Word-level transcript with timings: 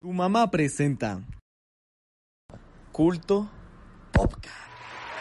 Tu 0.00 0.12
mamá 0.12 0.48
presenta 0.48 1.20
Culto 2.92 3.50
Podcast. 4.12 4.54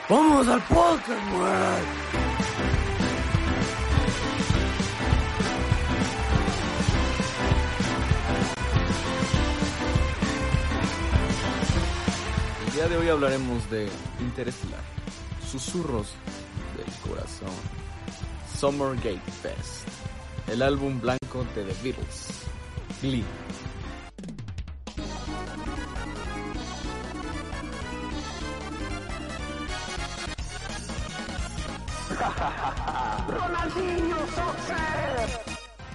¡Vamos 0.07 0.47
al 0.47 0.61
podcast, 0.67 1.31
güey! 1.31 2.87
El 12.67 12.73
día 12.73 12.87
de 12.87 12.97
hoy 12.97 13.09
hablaremos 13.09 13.67
de 13.71 13.89
Interestelar, 14.19 14.83
Susurros 15.43 16.13
del 16.77 16.93
Corazón, 17.09 17.49
Summer 18.55 18.95
Gate 18.97 19.31
Fest, 19.41 19.87
el 20.47 20.61
álbum 20.61 21.01
blanco 21.01 21.45
de 21.55 21.63
The 21.63 21.83
Beatles, 21.83 22.43
Glee. 23.01 23.23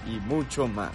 Y 0.07 0.19
mucho 0.21 0.67
más. 0.67 0.91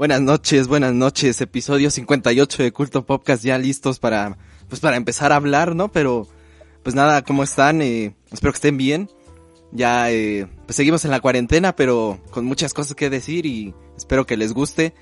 Buenas 0.00 0.22
noches, 0.22 0.66
buenas 0.66 0.94
noches. 0.94 1.42
Episodio 1.42 1.90
58 1.90 2.62
de 2.62 2.72
Culto 2.72 3.04
Podcast 3.04 3.44
ya 3.44 3.58
listos 3.58 3.98
para, 3.98 4.38
pues 4.66 4.80
para 4.80 4.96
empezar 4.96 5.30
a 5.30 5.36
hablar, 5.36 5.76
¿no? 5.76 5.92
Pero, 5.92 6.26
pues 6.82 6.94
nada, 6.94 7.22
¿cómo 7.22 7.42
están? 7.42 7.82
Eh, 7.82 8.16
espero 8.32 8.52
que 8.52 8.56
estén 8.56 8.78
bien. 8.78 9.10
Ya, 9.72 10.10
eh, 10.10 10.48
pues 10.66 10.76
seguimos 10.76 11.04
en 11.04 11.12
la 11.12 11.20
cuarentena, 11.20 11.76
pero 11.76 12.20
con 12.30 12.44
muchas 12.44 12.74
cosas 12.74 12.94
que 12.94 13.10
decir 13.10 13.46
y 13.46 13.74
espero 13.96 14.26
que 14.26 14.36
les 14.36 14.52
guste. 14.52 14.94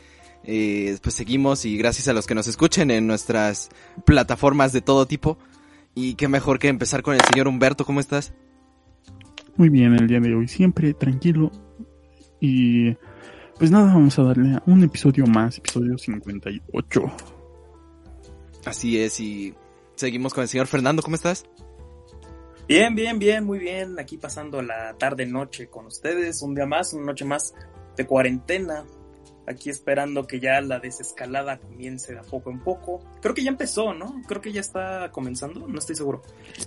Eh, 0.44 0.96
pues 1.02 1.14
seguimos 1.14 1.64
y 1.64 1.76
gracias 1.76 2.08
a 2.08 2.12
los 2.12 2.26
que 2.26 2.34
nos 2.34 2.46
escuchen 2.46 2.90
en 2.90 3.06
nuestras 3.06 3.70
plataformas 4.04 4.72
de 4.72 4.80
todo 4.80 5.06
tipo. 5.06 5.38
Y 5.94 6.14
qué 6.14 6.28
mejor 6.28 6.58
que 6.58 6.68
empezar 6.68 7.02
con 7.02 7.14
el 7.14 7.20
señor 7.22 7.48
Humberto, 7.48 7.84
¿cómo 7.84 8.00
estás? 8.00 8.32
Muy 9.56 9.68
bien 9.68 9.94
el 9.94 10.06
día 10.06 10.20
de 10.20 10.34
hoy, 10.34 10.46
siempre 10.46 10.94
tranquilo. 10.94 11.50
Y 12.40 12.94
pues 13.58 13.70
nada, 13.70 13.92
vamos 13.92 14.18
a 14.18 14.22
darle 14.22 14.54
a 14.54 14.62
un 14.66 14.84
episodio 14.84 15.26
más, 15.26 15.58
episodio 15.58 15.98
58. 15.98 17.02
Así 18.64 18.98
es, 19.00 19.18
y 19.18 19.54
seguimos 19.96 20.34
con 20.34 20.42
el 20.42 20.48
señor 20.48 20.68
Fernando, 20.68 21.02
¿cómo 21.02 21.16
estás? 21.16 21.44
Bien, 22.68 22.94
bien, 22.94 23.18
bien, 23.18 23.44
muy 23.44 23.58
bien. 23.58 23.98
Aquí 23.98 24.18
pasando 24.18 24.60
la 24.62 24.94
tarde 24.98 25.24
noche 25.26 25.68
con 25.68 25.86
ustedes, 25.86 26.42
un 26.42 26.54
día 26.54 26.66
más, 26.66 26.92
una 26.92 27.06
noche 27.06 27.24
más 27.24 27.54
de 27.96 28.06
cuarentena. 28.06 28.84
Aquí 29.46 29.70
esperando 29.70 30.26
que 30.26 30.38
ya 30.40 30.60
la 30.60 30.78
desescalada 30.78 31.58
comience 31.58 32.12
de 32.12 32.18
a 32.18 32.22
poco 32.22 32.50
en 32.50 32.60
poco. 32.60 33.00
Creo 33.22 33.34
que 33.34 33.42
ya 33.42 33.48
empezó, 33.50 33.94
¿no? 33.94 34.20
Creo 34.28 34.42
que 34.42 34.52
ya 34.52 34.60
está 34.60 35.10
comenzando, 35.10 35.66
no 35.66 35.78
estoy 35.78 35.96
seguro. 35.96 36.22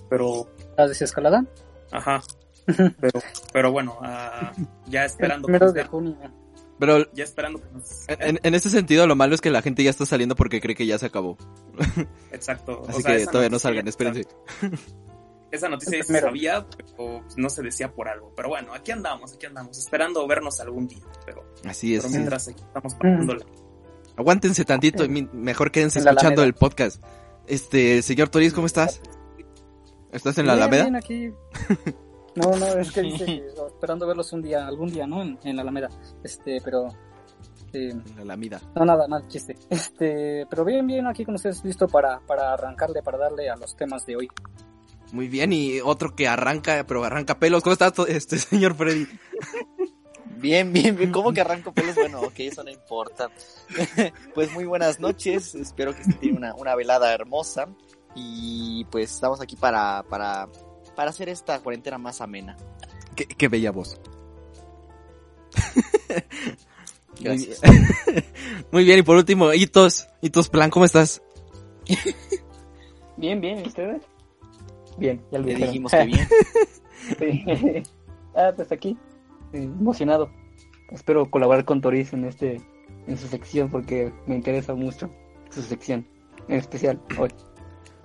Pero, 0.10 0.48
¿La 0.78 0.88
desescalada? 0.88 1.46
ajá. 1.92 2.22
Pero, 3.02 3.20
pero 3.52 3.72
bueno, 3.72 3.98
ah, 4.02 4.54
ya 4.86 5.04
esperando. 5.04 5.48
que 5.48 5.54
Primero 5.54 5.66
nos 5.66 5.74
de 5.74 5.84
junio. 5.84 6.16
Pero 6.80 7.12
ya 7.12 7.24
esperando 7.24 7.60
que 7.60 7.68
nos- 7.74 8.06
en, 8.08 8.40
en 8.42 8.54
ese 8.56 8.70
sentido 8.70 9.08
lo 9.08 9.16
malo 9.16 9.34
es 9.34 9.42
que 9.42 9.50
la 9.50 9.64
gente 9.64 9.84
ya 9.84 9.90
está 9.90 10.06
saliendo 10.06 10.36
porque 10.36 10.62
cree 10.62 10.76
que 10.76 10.86
ya 10.86 10.98
se 11.00 11.08
acabó. 11.08 11.38
Exacto. 12.32 12.82
o 12.86 12.88
Así 12.88 13.02
sea, 13.02 13.18
que 13.18 13.26
todavía 13.26 13.50
no 13.50 13.58
salgan, 13.60 13.88
espérense. 13.88 14.26
Esa 15.52 15.68
noticia 15.68 15.98
ya 15.98 16.04
se 16.06 16.20
sabía, 16.22 16.66
pero 16.98 17.24
no 17.36 17.50
se 17.50 17.62
decía 17.62 17.92
por 17.94 18.08
algo. 18.08 18.32
Pero 18.36 18.50
bueno, 18.50 18.74
aquí 18.74 18.92
andamos, 18.92 19.34
aquí 19.34 19.46
andamos, 19.46 19.78
esperando 19.78 20.26
vernos 20.28 20.60
algún 20.62 20.88
día. 20.88 21.04
Pero, 21.26 21.44
Así 21.66 21.96
es. 21.96 22.02
pero 22.02 22.12
mientras 22.14 22.48
aquí 22.48 22.62
estamos 22.64 22.96
pasándola. 22.96 23.46
Aguántense 24.16 24.64
tantito, 24.66 25.04
y 25.06 25.30
mejor 25.34 25.72
quédense 25.72 26.00
En 26.00 26.08
escuchando 26.08 26.42
Alameda. 26.42 26.46
el 26.46 26.54
podcast. 26.54 27.04
Este, 27.48 28.02
señor 28.02 28.30
Toriz, 28.30 28.54
¿cómo 28.54 28.68
estás? 28.68 29.02
¿Estás 30.12 30.38
en 30.38 30.48
la 30.48 30.54
Alameda? 30.54 30.84
bien, 30.84 30.96
aquí. 30.96 31.32
No, 32.36 32.52
no, 32.58 32.66
es 32.68 32.92
que 32.92 33.02
dice 33.02 33.26
que 33.26 33.46
esperando 33.68 34.08
verlos 34.08 34.32
un 34.34 34.42
día, 34.42 34.66
algún 34.68 34.90
día, 34.90 35.06
¿no? 35.08 35.22
En, 35.22 35.38
en 35.44 35.56
la 35.56 35.62
Alameda. 35.64 35.90
Este, 36.24 36.60
pero. 36.64 36.88
eh, 37.74 37.90
En 37.92 38.04
la 38.16 38.22
Alameda. 38.22 38.62
no, 38.76 38.86
nada, 38.86 39.08
mal 39.08 39.28
chiste. 39.28 39.58
Este, 39.70 40.46
pero 40.50 40.64
bien, 40.64 40.86
bien, 40.88 41.08
aquí 41.08 41.26
con 41.26 41.36
ustedes, 41.36 41.64
listo 41.66 41.88
para, 41.88 42.20
para 42.22 42.54
arrancarle, 42.54 43.02
para 43.04 43.18
darle 43.18 43.50
a 43.50 43.56
los 43.58 43.76
temas 43.76 44.06
de 44.06 44.16
hoy. 44.18 44.30
Muy 45.12 45.28
bien, 45.28 45.52
y 45.52 45.80
otro 45.82 46.16
que 46.16 46.28
arranca, 46.28 46.86
pero 46.88 47.04
arranca 47.04 47.38
pelos. 47.40 47.64
¿Cómo 47.64 47.74
estás, 47.74 47.94
to- 47.94 48.08
este 48.08 48.38
señor 48.40 48.76
Freddy? 48.76 49.08
Bien, 50.38 50.72
bien, 50.74 50.96
bien. 50.96 51.12
¿Cómo 51.12 51.34
que 51.34 51.42
arranco 51.42 51.74
pelos? 51.74 51.96
Bueno, 51.96 52.22
ok, 52.22 52.34
eso 52.40 52.64
no 52.64 52.72
importa. 52.72 53.30
pues 54.34 54.52
muy 54.54 54.66
buenas 54.66 55.00
noches. 55.00 55.54
Espero 55.56 55.94
que 55.96 56.02
estén 56.02 56.38
una, 56.38 56.56
una 56.56 56.76
velada 56.76 57.14
hermosa. 57.14 57.68
Y 58.16 58.86
pues 58.86 59.12
estamos 59.14 59.40
aquí 59.42 59.56
para, 59.56 60.04
para, 60.10 60.48
para 60.96 61.10
hacer 61.12 61.30
esta 61.30 61.60
cuarentena 61.60 61.98
más 61.98 62.22
amena. 62.22 62.58
Qué, 63.16 63.26
qué 63.26 63.48
bella 63.50 63.72
voz. 63.72 64.00
Gracias. 67.20 67.60
Muy 67.64 67.78
bien. 67.78 68.26
Muy 68.72 68.84
bien, 68.86 69.00
y 69.00 69.04
por 69.04 69.18
último, 69.18 69.54
Hitos, 69.54 70.08
Hitos 70.22 70.50
Plan, 70.50 70.70
¿cómo 70.70 70.86
estás? 70.86 71.22
Bien, 73.18 73.40
bien, 73.42 73.60
¿y 73.60 73.68
ustedes? 73.68 74.02
Bien, 74.98 75.22
ya 75.32 75.40
lo 75.40 75.46
Le 75.46 75.52
dijeron. 75.54 75.70
dijimos 75.70 75.92
que 75.92 76.06
bien. 76.06 76.28
Sí. 77.18 77.44
ah, 78.36 78.52
pues 78.56 78.72
aquí, 78.72 78.96
emocionado. 79.54 80.30
Espero 80.92 81.30
colaborar 81.32 81.66
con 81.66 81.82
Toriz 81.82 82.14
en 82.14 82.26
este, 82.26 82.62
en 83.08 83.18
su 83.18 83.28
sección 83.28 83.70
porque 83.70 84.14
me 84.28 84.36
interesa 84.36 84.76
mucho 84.76 85.10
su 85.50 85.62
sección, 85.64 86.06
en 86.48 86.58
especial 86.60 87.02
hoy. 87.18 87.30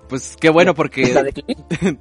Pues 0.09 0.37
qué 0.41 0.51
bueno, 0.51 0.71
¿La 0.71 0.75
porque 0.75 1.35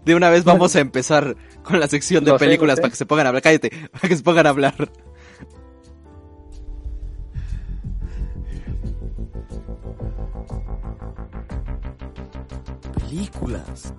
de 0.05 0.15
una 0.15 0.29
vez 0.29 0.43
vamos 0.43 0.75
a 0.75 0.79
empezar 0.79 1.35
con 1.63 1.79
la 1.79 1.87
sección 1.87 2.23
de 2.23 2.31
lo 2.31 2.37
películas 2.37 2.75
sé. 2.75 2.81
para 2.81 2.91
que 2.91 2.97
se 2.97 3.05
pongan 3.05 3.25
a 3.25 3.29
hablar. 3.29 3.41
Cállate, 3.43 3.71
para 3.91 4.07
que 4.07 4.15
se 4.15 4.23
pongan 4.23 4.45
a 4.45 4.49
hablar. 4.49 4.75
Películas. 12.99 13.93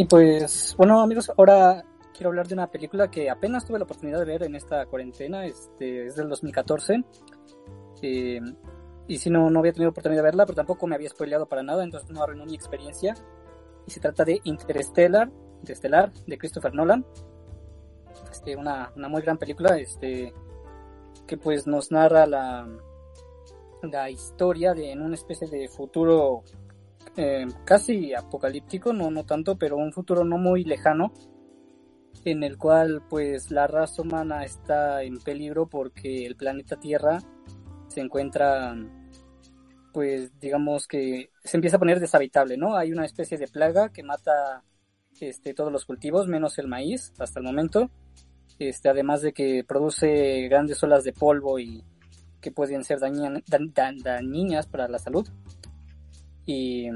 Y 0.00 0.06
pues, 0.06 0.74
bueno, 0.78 1.02
amigos, 1.02 1.30
ahora 1.36 1.84
quiero 2.14 2.30
hablar 2.30 2.48
de 2.48 2.54
una 2.54 2.70
película 2.70 3.10
que 3.10 3.28
apenas 3.28 3.66
tuve 3.66 3.78
la 3.78 3.84
oportunidad 3.84 4.18
de 4.18 4.24
ver 4.24 4.42
en 4.44 4.54
esta 4.54 4.86
cuarentena. 4.86 5.44
Este, 5.44 6.06
es 6.06 6.16
del 6.16 6.30
2014. 6.30 7.04
Eh, 8.00 8.40
y 9.08 9.18
si 9.18 9.28
no, 9.28 9.50
no 9.50 9.58
había 9.58 9.74
tenido 9.74 9.90
oportunidad 9.90 10.20
de 10.20 10.24
verla, 10.24 10.46
pero 10.46 10.56
tampoco 10.56 10.86
me 10.86 10.94
había 10.94 11.10
spoileado 11.10 11.44
para 11.44 11.62
nada, 11.62 11.84
entonces 11.84 12.08
no 12.08 12.22
arruinó 12.22 12.46
mi 12.46 12.54
experiencia. 12.54 13.14
Y 13.86 13.90
se 13.90 14.00
trata 14.00 14.24
de 14.24 14.40
Interstellar, 14.44 15.30
Interstellar 15.58 16.10
de 16.14 16.38
Christopher 16.38 16.72
Nolan. 16.72 17.04
Este, 18.30 18.56
una, 18.56 18.90
una 18.96 19.08
muy 19.10 19.20
gran 19.20 19.36
película, 19.36 19.76
este, 19.76 20.32
que 21.26 21.36
pues 21.36 21.66
nos 21.66 21.92
narra 21.92 22.24
la, 22.24 22.66
la 23.82 24.08
historia 24.08 24.72
de 24.72 24.92
en 24.92 25.02
una 25.02 25.16
especie 25.16 25.46
de 25.46 25.68
futuro 25.68 26.42
eh, 27.20 27.46
casi 27.66 28.14
apocalíptico, 28.14 28.94
no, 28.94 29.10
no 29.10 29.24
tanto, 29.24 29.58
pero 29.58 29.76
un 29.76 29.92
futuro 29.92 30.24
no 30.24 30.38
muy 30.38 30.64
lejano, 30.64 31.12
en 32.24 32.42
el 32.42 32.56
cual 32.56 33.02
pues 33.10 33.50
la 33.50 33.66
raza 33.66 34.00
humana 34.00 34.42
está 34.44 35.02
en 35.02 35.18
peligro 35.18 35.68
porque 35.68 36.24
el 36.24 36.34
planeta 36.34 36.80
Tierra 36.80 37.18
se 37.88 38.00
encuentra, 38.00 38.74
pues 39.92 40.32
digamos 40.40 40.86
que 40.86 41.30
se 41.44 41.58
empieza 41.58 41.76
a 41.76 41.80
poner 41.80 42.00
deshabitable, 42.00 42.56
¿no? 42.56 42.74
Hay 42.74 42.90
una 42.90 43.04
especie 43.04 43.36
de 43.36 43.48
plaga 43.48 43.90
que 43.90 44.02
mata 44.02 44.64
este, 45.20 45.52
todos 45.52 45.70
los 45.70 45.84
cultivos, 45.84 46.26
menos 46.26 46.58
el 46.58 46.68
maíz 46.68 47.12
hasta 47.18 47.38
el 47.38 47.44
momento, 47.44 47.90
este, 48.58 48.88
además 48.88 49.20
de 49.20 49.34
que 49.34 49.62
produce 49.62 50.48
grandes 50.48 50.82
olas 50.82 51.04
de 51.04 51.12
polvo 51.12 51.58
y 51.58 51.84
que 52.40 52.50
pueden 52.50 52.82
ser 52.82 52.98
dañinas 52.98 54.66
para 54.68 54.88
la 54.88 54.98
salud. 54.98 55.28
Y, 56.50 56.88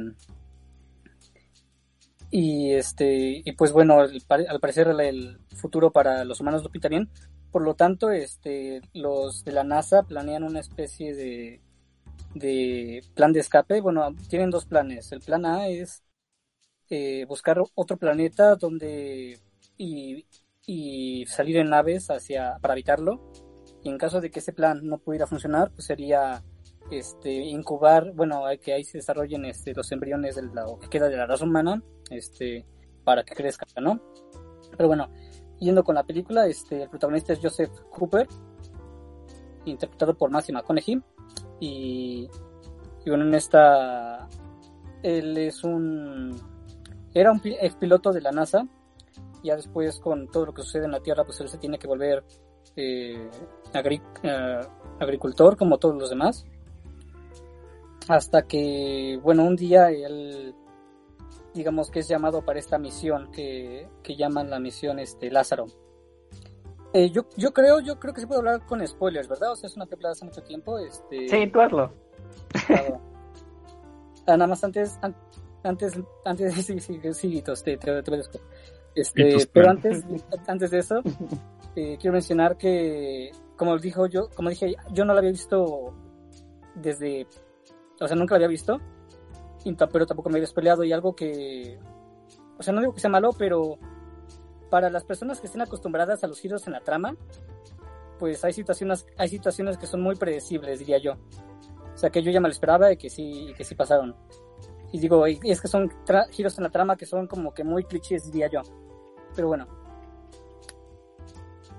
y 2.31 2.73
este 2.73 3.43
y 3.45 3.53
pues 3.53 3.73
bueno 3.73 4.01
al, 4.01 4.21
pare- 4.27 4.49
al 4.49 4.61
parecer 4.61 4.89
el, 4.89 5.39
futuro 5.57 5.93
para 5.93 6.25
los 6.25 6.41
humanos 6.41 6.63
no 6.63 6.69
pinta 6.71 6.89
bien 6.89 7.09
por 7.53 7.63
lo 7.63 7.75
tanto 7.75 8.11
este 8.11 8.81
los 8.93 9.45
de 9.45 9.53
la 9.53 9.63
NASA 9.65 10.03
planean 10.03 10.43
una 10.43 10.61
especie 10.61 11.15
de 11.15 11.61
de 12.35 13.03
plan 13.15 13.33
de 13.33 13.41
escape. 13.41 13.81
Bueno, 13.81 14.15
tienen 14.29 14.51
dos 14.51 14.67
planes. 14.67 15.13
El 15.13 15.21
plan 15.21 15.47
A 15.47 15.69
es 15.69 16.03
eh, 16.91 17.25
buscar 17.27 17.63
otro 17.75 17.97
planeta 17.97 18.57
donde 18.57 19.39
y, 19.77 20.27
y 20.67 21.27
salir 21.27 21.57
en 21.59 21.71
naves 21.71 22.11
hacia 22.11 22.59
para 22.61 22.73
habitarlo. 22.73 23.33
Y 23.83 23.89
en 23.91 23.99
caso 23.99 24.21
de 24.21 24.31
que 24.31 24.41
ese 24.41 24.53
plan 24.53 24.81
no 24.83 24.99
pudiera 24.99 25.27
funcionar, 25.27 25.71
pues 25.73 25.87
sería 25.87 26.43
este 26.91 27.33
incubar, 27.33 28.13
bueno, 28.15 28.45
hay 28.45 28.59
que 28.59 28.73
ahí 28.73 28.85
se 28.85 28.99
desarrollen 28.99 29.45
este 29.47 29.73
los 29.75 29.91
embriones 29.93 30.37
de 30.37 30.43
lo 30.43 30.79
que 30.79 30.89
queda 30.89 31.09
de 31.09 31.17
la 31.17 31.27
raza 31.27 31.45
humana, 31.45 31.83
este 32.11 32.65
para 33.05 33.23
que 33.25 33.35
crezca, 33.35 33.67
¿no? 33.81 34.01
Pero 34.77 34.89
bueno, 34.89 35.09
yendo 35.61 35.83
con 35.85 35.95
la 35.95 36.05
película, 36.05 36.47
este 36.47 36.83
el 36.83 36.89
protagonista 36.89 37.33
es 37.33 37.41
Joseph 37.43 37.73
Cooper, 37.91 38.27
interpretado 39.65 40.15
por 40.15 40.31
Matthew 40.31 40.55
McConaughey 40.55 41.03
y, 41.61 42.29
y 43.05 43.11
bueno, 43.11 43.25
en 43.25 43.35
esta 43.35 44.29
él 45.03 45.37
es 45.37 45.63
un 45.65 46.35
era 47.13 47.31
un 47.31 47.41
ex 47.45 47.77
piloto 47.77 48.13
de 48.13 48.21
la 48.21 48.33
NASA 48.33 48.67
ya 49.43 49.55
después 49.55 50.01
con 50.01 50.29
todo 50.29 50.47
lo 50.47 50.55
que 50.55 50.63
sucede 50.63 50.87
en 50.87 50.93
la 50.93 51.01
Tierra 51.01 51.25
pues 51.25 51.41
él 51.41 51.49
se 51.49 51.59
tiene 51.59 51.79
que 51.79 51.87
volver 51.87 52.25
eh, 52.77 53.31
eh, 53.75 54.61
agricultor 54.99 55.57
como 55.57 55.79
todos 55.79 55.95
los 55.97 56.11
demás 56.11 56.47
hasta 58.09 58.43
que 58.47 59.19
bueno 59.23 59.45
un 59.45 59.57
día 59.57 59.91
él 59.91 60.55
digamos 61.55 61.91
que 61.91 62.01
es 62.01 62.09
llamado 62.09 62.43
para 62.45 62.59
esta 62.59 62.79
misión 62.79 63.31
que, 63.31 63.89
que 64.03 64.17
llaman 64.17 64.51
la 64.51 64.59
misión 64.59 64.99
este 64.99 65.31
Lázaro. 65.31 65.67
Eh, 66.93 67.11
yo, 67.11 67.23
yo 67.37 67.53
creo 67.53 67.81
yo 67.81 67.99
creo 67.99 68.13
que 68.15 68.21
se 68.21 68.27
puede 68.27 68.39
hablar 68.41 68.67
con 68.67 68.87
spoilers 68.87 69.29
verdad 69.29 69.53
o 69.53 69.57
sea 69.57 69.69
es 69.69 69.77
una 69.77 69.87
película 69.87 70.09
de 70.11 70.13
hace 70.13 70.25
mucho 70.25 70.43
tiempo 70.43 70.79
este. 70.79 71.29
Sí, 71.29 71.47
tú 71.49 71.61
hazlo. 71.61 71.93
Claro. 72.67 73.01
Ah, 74.27 74.37
nada 74.39 74.47
más 74.47 74.65
antes, 74.65 74.99
an- 75.03 75.15
antes, 75.63 75.93
antes, 76.25 76.55
sí, 76.67 76.81
sí, 76.81 77.01
sí, 77.13 77.43
te, 77.43 77.77
te, 77.77 78.03
te 78.03 78.21
Este, 78.95 79.47
pero 79.53 79.71
antes, 79.71 80.03
antes 80.47 80.71
de 80.71 80.79
eso, 80.79 81.01
eh, 81.77 81.97
quiero 82.01 82.13
mencionar 82.13 82.57
que, 82.57 83.33
como 83.57 83.77
dijo 83.79 84.07
yo, 84.07 84.29
como 84.35 84.49
dije, 84.51 84.77
yo 84.93 85.05
no 85.05 85.13
la 85.13 85.19
había 85.19 85.33
visto 85.33 85.93
desde, 86.77 87.27
o 88.01 88.09
sea, 88.09 88.17
nunca 88.17 88.35
la 88.35 88.37
había 88.37 88.49
visto, 88.49 88.81
pero 89.93 90.07
tampoco 90.07 90.31
me 90.31 90.37
había 90.37 90.47
spoileado 90.47 90.85
y 90.85 90.93
algo 90.93 91.15
que, 91.15 91.79
o 92.59 92.63
sea, 92.63 92.73
no 92.73 92.81
digo 92.81 92.93
que 92.93 93.01
sea 93.01 93.11
malo, 93.11 93.31
pero 93.37 93.79
para 94.71 94.91
las 94.91 95.05
personas 95.05 95.41
que 95.41 95.47
estén 95.47 95.63
acostumbradas 95.63 96.25
a 96.25 96.27
los 96.27 96.41
giros 96.41 96.67
en 96.67 96.73
la 96.73 96.81
trama, 96.81 97.17
pues 98.19 98.45
hay 98.45 98.53
situaciones, 98.53 99.07
hay 99.17 99.29
situaciones 99.29 99.79
que 99.79 99.87
son 99.87 100.03
muy 100.03 100.17
predecibles, 100.17 100.79
diría 100.79 100.99
yo. 100.99 101.15
O 101.95 101.97
sea, 101.97 102.11
que 102.11 102.23
yo 102.23 102.31
ya 102.31 102.41
me 102.41 102.49
lo 102.49 102.53
esperaba 102.53 102.93
y 102.93 102.97
que 102.97 103.09
sí, 103.09 103.49
y 103.51 103.55
que 103.55 103.65
sí 103.65 103.75
pasaron. 103.75 104.17
Y 104.93 104.99
digo, 104.99 105.27
y 105.27 105.39
es 105.45 105.61
que 105.61 105.69
son 105.69 105.91
giros 106.31 106.59
en 106.59 106.65
la 106.65 106.71
trama 106.71 106.97
que 106.97 107.07
son 107.07 107.27
como 107.27 107.53
que 107.53 107.65
muy 107.65 107.85
clichés, 107.85 108.31
diría 108.31 108.49
yo. 108.49 108.63
Pero 109.35 109.49
bueno. 109.49 109.67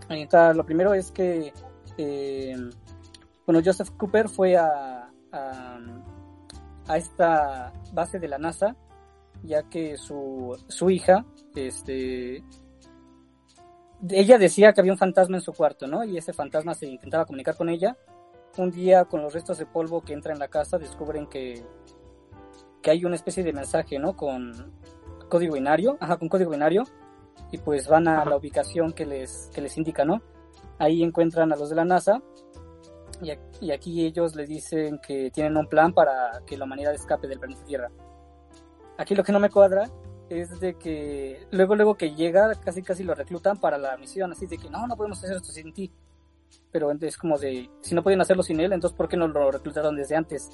Está, 0.10 0.54
lo 0.54 0.66
primero 0.66 0.94
es 0.94 1.12
que, 1.12 1.52
eh, 1.98 2.56
bueno, 3.46 3.62
Joseph 3.64 3.90
Cooper 3.98 4.30
fue 4.30 4.56
a, 4.56 5.10
a, 5.32 5.80
a 6.88 6.98
esta 6.98 7.74
base 7.94 8.20
de 8.20 8.28
la 8.28 8.38
NASA, 8.38 8.76
ya 9.44 9.64
que 9.64 9.98
su, 9.98 10.58
su 10.68 10.90
hija, 10.90 11.26
este, 11.56 12.44
ella 14.10 14.38
decía 14.38 14.74
que 14.74 14.82
había 14.82 14.92
un 14.92 14.98
fantasma 14.98 15.38
en 15.38 15.42
su 15.42 15.54
cuarto, 15.54 15.88
¿no? 15.88 16.04
Y 16.04 16.18
ese 16.18 16.34
fantasma 16.34 16.74
se 16.74 16.88
intentaba 16.88 17.26
comunicar 17.26 17.56
con 17.56 17.70
ella. 17.70 17.98
Un 18.58 18.72
día, 18.72 19.06
con 19.06 19.22
los 19.22 19.34
restos 19.34 19.58
de 19.58 19.66
polvo 19.66 20.02
que 20.02 20.14
entra 20.14 20.34
en 20.34 20.40
la 20.40 20.48
casa, 20.48 20.78
descubren 20.78 21.28
que, 21.28 21.66
que 22.82 22.92
hay 22.92 23.04
una 23.04 23.16
especie 23.16 23.44
de 23.44 23.52
mensaje, 23.52 24.00
¿no? 24.00 24.16
Con 24.16 24.74
código 25.30 25.56
binario, 25.56 25.98
ajá, 26.00 26.18
con 26.18 26.30
código 26.30 26.52
binario, 26.52 26.84
y 27.52 27.58
pues 27.58 27.88
van 27.88 28.08
a 28.08 28.24
la 28.26 28.38
ubicación 28.38 28.94
que 28.94 29.06
les, 29.06 29.50
que 29.54 29.62
les 29.62 29.78
indica, 29.78 30.06
¿no? 30.06 30.22
Ahí 30.78 31.04
encuentran 31.04 31.52
a 31.52 31.56
los 31.56 31.70
de 31.70 31.76
la 31.76 31.86
NASA, 31.86 32.22
y, 33.22 33.32
y 33.66 33.72
aquí 33.72 34.06
ellos 34.06 34.36
les 34.36 34.50
dicen 34.50 35.00
que 35.00 35.32
tienen 35.32 35.58
un 35.58 35.68
plan 35.68 35.94
para 35.94 36.42
que 36.46 36.58
la 36.58 36.66
humanidad 36.66 36.94
escape 36.94 37.28
del 37.28 37.40
planeta 37.40 37.64
Tierra. 37.66 37.92
Aquí 38.98 39.16
lo 39.16 39.24
que 39.24 39.32
no 39.32 39.40
me 39.40 39.50
cuadra 39.50 39.90
es 40.30 40.60
de 40.60 40.76
que 40.76 41.46
luego, 41.52 41.76
luego 41.76 41.96
que 41.96 42.16
llega, 42.16 42.54
casi 42.56 42.82
casi 42.82 43.04
lo 43.04 43.14
reclutan 43.14 43.58
para 43.58 43.78
la 43.78 43.98
misión, 43.98 44.32
así 44.32 44.48
de 44.48 44.58
que 44.58 44.70
no, 44.70 44.88
no 44.88 44.96
podemos 44.96 45.24
hacer 45.24 45.38
esto 45.38 45.52
sin 45.52 45.74
ti. 45.74 45.92
Pero 46.72 46.92
es 46.92 47.18
como 47.18 47.38
de, 47.38 47.70
si 47.82 47.96
no 47.96 48.04
pueden 48.04 48.22
hacerlo 48.22 48.44
sin 48.44 48.60
él, 48.60 48.74
entonces 48.74 48.96
¿por 48.96 49.08
qué 49.08 49.18
no 49.18 49.28
lo 49.28 49.52
reclutaron 49.52 49.96
desde 49.96 50.16
antes? 50.16 50.50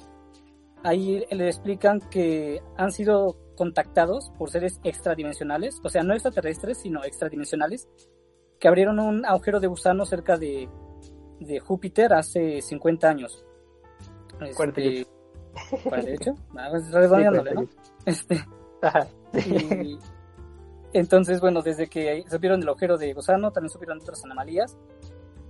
Ahí 0.82 1.24
le 1.30 1.46
explican 1.46 2.00
que 2.00 2.60
han 2.76 2.90
sido 2.90 3.36
contactados 3.56 4.32
por 4.36 4.50
seres 4.50 4.80
extradimensionales, 4.82 5.80
o 5.84 5.88
sea, 5.88 6.02
no 6.02 6.14
extraterrestres, 6.14 6.78
sino 6.78 7.04
extradimensionales, 7.04 7.88
que 8.58 8.68
abrieron 8.68 8.98
un 8.98 9.24
agujero 9.24 9.60
de 9.60 9.68
gusano 9.68 10.04
cerca 10.06 10.36
de, 10.36 10.68
de 11.42 11.60
Júpiter 11.60 12.12
hace 12.12 12.60
50 12.62 13.08
años. 13.08 13.44
Este, 14.40 14.54
48. 14.54 15.10
48, 15.84 16.34
Ah, 16.56 16.68
pues, 16.70 16.90
redondeándole, 16.90 17.54
¿no? 17.54 17.68
Este, 18.06 18.44
Ajá. 18.80 19.06
y 19.34 19.98
entonces, 20.92 21.40
bueno, 21.40 21.62
desde 21.62 21.88
que 21.88 22.24
supieron 22.30 22.60
del 22.60 22.68
agujero 22.68 22.98
de 22.98 23.12
gusano, 23.14 23.50
también 23.50 23.70
supieron 23.70 23.98
otras 24.00 24.24
anomalías. 24.24 24.76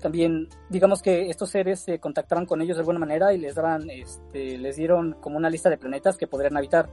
También, 0.00 0.48
digamos 0.68 1.00
que 1.02 1.30
estos 1.30 1.50
seres 1.50 1.80
se 1.80 1.98
contactaban 1.98 2.46
con 2.46 2.60
ellos 2.60 2.76
de 2.76 2.80
alguna 2.80 2.98
manera 2.98 3.32
y 3.32 3.38
les 3.38 3.54
daban, 3.54 3.88
este, 3.90 4.58
les 4.58 4.76
dieron 4.76 5.14
como 5.20 5.36
una 5.36 5.50
lista 5.50 5.70
de 5.70 5.78
planetas 5.78 6.16
que 6.16 6.26
podrían 6.26 6.56
habitar. 6.56 6.90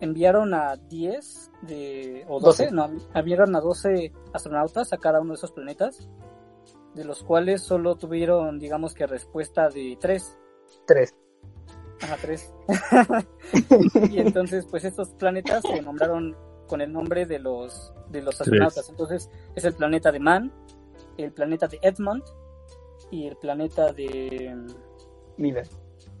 Enviaron 0.00 0.54
a 0.54 0.76
10 0.76 1.50
de, 1.62 2.24
o 2.28 2.40
12, 2.40 2.70
12. 2.70 2.74
no, 2.74 2.90
enviaron 3.14 3.54
a 3.56 3.60
12 3.60 4.12
astronautas 4.32 4.92
a 4.92 4.98
cada 4.98 5.20
uno 5.20 5.30
de 5.30 5.36
esos 5.36 5.52
planetas, 5.52 6.08
de 6.94 7.04
los 7.04 7.22
cuales 7.22 7.62
solo 7.62 7.96
tuvieron, 7.96 8.58
digamos 8.58 8.94
que 8.94 9.06
respuesta 9.06 9.68
de 9.68 9.96
3. 10.00 10.38
Tres. 10.86 11.14
Ajá, 12.02 12.16
tres. 12.20 12.52
y 14.10 14.18
entonces, 14.20 14.66
pues 14.70 14.84
estos 14.84 15.10
planetas 15.10 15.62
se 15.62 15.82
nombraron 15.82 16.36
con 16.66 16.80
el 16.80 16.92
nombre 16.92 17.26
de 17.26 17.38
los 17.38 17.92
de 18.08 18.22
los 18.22 18.40
astronautas. 18.40 18.88
Entonces, 18.88 19.28
es 19.54 19.64
el 19.64 19.74
planeta 19.74 20.10
de 20.10 20.20
Man, 20.20 20.52
el 21.16 21.32
planeta 21.32 21.66
de 21.68 21.78
Edmond 21.82 22.22
y 23.10 23.26
el 23.26 23.36
planeta 23.36 23.92
de, 23.92 24.56
Mira. 25.36 25.62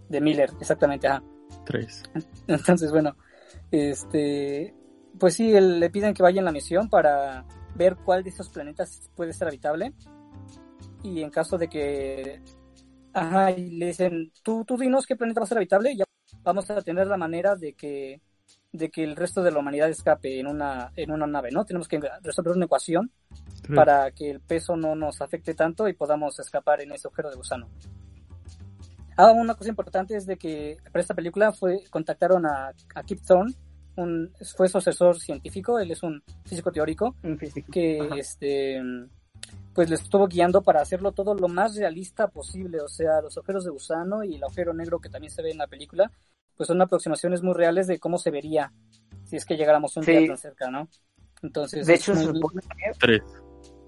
de 0.08 0.20
Miller, 0.20 0.50
exactamente, 0.60 1.08
ajá. 1.08 1.22
Tres. 1.64 2.02
Entonces, 2.46 2.90
bueno, 2.90 3.16
este, 3.70 4.74
pues 5.18 5.34
sí, 5.34 5.52
le 5.58 5.90
piden 5.90 6.14
que 6.14 6.22
vaya 6.22 6.40
en 6.40 6.44
la 6.44 6.52
misión 6.52 6.88
para 6.88 7.46
ver 7.74 7.96
cuál 7.96 8.22
de 8.22 8.30
esos 8.30 8.48
planetas 8.50 9.10
puede 9.14 9.32
ser 9.32 9.48
habitable. 9.48 9.94
Y 11.02 11.22
en 11.22 11.30
caso 11.30 11.56
de 11.58 11.68
que, 11.68 12.40
ajá, 13.12 13.50
y 13.52 13.70
le 13.78 13.86
dicen, 13.86 14.32
tú, 14.42 14.64
tú 14.64 14.76
dinos 14.76 15.06
qué 15.06 15.16
planeta 15.16 15.40
va 15.40 15.44
a 15.44 15.48
ser 15.48 15.58
habitable, 15.58 15.92
y 15.92 15.98
ya 15.98 16.04
vamos 16.42 16.68
a 16.70 16.82
tener 16.82 17.06
la 17.06 17.16
manera 17.16 17.56
de 17.56 17.72
que, 17.74 18.20
de 18.72 18.90
que 18.90 19.02
el 19.04 19.16
resto 19.16 19.42
de 19.42 19.50
la 19.50 19.58
humanidad 19.58 19.88
escape 19.90 20.38
en 20.38 20.46
una, 20.46 20.92
en 20.96 21.10
una 21.10 21.26
nave, 21.26 21.50
¿no? 21.50 21.64
Tenemos 21.64 21.88
que 21.88 22.00
resolver 22.22 22.54
una 22.54 22.66
ecuación 22.66 23.10
Tres. 23.62 23.76
para 23.76 24.10
que 24.12 24.30
el 24.30 24.40
peso 24.40 24.76
no 24.76 24.94
nos 24.94 25.20
afecte 25.20 25.54
tanto 25.54 25.88
y 25.88 25.94
podamos 25.94 26.38
escapar 26.38 26.80
en 26.82 26.92
ese 26.92 27.08
agujero 27.08 27.30
de 27.30 27.36
gusano. 27.36 27.68
Ah, 29.16 29.32
una 29.32 29.54
cosa 29.54 29.68
importante 29.70 30.16
es 30.16 30.24
de 30.24 30.36
que 30.36 30.78
para 30.92 31.00
esta 31.02 31.14
película 31.14 31.52
fue 31.52 31.80
contactaron 31.90 32.46
a, 32.46 32.72
a 32.94 33.02
Kip 33.02 33.20
Thorne, 33.26 33.52
un, 33.96 34.32
fue 34.56 34.68
su 34.68 34.78
asesor 34.78 35.18
científico, 35.18 35.78
él 35.78 35.90
es 35.90 36.02
un 36.02 36.22
físico 36.46 36.70
teórico 36.72 37.16
Un 37.22 37.36
físico. 37.38 37.70
que 37.72 38.00
Ajá. 38.00 38.16
este 38.16 38.80
pues 39.74 39.88
le 39.88 39.94
estuvo 39.96 40.26
guiando 40.26 40.62
para 40.62 40.80
hacerlo 40.80 41.12
todo 41.12 41.34
lo 41.34 41.48
más 41.48 41.76
realista 41.76 42.28
posible, 42.28 42.80
o 42.80 42.88
sea, 42.88 43.20
los 43.22 43.36
agujeros 43.36 43.64
de 43.64 43.70
gusano 43.70 44.24
y 44.24 44.34
el 44.36 44.42
agujero 44.44 44.72
negro 44.74 44.98
que 44.98 45.08
también 45.08 45.30
se 45.32 45.42
ve 45.42 45.50
en 45.50 45.58
la 45.58 45.66
película, 45.66 46.10
pues 46.56 46.66
son 46.66 46.80
aproximaciones 46.82 47.42
muy 47.42 47.54
reales 47.54 47.86
de 47.86 47.98
cómo 47.98 48.18
se 48.18 48.30
vería 48.30 48.72
si 49.24 49.36
es 49.36 49.44
que 49.44 49.56
llegáramos 49.56 49.96
un 49.96 50.02
Sí. 50.02 50.10
día 50.12 50.26
tan 50.26 50.38
cerca, 50.38 50.70
¿no? 50.70 50.88
Entonces, 51.42 51.86
De 51.86 51.94
hecho, 51.94 52.14
se 52.14 52.24
supone 52.24 52.60
que, 52.62 52.90
Tres. 52.98 53.22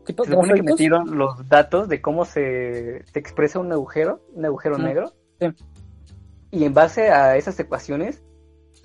tipo- 0.07 0.25
se 0.25 0.31
supone 0.31 0.55
que 0.55 0.63
metieron 0.63 1.19
los 1.19 1.49
datos 1.49 1.89
de 1.89 2.01
cómo 2.01 2.25
se, 2.25 3.05
se 3.13 3.19
expresa 3.19 3.59
un 3.59 3.73
agujero, 3.73 4.25
un 4.35 4.45
agujero 4.47 4.79
negro. 4.79 5.13
Sí. 5.41 5.49
Y 6.53 6.65
en 6.65 6.75
base 6.75 7.11
a 7.11 7.37
esas 7.37 7.59
ecuaciones, 7.59 8.23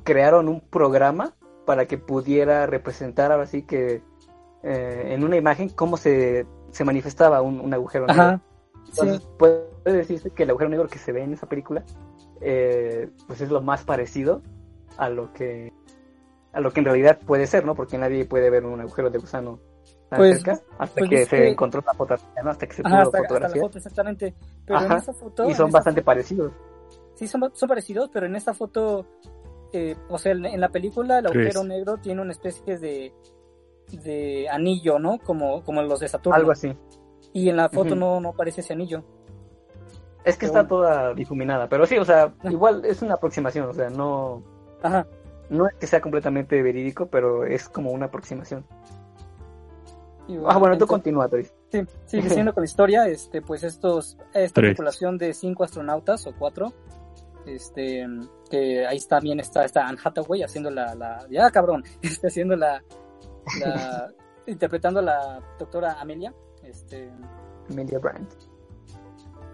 crearon 0.04 0.48
un 0.50 0.62
programa 0.62 1.36
para 1.66 1.86
que 1.86 1.98
pudiera 1.98 2.66
representar 2.66 3.32
ahora 3.32 3.46
sí 3.46 3.64
que 3.64 4.02
eh, 4.64 5.14
en 5.14 5.24
una 5.24 5.36
imagen 5.38 5.70
cómo 5.70 5.98
se, 5.98 6.46
se 6.72 6.84
manifestaba 6.84 7.42
un, 7.42 7.60
un 7.60 7.74
agujero 7.74 8.06
negro. 8.08 8.22
Ajá. 8.22 8.42
Sí. 8.86 9.02
Entonces 9.02 9.28
puede 9.38 9.68
decirse 9.86 10.30
que 10.32 10.44
el 10.44 10.50
agujero 10.50 10.70
negro 10.70 10.88
que 10.88 10.98
se 11.00 11.12
ve 11.12 11.24
en 11.24 11.34
esa 11.34 11.48
película 11.48 11.84
eh, 12.42 13.10
pues 13.28 13.42
es 13.42 13.50
lo 13.50 13.62
más 13.62 13.84
parecido 13.84 14.42
a 14.98 15.10
lo 15.10 15.34
que 15.34 15.74
a 16.54 16.60
lo 16.62 16.72
que 16.72 16.80
en 16.80 16.86
realidad 16.86 17.20
puede 17.26 17.46
ser, 17.48 17.66
¿no? 17.66 17.76
Porque 17.76 17.98
nadie 17.98 18.26
puede 18.26 18.50
ver 18.50 18.66
un 18.66 18.80
agujero 18.80 19.10
de 19.10 19.20
gusano 19.20 19.60
tan 20.10 20.20
Pues- 20.20 20.38
cerca 20.42 20.62
hasta 20.80 21.00
pues 21.00 21.10
que 21.10 21.26
se 21.26 21.36
que- 21.38 21.50
encontró 21.50 21.82
la 21.86 21.94
fotografía, 21.94 22.42
¿no? 22.44 22.50
Hasta 22.50 22.66
que 22.68 22.74
se 22.74 22.82
Ajá, 22.86 22.90
pudo 22.90 22.98
hasta, 23.02 23.18
hasta 23.18 23.22
la 23.22 23.28
fotografiar. 23.28 23.66
foto, 23.66 23.78
exactamente. 23.78 24.36
Pero 24.66 24.80
en 24.82 24.92
esa 24.94 25.14
foto. 25.14 25.50
Y 25.50 25.54
son 25.54 25.70
bastante 25.72 26.02
foto- 26.02 26.06
parecidos. 26.06 26.54
sí 27.16 27.28
son, 27.28 27.52
son 27.54 27.70
parecidos, 27.70 28.10
pero 28.14 28.26
en 28.26 28.36
esta 28.36 28.54
foto, 28.54 29.06
eh, 29.74 29.96
o 30.10 30.18
sea, 30.18 30.32
en, 30.32 30.46
en 30.46 30.60
la 30.62 30.70
película 30.70 31.20
el 31.20 31.28
agujero 31.28 31.64
negro 31.64 31.98
tiene 31.98 32.22
una 32.22 32.32
especie 32.32 32.78
de, 32.78 33.14
de 33.92 34.48
anillo, 34.50 35.00
¿no? 35.00 35.20
Como, 35.20 35.64
como 35.64 35.82
los 35.82 36.00
de 36.00 36.08
Saturno. 36.08 36.36
Algo 36.36 36.52
así. 36.52 36.76
Y 37.34 37.50
en 37.50 37.58
la 37.58 37.70
foto 37.70 37.96
no, 37.96 38.20
no 38.20 38.30
aparece 38.30 38.62
ese 38.62 38.74
anillo. 38.74 39.04
Es 40.24 40.36
que 40.36 40.48
Pero 40.48 40.60
está 40.60 40.68
toda 40.68 41.14
difuminada, 41.14 41.70
pero 41.70 41.86
sí, 41.86 41.98
o 41.98 42.04
sea, 42.04 42.34
igual 42.44 42.84
es 42.84 43.02
una 43.02 43.14
aproximación, 43.14 43.70
o 43.70 43.74
sea, 43.74 43.90
no, 43.90 44.44
Ajá. 44.84 45.08
no 45.50 45.68
es 45.70 45.76
que 45.76 45.88
sea 45.88 46.02
completamente 46.02 46.62
verídico, 46.62 47.06
pero 47.08 47.46
es 47.46 47.70
como 47.70 47.92
una 47.92 48.08
aproximación. 48.08 48.66
Y 50.28 50.38
Ah, 50.46 50.58
bueno, 50.58 50.78
tú 50.78 50.86
continúa, 50.86 51.30
Toris. 51.30 51.54
Sí, 51.72 51.82
sí, 52.06 52.22
siguiendo 52.28 52.54
con 52.54 52.62
la 52.62 52.66
historia, 52.66 53.08
este, 53.08 53.42
pues 53.42 53.64
estos, 53.64 54.18
esta 54.34 54.60
Tres. 54.60 54.72
tripulación 54.72 55.18
de 55.18 55.34
cinco 55.34 55.64
astronautas 55.64 56.28
o 56.28 56.34
cuatro, 56.38 56.74
este, 57.46 58.06
que 58.50 58.86
ahí 58.86 59.00
también 59.08 59.40
está, 59.40 59.64
está 59.64 59.88
Anne 59.88 60.00
Hathaway 60.04 60.44
haciendo 60.44 60.70
la, 60.70 60.94
la, 60.96 61.26
ya 61.30 61.50
cabrón, 61.52 61.86
está 62.02 62.28
haciendo 62.28 62.58
la, 62.58 62.84
la, 63.60 64.12
interpretando 64.46 65.00
a 65.00 65.04
la 65.04 65.44
doctora 65.60 66.00
Amelia, 66.00 66.34
este, 66.64 67.12
Amelia 67.70 68.00
Brandt. 68.00 68.34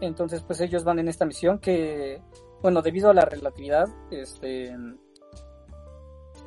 entonces 0.01 0.43
pues 0.43 0.59
ellos 0.61 0.83
van 0.83 0.99
en 0.99 1.07
esta 1.07 1.25
misión 1.25 1.59
que, 1.59 2.21
bueno, 2.61 2.81
debido 2.81 3.09
a 3.09 3.13
la 3.13 3.25
relatividad, 3.25 3.87
este, 4.11 4.75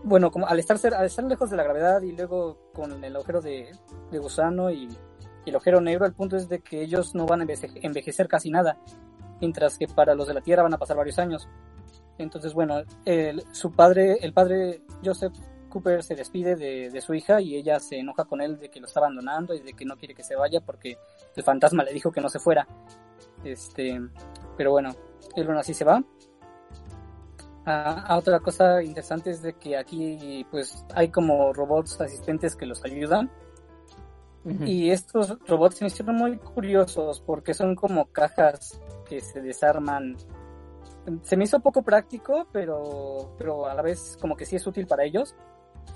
bueno, 0.05 0.31
como 0.31 0.47
al 0.47 0.59
estar, 0.59 0.79
al 0.95 1.07
estar 1.07 1.25
lejos 1.25 1.51
de 1.51 1.57
la 1.57 1.65
gravedad 1.65 2.03
y 2.03 2.13
luego 2.13 2.71
con 2.73 3.03
el 3.03 3.17
agujero 3.17 3.41
de, 3.41 3.71
de 4.11 4.19
gusano 4.19 4.71
y, 4.71 4.89
y 5.45 5.51
el 5.51 5.55
agujero 5.57 5.81
negro, 5.81 6.07
el 6.07 6.15
punto 6.15 6.37
es 6.37 6.49
de 6.49 6.61
que 6.61 6.83
ellos 6.83 7.15
no 7.15 7.27
van 7.27 7.41
a 7.41 7.45
enveje- 7.45 7.81
envejecer 7.83 8.29
casi 8.29 8.51
nada, 8.51 8.79
mientras 9.41 9.79
que 9.79 9.89
para 9.89 10.15
los 10.15 10.29
de 10.29 10.35
la 10.35 10.41
Tierra 10.41 10.63
van 10.63 10.75
a 10.75 10.79
pasar 10.79 10.97
varios 10.97 11.19
años. 11.19 11.49
Entonces, 12.19 12.55
bueno, 12.55 12.83
el, 13.05 13.45
su 13.53 13.73
padre, 13.73 14.19
el 14.23 14.33
padre 14.33 14.83
Joseph 15.05 15.35
Cooper 15.77 16.03
se 16.03 16.15
despide 16.15 16.57
de, 16.57 16.91
de 16.91 17.01
su 17.03 17.13
hija 17.13 17.41
y 17.41 17.57
ella 17.57 17.79
se 17.81 17.99
enoja 17.99 18.25
con 18.25 18.41
él 18.41 18.59
de 18.59 18.71
que 18.71 18.81
lo 18.81 18.87
está 18.87 19.01
abandonando 19.01 19.55
y 19.55 19.61
de 19.61 19.75
que 19.75 19.85
no 19.85 19.97
quiere 19.97 20.15
que 20.15 20.23
se 20.23 20.35
vaya 20.35 20.61
porque 20.61 20.97
el 21.35 21.43
fantasma 21.43 21.85
le 21.85 21.93
dijo 21.93 22.11
que 22.11 22.23
no 22.23 22.31
se 22.31 22.39
fuera. 22.39 22.67
Este, 23.45 24.01
pero 24.57 24.71
bueno, 24.71 24.95
él 25.37 25.47
aún 25.47 25.59
así 25.59 25.75
se 25.75 25.85
va. 25.85 26.03
Ah, 27.67 28.05
ah, 28.07 28.17
otra 28.17 28.41
cosa 28.41 28.83
interesante 28.83 29.31
es 29.31 29.43
de 29.43 29.53
que 29.55 29.77
aquí 29.77 30.47
pues 30.51 30.87
hay 30.95 31.11
como 31.11 31.53
robots 31.53 32.01
asistentes 32.01 32.57
que 32.57 32.65
los 32.65 32.83
ayudan 32.85 33.31
y 34.65 34.91
estos 34.91 35.37
robots 35.49 35.77
se 35.77 35.85
me 35.85 35.89
hicieron 35.89 36.15
muy 36.15 36.39
curiosos 36.39 37.21
porque 37.21 37.53
son 37.53 37.75
como 37.75 38.07
cajas 38.07 38.81
que 39.09 39.21
se 39.21 39.43
desarman. 39.43 40.17
Se 41.23 41.37
me 41.37 41.45
hizo 41.45 41.59
poco 41.59 41.83
práctico, 41.83 42.47
pero, 42.53 43.35
pero 43.39 43.67
a 43.67 43.75
la 43.75 43.83
vez 43.83 44.17
como 44.21 44.37
que 44.37 44.47
sí 44.47 44.55
es 44.55 44.65
útil 44.65 44.87
para 44.87 45.05
ellos. 45.05 45.35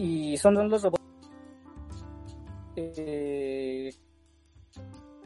Y 0.02 0.36
son 0.38 0.54
los 0.70 0.82
robots 0.82 1.02
eh, 2.76 3.90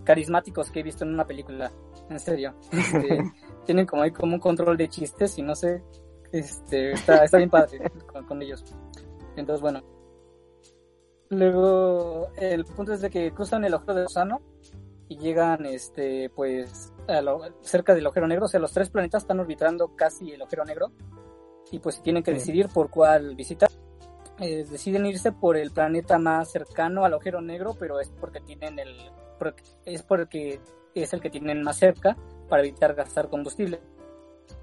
carismáticos 0.02 0.70
que 0.70 0.80
he 0.80 0.82
visto 0.82 1.04
en 1.04 1.14
una 1.14 1.26
película. 1.26 1.70
En 2.10 2.18
serio. 2.18 2.54
Este, 2.72 3.18
tienen 3.66 3.86
como, 3.86 4.02
hay 4.02 4.10
como 4.10 4.34
un 4.34 4.40
control 4.40 4.76
de 4.76 4.88
chistes 4.88 5.38
y 5.38 5.42
no 5.42 5.54
sé. 5.54 5.82
Este, 6.32 6.92
está, 6.92 7.24
está 7.24 7.36
bien 7.38 7.50
padre 7.50 7.90
con, 8.12 8.24
con 8.26 8.42
ellos. 8.42 8.64
Entonces, 9.36 9.60
bueno. 9.60 9.82
Luego, 11.30 12.28
el 12.36 12.64
punto 12.64 12.92
es 12.92 13.00
de 13.00 13.10
que 13.10 13.32
cruzan 13.32 13.64
el 13.64 13.74
agujero 13.74 13.94
de 14.00 14.04
Océano 14.06 14.40
y 15.08 15.16
llegan, 15.18 15.64
este, 15.66 16.30
pues, 16.30 16.92
a 17.08 17.20
lo- 17.22 17.40
cerca 17.62 17.94
del 17.94 18.06
agujero 18.06 18.26
negro. 18.26 18.44
O 18.46 18.48
sea, 18.48 18.60
los 18.60 18.72
tres 18.72 18.90
planetas 18.90 19.22
están 19.22 19.40
orbitando 19.40 19.94
casi 19.96 20.32
el 20.32 20.42
agujero 20.42 20.64
negro 20.64 20.92
y 21.70 21.78
pues 21.78 22.02
tienen 22.02 22.22
que 22.22 22.32
decidir 22.32 22.68
por 22.68 22.90
cuál 22.90 23.34
visitar. 23.36 23.70
Eh, 24.40 24.64
deciden 24.68 25.06
irse 25.06 25.30
por 25.32 25.56
el 25.56 25.70
planeta 25.70 26.18
más 26.18 26.50
cercano 26.50 27.04
al 27.04 27.12
agujero 27.12 27.40
negro, 27.40 27.76
pero 27.78 28.00
es 28.00 28.10
porque 28.20 28.40
tienen 28.40 28.78
el, 28.78 28.92
porque- 29.38 29.62
es 29.84 30.02
porque 30.02 30.60
es 30.94 31.12
el 31.12 31.20
que 31.20 31.30
tienen 31.30 31.62
más 31.62 31.76
cerca 31.76 32.16
para 32.48 32.62
evitar 32.62 32.94
gastar 32.94 33.28
combustible. 33.28 33.80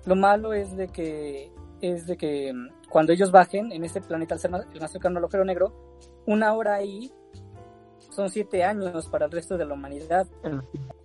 Lo 0.05 0.15
malo 0.15 0.53
es 0.53 0.75
de 0.75 0.87
que 0.89 1.51
es 1.81 2.05
de 2.05 2.15
que 2.17 2.53
mm, 2.53 2.89
cuando 2.89 3.11
ellos 3.13 3.31
bajen 3.31 3.71
en 3.71 3.83
este 3.83 4.01
planeta 4.01 4.35
al 4.35 4.39
ser 4.39 4.51
más, 4.51 4.67
el 4.73 4.81
más 4.81 4.91
cercano 4.91 5.17
al 5.17 5.23
agujero 5.23 5.45
negro, 5.45 5.73
una 6.27 6.53
hora 6.53 6.75
ahí 6.75 7.11
son 8.09 8.29
siete 8.29 8.63
años 8.63 9.07
para 9.07 9.25
el 9.25 9.31
resto 9.31 9.57
de 9.57 9.65
la 9.65 9.73
humanidad. 9.73 10.27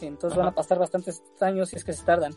Entonces 0.00 0.36
van 0.36 0.48
a 0.48 0.54
pasar 0.54 0.78
bastantes 0.78 1.22
años 1.40 1.68
si 1.70 1.76
es 1.76 1.84
que 1.84 1.92
se 1.92 2.04
tardan. 2.04 2.32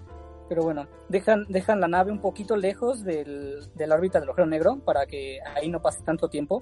Pero 0.50 0.64
bueno, 0.64 0.88
dejan, 1.10 1.46
dejan 1.48 1.80
la 1.80 1.88
nave 1.88 2.12
un 2.12 2.20
poquito 2.22 2.58
lejos 2.58 3.04
del, 3.04 3.72
de 3.76 3.88
la 3.88 3.96
órbita 3.96 4.20
del 4.20 4.30
agujero 4.30 4.48
negro 4.48 4.80
para 4.84 5.06
que 5.06 5.40
ahí 5.56 5.70
no 5.70 5.82
pase 5.82 6.02
tanto 6.04 6.28
tiempo. 6.30 6.60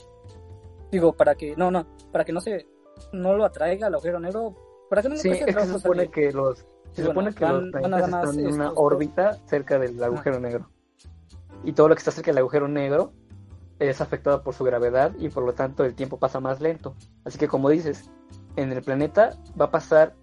Digo, 0.92 1.14
para 1.16 1.36
que, 1.36 1.56
no, 1.56 1.72
no, 1.72 1.88
para 2.12 2.26
que 2.26 2.34
no 2.34 2.42
se, 2.42 2.68
no 3.14 3.34
lo 3.36 3.46
atraiga 3.46 3.88
al 3.88 3.94
agujero 3.96 4.20
negro. 4.20 4.56
Para 4.90 5.02
que 5.02 5.10
no 5.10 5.16
le 5.16 5.22
Sí, 5.22 5.30
cueste 5.30 5.50
es 5.52 5.56
que 5.56 5.66
se 5.66 5.74
supone 5.74 6.06
salir. 6.06 6.12
que 6.12 6.32
los, 6.34 6.66
se 6.92 7.04
supone 7.04 7.34
que 7.34 7.44
van- 7.46 7.56
los 7.56 7.72
planetas 7.72 8.08
están 8.08 8.40
en 8.40 8.54
una 8.54 8.72
órbita 8.74 9.34
cerca 9.48 9.80
del 9.80 10.02
agujero 10.04 10.40
negro. 10.40 10.70
Y 11.64 11.74
todo 11.74 11.88
lo 11.88 11.96
que 11.96 12.00
está 12.00 12.12
cerca 12.12 12.32
del 12.32 12.40
agujero 12.40 12.68
negro 12.68 13.14
es 13.80 14.02
afectado 14.02 14.44
por 14.44 14.54
su 14.54 14.64
gravedad 14.64 15.14
y 15.20 15.30
por 15.30 15.44
lo 15.44 15.54
tanto 15.54 15.86
el 15.86 15.94
tiempo 15.96 16.20
pasa 16.20 16.40
más 16.40 16.62
lento. 16.62 16.96
Así 17.26 17.38
que 17.38 17.48
como 17.48 17.70
dices, 17.70 18.10
en 18.56 18.72
el 18.72 18.82
planeta 18.84 19.38
va 19.60 19.66
a 19.66 19.72
pasar 19.72 20.16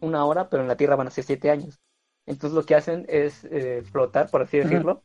una 0.00 0.24
hora, 0.24 0.48
pero 0.48 0.62
en 0.62 0.68
la 0.68 0.76
Tierra 0.76 0.96
van 0.96 1.06
a 1.08 1.10
ser 1.10 1.24
siete 1.24 1.50
años. 1.50 1.80
Entonces 2.28 2.54
lo 2.54 2.64
que 2.64 2.74
hacen 2.74 3.06
es 3.08 3.44
eh, 3.50 3.82
flotar, 3.90 4.30
por 4.30 4.42
así 4.42 4.58
decirlo, 4.58 5.02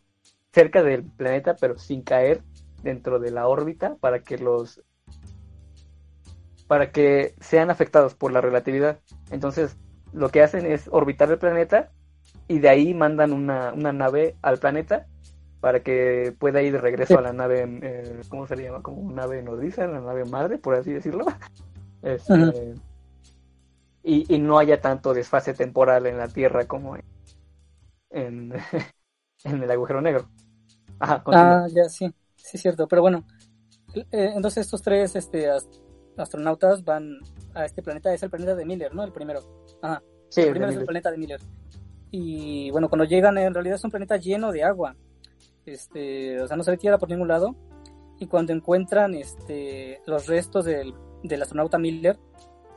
cerca 0.52 0.84
del 0.84 1.04
planeta, 1.04 1.56
pero 1.56 1.78
sin 1.78 2.02
caer 2.02 2.42
dentro 2.84 3.18
de 3.18 3.32
la 3.32 3.48
órbita 3.48 3.96
para 3.96 4.20
que 4.20 4.38
los 4.38 4.84
para 6.68 6.92
que 6.92 7.34
sean 7.40 7.70
afectados 7.70 8.14
por 8.14 8.34
la 8.34 8.42
relatividad. 8.42 9.00
Entonces, 9.32 9.78
lo 10.12 10.30
que 10.30 10.42
hacen 10.42 10.66
es 10.66 10.90
orbitar 10.92 11.32
el 11.32 11.38
planeta 11.38 11.92
y 12.48 12.60
de 12.60 12.70
ahí 12.70 12.94
mandan 12.94 13.32
una, 13.32 13.72
una 13.74 13.94
nave 13.94 14.36
al 14.42 14.58
planeta 14.58 15.06
para 15.62 15.82
que 15.82 16.36
pueda 16.38 16.62
ir 16.62 16.74
de 16.74 16.82
regreso 16.82 17.18
a 17.18 17.22
la 17.22 17.32
nave, 17.32 17.66
eh, 17.84 18.22
¿cómo 18.28 18.48
se 18.48 18.58
le 18.58 18.64
llama? 18.64 18.82
Como 18.82 19.02
una 19.02 19.22
nave 19.22 19.42
nodriza, 19.44 19.88
la 19.88 20.02
nave 20.02 20.26
madre, 20.26 20.58
por 20.58 20.76
así 20.76 20.92
decirlo. 20.92 21.26
Este, 22.02 22.76
y, 24.04 24.36
y 24.36 24.38
no 24.38 24.60
haya 24.60 24.82
tanto 24.82 25.14
desfase 25.14 25.54
temporal 25.54 26.06
en 26.06 26.18
la 26.18 26.28
Tierra 26.28 26.66
como 26.66 26.98
en, 26.98 27.04
en, 28.14 28.54
en 29.46 29.64
el 29.64 29.72
agujero 29.72 30.02
negro. 30.02 30.30
Ajá. 31.00 31.24
Ah, 31.30 31.68
ya, 31.74 31.90
sí, 31.90 32.14
sí, 32.36 32.58
cierto. 32.58 32.88
Pero 32.88 33.02
bueno, 33.02 33.26
eh, 33.96 34.32
entonces 34.36 34.66
estos 34.66 34.82
tres 34.82 35.16
este, 35.16 35.50
as- 35.50 35.70
astronautas 36.18 36.84
van 36.84 37.20
a 37.54 37.66
este 37.66 37.82
planeta, 37.84 38.14
es 38.14 38.24
el 38.24 38.30
planeta 38.30 38.56
de 38.56 38.66
Miller, 38.66 38.94
¿no? 38.94 39.04
El 39.04 39.12
primero. 39.12 39.42
Ajá. 39.82 40.04
sí, 40.30 40.42
El 40.42 40.50
primero 40.50 40.72
es 40.72 40.78
el 40.78 40.86
planeta 40.86 41.12
de 41.12 41.18
Miller. 41.18 41.42
Y 42.12 42.72
bueno, 42.72 42.90
cuando 42.90 43.06
llegan, 43.06 43.38
en 43.38 43.54
realidad 43.54 43.76
es 43.78 43.84
un 43.84 43.92
planeta 43.92 44.18
lleno 44.18 44.52
de 44.52 44.64
agua. 44.64 44.96
Este, 45.66 46.42
o 46.42 46.48
sea, 46.48 46.58
no 46.58 46.64
se 46.64 46.72
ve 46.72 46.78
tierra 46.78 46.98
por 46.98 47.10
ningún 47.10 47.28
lado. 47.28 47.56
Y 48.20 48.28
cuando 48.28 48.54
encuentran 48.54 49.16
este, 49.16 50.02
los 50.06 50.28
restos 50.28 50.66
del, 50.66 50.94
del 51.24 51.42
astronauta 51.42 51.80
Miller, 51.80 52.20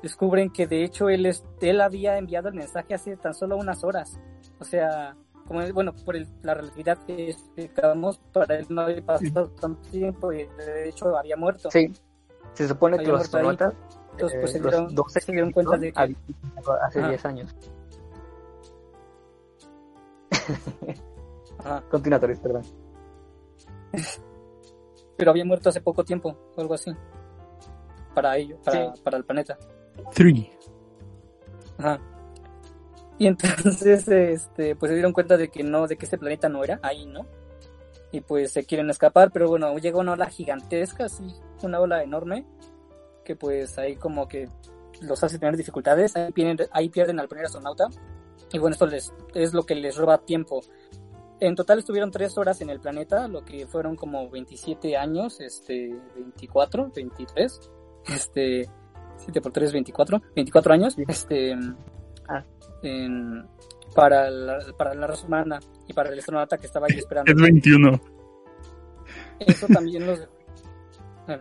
descubren 0.03 0.51
que 0.51 0.67
de 0.67 0.85
hecho 0.85 1.09
él, 1.09 1.31
él 1.61 1.81
había 1.81 2.19
enviado 2.19 2.49
el 2.49 2.55
mensaje 2.55 2.95
hace 2.95 3.17
tan 3.17 3.35
solo 3.35 3.57
unas 3.57 3.85
horas. 3.85 4.19
O 4.59 4.65
sea, 4.65 5.17
como 5.47 5.63
es- 5.63 5.73
bueno, 5.73 5.93
por 6.05 6.17
el- 6.17 6.27
la 6.43 6.55
relatividad 6.55 6.99
que 7.07 7.31
explicamos, 7.31 8.19
para 8.33 8.57
él 8.59 8.67
no 8.69 8.83
había 8.83 9.05
pasado 9.05 9.49
tanto 9.51 9.81
tiempo 9.91 10.33
y 10.33 10.47
de 10.47 10.89
hecho 10.89 11.17
había 11.17 11.37
muerto. 11.37 11.71
Sí, 11.71 11.93
se 12.55 12.69
supone 12.69 12.99
que 12.99 13.07
los 13.07 13.21
astronautas 13.23 13.75
Entonces, 14.13 14.39
pues 14.41 14.51
eh, 14.51 14.53
se 14.55 14.61
los 14.61 14.73
dieron, 14.73 14.95
12 14.95 15.21
se 15.21 15.33
dieron 15.33 15.53
cuenta 15.53 15.77
de 15.77 15.93
que... 15.93 16.17
hace 16.83 16.99
Ajá. 17.01 17.09
10 17.09 17.25
años. 17.27 17.55
Continúa, 21.91 22.19
perdón. 22.21 22.63
pero 25.17 25.31
había 25.31 25.45
muerto 25.45 25.69
hace 25.71 25.81
poco 25.81 26.05
tiempo 26.05 26.37
o 26.57 26.61
algo 26.61 26.75
así 26.75 26.93
para 28.15 28.37
ello 28.37 28.59
para, 28.65 28.93
para 29.03 29.17
el 29.17 29.25
planeta 29.25 29.57
Three. 30.15 30.51
Ajá. 31.79 31.99
Y 33.19 33.27
entonces 33.27 34.09
este 34.09 34.77
pues 34.77 34.91
se 34.91 34.95
dieron 34.95 35.13
cuenta 35.13 35.37
de 35.37 35.49
que 35.49 35.63
no 35.63 35.87
de 35.87 35.97
que 35.97 36.05
este 36.05 36.19
planeta 36.19 36.49
no 36.49 36.63
era 36.65 36.79
ahí 36.83 37.07
no 37.07 37.27
y 38.13 38.21
pues 38.21 38.53
se 38.53 38.65
quieren 38.65 38.91
escapar 38.91 39.31
pero 39.33 39.49
bueno 39.49 39.77
llega 39.79 39.99
una 39.99 40.13
ola 40.13 40.27
gigantesca 40.27 41.07
así 41.07 41.27
una 41.63 41.81
ola 41.81 42.03
enorme 42.03 42.47
que 43.25 43.37
pues 43.37 43.79
ahí 43.79 43.97
como 43.97 44.29
que 44.29 44.49
los 45.03 45.23
hace 45.23 45.39
tener 45.39 45.57
dificultades 45.57 46.17
ahí 46.17 46.33
pierden, 46.33 46.69
ahí 46.73 46.89
pierden 46.89 47.21
al 47.21 47.29
primer 47.29 47.47
astronauta 47.47 47.89
y 48.53 48.59
bueno 48.59 48.75
esto 48.75 48.87
les 48.87 49.13
es 49.35 49.53
lo 49.53 49.65
que 49.65 49.75
les 49.75 49.97
roba 49.97 50.19
tiempo 50.19 50.63
en 51.41 51.55
total 51.55 51.79
estuvieron 51.79 52.11
tres 52.11 52.39
horas 52.39 52.61
en 52.61 52.71
el 52.71 52.81
planeta, 52.81 53.29
lo 53.29 53.45
que 53.45 53.67
fueron 53.67 53.97
como 53.97 54.31
27 54.31 54.97
años, 54.97 55.41
este, 55.41 55.95
24, 56.15 56.91
23, 56.95 57.71
este, 58.09 58.71
7 59.19 59.41
por 59.43 59.53
3, 59.53 59.73
24, 59.73 60.23
24 60.35 60.75
años, 60.75 60.97
este. 61.09 61.57
En, 62.83 63.45
para 63.95 64.31
la, 64.31 64.59
para 64.77 64.95
la 64.95 65.07
raza 65.07 65.27
humana 65.27 65.59
y 65.89 65.93
para 65.93 66.11
el 66.11 66.19
astronauta 66.19 66.59
que 66.59 66.67
estaba 66.67 66.87
ahí 66.91 66.99
esperando. 66.99 67.31
Es 67.31 67.37
21. 67.41 68.01
Eso 69.41 69.67
también 69.69 70.07
los... 70.07 70.29
Ah, 71.29 71.39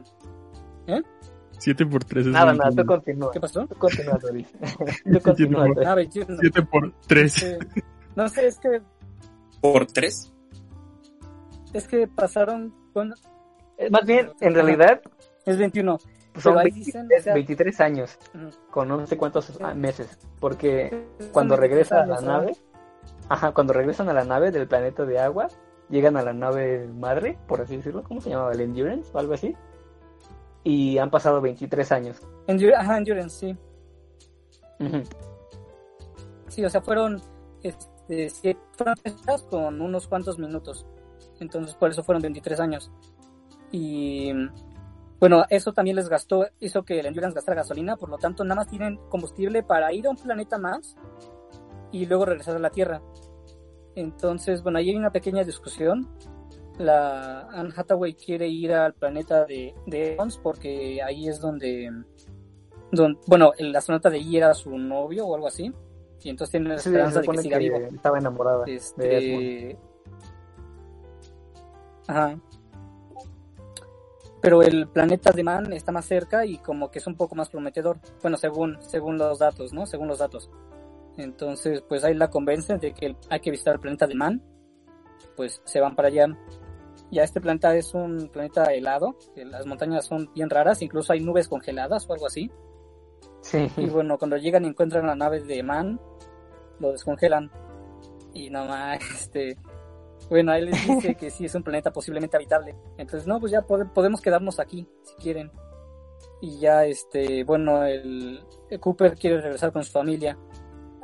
7 1.57 1.85
por 1.85 2.03
3 2.03 2.27
es 2.27 2.31
Nada, 2.31 2.53
nada, 2.53 2.65
21. 2.69 2.83
tú 2.83 2.87
continúa. 2.87 3.31
¿Qué 3.31 3.39
pasó? 3.39 3.65
Tú 3.67 3.75
continúa, 3.75 4.17
Doris. 4.21 4.47
Tú 4.59 4.85
Siete 5.03 5.21
continúa. 5.21 5.65
por- 5.67 5.85
Ah, 5.87 5.95
21. 5.95 6.37
7 6.39 6.61
por 6.63 6.93
3. 7.07 7.43
Eh, 7.43 7.59
no 8.15 8.29
sé, 8.29 8.47
es 8.47 8.59
que, 8.59 8.81
¿Por 9.61 9.85
tres? 9.87 10.31
es 11.73 11.87
que 11.87 12.07
pasaron... 12.07 12.73
Bueno, 12.93 13.15
Eh, 13.77 13.89
Más 13.89 14.05
bien, 14.05 14.31
en 14.41 14.53
realidad, 14.53 15.01
es 15.45 15.57
21. 15.57 15.97
Pues, 16.35 16.43
son 16.43 16.57
ahí 16.57 16.65
23, 16.65 16.85
dicen, 16.85 17.09
o 17.19 17.21
sea- 17.23 17.33
23 17.33 17.81
años, 17.81 18.19
con 18.69 18.87
no 18.87 19.07
sé 19.07 19.17
cuántos 19.17 19.59
meses. 19.75 20.17
Porque 20.39 21.07
cuando 21.31 21.55
23 21.57 21.59
regresa 21.89 22.03
a 22.03 22.05
la 22.05 22.21
nave, 22.21 22.55
ajá, 23.29 23.51
cuando 23.53 23.73
regresan 23.73 24.09
a 24.09 24.13
la 24.13 24.23
nave 24.23 24.51
del 24.51 24.67
planeta 24.67 25.05
de 25.05 25.19
agua, 25.19 25.47
llegan 25.89 26.17
a 26.17 26.21
la 26.23 26.33
nave 26.33 26.87
madre, 26.87 27.37
por 27.47 27.61
así 27.61 27.77
decirlo, 27.77 28.03
¿cómo 28.03 28.21
se 28.21 28.29
llamaba? 28.29 28.51
¿El 28.51 28.61
Endurance 28.61 29.09
o 29.13 29.17
algo 29.19 29.33
así? 29.33 29.55
Y 30.63 30.97
han 30.97 31.09
pasado 31.11 31.41
23 31.41 31.91
años. 31.91 32.21
Endur- 32.47 32.73
Ajá, 32.75 32.97
Endurance, 32.97 33.37
sí. 33.39 33.57
Sí, 36.49 36.63
o 36.63 36.69
sea, 36.69 36.81
fueron, 36.81 37.21
este, 37.63 38.55
fueron 38.77 38.95
con 39.49 39.81
unos 39.81 40.07
cuantos 40.07 40.37
minutos. 40.39 40.85
Entonces, 41.39 41.75
por 41.75 41.89
eso 41.91 42.03
fueron 42.03 42.21
23 42.21 42.59
años. 42.59 42.91
Y 43.71 44.31
bueno, 45.19 45.45
eso 45.49 45.73
también 45.73 45.95
les 45.95 46.09
gastó, 46.09 46.45
hizo 46.59 46.83
que 46.83 46.99
el 46.99 47.05
Endurance 47.05 47.35
gastara 47.35 47.57
gasolina, 47.61 47.95
por 47.97 48.09
lo 48.09 48.17
tanto, 48.17 48.43
nada 48.43 48.55
más 48.55 48.67
tienen 48.67 48.97
combustible 49.09 49.63
para 49.63 49.91
ir 49.93 50.07
a 50.07 50.09
un 50.11 50.17
planeta 50.17 50.57
más 50.57 50.95
y 51.91 52.05
luego 52.05 52.25
regresar 52.25 52.55
a 52.55 52.59
la 52.59 52.69
Tierra. 52.69 53.01
Entonces, 53.95 54.61
bueno, 54.61 54.79
ahí 54.79 54.89
hay 54.89 54.95
una 54.97 55.11
pequeña 55.11 55.43
discusión. 55.43 56.09
La 56.77 57.47
Anne 57.51 57.73
Hathaway 57.73 58.13
quiere 58.15 58.47
ir 58.49 58.73
al 58.73 58.93
planeta 58.93 59.45
de, 59.45 59.73
de 59.85 60.13
Evans 60.13 60.37
porque 60.37 61.01
ahí 61.01 61.29
es 61.29 61.39
donde, 61.39 61.89
don- 62.91 63.17
bueno, 63.27 63.53
el 63.57 63.73
astronauta 63.73 64.09
de 64.09 64.17
ahí 64.17 64.35
era 64.35 64.53
su 64.53 64.77
novio 64.77 65.25
o 65.25 65.35
algo 65.35 65.47
así. 65.47 65.71
Y 66.21 66.29
entonces 66.29 66.51
tiene 66.51 66.69
la 66.69 66.79
Sí, 66.79 66.89
esperanza 66.89 67.21
de 67.21 67.27
que 67.27 67.37
siga 67.37 67.57
que 67.59 67.63
vivo. 67.63 67.77
estaba 67.77 68.17
enamorada 68.17 68.65
de. 68.65 68.75
Este. 68.75 69.77
Ajá. 72.07 72.37
Pero 74.45 74.61
el 74.61 74.87
planeta 74.87 75.31
de 75.31 75.43
Man 75.43 75.73
está 75.73 75.91
más 75.91 76.05
cerca 76.05 76.45
y 76.45 76.59
como 76.59 76.91
que 76.91 76.99
es 76.99 77.07
un 77.07 77.15
poco 77.15 77.33
más 77.33 77.49
prometedor. 77.49 77.97
Bueno, 78.21 78.37
según, 78.37 78.77
según 78.79 79.17
los 79.17 79.39
datos, 79.39 79.73
¿no? 79.73 79.87
Según 79.87 80.07
los 80.07 80.19
datos. 80.19 80.51
Entonces, 81.17 81.81
pues 81.89 82.03
ahí 82.03 82.13
la 82.13 82.29
convencen 82.29 82.77
de 82.77 82.93
que 82.93 83.15
hay 83.27 83.39
que 83.39 83.49
visitar 83.49 83.73
el 83.73 83.79
planeta 83.79 84.05
de 84.05 84.13
Man. 84.13 84.43
Pues 85.35 85.63
se 85.65 85.79
van 85.79 85.95
para 85.95 86.09
allá. 86.09 86.27
Ya 87.09 87.23
este 87.23 87.41
planeta 87.41 87.75
es 87.75 87.95
un 87.95 88.29
planeta 88.31 88.65
helado. 88.65 89.17
Las 89.35 89.65
montañas 89.65 90.05
son 90.05 90.31
bien 90.35 90.51
raras. 90.51 90.83
Incluso 90.83 91.11
hay 91.11 91.21
nubes 91.21 91.47
congeladas 91.47 92.07
o 92.07 92.13
algo 92.13 92.27
así. 92.27 92.51
Sí. 93.41 93.67
Y 93.77 93.87
bueno, 93.87 94.19
cuando 94.19 94.37
llegan 94.37 94.65
y 94.65 94.67
encuentran 94.67 95.07
la 95.07 95.15
nave 95.15 95.41
de 95.41 95.63
Man, 95.63 95.99
lo 96.77 96.91
descongelan. 96.91 97.49
Y 98.35 98.51
nomás, 98.51 98.99
este. 99.11 99.57
Bueno, 100.29 100.51
ahí 100.51 100.65
les 100.65 100.87
dice 100.87 101.15
que 101.19 101.29
sí 101.29 101.45
es 101.45 101.55
un 101.55 101.63
planeta 101.63 101.91
posiblemente 101.91 102.37
habitable. 102.37 102.75
Entonces, 102.97 103.27
no, 103.27 103.39
pues 103.39 103.51
ya 103.51 103.61
pode- 103.61 103.91
podemos 103.93 104.21
quedarnos 104.21 104.59
aquí, 104.59 104.87
si 105.03 105.15
quieren. 105.15 105.51
Y 106.41 106.59
ya, 106.59 106.85
este, 106.85 107.43
bueno, 107.43 107.83
el, 107.85 108.43
el 108.69 108.79
Cooper 108.79 109.15
quiere 109.15 109.41
regresar 109.41 109.71
con 109.71 109.83
su 109.83 109.91
familia. 109.91 110.37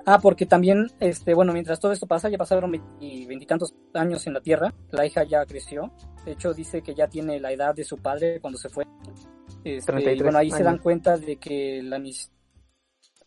Ah, 0.05 0.19
porque 0.19 0.45
también, 0.47 0.87
este, 0.99 1.33
bueno, 1.35 1.53
mientras 1.53 1.79
todo 1.79 1.91
esto 1.91 2.07
pasa, 2.07 2.27
ya 2.29 2.37
pasaron 2.37 2.71
veinti- 2.71 3.27
veintitantos 3.27 3.73
años 3.93 4.25
en 4.27 4.33
la 4.33 4.41
Tierra. 4.41 4.73
La 4.89 5.05
hija 5.05 5.23
ya 5.23 5.45
creció. 5.45 5.91
De 6.25 6.31
hecho, 6.31 6.53
dice 6.53 6.81
que 6.81 6.95
ya 6.95 7.07
tiene 7.07 7.39
la 7.39 7.51
edad 7.51 7.75
de 7.75 7.83
su 7.83 7.97
padre 7.97 8.39
cuando 8.41 8.57
se 8.59 8.69
fue. 8.69 8.85
Este, 9.63 9.91
y 9.91 9.95
33 9.95 10.23
bueno, 10.23 10.37
ahí 10.39 10.49
se 10.51 10.63
dan 10.63 10.79
cuenta 10.79 11.17
de 11.17 11.37
que 11.37 11.81
la 11.83 11.99
mis... 11.99 12.31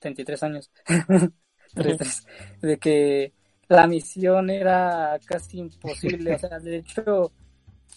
33 0.00 0.42
años. 0.42 0.70
33. 1.74 2.26
de 2.60 2.78
que 2.78 3.32
la 3.68 3.86
misión 3.86 4.50
era 4.50 5.18
casi 5.26 5.58
imposible. 5.58 6.34
O 6.34 6.38
sea, 6.38 6.58
de 6.58 6.76
hecho, 6.76 7.32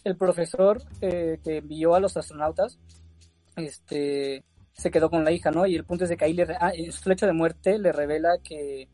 el 0.04 0.16
profesor 0.16 0.82
eh, 1.02 1.40
que 1.44 1.58
envió 1.58 1.96
a 1.96 2.00
los 2.00 2.16
astronautas, 2.18 2.80
este, 3.56 4.44
se 4.74 4.92
quedó 4.92 5.10
con 5.10 5.24
la 5.24 5.32
hija, 5.32 5.52
¿no? 5.52 5.66
Y 5.66 5.76
el 5.76 5.86
punto 5.86 6.04
es 6.04 6.10
de 6.10 6.18
que 6.18 6.26
ahí 6.26 6.34
le, 6.34 6.46
ah, 6.60 6.72
en 6.74 6.92
su 6.92 7.10
lecho 7.10 7.26
de 7.26 7.34
muerte 7.34 7.80
le 7.80 7.92
revela 7.92 8.38
que, 8.44 8.88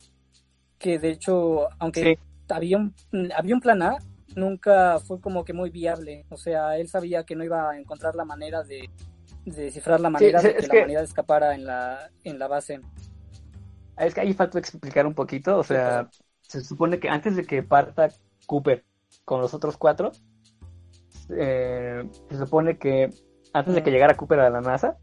que 0.77 0.99
de 0.99 1.09
hecho, 1.09 1.67
aunque 1.79 2.17
había 2.49 2.77
un, 2.77 2.93
había 3.35 3.55
un 3.55 3.61
plan 3.61 3.81
A, 3.81 3.97
nunca 4.35 4.99
fue 4.99 5.19
como 5.19 5.43
que 5.43 5.53
muy 5.53 5.69
viable. 5.69 6.25
O 6.29 6.37
sea, 6.37 6.77
él 6.77 6.87
sabía 6.87 7.23
que 7.23 7.35
no 7.35 7.43
iba 7.43 7.69
a 7.69 7.77
encontrar 7.77 8.15
la 8.15 8.25
manera 8.25 8.63
de, 8.63 8.89
de 9.45 9.63
descifrar 9.63 9.99
la 9.99 10.09
manera 10.09 10.39
sí, 10.39 10.47
de 10.47 10.53
que 10.55 10.61
la 10.61 10.67
que- 10.69 10.77
humanidad 10.77 11.03
escapara 11.03 11.53
en 11.55 11.65
la, 11.65 12.09
en 12.23 12.39
la 12.39 12.47
base. 12.47 12.79
Es 13.97 14.13
que 14.15 14.21
ahí 14.21 14.33
falta 14.33 14.57
explicar 14.57 15.05
un 15.05 15.13
poquito, 15.13 15.57
o 15.59 15.63
sea, 15.63 16.09
se 16.59 16.65
supone 16.65 16.99
que 16.99 17.09
antes 17.09 17.35
de 17.35 17.43
que 17.45 17.63
parta 17.63 18.09
Cooper 18.45 18.83
con 19.25 19.41
los 19.41 19.53
otros 19.53 19.77
cuatro, 19.77 20.11
eh, 21.29 22.03
se 22.29 22.37
supone 22.37 22.77
que 22.77 23.09
antes 23.53 23.73
de 23.75 23.83
que 23.83 23.89
Mm. 23.89 23.93
llegara 23.93 24.17
Cooper 24.17 24.39
a 24.39 24.49
la 24.49 24.61
NASA, 24.61 24.97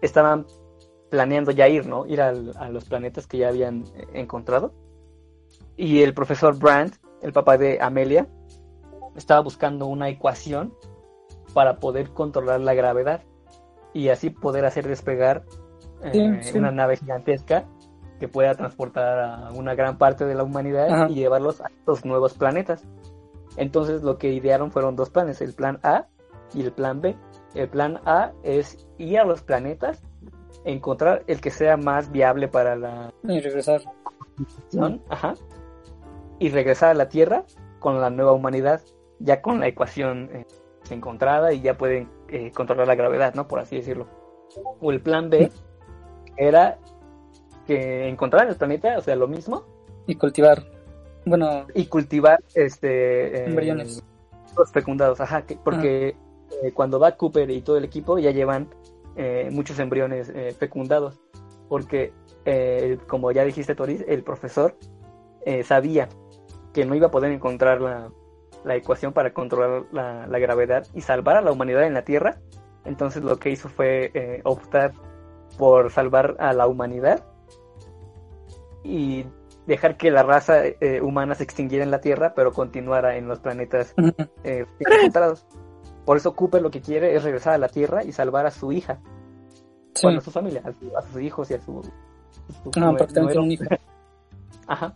estaban 0.00 0.46
planeando 1.10 1.50
ya 1.50 1.68
ir, 1.68 1.86
¿no? 1.86 2.06
Ir 2.06 2.20
al- 2.20 2.54
a 2.56 2.68
los 2.70 2.84
planetas 2.86 3.26
que 3.26 3.38
ya 3.38 3.48
habían 3.48 3.84
eh, 3.94 4.06
encontrado. 4.14 4.72
Y 5.76 6.02
el 6.02 6.14
profesor 6.14 6.58
Brandt, 6.58 6.96
el 7.22 7.32
papá 7.32 7.58
de 7.58 7.78
Amelia, 7.80 8.26
estaba 9.16 9.40
buscando 9.40 9.86
una 9.86 10.08
ecuación 10.08 10.74
para 11.52 11.76
poder 11.78 12.10
controlar 12.10 12.60
la 12.60 12.72
gravedad 12.74 13.22
y 13.92 14.08
así 14.08 14.30
poder 14.30 14.64
hacer 14.64 14.88
despegar 14.88 15.44
eh, 16.02 16.40
Sí, 16.42 16.50
sí. 16.52 16.58
una 16.58 16.70
nave 16.70 16.96
gigantesca 16.96 17.66
que 18.22 18.28
pueda 18.28 18.54
transportar 18.54 19.18
a 19.18 19.50
una 19.50 19.74
gran 19.74 19.98
parte 19.98 20.24
de 20.24 20.36
la 20.36 20.44
humanidad 20.44 20.88
Ajá. 20.88 21.08
y 21.10 21.14
llevarlos 21.14 21.60
a 21.60 21.66
estos 21.76 22.04
nuevos 22.04 22.34
planetas. 22.34 22.86
Entonces 23.56 24.04
lo 24.04 24.16
que 24.16 24.32
idearon 24.32 24.70
fueron 24.70 24.94
dos 24.94 25.10
planes, 25.10 25.40
el 25.40 25.54
plan 25.54 25.80
A 25.82 26.06
y 26.54 26.62
el 26.62 26.70
plan 26.72 27.00
B. 27.00 27.16
El 27.56 27.68
plan 27.68 27.98
A 28.06 28.30
es 28.44 28.86
ir 28.96 29.18
a 29.18 29.24
los 29.24 29.42
planetas, 29.42 30.00
encontrar 30.64 31.24
el 31.26 31.40
que 31.40 31.50
sea 31.50 31.76
más 31.76 32.12
viable 32.12 32.46
para 32.46 32.76
la 32.76 33.12
Y 33.24 33.40
regresar. 33.40 33.80
ajá, 35.08 35.34
y 36.38 36.48
regresar 36.50 36.90
a 36.90 36.94
la 36.94 37.08
Tierra 37.08 37.42
con 37.80 38.00
la 38.00 38.08
nueva 38.08 38.30
humanidad, 38.30 38.82
ya 39.18 39.42
con 39.42 39.58
la 39.58 39.66
ecuación 39.66 40.30
eh, 40.32 40.46
encontrada 40.90 41.52
y 41.52 41.60
ya 41.60 41.76
pueden 41.76 42.08
eh, 42.28 42.52
controlar 42.52 42.86
la 42.86 42.94
gravedad, 42.94 43.34
¿no? 43.34 43.48
Por 43.48 43.58
así 43.58 43.78
decirlo. 43.78 44.06
O 44.80 44.92
el 44.92 45.00
plan 45.02 45.28
B 45.28 45.50
era 46.36 46.78
que 47.66 48.08
encontraran 48.08 48.48
el 48.48 48.56
planeta, 48.56 48.98
o 48.98 49.00
sea, 49.02 49.16
lo 49.16 49.28
mismo, 49.28 49.64
Y 50.06 50.16
cultivar. 50.16 50.64
Bueno, 51.24 51.66
y 51.74 51.86
cultivar 51.86 52.42
este 52.54 53.36
eh, 53.36 53.44
Embriones. 53.46 54.02
los 54.56 54.70
fecundados, 54.72 55.20
ajá, 55.20 55.42
que- 55.42 55.56
porque 55.62 56.16
eh, 56.62 56.72
cuando 56.74 56.98
va 56.98 57.16
Cooper 57.16 57.48
y 57.50 57.62
todo 57.62 57.76
el 57.76 57.84
equipo 57.84 58.18
ya 58.18 58.30
llevan 58.32 58.68
eh, 59.16 59.48
muchos 59.52 59.78
embriones 59.78 60.30
eh, 60.34 60.54
fecundados, 60.58 61.20
porque 61.68 62.12
eh, 62.44 62.98
como 63.06 63.30
ya 63.30 63.44
dijiste 63.44 63.74
Toris, 63.74 64.04
el 64.08 64.22
profesor 64.24 64.74
eh, 65.46 65.62
sabía 65.62 66.08
que 66.72 66.84
no 66.84 66.94
iba 66.94 67.06
a 67.06 67.10
poder 67.10 67.30
encontrar 67.30 67.80
la, 67.80 68.10
la 68.64 68.74
ecuación 68.76 69.12
para 69.12 69.32
controlar 69.32 69.84
la, 69.92 70.26
la 70.26 70.38
gravedad 70.40 70.86
y 70.94 71.02
salvar 71.02 71.36
a 71.36 71.42
la 71.42 71.52
humanidad 71.52 71.84
en 71.86 71.94
la 71.94 72.02
Tierra, 72.04 72.38
entonces 72.84 73.22
lo 73.22 73.38
que 73.38 73.50
hizo 73.50 73.68
fue 73.68 74.10
eh, 74.14 74.40
optar 74.44 74.92
por 75.58 75.90
salvar 75.92 76.36
a 76.40 76.52
la 76.52 76.66
humanidad 76.66 77.24
y 78.84 79.24
dejar 79.66 79.96
que 79.96 80.10
la 80.10 80.22
raza 80.22 80.66
eh, 80.66 81.00
humana 81.00 81.34
se 81.34 81.44
extinguiera 81.44 81.84
en 81.84 81.90
la 81.90 82.00
Tierra, 82.00 82.34
pero 82.34 82.52
continuara 82.52 83.16
en 83.16 83.28
los 83.28 83.40
planetas 83.40 83.94
eh, 84.44 84.66
encontrados. 84.80 85.46
Por 86.04 86.16
eso 86.16 86.34
Cooper 86.34 86.60
lo 86.62 86.70
que 86.70 86.80
quiere 86.80 87.14
es 87.14 87.22
regresar 87.22 87.54
a 87.54 87.58
la 87.58 87.68
Tierra 87.68 88.02
y 88.04 88.10
salvar 88.12 88.44
a 88.46 88.50
su 88.50 88.72
hija, 88.72 89.00
sí. 89.94 90.00
bueno, 90.06 90.18
a 90.18 90.22
su 90.22 90.30
familia, 90.32 90.62
a, 90.64 90.72
su- 90.72 90.96
a 90.96 91.02
sus 91.02 91.20
hijos 91.22 91.50
y 91.50 91.54
a 91.54 91.60
su... 91.60 91.82
su 92.62 92.70
No, 92.80 92.90
un 93.40 93.50
hijo. 93.52 93.64
Ajá. 94.66 94.94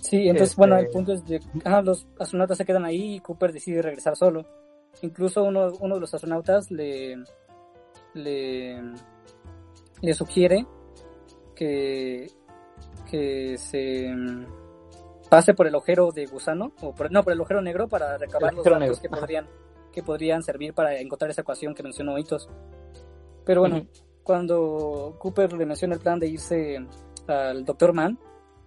Sí, 0.00 0.28
entonces, 0.28 0.50
Este- 0.50 0.60
bueno, 0.60 0.76
el 0.76 0.86
punto 0.88 1.12
es 1.14 1.24
de 1.26 1.40
ajá, 1.64 1.82
los 1.82 2.06
astronautas 2.20 2.58
se 2.58 2.64
quedan 2.64 2.84
ahí 2.84 3.16
y 3.16 3.20
Cooper 3.20 3.52
decide 3.52 3.82
regresar 3.82 4.14
solo. 4.16 4.44
Incluso 5.02 5.42
uno, 5.42 5.72
uno 5.80 5.96
de 5.96 6.00
los 6.00 6.14
astronautas 6.14 6.70
le, 6.70 7.16
le, 8.14 8.80
le 10.00 10.14
sugiere 10.14 10.64
que, 11.56 12.30
que 13.10 13.56
se 13.58 14.12
mm, 14.14 14.46
pase 15.30 15.54
por 15.54 15.66
el 15.66 15.74
agujero 15.74 16.12
de 16.12 16.26
gusano, 16.26 16.72
o 16.82 16.94
por, 16.94 17.10
no, 17.10 17.22
por 17.22 17.32
el 17.32 17.38
agujero 17.38 17.62
negro 17.62 17.88
para 17.88 18.18
recabar 18.18 18.50
El 18.50 18.56
los 18.56 18.64
datos 18.64 18.80
negro, 18.80 18.96
que 19.00 19.06
ajá. 19.08 19.16
podrían, 19.20 19.46
que 19.92 20.02
podrían 20.02 20.42
servir 20.42 20.74
para 20.74 20.98
encontrar 21.00 21.30
esa 21.30 21.40
ecuación 21.42 21.74
que 21.74 21.82
mencionó 21.82 22.18
Hitos. 22.18 22.48
Pero 23.44 23.60
bueno, 23.62 23.86
cuando 24.22 25.16
Cooper 25.18 25.52
le 25.52 25.66
menciona 25.66 25.94
el 25.94 26.00
plan 26.00 26.18
de 26.18 26.26
irse 26.28 26.84
al 27.28 27.64
Dr. 27.64 27.92
Mann, 27.92 28.18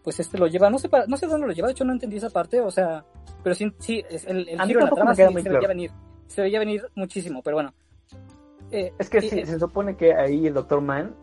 pues 0.04 0.20
este 0.20 0.38
lo 0.38 0.48
lleva, 0.48 0.70
no 0.70 0.80
sé, 0.80 0.88
pa- 0.90 1.06
no 1.08 1.18
sé 1.18 1.28
dónde 1.28 1.48
lo 1.48 1.54
lleva, 1.54 1.68
de 1.68 1.74
hecho 1.74 1.84
no 1.86 1.92
entendí 1.92 2.16
esa 2.18 2.30
parte, 2.30 2.62
o 2.62 2.72
sea, 2.72 3.06
pero 3.44 3.54
sí, 3.54 3.72
sí 3.80 4.04
es 4.10 4.26
el, 4.26 4.48
el 4.48 4.62
giro 4.62 4.80
de 4.80 4.86
la 4.86 4.92
trama 4.96 5.14
sí 5.14 5.22
se 5.22 5.50
veía 5.50 5.68
venir, 5.68 5.92
se 6.28 6.42
veía 6.42 6.60
venir 6.60 6.86
muchísimo, 6.96 7.42
pero 7.44 7.58
bueno. 7.58 7.74
Eh, 8.72 8.94
Es 8.98 9.10
que 9.10 9.18
eh, 9.18 9.22
sí, 9.22 9.40
eh, 9.40 9.46
se 9.46 9.60
supone 9.60 9.98
que 9.98 10.14
ahí 10.14 10.48
el 10.48 10.54
Dr. 10.54 10.80
Mann 10.82 11.14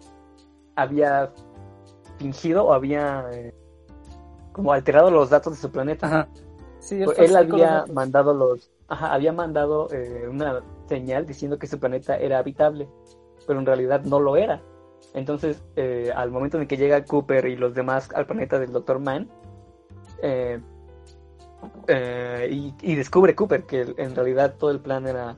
había 0.74 1.33
fingido 2.18 2.64
o 2.64 2.72
había 2.72 3.26
eh, 3.33 3.55
como 4.52 4.72
alterado 4.72 5.11
los 5.11 5.31
datos 5.31 5.55
de 5.55 5.59
su 5.61 5.70
planeta. 5.70 6.07
Ajá. 6.07 6.29
Sí, 6.81 7.00
Pues 7.05 7.18
él 7.18 7.37
había 7.37 7.85
mandado 7.92 8.33
los, 8.33 8.70
ajá, 8.88 9.12
había 9.12 9.33
mandado 9.33 9.88
eh, 9.90 10.29
una 10.31 10.62
señal 10.88 11.26
diciendo 11.26 11.59
que 11.59 11.66
su 11.66 11.81
planeta 11.81 12.16
era 12.16 12.38
habitable, 12.38 12.88
pero 13.46 13.59
en 13.59 13.66
realidad 13.66 14.02
no 14.05 14.20
lo 14.20 14.37
era. 14.37 14.62
Entonces, 15.14 15.62
eh, 15.76 16.12
al 16.14 16.31
momento 16.31 16.61
en 16.61 16.68
que 16.68 16.76
llega 16.76 17.05
Cooper 17.05 17.46
y 17.46 17.57
los 17.57 17.74
demás 17.74 18.09
al 18.14 18.26
planeta 18.26 18.59
del 18.59 18.72
Dr. 18.72 18.98
Mann, 18.98 19.29
eh, 20.22 20.61
eh, 21.88 22.48
y, 22.50 22.74
y 22.83 22.94
descubre 22.94 23.35
Cooper 23.35 23.64
que 23.64 23.94
en 23.96 24.14
realidad 24.14 24.55
todo 24.59 24.70
el 24.70 24.81
plan 24.81 25.07
era, 25.07 25.37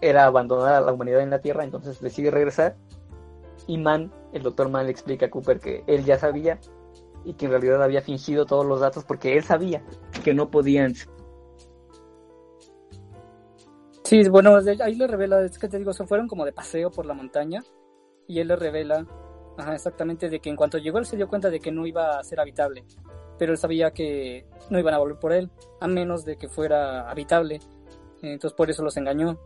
era 0.00 0.24
abandonar 0.24 0.74
a 0.74 0.80
la 0.80 0.92
humanidad 0.92 1.20
en 1.20 1.30
la 1.30 1.40
Tierra, 1.40 1.64
entonces 1.64 2.00
decide 2.00 2.30
regresar. 2.30 2.76
Y 3.66 3.82
el 4.32 4.42
Dr. 4.42 4.68
Mann 4.68 4.86
le 4.86 4.92
explica 4.92 5.26
a 5.26 5.30
Cooper 5.30 5.60
que 5.60 5.84
él 5.86 6.04
ya 6.04 6.18
sabía 6.18 6.58
y 7.24 7.34
que 7.34 7.46
en 7.46 7.52
realidad 7.52 7.82
había 7.82 8.02
fingido 8.02 8.46
todos 8.46 8.66
los 8.66 8.80
datos 8.80 9.04
porque 9.04 9.36
él 9.36 9.44
sabía 9.44 9.82
que 10.24 10.34
no 10.34 10.50
podían. 10.50 10.94
Sí, 14.04 14.28
bueno, 14.28 14.58
ahí 14.80 14.94
le 14.94 15.06
revela, 15.06 15.42
es 15.42 15.58
que 15.58 15.68
te 15.68 15.78
digo, 15.78 15.92
se 15.92 16.06
fueron 16.06 16.28
como 16.28 16.44
de 16.44 16.52
paseo 16.52 16.90
por 16.90 17.06
la 17.06 17.14
montaña 17.14 17.62
y 18.26 18.40
él 18.40 18.48
le 18.48 18.56
revela, 18.56 19.06
ajá, 19.56 19.74
exactamente, 19.74 20.28
de 20.28 20.40
que 20.40 20.50
en 20.50 20.56
cuanto 20.56 20.78
llegó 20.78 20.98
él 20.98 21.06
se 21.06 21.16
dio 21.16 21.28
cuenta 21.28 21.48
de 21.48 21.60
que 21.60 21.72
no 21.72 21.86
iba 21.86 22.18
a 22.18 22.24
ser 22.24 22.40
habitable, 22.40 22.84
pero 23.38 23.52
él 23.52 23.58
sabía 23.58 23.92
que 23.92 24.46
no 24.68 24.78
iban 24.78 24.94
a 24.94 24.98
volver 24.98 25.18
por 25.18 25.32
él, 25.32 25.50
a 25.80 25.86
menos 25.86 26.24
de 26.24 26.36
que 26.36 26.48
fuera 26.48 27.08
habitable, 27.10 27.60
entonces 28.20 28.54
por 28.54 28.68
eso 28.68 28.82
los 28.82 28.96
engañó, 28.96 29.38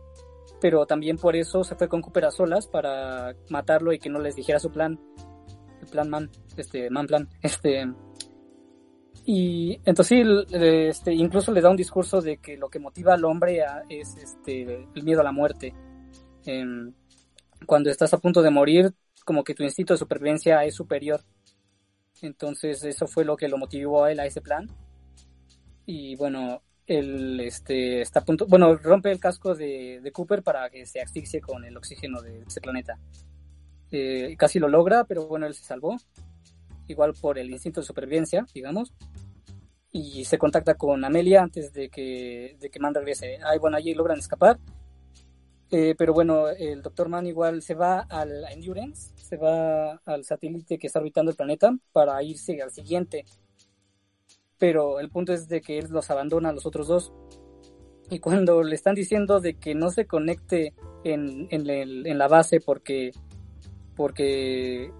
pero 0.61 0.85
también 0.85 1.17
por 1.17 1.35
eso 1.35 1.63
se 1.63 1.75
fue 1.75 1.87
con 1.89 2.01
Cooper 2.01 2.25
a 2.25 2.31
solas 2.31 2.67
para 2.67 3.35
matarlo 3.49 3.93
y 3.93 3.99
que 3.99 4.09
no 4.09 4.19
les 4.19 4.35
dijera 4.35 4.59
su 4.59 4.71
plan, 4.71 4.99
el 5.81 5.87
plan 5.87 6.09
man, 6.09 6.29
este, 6.57 6.89
man 6.89 7.07
plan, 7.07 7.29
este... 7.41 7.87
Y 9.25 9.79
entonces 9.85 10.19
el- 10.21 10.47
este, 10.87 11.13
incluso 11.13 11.51
le 11.51 11.61
da 11.61 11.69
un 11.69 11.75
discurso 11.75 12.21
de 12.21 12.37
que 12.37 12.55
lo 12.57 12.69
que 12.69 12.79
motiva 12.79 13.13
al 13.13 13.25
hombre 13.25 13.61
es 13.89 14.15
este, 14.17 14.87
el 14.95 15.03
miedo 15.03 15.19
a 15.21 15.23
la 15.23 15.33
muerte. 15.33 15.73
Em, 16.45 16.93
cuando 17.65 17.89
estás 17.89 18.13
a 18.13 18.19
punto 18.19 18.41
de 18.41 18.51
morir, 18.51 18.93
como 19.25 19.43
que 19.43 19.55
tu 19.55 19.63
instinto 19.63 19.93
de 19.93 19.99
supervivencia 19.99 20.63
es 20.65 20.75
superior. 20.75 21.21
Entonces 22.21 22.83
eso 22.83 23.07
fue 23.07 23.25
lo 23.25 23.37
que 23.37 23.47
lo 23.47 23.57
motivó 23.57 24.03
a 24.03 24.11
él 24.11 24.19
a 24.19 24.25
ese 24.27 24.41
plan. 24.41 24.67
Y 25.85 26.15
bueno, 26.17 26.61
él 26.87 27.39
este, 27.41 28.01
está 28.01 28.21
a 28.21 28.25
punto, 28.25 28.47
bueno, 28.47 28.75
rompe 28.75 29.11
el 29.11 29.19
casco 29.19 29.53
de, 29.53 30.09
Cooper 30.13 30.41
para 30.41 30.69
que 30.69 30.85
se 30.85 31.01
asfixie 31.01 31.41
con 31.41 31.63
el 31.65 31.77
oxígeno 31.77 32.21
de 32.21 32.43
ese 32.47 32.61
planeta. 32.61 32.97
Eh, 33.91 34.35
casi 34.37 34.59
lo 34.59 34.67
logra, 34.67 35.03
pero 35.03 35.27
bueno, 35.27 35.45
él 35.45 35.53
se 35.53 35.63
salvó. 35.63 35.97
Igual 36.87 37.13
por 37.19 37.37
el 37.37 37.51
instinto 37.51 37.81
de 37.81 37.87
supervivencia, 37.87 38.45
digamos 38.53 38.93
y 39.91 40.25
se 40.25 40.37
contacta 40.37 40.75
con 40.75 41.03
Amelia 41.03 41.41
antes 41.41 41.73
de 41.73 41.89
que, 41.89 42.55
de 42.59 42.69
que 42.69 42.79
Man 42.79 42.93
regrese. 42.93 43.39
Ay, 43.43 43.57
bueno, 43.57 43.77
allí 43.77 43.93
logran 43.93 44.19
escapar. 44.19 44.59
Eh, 45.69 45.95
pero 45.97 46.13
bueno, 46.13 46.47
el 46.47 46.81
Dr. 46.81 47.09
Man 47.09 47.27
igual 47.27 47.61
se 47.61 47.73
va 47.73 48.01
al 48.01 48.45
Endurance, 48.49 49.11
se 49.17 49.35
va 49.35 49.95
al 50.05 50.23
satélite 50.23 50.77
que 50.77 50.87
está 50.87 50.99
orbitando 50.99 51.31
el 51.31 51.37
planeta 51.37 51.75
para 51.91 52.21
irse 52.23 52.61
al 52.61 52.71
siguiente. 52.71 53.25
Pero 54.59 54.99
el 54.99 55.09
punto 55.09 55.33
es 55.33 55.47
de 55.47 55.61
que 55.61 55.77
él 55.79 55.87
los 55.89 56.09
abandona 56.09 56.49
a 56.49 56.53
los 56.53 56.65
otros 56.65 56.87
dos. 56.87 57.13
Y 58.09 58.19
cuando 58.19 58.63
le 58.63 58.75
están 58.75 58.95
diciendo 58.95 59.39
de 59.39 59.55
que 59.55 59.75
no 59.75 59.89
se 59.91 60.05
conecte 60.07 60.73
en, 61.03 61.47
en, 61.51 61.69
el- 61.69 62.07
en 62.07 62.17
la 62.17 62.27
base 62.27 62.59
porque, 62.61 63.11
porque, 63.95 64.91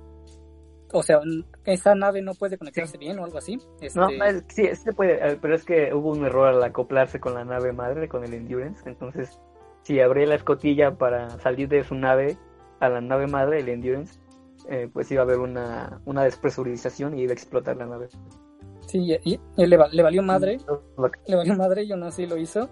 o 0.91 1.03
sea, 1.03 1.19
esa 1.65 1.95
nave 1.95 2.21
no 2.21 2.33
puede 2.33 2.57
conectarse 2.57 2.97
bien 2.97 3.17
o 3.19 3.25
algo 3.25 3.37
así. 3.37 3.57
No, 3.95 4.09
este- 4.09 4.27
es- 4.27 4.43
sí, 4.49 4.75
se 4.83 4.93
puede, 4.93 5.13
eh, 5.25 5.37
pero 5.41 5.55
es 5.55 5.63
que 5.63 5.93
hubo 5.93 6.11
un 6.11 6.25
error 6.25 6.47
al 6.47 6.63
acoplarse 6.63 7.19
con 7.19 7.33
la 7.33 7.45
nave 7.45 7.71
madre, 7.71 8.07
con 8.09 8.23
el 8.23 8.33
Endurance. 8.33 8.87
Entonces, 8.89 9.39
si 9.83 9.99
abría 9.99 10.27
la 10.27 10.35
escotilla 10.35 10.97
para 10.97 11.29
salir 11.39 11.69
de 11.69 11.83
su 11.83 11.95
nave 11.95 12.37
a 12.79 12.89
la 12.89 13.01
nave 13.01 13.27
madre, 13.27 13.59
el 13.61 13.69
Endurance, 13.69 14.19
eh, 14.69 14.89
pues 14.91 15.09
iba 15.11 15.21
a 15.21 15.25
haber 15.25 15.39
una, 15.39 16.01
una 16.05 16.23
despresurización 16.23 17.17
y 17.17 17.21
iba 17.23 17.31
a 17.31 17.33
explotar 17.35 17.77
la 17.77 17.85
nave. 17.85 18.07
Sí, 18.87 19.19
y, 19.23 19.39
y 19.57 19.65
le, 19.65 19.77
le 19.91 20.01
valió 20.03 20.23
madre, 20.23 20.57
le 21.27 21.35
valió 21.35 21.55
madre 21.55 21.83
y 21.83 21.91
aún 21.91 22.03
así 22.03 22.25
lo 22.25 22.37
hizo. 22.37 22.69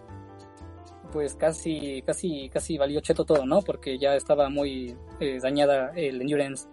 Pues 1.12 1.36
casi, 1.36 2.02
casi, 2.02 2.50
casi 2.50 2.78
valió 2.78 3.02
cheto 3.02 3.26
todo, 3.26 3.46
¿no? 3.46 3.62
Porque 3.62 4.00
ya 4.00 4.16
estaba 4.16 4.50
muy 4.50 4.98
eh, 5.20 5.40
dañada 5.42 5.92
el 5.96 6.22
Endurance. 6.22 6.68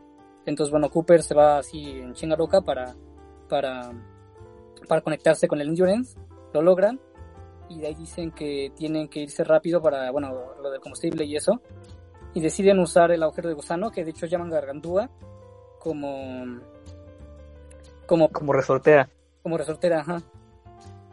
Entonces, 0.47 0.71
bueno, 0.71 0.91
Cooper 0.91 1.23
se 1.23 1.35
va 1.35 1.59
así 1.59 1.91
en 1.91 2.15
chinga 2.15 2.37
loca 2.37 2.61
para, 2.61 2.95
para, 3.49 3.93
para 4.89 5.01
conectarse 5.01 5.49
con 5.49 5.61
el 5.61 5.69
Endurance. 5.69 6.19
Lo 6.53 6.63
logran. 6.63 7.01
Y 7.69 7.81
de 7.81 7.89
ahí 7.89 7.95
dicen 7.95 8.31
que 8.31 8.73
tienen 8.77 9.09
que 9.09 9.21
irse 9.21 9.45
rápido 9.45 9.83
para, 9.83 10.11
bueno, 10.11 10.55
lo 10.61 10.71
del 10.71 10.81
combustible 10.81 11.25
y 11.25 11.37
eso. 11.37 11.61
Y 12.35 12.41
deciden 12.41 12.79
usar 12.79 13.11
el 13.11 13.23
agujero 13.23 13.49
de 13.49 13.55
gusano, 13.55 13.91
que 13.91 14.05
de 14.05 14.11
hecho 14.11 14.27
llaman 14.27 14.51
Gargantúa, 14.51 15.11
como, 15.79 16.61
como 18.07 18.29
Como 18.31 18.53
resortera. 18.53 19.09
Como 19.43 19.59
resortera, 19.59 20.01
ajá. 20.01 20.23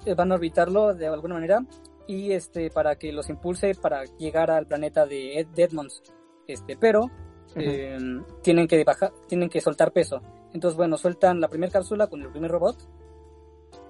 Eh, 0.05 0.13
Van 0.13 0.31
a 0.31 0.35
orbitarlo 0.35 0.93
de 0.93 1.07
alguna 1.07 1.35
manera 1.35 1.59
y 2.07 2.31
este 2.31 2.69
para 2.71 2.95
que 2.95 3.11
los 3.11 3.29
impulse 3.29 3.75
para 3.75 4.03
llegar 4.17 4.49
al 4.49 4.65
planeta 4.65 5.05
de, 5.05 5.39
Ed- 5.39 5.47
de 5.47 5.63
Edmonds. 5.63 6.01
Este, 6.47 6.75
pero 6.77 7.09
eh, 7.55 7.97
tienen 8.41 8.67
que 8.67 8.83
bajar, 8.83 9.11
tienen 9.27 9.49
que 9.49 9.61
soltar 9.61 9.91
peso. 9.91 10.21
Entonces, 10.53 10.75
bueno, 10.77 10.97
sueltan 10.97 11.39
la 11.41 11.47
primera 11.47 11.71
cápsula 11.71 12.07
con 12.07 12.21
el 12.21 12.31
primer 12.31 12.49
robot 12.51 12.75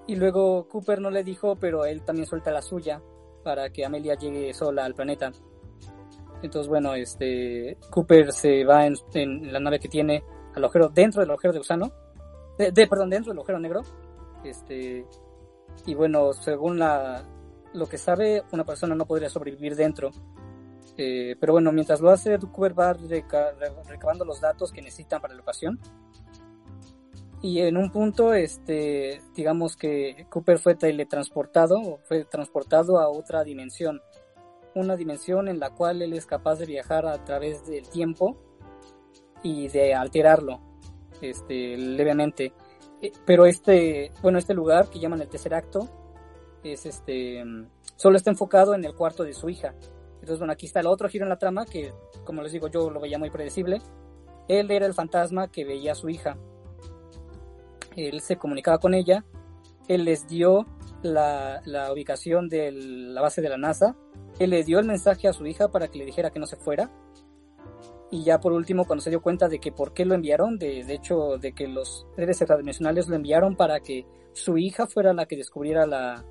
y 0.06 0.16
luego 0.16 0.66
Cooper 0.68 1.00
no 1.00 1.10
le 1.10 1.22
dijo, 1.24 1.56
pero 1.56 1.84
él 1.86 2.02
también 2.02 2.26
suelta 2.26 2.50
la 2.50 2.60
suya 2.60 3.00
para 3.44 3.70
que 3.70 3.84
Amelia 3.86 4.14
llegue 4.16 4.52
sola 4.52 4.84
al 4.84 4.94
planeta. 4.94 5.30
Entonces, 6.42 6.68
bueno, 6.68 6.94
este 6.94 7.78
Cooper 7.90 8.32
se 8.32 8.64
va 8.64 8.86
en, 8.86 8.94
en 9.14 9.52
la 9.52 9.60
nave 9.60 9.78
que 9.78 9.88
tiene 9.88 10.22
al 10.54 10.64
agujero 10.64 10.88
dentro 10.88 11.20
del 11.20 11.30
agujero 11.30 11.52
de 11.52 11.58
gusano, 11.60 11.90
de, 12.58 12.72
de- 12.72 12.86
perdón, 12.86 13.08
dentro 13.10 13.30
del 13.32 13.38
agujero 13.38 13.58
negro 13.60 13.82
este 14.44 15.06
y 15.86 15.94
bueno 15.94 16.32
según 16.32 16.78
la 16.78 17.24
lo 17.72 17.86
que 17.86 17.98
sabe 17.98 18.42
una 18.52 18.64
persona 18.64 18.94
no 18.94 19.06
podría 19.06 19.30
sobrevivir 19.30 19.76
dentro. 19.76 20.10
Eh, 20.96 21.36
pero 21.38 21.52
bueno 21.52 21.72
mientras 21.72 22.00
lo 22.00 22.10
hace 22.10 22.38
Cooper 22.38 22.78
va 22.78 22.92
reca- 22.94 23.52
re- 23.58 23.72
recabando 23.86 24.24
los 24.24 24.40
datos 24.40 24.72
que 24.72 24.82
necesitan 24.82 25.20
para 25.20 25.34
la 25.34 25.40
ocasión 25.40 25.78
y 27.42 27.60
en 27.60 27.76
un 27.76 27.90
punto 27.90 28.34
este 28.34 29.22
digamos 29.34 29.76
que 29.76 30.26
Cooper 30.28 30.58
fue 30.58 30.74
teletransportado 30.74 32.00
fue 32.04 32.24
transportado 32.24 32.98
a 32.98 33.08
otra 33.08 33.44
dimensión. 33.44 34.00
Una 34.74 34.94
dimensión 34.96 35.48
en 35.48 35.58
la 35.58 35.70
cual 35.70 36.02
él 36.02 36.12
es 36.12 36.26
capaz 36.26 36.56
de 36.56 36.66
viajar 36.66 37.06
a 37.06 37.24
través 37.24 37.66
del 37.66 37.88
tiempo 37.88 38.36
y 39.42 39.68
de 39.68 39.94
alterarlo 39.94 40.60
este 41.22 41.76
levemente 41.76 42.52
pero 43.24 43.46
este, 43.46 44.12
bueno, 44.22 44.38
este 44.38 44.54
lugar 44.54 44.88
que 44.88 44.98
llaman 44.98 45.20
el 45.20 45.28
tercer 45.28 45.54
acto 45.54 45.88
es 46.62 46.84
este, 46.86 47.44
mm, 47.44 47.66
solo 47.96 48.16
está 48.16 48.30
enfocado 48.30 48.74
en 48.74 48.84
el 48.84 48.94
cuarto 48.94 49.24
de 49.24 49.32
su 49.32 49.48
hija. 49.48 49.74
Entonces, 50.14 50.38
bueno, 50.38 50.52
aquí 50.52 50.66
está 50.66 50.80
el 50.80 50.86
otro 50.86 51.08
giro 51.08 51.24
en 51.24 51.30
la 51.30 51.38
trama 51.38 51.64
que, 51.64 51.92
como 52.24 52.42
les 52.42 52.52
digo, 52.52 52.68
yo 52.68 52.90
lo 52.90 53.00
veía 53.00 53.18
muy 53.18 53.30
predecible. 53.30 53.80
Él 54.48 54.70
era 54.70 54.86
el 54.86 54.94
fantasma 54.94 55.50
que 55.50 55.64
veía 55.64 55.92
a 55.92 55.94
su 55.94 56.08
hija. 56.10 56.36
Él 57.96 58.20
se 58.20 58.36
comunicaba 58.36 58.78
con 58.78 58.94
ella. 58.94 59.24
Él 59.88 60.04
les 60.04 60.28
dio 60.28 60.66
la, 61.02 61.62
la 61.64 61.92
ubicación 61.92 62.48
de 62.48 62.70
la 62.72 63.22
base 63.22 63.40
de 63.40 63.48
la 63.48 63.56
NASA. 63.56 63.96
Él 64.38 64.50
le 64.50 64.62
dio 64.62 64.78
el 64.78 64.86
mensaje 64.86 65.26
a 65.26 65.32
su 65.32 65.46
hija 65.46 65.68
para 65.68 65.88
que 65.88 65.98
le 65.98 66.04
dijera 66.04 66.30
que 66.30 66.38
no 66.38 66.46
se 66.46 66.56
fuera. 66.56 66.90
Y 68.10 68.24
ya 68.24 68.40
por 68.40 68.52
último, 68.52 68.86
cuando 68.86 69.02
se 69.02 69.10
dio 69.10 69.22
cuenta 69.22 69.48
de 69.48 69.60
que 69.60 69.70
por 69.70 69.92
qué 69.92 70.04
lo 70.04 70.14
enviaron, 70.14 70.58
de, 70.58 70.84
de 70.84 70.94
hecho, 70.94 71.38
de 71.38 71.52
que 71.52 71.68
los 71.68 72.06
seres 72.16 72.40
extradimensionales 72.40 73.08
lo 73.08 73.14
enviaron 73.14 73.54
para 73.54 73.80
que 73.80 74.04
su 74.32 74.58
hija 74.58 74.86
fuera 74.86 75.12
la 75.12 75.26
que 75.26 75.36
descubriera 75.36 75.86
la, 75.86 76.24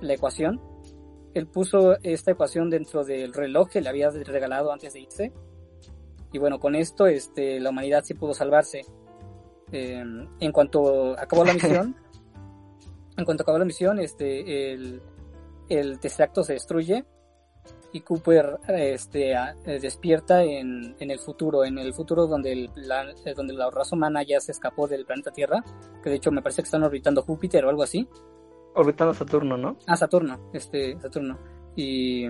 la 0.00 0.14
ecuación, 0.14 0.60
él 1.34 1.46
puso 1.46 1.96
esta 2.02 2.32
ecuación 2.32 2.70
dentro 2.70 3.04
del 3.04 3.32
reloj 3.32 3.68
que 3.70 3.80
le 3.80 3.88
había 3.88 4.10
regalado 4.10 4.72
antes 4.72 4.92
de 4.92 5.00
irse. 5.00 5.32
Y 6.32 6.38
bueno, 6.38 6.60
con 6.60 6.76
esto 6.76 7.06
este, 7.06 7.58
la 7.58 7.70
humanidad 7.70 8.04
sí 8.04 8.14
pudo 8.14 8.34
salvarse. 8.34 8.84
Eh, 9.72 10.02
en 10.40 10.52
cuanto 10.52 11.18
acabó 11.18 11.44
la 11.44 11.54
misión, 11.54 11.96
en 13.16 13.24
cuanto 13.24 13.42
acabó 13.42 13.58
la 13.58 13.64
misión, 13.64 13.98
este, 13.98 14.72
el, 14.72 15.02
el 15.68 15.98
Tesseracto 16.00 16.42
se 16.42 16.54
destruye 16.54 17.04
y 17.92 18.00
Cooper 18.02 18.58
este, 18.68 19.34
a- 19.34 19.56
eh, 19.66 19.78
despierta 19.80 20.42
en, 20.44 20.94
en 20.98 21.10
el 21.10 21.18
futuro, 21.18 21.64
en 21.64 21.78
el 21.78 21.92
futuro 21.92 22.26
donde, 22.26 22.52
el, 22.52 22.70
la, 22.76 23.10
eh, 23.24 23.34
donde 23.34 23.52
la 23.54 23.68
raza 23.70 23.96
humana 23.96 24.22
ya 24.22 24.40
se 24.40 24.52
escapó 24.52 24.86
del 24.86 25.04
planeta 25.04 25.30
Tierra, 25.32 25.62
que 26.02 26.10
de 26.10 26.16
hecho 26.16 26.30
me 26.30 26.42
parece 26.42 26.62
que 26.62 26.66
están 26.66 26.82
orbitando 26.84 27.22
Júpiter 27.22 27.64
o 27.64 27.68
algo 27.70 27.82
así. 27.82 28.08
Orbitando 28.74 29.12
Saturno, 29.14 29.56
¿no? 29.56 29.76
Ah, 29.86 29.96
Saturno, 29.96 30.50
este, 30.52 30.98
Saturno. 31.00 31.36
Y 31.74 32.28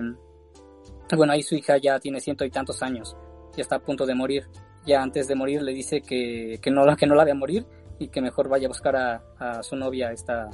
bueno, 1.15 1.33
ahí 1.33 1.43
su 1.43 1.55
hija 1.55 1.77
ya 1.77 1.99
tiene 1.99 2.19
ciento 2.21 2.45
y 2.45 2.49
tantos 2.49 2.81
años, 2.81 3.15
ya 3.55 3.61
está 3.61 3.75
a 3.75 3.79
punto 3.79 4.05
de 4.05 4.15
morir. 4.15 4.47
Ya 4.85 5.03
antes 5.03 5.27
de 5.27 5.35
morir 5.35 5.61
le 5.61 5.73
dice 5.73 6.01
que, 6.01 6.57
que, 6.61 6.71
no, 6.71 6.85
la- 6.85 6.95
que 6.95 7.05
no 7.05 7.13
la 7.15 7.23
vea 7.25 7.35
morir 7.35 7.65
y 7.99 8.07
que 8.07 8.21
mejor 8.21 8.49
vaya 8.49 8.65
a 8.65 8.69
buscar 8.69 8.95
a, 8.95 9.23
a 9.37 9.61
su 9.61 9.75
novia, 9.75 10.11
esta 10.11 10.49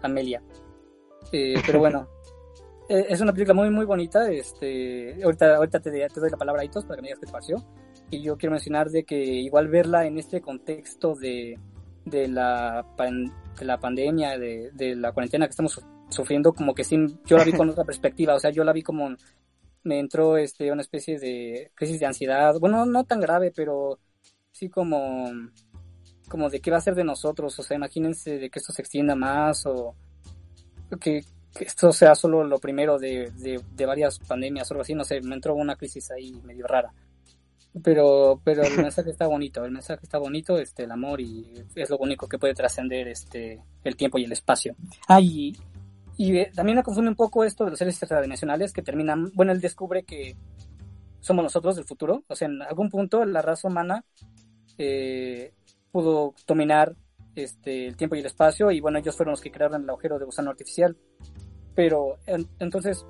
Amelia. 0.00 0.42
Eh, 1.32 1.54
pero 1.66 1.78
bueno, 1.80 2.08
es 2.98 3.20
una 3.20 3.32
película 3.32 3.54
muy, 3.54 3.70
muy 3.70 3.84
bonita. 3.84 4.30
Este, 4.30 5.22
ahorita 5.22 5.56
ahorita 5.56 5.80
te, 5.80 5.90
te 5.90 6.20
doy 6.20 6.30
la 6.30 6.36
palabra 6.36 6.62
a 6.62 6.64
Itos 6.64 6.84
para 6.84 6.96
que 6.96 7.02
me 7.02 7.08
digas 7.08 7.20
qué 7.20 7.26
te 7.26 7.32
pareció. 7.32 7.56
Y 8.10 8.22
yo 8.22 8.36
quiero 8.36 8.52
mencionar 8.52 8.90
de 8.90 9.04
que 9.04 9.16
igual 9.16 9.68
verla 9.68 10.06
en 10.06 10.18
este 10.18 10.40
contexto 10.40 11.14
de, 11.14 11.58
de, 12.04 12.28
la, 12.28 12.86
pan- 12.96 13.32
de 13.58 13.64
la 13.64 13.78
pandemia, 13.78 14.38
de, 14.38 14.70
de 14.72 14.94
la 14.96 15.12
cuarentena 15.12 15.46
que 15.46 15.50
estamos 15.50 15.72
su- 15.72 15.82
sufriendo, 16.10 16.52
como 16.52 16.74
que 16.74 16.84
sí, 16.84 16.96
yo 17.24 17.36
la 17.38 17.44
vi 17.44 17.52
con 17.52 17.68
otra 17.70 17.84
perspectiva. 17.84 18.34
O 18.34 18.40
sea, 18.40 18.50
yo 18.50 18.64
la 18.64 18.72
vi 18.72 18.82
como 18.82 19.14
me 19.84 19.98
entró 19.98 20.36
este, 20.36 20.70
una 20.70 20.82
especie 20.82 21.18
de 21.18 21.72
crisis 21.74 21.98
de 21.98 22.06
ansiedad. 22.06 22.54
Bueno, 22.60 22.86
no 22.86 23.04
tan 23.04 23.20
grave, 23.20 23.52
pero 23.54 23.98
sí 24.52 24.68
como, 24.68 25.30
como 26.28 26.50
de 26.50 26.60
qué 26.60 26.70
va 26.70 26.76
a 26.76 26.82
ser 26.82 26.94
de 26.94 27.04
nosotros. 27.04 27.58
O 27.58 27.62
sea, 27.62 27.76
imagínense 27.76 28.38
de 28.38 28.50
que 28.50 28.58
esto 28.58 28.72
se 28.72 28.82
extienda 28.82 29.14
más 29.14 29.66
o 29.66 29.96
que, 31.00 31.22
esto 31.60 31.92
sea 31.92 32.14
solo 32.14 32.44
lo 32.44 32.58
primero 32.58 32.98
de, 32.98 33.30
de, 33.36 33.60
de 33.74 33.86
varias 33.86 34.18
pandemias 34.18 34.70
o 34.70 34.74
algo 34.74 34.82
así. 34.82 34.94
No 34.94 35.04
sé, 35.04 35.20
me 35.20 35.34
entró 35.34 35.54
una 35.54 35.76
crisis 35.76 36.10
ahí 36.10 36.32
medio 36.44 36.66
rara. 36.66 36.92
Pero, 37.82 38.40
pero 38.44 38.62
el 38.62 38.76
mensaje 38.82 39.10
está 39.10 39.26
bonito, 39.26 39.64
el 39.64 39.70
mensaje 39.70 40.00
está 40.02 40.18
bonito, 40.18 40.58
este, 40.58 40.84
el 40.84 40.90
amor 40.90 41.20
y 41.20 41.46
es 41.74 41.88
lo 41.88 41.96
único 41.98 42.28
que 42.28 42.38
puede 42.38 42.54
trascender 42.54 43.08
este, 43.08 43.60
el 43.84 43.96
tiempo 43.96 44.18
y 44.18 44.24
el 44.24 44.32
espacio. 44.32 44.76
Ah, 45.08 45.20
y, 45.20 45.56
y 46.16 46.36
eh, 46.36 46.50
también 46.54 46.76
me 46.76 46.82
confunde 46.82 47.10
un 47.10 47.16
poco 47.16 47.44
esto 47.44 47.64
de 47.64 47.70
los 47.70 47.78
seres 47.78 48.00
extradimensionales 48.02 48.72
que 48.72 48.82
terminan, 48.82 49.30
bueno, 49.34 49.52
él 49.52 49.60
descubre 49.60 50.02
que 50.02 50.36
somos 51.20 51.42
nosotros 51.42 51.76
del 51.76 51.84
futuro, 51.84 52.24
o 52.28 52.34
sea, 52.34 52.48
en 52.48 52.60
algún 52.62 52.90
punto 52.90 53.24
la 53.24 53.40
raza 53.40 53.68
humana 53.68 54.04
eh, 54.76 55.54
pudo 55.90 56.34
dominar 56.46 56.94
este, 57.34 57.86
el 57.86 57.96
tiempo 57.96 58.16
y 58.16 58.20
el 58.20 58.26
espacio 58.26 58.70
y 58.70 58.80
bueno, 58.80 58.98
ellos 58.98 59.16
fueron 59.16 59.32
los 59.32 59.40
que 59.40 59.50
crearon 59.50 59.82
el 59.82 59.88
agujero 59.88 60.18
de 60.18 60.26
gusano 60.26 60.50
artificial. 60.50 60.96
Pero 61.74 62.16
en- 62.26 62.48
entonces 62.58 63.06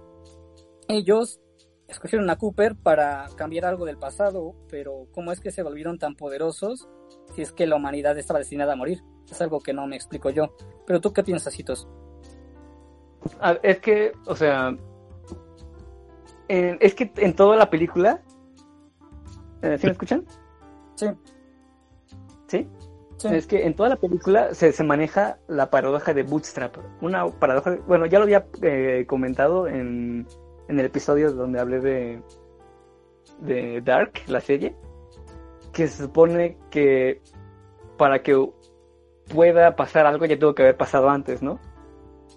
ellos 0.88 1.40
escogieron 1.88 2.28
a 2.30 2.36
Cooper 2.36 2.74
para 2.76 3.26
cambiar 3.36 3.64
algo 3.66 3.84
del 3.84 3.98
pasado, 3.98 4.54
pero 4.68 5.06
¿cómo 5.12 5.32
es 5.32 5.40
que 5.40 5.50
se 5.50 5.62
volvieron 5.62 5.98
tan 5.98 6.14
poderosos 6.14 6.88
si 7.34 7.42
es 7.42 7.52
que 7.52 7.66
la 7.66 7.76
humanidad 7.76 8.16
estaba 8.18 8.38
destinada 8.38 8.72
a 8.74 8.76
morir? 8.76 9.02
Es 9.30 9.40
algo 9.40 9.60
que 9.60 9.72
no 9.72 9.86
me 9.86 9.96
explico 9.96 10.30
yo. 10.30 10.54
Pero 10.86 11.00
tú 11.00 11.12
qué 11.12 11.22
piensas, 11.22 11.58
Hitos? 11.58 11.88
Ah, 13.40 13.58
es 13.62 13.78
que, 13.80 14.12
o 14.26 14.34
sea, 14.36 14.76
en- 16.48 16.78
es 16.80 16.94
que 16.94 17.12
en 17.16 17.34
toda 17.36 17.56
la 17.56 17.70
película, 17.70 18.22
eh, 19.62 19.78
¿sí 19.78 19.86
me 19.86 19.92
escuchan? 19.92 20.24
Sí. 20.96 21.06
¿Sí? 21.06 21.31
Es 23.24 23.46
que 23.46 23.66
en 23.66 23.74
toda 23.74 23.88
la 23.88 23.96
película 23.96 24.54
se, 24.54 24.72
se 24.72 24.84
maneja 24.84 25.38
la 25.48 25.70
paradoja 25.70 26.14
de 26.14 26.22
Bootstrap. 26.22 26.76
Una 27.00 27.26
paradoja, 27.28 27.78
bueno, 27.86 28.06
ya 28.06 28.18
lo 28.18 28.24
había 28.24 28.46
eh, 28.62 29.04
comentado 29.06 29.68
en, 29.68 30.26
en 30.68 30.80
el 30.80 30.86
episodio 30.86 31.32
donde 31.32 31.60
hablé 31.60 31.80
de, 31.80 32.22
de 33.40 33.80
Dark, 33.82 34.12
la 34.26 34.40
serie, 34.40 34.74
que 35.72 35.86
se 35.88 36.04
supone 36.04 36.56
que 36.70 37.20
para 37.96 38.22
que 38.22 38.48
pueda 39.32 39.76
pasar 39.76 40.06
algo 40.06 40.24
ya 40.26 40.38
tuvo 40.38 40.54
que 40.54 40.62
haber 40.62 40.76
pasado 40.76 41.08
antes, 41.08 41.42
¿no? 41.42 41.60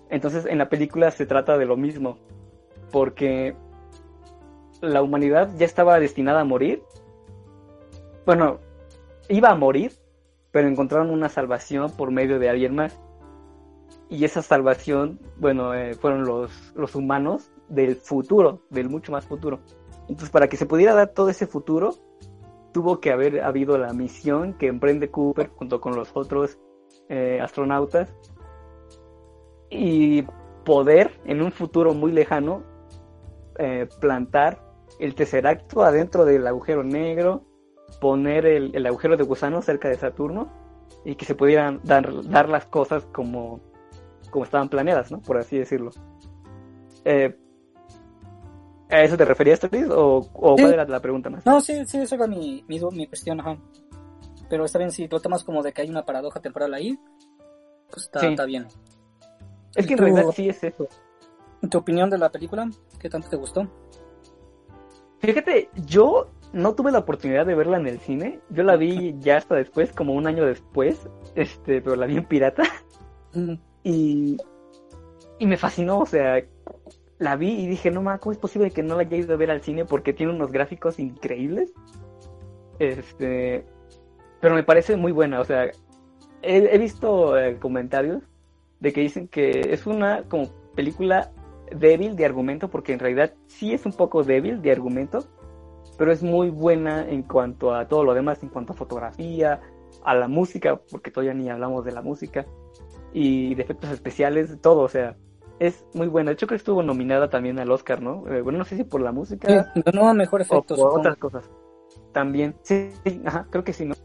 Entonces 0.09 0.45
en 0.45 0.57
la 0.57 0.69
película 0.69 1.11
se 1.11 1.25
trata 1.25 1.57
de 1.57 1.65
lo 1.65 1.77
mismo, 1.77 2.17
porque 2.91 3.55
la 4.81 5.01
humanidad 5.01 5.49
ya 5.57 5.65
estaba 5.65 5.99
destinada 5.99 6.41
a 6.41 6.45
morir. 6.45 6.83
Bueno, 8.25 8.59
iba 9.29 9.49
a 9.49 9.55
morir, 9.55 9.91
pero 10.55 10.69
encontraron 10.69 11.09
una 11.09 11.27
salvación 11.27 11.91
por 11.91 12.11
medio 12.11 12.39
de 12.39 12.47
alguien 12.47 12.75
más. 12.75 12.97
Y 14.07 14.23
esa 14.23 14.41
salvación, 14.41 15.19
bueno, 15.35 15.73
eh, 15.73 15.95
fueron 15.95 16.23
los, 16.23 16.71
los 16.77 16.95
humanos 16.95 17.51
del 17.67 17.97
futuro, 17.97 18.61
del 18.69 18.87
mucho 18.87 19.11
más 19.11 19.25
futuro. 19.25 19.59
Entonces, 20.03 20.29
para 20.29 20.47
que 20.47 20.55
se 20.55 20.65
pudiera 20.65 20.93
dar 20.93 21.09
todo 21.09 21.27
ese 21.27 21.45
futuro, 21.45 21.95
tuvo 22.71 23.01
que 23.01 23.11
haber 23.11 23.41
habido 23.41 23.77
la 23.77 23.91
misión 23.91 24.53
que 24.53 24.67
emprende 24.67 25.11
Cooper 25.11 25.49
junto 25.49 25.81
con 25.81 25.93
los 25.93 26.11
otros 26.13 26.57
eh, 27.09 27.41
astronautas 27.41 28.15
y 29.69 30.23
poder 30.63 31.19
en 31.25 31.41
un 31.41 31.51
futuro 31.51 31.93
muy 31.93 32.13
lejano 32.13 32.63
eh, 33.59 33.89
plantar 33.99 34.63
el 35.01 35.15
tesseracto 35.15 35.83
adentro 35.83 36.23
del 36.23 36.47
agujero 36.47 36.81
negro, 36.81 37.43
poner 38.01 38.45
el, 38.45 38.75
el 38.75 38.85
agujero 38.85 39.17
de 39.17 39.23
gusano 39.23 39.61
cerca 39.61 39.87
de 39.89 39.95
Saturno 39.95 40.47
y 41.03 41.15
que 41.15 41.25
se 41.25 41.35
pudieran 41.35 41.79
dar, 41.83 42.23
dar 42.29 42.49
las 42.49 42.65
cosas 42.65 43.05
como, 43.13 43.59
como 44.31 44.45
estaban 44.45 44.69
planeadas, 44.69 45.11
¿no? 45.11 45.21
Por 45.21 45.37
así 45.37 45.57
decirlo. 45.57 45.91
Eh, 47.03 47.37
¿A 48.89 49.01
eso 49.03 49.17
te 49.17 49.25
referías, 49.25 49.59
Luis? 49.71 49.87
¿O, 49.89 50.17
o 50.33 50.55
Sí. 50.55 50.61
cuál 50.63 50.73
era 50.73 50.85
la 50.85 50.99
pregunta 50.99 51.29
más? 51.29 51.45
No, 51.45 51.59
sí, 51.61 51.85
sí, 51.85 51.97
esa 51.99 52.15
era 52.15 52.27
mi, 52.27 52.63
mi, 52.67 52.79
mi 52.91 53.07
cuestión, 53.07 53.39
ajá. 53.39 53.57
Pero 54.49 54.65
está 54.65 54.77
bien, 54.77 54.91
si 54.91 55.07
lo 55.07 55.19
tomas 55.19 55.43
como 55.43 55.63
de 55.63 55.73
que 55.73 55.81
hay 55.81 55.89
una 55.89 56.05
paradoja 56.05 56.39
temporal 56.39 56.73
ahí, 56.73 56.99
pues 57.89 58.03
está, 58.05 58.19
Sí. 58.19 58.27
está 58.27 58.45
bien. 58.45 58.67
Es 59.75 59.87
que 59.87 59.93
en 59.93 59.93
¿Y 59.93 59.95
tú- 59.95 60.03
realidad 60.03 60.31
sí 60.35 60.49
es 60.49 60.63
eso. 60.63 60.87
¿Tu 61.69 61.77
opinión 61.79 62.09
de 62.11 62.17
la 62.19 62.31
película? 62.31 62.69
¿Qué 62.99 63.09
tanto 63.09 63.27
te 63.27 63.35
gustó? 63.37 63.67
Fíjate, 65.19 65.69
yo 65.85 66.27
no 66.55 66.73
tuve 66.73 66.91
la 66.91 66.99
oportunidad 66.99 67.45
de 67.45 67.53
verla 67.53 67.77
en 67.77 67.85
el 67.85 67.99
cine. 67.99 68.39
Yo 68.49 68.63
la 68.63 68.77
vi 68.77 69.13
ya 69.19 69.37
hasta 69.37 69.55
después, 69.55 69.91
como 69.91 70.13
un 70.13 70.25
año 70.25 70.45
después, 70.45 71.09
este, 71.35 71.81
pero 71.81 71.97
la 71.97 72.05
vi 72.05 72.17
en 72.17 72.25
pirata. 72.25 72.63
Y, 73.83 74.37
y 75.37 75.45
me 75.45 75.57
fascinó, 75.57 75.99
o 75.99 76.05
sea, 76.05 76.41
la 77.17 77.35
vi 77.35 77.51
y 77.51 77.67
dije, 77.67 77.91
no 77.91 78.01
ma, 78.01 78.19
¿cómo 78.19 78.31
es 78.31 78.37
posible 78.37 78.71
que 78.71 78.81
no 78.81 78.95
la 78.95 79.01
haya 79.01 79.17
ido 79.17 79.33
a 79.33 79.37
ver 79.37 79.51
al 79.51 79.61
cine? 79.61 79.83
Porque 79.83 80.13
tiene 80.13 80.31
unos 80.31 80.53
gráficos 80.53 80.97
increíbles. 80.97 81.73
Este, 82.79 83.65
pero 84.39 84.55
me 84.55 84.63
parece 84.63 84.95
muy 84.95 85.11
buena, 85.11 85.41
o 85.41 85.43
sea, 85.43 85.65
he, 85.65 85.73
he 86.41 86.77
visto 86.77 87.37
eh, 87.37 87.57
comentarios 87.59 88.23
de 88.79 88.93
que 88.93 89.01
dicen 89.01 89.27
que 89.27 89.71
es 89.71 89.85
una 89.85 90.23
como 90.23 90.47
película 90.73 91.31
débil 91.71 92.15
de 92.15 92.25
argumento, 92.25 92.69
porque 92.69 92.93
en 92.93 92.99
realidad 92.99 93.33
sí 93.47 93.73
es 93.73 93.85
un 93.85 93.93
poco 93.93 94.23
débil 94.23 94.61
de 94.61 94.71
argumento, 94.71 95.25
pero 95.97 96.11
es 96.11 96.23
muy 96.23 96.49
buena 96.49 97.07
en 97.07 97.23
cuanto 97.23 97.73
a 97.73 97.87
todo 97.87 98.03
lo 98.03 98.13
demás, 98.13 98.41
en 98.43 98.49
cuanto 98.49 98.73
a 98.73 98.75
fotografía, 98.75 99.61
a 100.03 100.15
la 100.15 100.27
música, 100.27 100.75
porque 100.91 101.11
todavía 101.11 101.33
ni 101.33 101.49
hablamos 101.49 101.85
de 101.85 101.91
la 101.91 102.01
música, 102.01 102.45
y 103.13 103.55
de 103.55 103.63
efectos 103.63 103.91
especiales, 103.91 104.59
todo, 104.61 104.81
o 104.81 104.89
sea, 104.89 105.15
es 105.59 105.85
muy 105.93 106.07
buena. 106.07 106.31
De 106.31 106.33
hecho, 106.33 106.47
creo 106.47 106.57
que 106.57 106.61
estuvo 106.61 106.83
nominada 106.83 107.29
también 107.29 107.59
al 107.59 107.71
Oscar, 107.71 108.01
¿no? 108.01 108.27
Eh, 108.27 108.41
bueno, 108.41 108.59
no 108.59 108.65
sé 108.65 108.75
si 108.75 108.83
por 108.83 109.01
la 109.01 109.11
música 109.11 109.71
Sí, 109.73 109.81
a 109.85 110.13
mejor 110.13 110.41
o 110.41 110.43
efecto, 110.43 110.75
por 110.75 110.99
otras 110.99 111.17
cosas. 111.17 111.49
También, 112.11 112.55
sí, 112.61 112.91
sí, 113.05 113.21
ajá, 113.25 113.47
creo 113.49 113.63
que 113.63 113.73
sí, 113.73 113.85
¿no? 113.85 113.95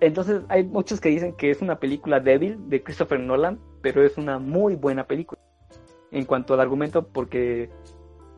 Entonces, 0.00 0.42
hay 0.48 0.64
muchos 0.64 1.00
que 1.00 1.08
dicen 1.08 1.34
que 1.34 1.50
es 1.50 1.62
una 1.62 1.78
película 1.78 2.20
débil 2.20 2.68
de 2.68 2.82
Christopher 2.82 3.20
Nolan, 3.20 3.60
pero 3.80 4.04
es 4.04 4.18
una 4.18 4.38
muy 4.38 4.74
buena 4.74 5.06
película 5.06 5.40
en 6.10 6.24
cuanto 6.26 6.54
al 6.54 6.60
argumento, 6.60 7.08
porque, 7.08 7.70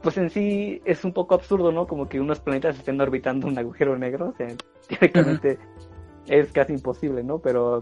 pues 0.05 0.19
en 0.19 0.29
sí 0.29 0.83
es 0.85 1.03
un 1.03 1.14
poco 1.14 1.35
absurdo, 1.35 1.73
¿no? 1.73 1.87
Como 1.87 2.09
que 2.11 2.21
unos 2.21 2.38
planetas 2.38 2.79
estén 2.79 3.01
orbitando 3.01 3.47
un 3.47 3.59
agujero 3.59 3.99
negro, 3.99 4.29
o 4.29 4.33
sea, 4.37 4.49
teóricamente 4.88 5.59
es 6.27 6.53
casi 6.53 6.75
imposible, 6.75 7.25
¿no? 7.25 7.38
Pero 7.38 7.81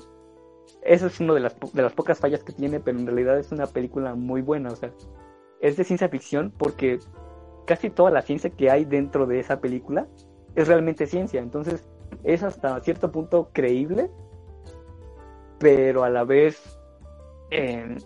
eso 0.82 1.08
es 1.08 1.18
una 1.18 1.34
de 1.34 1.40
las, 1.40 1.56
de 1.72 1.82
las 1.82 1.92
pocas 1.92 2.20
fallas 2.20 2.44
que 2.44 2.52
tiene, 2.52 2.78
pero 2.78 2.96
en 2.96 3.06
realidad 3.06 3.38
es 3.38 3.50
una 3.50 3.66
película 3.66 4.14
muy 4.14 4.40
buena, 4.40 4.70
o 4.70 4.76
sea, 4.76 4.92
es 5.60 5.76
de 5.76 5.82
ciencia 5.82 6.08
ficción 6.08 6.52
porque 6.56 7.00
casi 7.66 7.90
toda 7.90 8.12
la 8.12 8.22
ciencia 8.22 8.50
que 8.50 8.70
hay 8.70 8.84
dentro 8.84 9.26
de 9.26 9.40
esa 9.40 9.60
película 9.60 10.06
es 10.54 10.68
realmente 10.68 11.06
ciencia, 11.06 11.40
entonces 11.40 11.88
es 12.22 12.44
hasta 12.44 12.80
cierto 12.82 13.10
punto 13.10 13.50
creíble, 13.52 14.10
pero 15.58 16.04
a 16.04 16.10
la 16.10 16.22
vez 16.22 16.78
eh, 17.50 17.96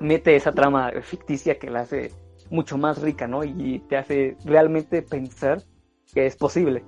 mete 0.00 0.34
esa 0.34 0.50
trama 0.50 0.90
ficticia 1.02 1.60
que 1.60 1.70
la 1.70 1.80
hace 1.80 2.10
mucho 2.52 2.78
más 2.78 3.00
rica, 3.00 3.26
¿no? 3.26 3.42
Y 3.42 3.80
te 3.88 3.96
hace 3.96 4.36
realmente 4.44 5.02
pensar 5.02 5.62
que 6.14 6.26
es 6.26 6.36
posible. 6.36 6.84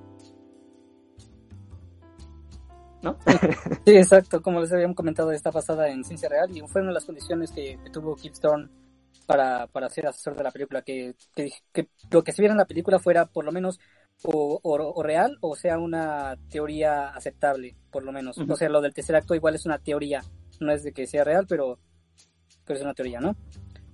¿No? 3.02 3.18
Sí, 3.84 3.96
exacto, 3.96 4.40
como 4.40 4.60
les 4.60 4.72
habíamos 4.72 4.96
comentado, 4.96 5.30
está 5.32 5.50
basada 5.50 5.88
en 5.88 6.04
ciencia 6.04 6.28
real 6.28 6.54
y 6.56 6.60
fue 6.60 6.80
una 6.80 6.90
de 6.90 6.94
las 6.94 7.04
condiciones 7.04 7.50
que, 7.50 7.78
que 7.82 7.90
tuvo 7.90 8.16
Thorne 8.40 8.68
para, 9.26 9.66
para 9.66 9.88
ser 9.90 10.06
asesor 10.06 10.36
de 10.36 10.42
la 10.42 10.50
película, 10.50 10.82
que, 10.82 11.14
que, 11.34 11.50
que 11.72 11.88
lo 12.10 12.22
que 12.22 12.32
se 12.32 12.40
viera 12.40 12.52
en 12.52 12.58
la 12.58 12.66
película 12.66 12.98
fuera 12.98 13.26
por 13.26 13.44
lo 13.44 13.52
menos 13.52 13.78
o, 14.22 14.58
o, 14.62 14.72
o 14.72 15.02
real 15.02 15.36
o 15.40 15.54
sea 15.56 15.78
una 15.78 16.36
teoría 16.48 17.08
aceptable, 17.08 17.76
por 17.90 18.04
lo 18.04 18.12
menos. 18.12 18.38
Ujú. 18.38 18.52
O 18.52 18.56
sea, 18.56 18.68
lo 18.68 18.80
del 18.80 18.94
tercer 18.94 19.16
acto 19.16 19.34
igual 19.34 19.54
es 19.54 19.66
una 19.66 19.78
teoría, 19.78 20.22
no 20.60 20.72
es 20.72 20.82
de 20.82 20.92
que 20.92 21.06
sea 21.06 21.24
real, 21.24 21.46
pero, 21.48 21.78
pero 22.64 22.78
es 22.78 22.84
una 22.84 22.94
teoría, 22.94 23.20
¿no? 23.20 23.36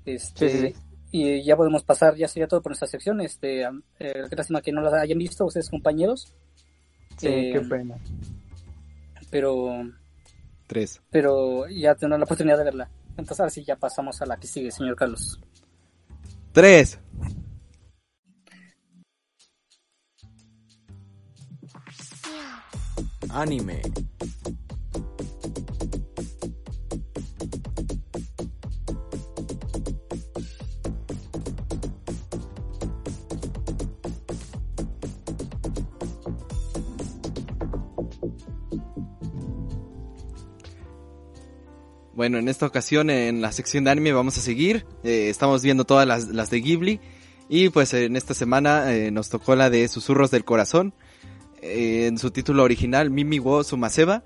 Este, 0.04 0.48
Sí, 0.48 0.58
sí, 0.58 0.68
sí. 0.68 0.89
Y 1.12 1.42
ya 1.44 1.56
podemos 1.56 1.82
pasar, 1.82 2.14
ya 2.16 2.28
sería 2.28 2.46
todo 2.46 2.62
por 2.62 2.70
nuestra 2.70 2.86
sección. 2.88 3.20
Este, 3.20 3.62
eh, 3.62 4.24
qué 4.28 4.36
lástima 4.36 4.62
que 4.62 4.70
no 4.72 4.80
las 4.80 4.94
hayan 4.94 5.18
visto 5.18 5.44
ustedes, 5.44 5.68
compañeros. 5.68 6.32
Sí, 7.16 7.26
Eh, 7.26 7.50
qué 7.52 7.60
pena. 7.62 7.96
pero, 9.30 9.82
Tres. 10.66 11.00
pero 11.10 11.66
ya 11.68 11.94
tendrán 11.96 12.20
la 12.20 12.24
oportunidad 12.24 12.58
de 12.58 12.64
verla. 12.64 12.90
Entonces, 13.10 13.40
ahora 13.40 13.50
sí, 13.50 13.64
ya 13.64 13.76
pasamos 13.76 14.22
a 14.22 14.26
la 14.26 14.36
que 14.36 14.46
sigue, 14.46 14.70
señor 14.70 14.94
Carlos. 14.96 15.40
Tres. 16.52 16.98
Anime. 23.30 23.80
Bueno, 42.20 42.36
en 42.36 42.50
esta 42.50 42.66
ocasión 42.66 43.08
en 43.08 43.40
la 43.40 43.50
sección 43.50 43.84
de 43.84 43.92
anime 43.92 44.12
vamos 44.12 44.36
a 44.36 44.42
seguir. 44.42 44.84
Eh, 45.04 45.30
estamos 45.30 45.62
viendo 45.62 45.86
todas 45.86 46.06
las, 46.06 46.50
de 46.50 46.60
Ghibli. 46.60 47.00
Y 47.48 47.70
pues 47.70 47.94
en 47.94 48.14
esta 48.14 48.34
semana 48.34 48.94
eh, 48.94 49.10
nos 49.10 49.30
tocó 49.30 49.56
la 49.56 49.70
de 49.70 49.88
Susurros 49.88 50.30
del 50.30 50.44
Corazón. 50.44 50.92
eh, 51.62 52.08
en 52.08 52.18
su 52.18 52.30
título 52.30 52.62
original, 52.62 53.08
Mimi 53.08 53.38
wo 53.38 53.64
Sumaseba. 53.64 54.22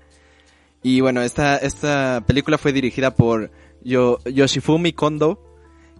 Y 0.83 0.99
bueno, 0.99 1.21
esta, 1.21 1.55
esta 1.55 2.21
película 2.27 2.57
fue 2.57 2.73
dirigida 2.73 3.15
por 3.15 3.49
Yo- 3.81 4.19
Yoshifumi 4.25 4.91
Kondo. 4.91 5.41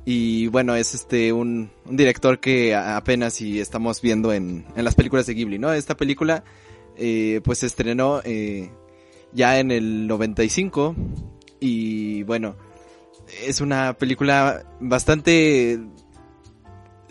Y 0.04 0.48
bueno, 0.48 0.76
es 0.76 0.96
este 0.96 1.32
un, 1.32 1.72
director 1.90 2.42
que 2.42 2.76
apenas 2.76 3.36
si 3.36 3.62
estamos 3.62 4.02
viendo 4.02 4.34
en, 4.34 4.66
en 4.76 4.84
las 4.84 4.96
películas 4.96 5.28
de 5.28 5.34
Ghibli, 5.36 5.60
¿no? 5.60 5.72
Esta 5.72 5.96
película 5.96 6.44
pues 7.42 7.60
se 7.60 7.68
estrenó 7.68 8.22
ya 9.32 9.60
en 9.60 9.72
el 9.72 10.08
95 10.08 10.94
y 11.60 12.24
bueno, 12.24 12.56
es 13.44 13.62
una 13.62 13.94
película 13.94 14.64
bastante... 14.80 15.80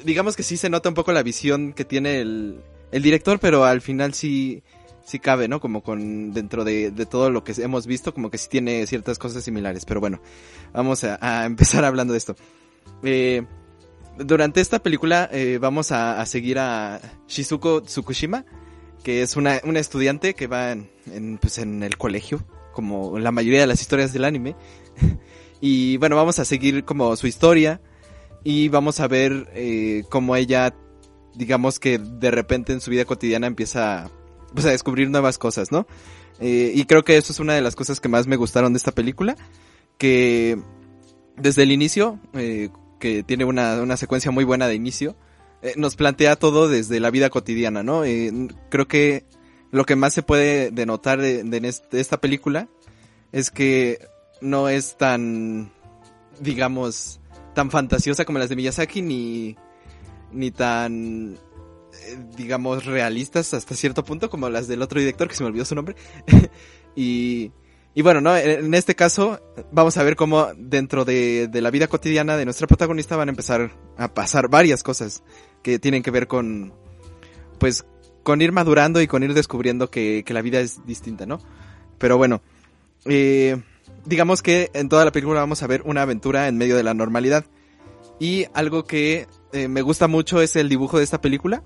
Digamos 0.05 0.37
que 0.37 0.43
sí 0.43 0.57
se 0.57 0.69
nota 0.69 0.89
un 0.89 0.95
poco 0.95 1.13
la 1.13 1.23
visión 1.23 1.73
que 1.73 1.85
tiene 1.85 2.21
el, 2.21 2.61
el 2.93 3.03
director, 3.03 3.39
pero 3.41 3.65
al 3.65 3.81
final 3.81 4.13
sí, 4.13 4.63
sí 5.05 5.19
cabe, 5.19 5.49
¿no? 5.49 5.61
Como 5.61 5.83
con 5.83 6.33
dentro 6.33 6.65
de, 6.65 6.91
de 6.91 7.07
todo 7.07 7.31
lo 7.31 7.43
que 7.43 7.53
hemos 7.59 7.87
visto, 7.87 8.13
como 8.13 8.31
que 8.31 8.39
sí 8.39 8.49
tiene 8.49 8.87
ciertas 8.87 9.19
cosas 9.19 9.45
similares. 9.45 9.85
Pero 9.85 10.01
bueno, 10.01 10.21
vamos 10.73 11.05
a, 11.05 11.19
empezar 11.47 11.85
hablando 11.85 12.13
de 12.13 12.19
esto. 12.19 12.37
Eh, 13.03 13.47
durante 14.19 14.61
esta 14.61 14.83
película 14.83 15.29
eh, 15.33 15.59
vamos 15.61 15.91
a, 15.91 16.21
a 16.21 16.27
seguir 16.27 16.59
a 16.59 17.01
Shizuko 17.29 17.83
Tsukushima, 17.83 18.45
que 19.03 19.23
es 19.23 19.37
una, 19.37 19.61
una 19.65 19.81
estudiante 19.81 20.35
que 20.35 20.47
va 20.47 20.73
en, 20.73 20.91
en, 21.13 21.39
pues 21.39 21.59
en 21.59 21.83
el 21.83 21.99
colegio, 21.99 22.45
como 22.75 23.19
la 23.19 23.31
mayoría 23.31 23.61
de 23.61 23.67
las 23.67 23.81
historias 23.81 24.13
del 24.13 24.25
anime. 24.25 24.55
y 25.61 25.97
bueno, 25.97 26.17
vamos 26.17 26.39
a 26.39 26.45
seguir 26.45 26.85
como 26.85 27.17
su 27.17 27.27
historia 27.27 27.81
y 28.43 28.69
vamos 28.69 29.01
a 29.01 29.09
ver 29.09 29.49
eh, 29.55 30.05
cómo 30.11 30.37
ella, 30.37 30.75
digamos 31.35 31.79
que 31.79 31.99
de 31.99 32.31
repente 32.31 32.73
en 32.73 32.81
su 32.81 32.91
vida 32.91 33.07
cotidiana 33.07 33.47
empieza 33.47 34.11
pues, 34.53 34.67
a 34.67 34.71
descubrir 34.71 35.11
nuevas 35.11 35.39
cosas, 35.39 35.73
¿no? 35.73 35.87
Eh, 36.41 36.73
y 36.75 36.85
creo 36.85 37.05
que 37.05 37.17
eso 37.17 37.33
es 37.33 37.41
una 37.41 37.55
de 37.55 37.63
las 37.63 37.77
cosas 37.77 38.01
que 38.01 38.09
más 38.09 38.27
me 38.27 38.37
gustaron 38.37 38.73
de 38.73 38.79
esta 38.79 38.93
película, 38.93 39.37
que 39.99 40.59
desde 41.37 41.63
el 41.63 41.73
inicio, 41.73 42.19
eh, 42.35 42.71
que 42.99 43.23
tiene 43.23 43.45
una, 43.45 43.81
una 43.81 43.97
secuencia 43.97 44.31
muy 44.31 44.45
buena 44.45 44.67
de 44.67 44.75
inicio, 44.75 45.17
eh, 45.63 45.75
nos 45.77 45.97
plantea 45.97 46.37
todo 46.37 46.69
desde 46.69 47.01
la 47.01 47.11
vida 47.11 47.31
cotidiana, 47.31 47.83
¿no? 47.83 48.03
Creo 48.71 48.89
que 48.89 49.25
lo 49.75 49.85
que 49.85 49.97
más 49.97 50.15
se 50.15 50.23
puede 50.23 50.71
denotar 50.71 51.21
de, 51.21 51.43
de 51.43 51.69
est- 51.69 51.91
de 51.91 52.01
esta 52.01 52.19
película 52.21 52.69
es 53.33 53.51
que 53.51 53.99
no 54.41 54.69
es 54.69 54.97
tan, 54.97 55.73
digamos, 56.39 57.21
tan 57.55 57.71
fantasiosa 57.73 58.25
como 58.25 58.39
las 58.39 58.49
de 58.49 58.55
Miyazaki, 58.57 59.03
ni, 59.03 59.57
ni 60.31 60.53
tan, 60.53 61.35
eh, 61.35 62.19
digamos, 62.37 62.85
realistas 62.87 63.53
hasta 63.53 63.75
cierto 63.75 64.05
punto 64.05 64.31
como 64.31 64.49
las 64.49 64.69
del 64.69 64.81
otro 64.81 65.01
director, 65.01 65.27
que 65.29 65.35
se 65.35 65.43
me 65.43 65.49
olvidó 65.49 65.65
su 65.65 65.75
nombre. 65.75 65.97
y, 66.95 67.51
y 67.95 68.03
bueno, 68.03 68.21
¿no? 68.21 68.37
En, 68.37 68.67
en 68.67 68.75
este 68.75 68.95
caso, 68.95 69.41
vamos 69.73 69.97
a 69.97 70.05
ver 70.05 70.15
cómo 70.15 70.49
dentro 70.57 71.05
de, 71.05 71.49
de 71.49 71.61
la 71.61 71.71
vida 71.73 71.89
cotidiana 71.89 72.37
de 72.37 72.45
nuestra 72.45 72.69
protagonista 72.69 73.17
van 73.17 73.29
a 73.29 73.33
empezar 73.33 73.73
a 73.97 74.15
pasar 74.15 74.49
varias 74.49 74.85
cosas 74.85 75.25
que 75.65 75.81
tienen 75.81 76.05
que 76.05 76.13
ver 76.13 76.29
con, 76.29 76.73
pues, 77.59 77.85
con 78.25 78.43
ir 78.43 78.51
madurando 78.51 79.01
y 79.01 79.07
con 79.07 79.23
ir 79.23 79.35
descubriendo 79.35 79.91
que, 79.91 80.25
que 80.27 80.35
la 80.35 80.43
vida 80.43 80.59
es 80.59 80.85
distinta, 80.85 81.27
¿no? 81.27 81.39
Pero 81.99 82.19
bueno, 82.19 82.43
eh, 83.05 83.61
digamos 84.05 84.43
que 84.43 84.71
en 84.75 84.89
toda 84.89 85.05
la 85.05 85.13
película 85.13 85.41
vamos 85.41 85.63
a 85.63 85.67
ver 85.67 85.83
una 85.85 86.03
aventura 86.03 86.49
en 86.49 86.57
medio 86.57 86.77
de 86.77 86.83
la 86.83 86.95
normalidad. 86.95 87.45
Y 88.19 88.47
algo 88.55 88.85
que 88.85 89.27
eh, 89.53 89.69
me 89.69 89.83
gusta 89.83 90.09
mucho 90.09 90.41
es 90.41 90.57
el 90.57 90.69
dibujo 90.69 90.99
de 90.99 91.05
esta 91.05 91.21
película, 91.21 91.63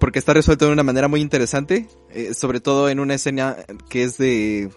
porque 0.00 0.18
está 0.18 0.32
resuelto 0.32 0.66
de 0.66 0.72
una 0.72 0.82
manera 0.82 1.08
muy 1.08 1.20
interesante, 1.20 1.88
eh, 2.10 2.34
sobre 2.34 2.60
todo 2.60 2.88
en 2.88 3.00
una 3.00 3.14
escena 3.14 3.56
que 3.88 4.04
es 4.04 4.16
de 4.16 4.70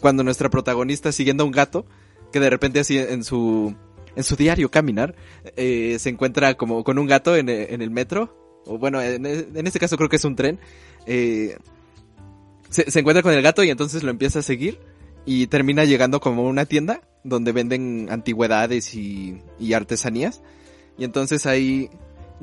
cuando 0.00 0.22
nuestra 0.22 0.50
protagonista 0.50 1.12
siguiendo 1.12 1.44
a 1.44 1.46
un 1.46 1.52
gato, 1.52 1.86
que 2.32 2.40
de 2.40 2.50
repente 2.50 2.80
así 2.80 2.98
en 2.98 3.24
su 3.24 3.74
en 4.14 4.24
su 4.24 4.34
diario 4.34 4.70
caminar 4.70 5.14
se 5.56 6.08
encuentra 6.08 6.54
como 6.54 6.84
con 6.84 6.98
un 6.98 7.06
gato 7.06 7.36
en, 7.36 7.50
en 7.50 7.82
el 7.82 7.90
metro, 7.90 8.45
o 8.66 8.78
bueno, 8.78 9.00
en, 9.00 9.24
en 9.26 9.66
este 9.66 9.78
caso 9.78 9.96
creo 9.96 10.08
que 10.08 10.16
es 10.16 10.24
un 10.24 10.36
tren, 10.36 10.58
eh, 11.06 11.56
se, 12.70 12.98
encuentra 12.98 13.22
con 13.22 13.32
el 13.32 13.42
gato 13.42 13.62
y 13.64 13.70
entonces 13.70 14.02
lo 14.02 14.10
empieza 14.10 14.40
a 14.40 14.42
seguir 14.42 14.78
y 15.24 15.46
termina 15.46 15.84
llegando 15.84 16.20
como 16.20 16.42
a 16.42 16.50
una 16.50 16.66
tienda 16.66 17.00
donde 17.24 17.52
venden 17.52 18.08
antigüedades 18.10 18.94
y, 18.94 19.40
y 19.58 19.72
artesanías. 19.72 20.42
Y 20.98 21.04
entonces 21.04 21.46
ahí 21.46 21.90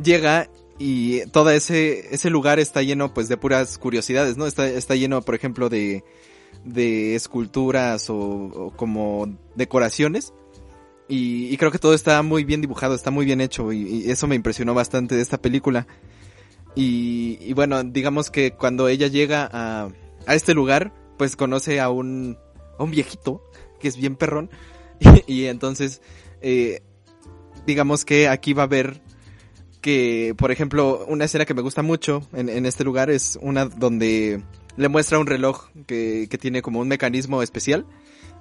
llega 0.01 0.49
y 0.79 1.25
todo 1.27 1.49
ese, 1.51 2.13
ese 2.13 2.29
lugar 2.29 2.59
está 2.59 2.81
lleno 2.81 3.13
pues 3.13 3.29
de 3.29 3.37
puras 3.37 3.77
curiosidades, 3.77 4.37
¿no? 4.37 4.45
Está, 4.45 4.67
está 4.67 4.95
lleno, 4.95 5.21
por 5.21 5.35
ejemplo, 5.35 5.69
de, 5.69 6.03
de 6.65 7.15
esculturas 7.15 8.09
o 8.09 8.73
como 8.75 9.37
decoraciones. 9.55 10.33
Y, 11.15 11.55
creo 11.57 11.69
que 11.69 11.77
todo 11.77 11.93
está 11.93 12.23
muy 12.23 12.43
bien 12.43 12.61
dibujado, 12.61 12.95
está 12.95 13.11
muy 13.11 13.23
bien 13.23 13.39
hecho 13.39 13.71
y, 13.71 14.09
eso 14.09 14.25
me 14.25 14.33
impresionó 14.33 14.73
bastante 14.73 15.13
de 15.13 15.21
esta 15.21 15.39
película. 15.39 15.85
Y, 16.75 17.53
bueno, 17.53 17.83
digamos 17.83 18.31
que 18.31 18.53
cuando 18.53 18.87
ella 18.87 19.05
llega 19.05 19.47
a, 19.53 19.89
a 20.25 20.33
este 20.33 20.55
lugar, 20.55 20.91
pues 21.19 21.35
conoce 21.35 21.79
a 21.79 21.91
un, 21.91 22.39
a 22.79 22.83
un 22.83 22.89
viejito 22.89 23.43
que 23.79 23.89
es 23.89 23.97
bien 23.97 24.15
perrón. 24.15 24.49
Y, 25.27 25.45
entonces, 25.45 26.01
eh, 26.41 26.81
digamos 27.67 28.05
que 28.05 28.27
aquí 28.27 28.53
va 28.53 28.63
a 28.63 28.67
ver 28.67 28.99
que, 29.81 30.33
por 30.35 30.51
ejemplo, 30.51 31.05
una 31.07 31.25
escena 31.25 31.45
que 31.45 31.53
me 31.53 31.61
gusta 31.61 31.83
mucho 31.83 32.27
en, 32.33 32.49
en 32.49 32.65
este 32.65 32.83
lugar 32.83 33.11
es 33.11 33.37
una 33.39 33.65
donde 33.65 34.41
le 34.77 34.87
muestra 34.87 35.19
un 35.19 35.27
reloj 35.27 35.67
que, 35.85 36.27
que 36.27 36.37
tiene 36.39 36.63
como 36.63 36.79
un 36.79 36.87
mecanismo 36.87 37.43
especial, 37.43 37.85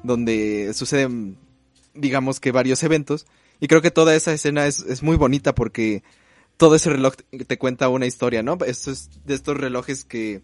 donde 0.03 0.73
suceden, 0.73 1.37
digamos 1.95 2.41
que 2.41 2.53
varios 2.53 2.83
eventos. 2.83 3.27
Y 3.61 3.69
creo 3.69 3.83
que 3.83 3.91
toda 3.91 4.15
esa 4.15 4.33
escena 4.33 4.67
es, 4.67 4.81
es 4.81 5.03
muy 5.03 5.17
bonita 5.17 5.55
porque 5.55 6.03
todo 6.57 6.75
ese 6.75 6.91
reloj 6.91 7.15
te, 7.47 7.59
cuenta 7.59 7.89
una 7.89 8.07
historia, 8.07 8.43
¿no? 8.43 8.59
Esto 8.67 8.91
es 8.91 9.11
de 9.25 9.35
estos 9.35 9.57
relojes 9.57 10.05
que 10.05 10.43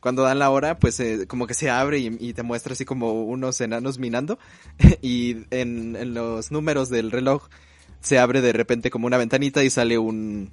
cuando 0.00 0.22
dan 0.22 0.38
la 0.38 0.50
hora, 0.50 0.78
pues 0.78 0.98
eh, 1.00 1.26
como 1.26 1.46
que 1.46 1.54
se 1.54 1.68
abre 1.68 1.98
y, 1.98 2.32
te 2.32 2.42
muestra 2.42 2.72
así 2.72 2.84
como 2.84 3.24
unos 3.24 3.60
enanos 3.60 3.98
minando. 3.98 4.38
y 5.02 5.44
en, 5.50 6.14
los 6.14 6.50
números 6.50 6.88
del 6.88 7.10
reloj 7.10 7.48
se 8.00 8.18
abre 8.18 8.40
de 8.40 8.52
repente 8.52 8.90
como 8.90 9.06
una 9.06 9.18
ventanita 9.18 9.62
y 9.62 9.70
sale 9.70 9.98
un... 9.98 10.50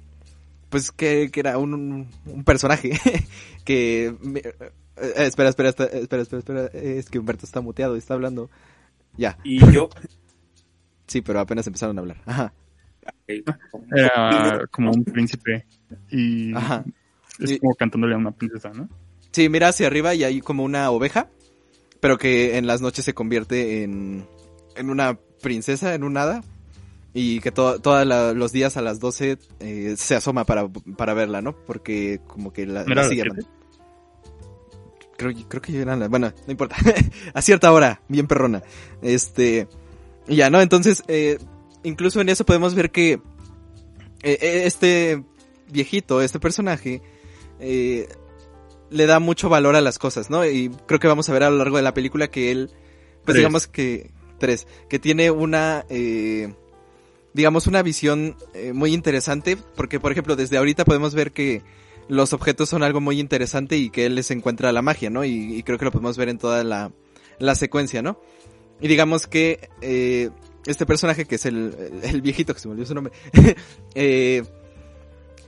Pues 0.68 0.92
que, 0.92 1.30
que 1.30 1.40
era 1.40 1.56
un, 1.56 2.08
un 2.26 2.44
personaje 2.44 2.92
que... 3.64 4.14
eh, 4.34 4.54
espera, 5.16 5.48
espera, 5.48 5.70
espera, 5.70 5.88
espera, 5.98 6.22
espera, 6.22 6.66
es 6.74 7.08
que 7.08 7.18
Humberto 7.18 7.46
está 7.46 7.62
muteado 7.62 7.96
y 7.96 7.98
está 7.98 8.12
hablando. 8.12 8.50
Ya, 9.16 9.38
Y 9.42 9.58
yo, 9.72 9.88
sí, 11.08 11.20
pero 11.22 11.40
apenas 11.40 11.66
empezaron 11.66 11.98
a 11.98 12.00
hablar. 12.02 12.22
Ajá, 12.26 12.52
Era 13.90 14.66
como 14.70 14.92
un 14.92 15.04
príncipe 15.04 15.66
y 16.10 16.54
ajá. 16.54 16.84
es 17.40 17.50
Y- 17.52 17.58
como 17.58 17.74
cantándole 17.74 18.14
a 18.14 18.18
una 18.18 18.30
princesa, 18.32 18.70
¿no? 18.70 18.88
Sí, 19.32 19.48
mira 19.48 19.68
hacia 19.68 19.86
arriba 19.88 20.14
y 20.14 20.24
hay 20.24 20.40
como 20.40 20.64
una 20.64 20.90
oveja, 20.90 21.28
pero 22.00 22.16
que 22.18 22.56
en 22.58 22.66
las 22.66 22.80
noches 22.80 23.04
se 23.04 23.14
convierte 23.14 23.82
en, 23.82 24.26
en 24.76 24.90
una 24.90 25.18
princesa, 25.42 25.94
en 25.94 26.04
un 26.04 26.16
hada. 26.16 26.42
y 27.14 27.40
que 27.40 27.50
to- 27.50 27.80
todos 27.80 28.06
los 28.36 28.52
días 28.52 28.76
a 28.76 28.82
las 28.82 29.00
12 29.00 29.38
eh, 29.60 29.94
se 29.96 30.14
asoma 30.14 30.44
para, 30.44 30.68
para 30.96 31.14
verla, 31.14 31.42
¿no? 31.42 31.52
Porque 31.66 32.20
como 32.26 32.52
que 32.52 32.66
la, 32.66 32.84
¿No 32.84 32.94
la 32.94 33.04
sigue. 33.08 33.24
Creo, 35.16 35.32
creo 35.48 35.60
que 35.62 35.80
eran 35.80 35.98
las... 36.00 36.08
Bueno, 36.10 36.32
no 36.46 36.50
importa. 36.52 36.76
a 37.34 37.42
cierta 37.42 37.72
hora, 37.72 38.00
bien 38.08 38.26
perrona. 38.28 38.62
Este... 39.02 39.66
Ya, 40.28 40.50
¿no? 40.50 40.60
Entonces, 40.60 41.02
eh, 41.08 41.38
incluso 41.82 42.20
en 42.20 42.28
eso 42.28 42.44
podemos 42.44 42.74
ver 42.74 42.90
que 42.90 43.12
eh, 44.22 44.38
eh, 44.40 44.62
este 44.66 45.22
viejito, 45.70 46.20
este 46.20 46.40
personaje, 46.40 47.02
eh, 47.60 48.08
le 48.90 49.06
da 49.06 49.18
mucho 49.20 49.48
valor 49.48 49.76
a 49.76 49.80
las 49.80 49.98
cosas, 49.98 50.30
¿no? 50.30 50.46
Y 50.46 50.70
creo 50.86 51.00
que 51.00 51.08
vamos 51.08 51.28
a 51.28 51.32
ver 51.32 51.42
a 51.42 51.50
lo 51.50 51.56
largo 51.58 51.76
de 51.76 51.82
la 51.82 51.94
película 51.94 52.28
que 52.28 52.50
él, 52.50 52.70
pues 53.24 53.24
Tres. 53.26 53.36
digamos 53.36 53.66
que, 53.66 54.10
tres, 54.38 54.66
que 54.88 54.98
tiene 54.98 55.30
una, 55.30 55.84
eh, 55.90 56.54
digamos 57.34 57.66
una 57.66 57.82
visión 57.82 58.36
eh, 58.54 58.72
muy 58.72 58.94
interesante, 58.94 59.56
porque 59.76 60.00
por 60.00 60.12
ejemplo 60.12 60.36
desde 60.36 60.56
ahorita 60.56 60.84
podemos 60.84 61.14
ver 61.14 61.32
que 61.32 61.62
los 62.08 62.32
objetos 62.32 62.70
son 62.70 62.82
algo 62.82 63.00
muy 63.00 63.20
interesante 63.20 63.76
y 63.76 63.90
que 63.90 64.06
él 64.06 64.14
les 64.14 64.30
encuentra 64.30 64.72
la 64.72 64.80
magia, 64.80 65.10
¿no? 65.10 65.24
Y, 65.24 65.54
y 65.56 65.62
creo 65.62 65.78
que 65.78 65.84
lo 65.84 65.92
podemos 65.92 66.16
ver 66.16 66.30
en 66.30 66.38
toda 66.38 66.64
la, 66.64 66.90
la 67.38 67.54
secuencia, 67.54 68.00
¿no? 68.00 68.18
Y 68.80 68.88
digamos 68.88 69.26
que 69.26 69.68
eh, 69.80 70.30
este 70.66 70.86
personaje 70.86 71.24
que 71.24 71.36
es 71.36 71.46
el, 71.46 71.74
el 72.02 72.22
viejito, 72.22 72.54
que 72.54 72.60
se 72.60 72.68
me 72.68 72.72
olvidó 72.72 72.86
su 72.86 72.94
nombre, 72.94 73.12
eh, 73.94 74.42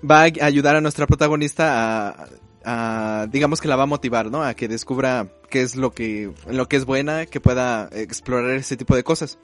va 0.09 0.21
a 0.23 0.45
ayudar 0.47 0.77
a 0.77 0.81
nuestra 0.81 1.07
protagonista 1.07 2.29
a, 2.65 3.27
digamos 3.31 3.61
que 3.61 3.69
la 3.69 3.77
va 3.77 3.85
a 3.85 3.87
motivar, 3.87 4.31
¿no? 4.31 4.43
A 4.43 4.55
que 4.55 4.69
descubra 4.69 5.33
qué 5.49 5.63
es 5.63 5.77
lo 5.77 5.93
que, 5.93 6.33
lo 6.49 6.69
que 6.69 6.77
es 6.77 6.85
buena, 6.85 7.27
que 7.27 7.41
pueda 7.41 7.89
explorar 7.93 8.51
ese 8.57 8.77
tipo 8.77 8.95
de 8.97 9.05
cosas. 9.05 9.39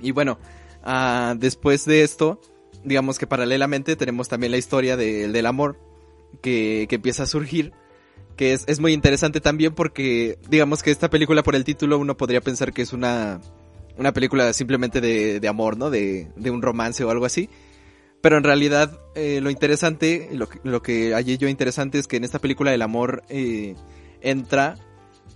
Y 0.00 0.12
bueno, 0.12 0.38
ah, 0.82 1.34
después 1.38 1.84
de 1.84 2.02
esto, 2.02 2.40
digamos 2.84 3.18
que 3.18 3.26
paralelamente 3.26 3.96
tenemos 3.96 4.28
también 4.28 4.50
la 4.52 4.58
historia 4.58 4.96
de- 4.96 5.28
del 5.28 5.46
amor 5.46 5.78
que, 6.42 6.86
que 6.88 6.96
empieza 6.96 7.24
a 7.24 7.26
surgir. 7.26 7.72
Que 8.40 8.54
es, 8.54 8.64
es 8.68 8.80
muy 8.80 8.94
interesante 8.94 9.42
también 9.42 9.74
porque, 9.74 10.38
digamos 10.48 10.82
que 10.82 10.90
esta 10.90 11.10
película 11.10 11.42
por 11.42 11.54
el 11.54 11.62
título 11.62 11.98
uno 11.98 12.16
podría 12.16 12.40
pensar 12.40 12.72
que 12.72 12.80
es 12.80 12.94
una, 12.94 13.38
una 13.98 14.14
película 14.14 14.54
simplemente 14.54 15.02
de, 15.02 15.40
de 15.40 15.46
amor, 15.46 15.76
¿no? 15.76 15.90
De, 15.90 16.30
de 16.36 16.50
un 16.50 16.62
romance 16.62 17.04
o 17.04 17.10
algo 17.10 17.26
así. 17.26 17.50
Pero 18.22 18.38
en 18.38 18.44
realidad 18.44 18.98
eh, 19.14 19.42
lo 19.42 19.50
interesante, 19.50 20.30
lo, 20.32 20.48
lo 20.64 20.80
que 20.80 21.12
hallé 21.12 21.36
yo 21.36 21.48
interesante 21.48 21.98
es 21.98 22.08
que 22.08 22.16
en 22.16 22.24
esta 22.24 22.38
película 22.38 22.72
el 22.72 22.80
amor 22.80 23.24
eh, 23.28 23.74
entra 24.22 24.78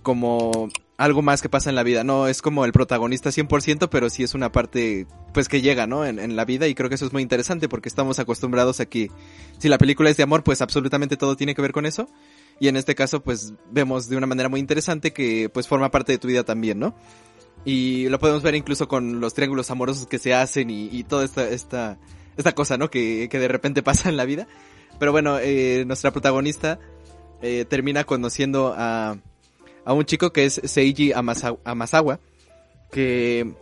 como 0.01 0.69
algo 0.97 1.21
más 1.21 1.43
que 1.43 1.49
pasa 1.49 1.69
en 1.69 1.75
la 1.75 1.83
vida. 1.83 2.03
No 2.03 2.27
es 2.27 2.41
como 2.41 2.65
el 2.65 2.71
protagonista 2.71 3.29
100%, 3.29 3.87
pero 3.87 4.09
sí 4.09 4.23
es 4.23 4.33
una 4.33 4.51
parte 4.51 5.05
pues 5.31 5.47
que 5.47 5.61
llega, 5.61 5.85
¿no? 5.85 6.07
En, 6.07 6.17
en 6.17 6.35
la 6.35 6.43
vida 6.43 6.67
y 6.67 6.73
creo 6.73 6.89
que 6.89 6.95
eso 6.95 7.05
es 7.05 7.13
muy 7.13 7.21
interesante 7.21 7.69
porque 7.69 7.87
estamos 7.87 8.17
acostumbrados 8.17 8.79
a 8.79 8.87
que 8.87 9.11
si 9.59 9.69
la 9.69 9.77
película 9.77 10.09
es 10.09 10.17
de 10.17 10.23
amor, 10.23 10.43
pues 10.43 10.61
absolutamente 10.61 11.17
todo 11.17 11.35
tiene 11.35 11.53
que 11.53 11.61
ver 11.61 11.71
con 11.71 11.85
eso. 11.85 12.09
Y 12.59 12.67
en 12.69 12.77
este 12.77 12.95
caso, 12.95 13.21
pues 13.21 13.53
vemos 13.71 14.07
de 14.07 14.15
una 14.17 14.27
manera 14.27 14.47
muy 14.49 14.59
interesante 14.59 15.11
que 15.11 15.49
pues 15.49 15.67
forma 15.67 15.91
parte 15.91 16.13
de 16.13 16.17
tu 16.17 16.27
vida 16.27 16.43
también, 16.43 16.79
¿no? 16.79 16.95
Y 17.65 18.07
lo 18.09 18.19
podemos 18.19 18.43
ver 18.43 18.55
incluso 18.55 18.87
con 18.87 19.19
los 19.19 19.33
triángulos 19.33 19.71
amorosos 19.71 20.07
que 20.07 20.19
se 20.19 20.33
hacen 20.33 20.69
y, 20.69 20.87
y 20.91 21.03
toda 21.03 21.25
esta, 21.25 21.49
esta, 21.49 21.97
esta 22.37 22.53
cosa, 22.53 22.77
¿no? 22.77 22.89
Que, 22.89 23.27
que 23.29 23.39
de 23.39 23.47
repente 23.47 23.83
pasa 23.83 24.09
en 24.09 24.17
la 24.17 24.25
vida. 24.25 24.47
Pero 24.99 25.11
bueno, 25.11 25.37
eh, 25.39 25.83
nuestra 25.85 26.11
protagonista 26.11 26.79
eh, 27.41 27.65
termina 27.67 28.03
conociendo 28.05 28.73
a, 28.77 29.17
a 29.83 29.93
un 29.93 30.05
chico 30.05 30.31
que 30.31 30.45
es 30.45 30.61
Seiji 30.63 31.11
Amasa- 31.11 31.57
Amasawa, 31.65 32.19
que, 32.91 33.53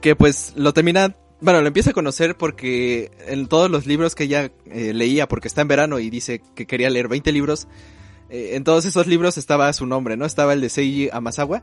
que 0.00 0.14
pues 0.14 0.52
lo 0.54 0.72
termina, 0.72 1.16
bueno, 1.40 1.60
lo 1.60 1.66
empieza 1.66 1.90
a 1.90 1.94
conocer 1.94 2.36
porque 2.36 3.10
en 3.26 3.46
todos 3.46 3.70
los 3.70 3.86
libros 3.86 4.14
que 4.14 4.24
ella 4.24 4.52
eh, 4.66 4.92
leía, 4.92 5.26
porque 5.26 5.48
está 5.48 5.62
en 5.62 5.68
verano 5.68 5.98
y 5.98 6.10
dice 6.10 6.42
que 6.54 6.66
quería 6.66 6.90
leer 6.90 7.08
20 7.08 7.32
libros, 7.32 7.66
eh, 8.28 8.50
en 8.54 8.64
todos 8.64 8.84
esos 8.84 9.06
libros 9.06 9.38
estaba 9.38 9.72
su 9.72 9.86
nombre, 9.86 10.16
¿no? 10.16 10.26
Estaba 10.26 10.52
el 10.52 10.60
de 10.60 10.68
Seiji 10.68 11.08
Amasawa. 11.12 11.62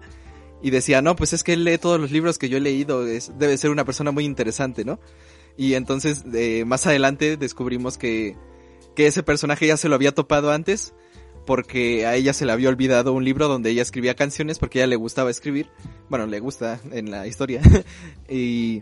Y 0.63 0.71
decía, 0.71 1.03
no, 1.03 1.15
pues 1.15 1.33
es 1.33 1.43
que 1.43 1.53
él 1.53 1.63
lee 1.63 1.77
todos 1.77 1.99
los 1.99 2.11
libros 2.11 2.39
que 2.39 2.49
yo 2.49 2.57
he 2.57 2.61
leído, 2.61 3.05
debe 3.05 3.57
ser 3.59 3.69
una 3.69 3.85
persona 3.85 4.09
muy 4.09 4.25
interesante, 4.25 4.83
¿no? 4.83 4.99
Y 5.55 5.75
entonces, 5.75 6.25
más 6.65 6.87
adelante 6.87 7.37
descubrimos 7.37 7.99
que, 7.99 8.35
que 8.95 9.05
ese 9.05 9.21
personaje 9.21 9.67
ya 9.67 9.77
se 9.77 9.87
lo 9.87 9.93
había 9.93 10.15
topado 10.15 10.51
antes, 10.51 10.95
porque 11.45 12.07
a 12.07 12.15
ella 12.15 12.33
se 12.33 12.45
le 12.45 12.53
había 12.53 12.69
olvidado 12.69 13.13
un 13.13 13.23
libro 13.23 13.47
donde 13.47 13.69
ella 13.69 13.83
escribía 13.83 14.15
canciones, 14.15 14.57
porque 14.57 14.79
ella 14.79 14.87
le 14.87 14.95
gustaba 14.95 15.29
escribir, 15.29 15.69
bueno, 16.09 16.25
le 16.25 16.39
gusta 16.39 16.79
en 16.91 17.11
la 17.11 17.27
historia, 17.27 17.61
y, 18.29 18.81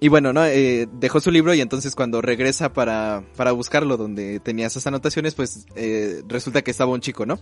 y 0.00 0.08
bueno, 0.08 0.32
¿no? 0.32 0.44
Eh, 0.46 0.88
dejó 0.92 1.20
su 1.20 1.30
libro 1.30 1.52
y 1.54 1.60
entonces 1.60 1.94
cuando 1.94 2.22
regresa 2.22 2.72
para, 2.72 3.22
para 3.36 3.52
buscarlo 3.52 3.96
donde 3.96 4.40
tenía 4.40 4.66
esas 4.66 4.86
anotaciones, 4.86 5.34
pues 5.34 5.66
eh, 5.76 6.22
resulta 6.26 6.62
que 6.62 6.70
estaba 6.70 6.92
un 6.92 7.00
chico, 7.00 7.26
¿no? 7.26 7.38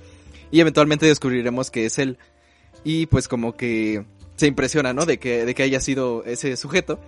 Y 0.51 0.61
eventualmente 0.61 1.07
descubriremos 1.07 1.71
que 1.71 1.87
es 1.87 1.99
él, 1.99 2.19
y 2.85 3.07
pues 3.07 3.29
como 3.29 3.57
que 3.57 4.05
se 4.37 4.47
impresiona, 4.47 4.93
¿no? 4.93 5.05
De 5.05 5.19
que, 5.19 5.45
de 5.45 5.55
que 5.55 5.63
haya 5.63 5.81
sido 5.81 6.25
ese 6.25 6.57
sujeto. 6.57 7.01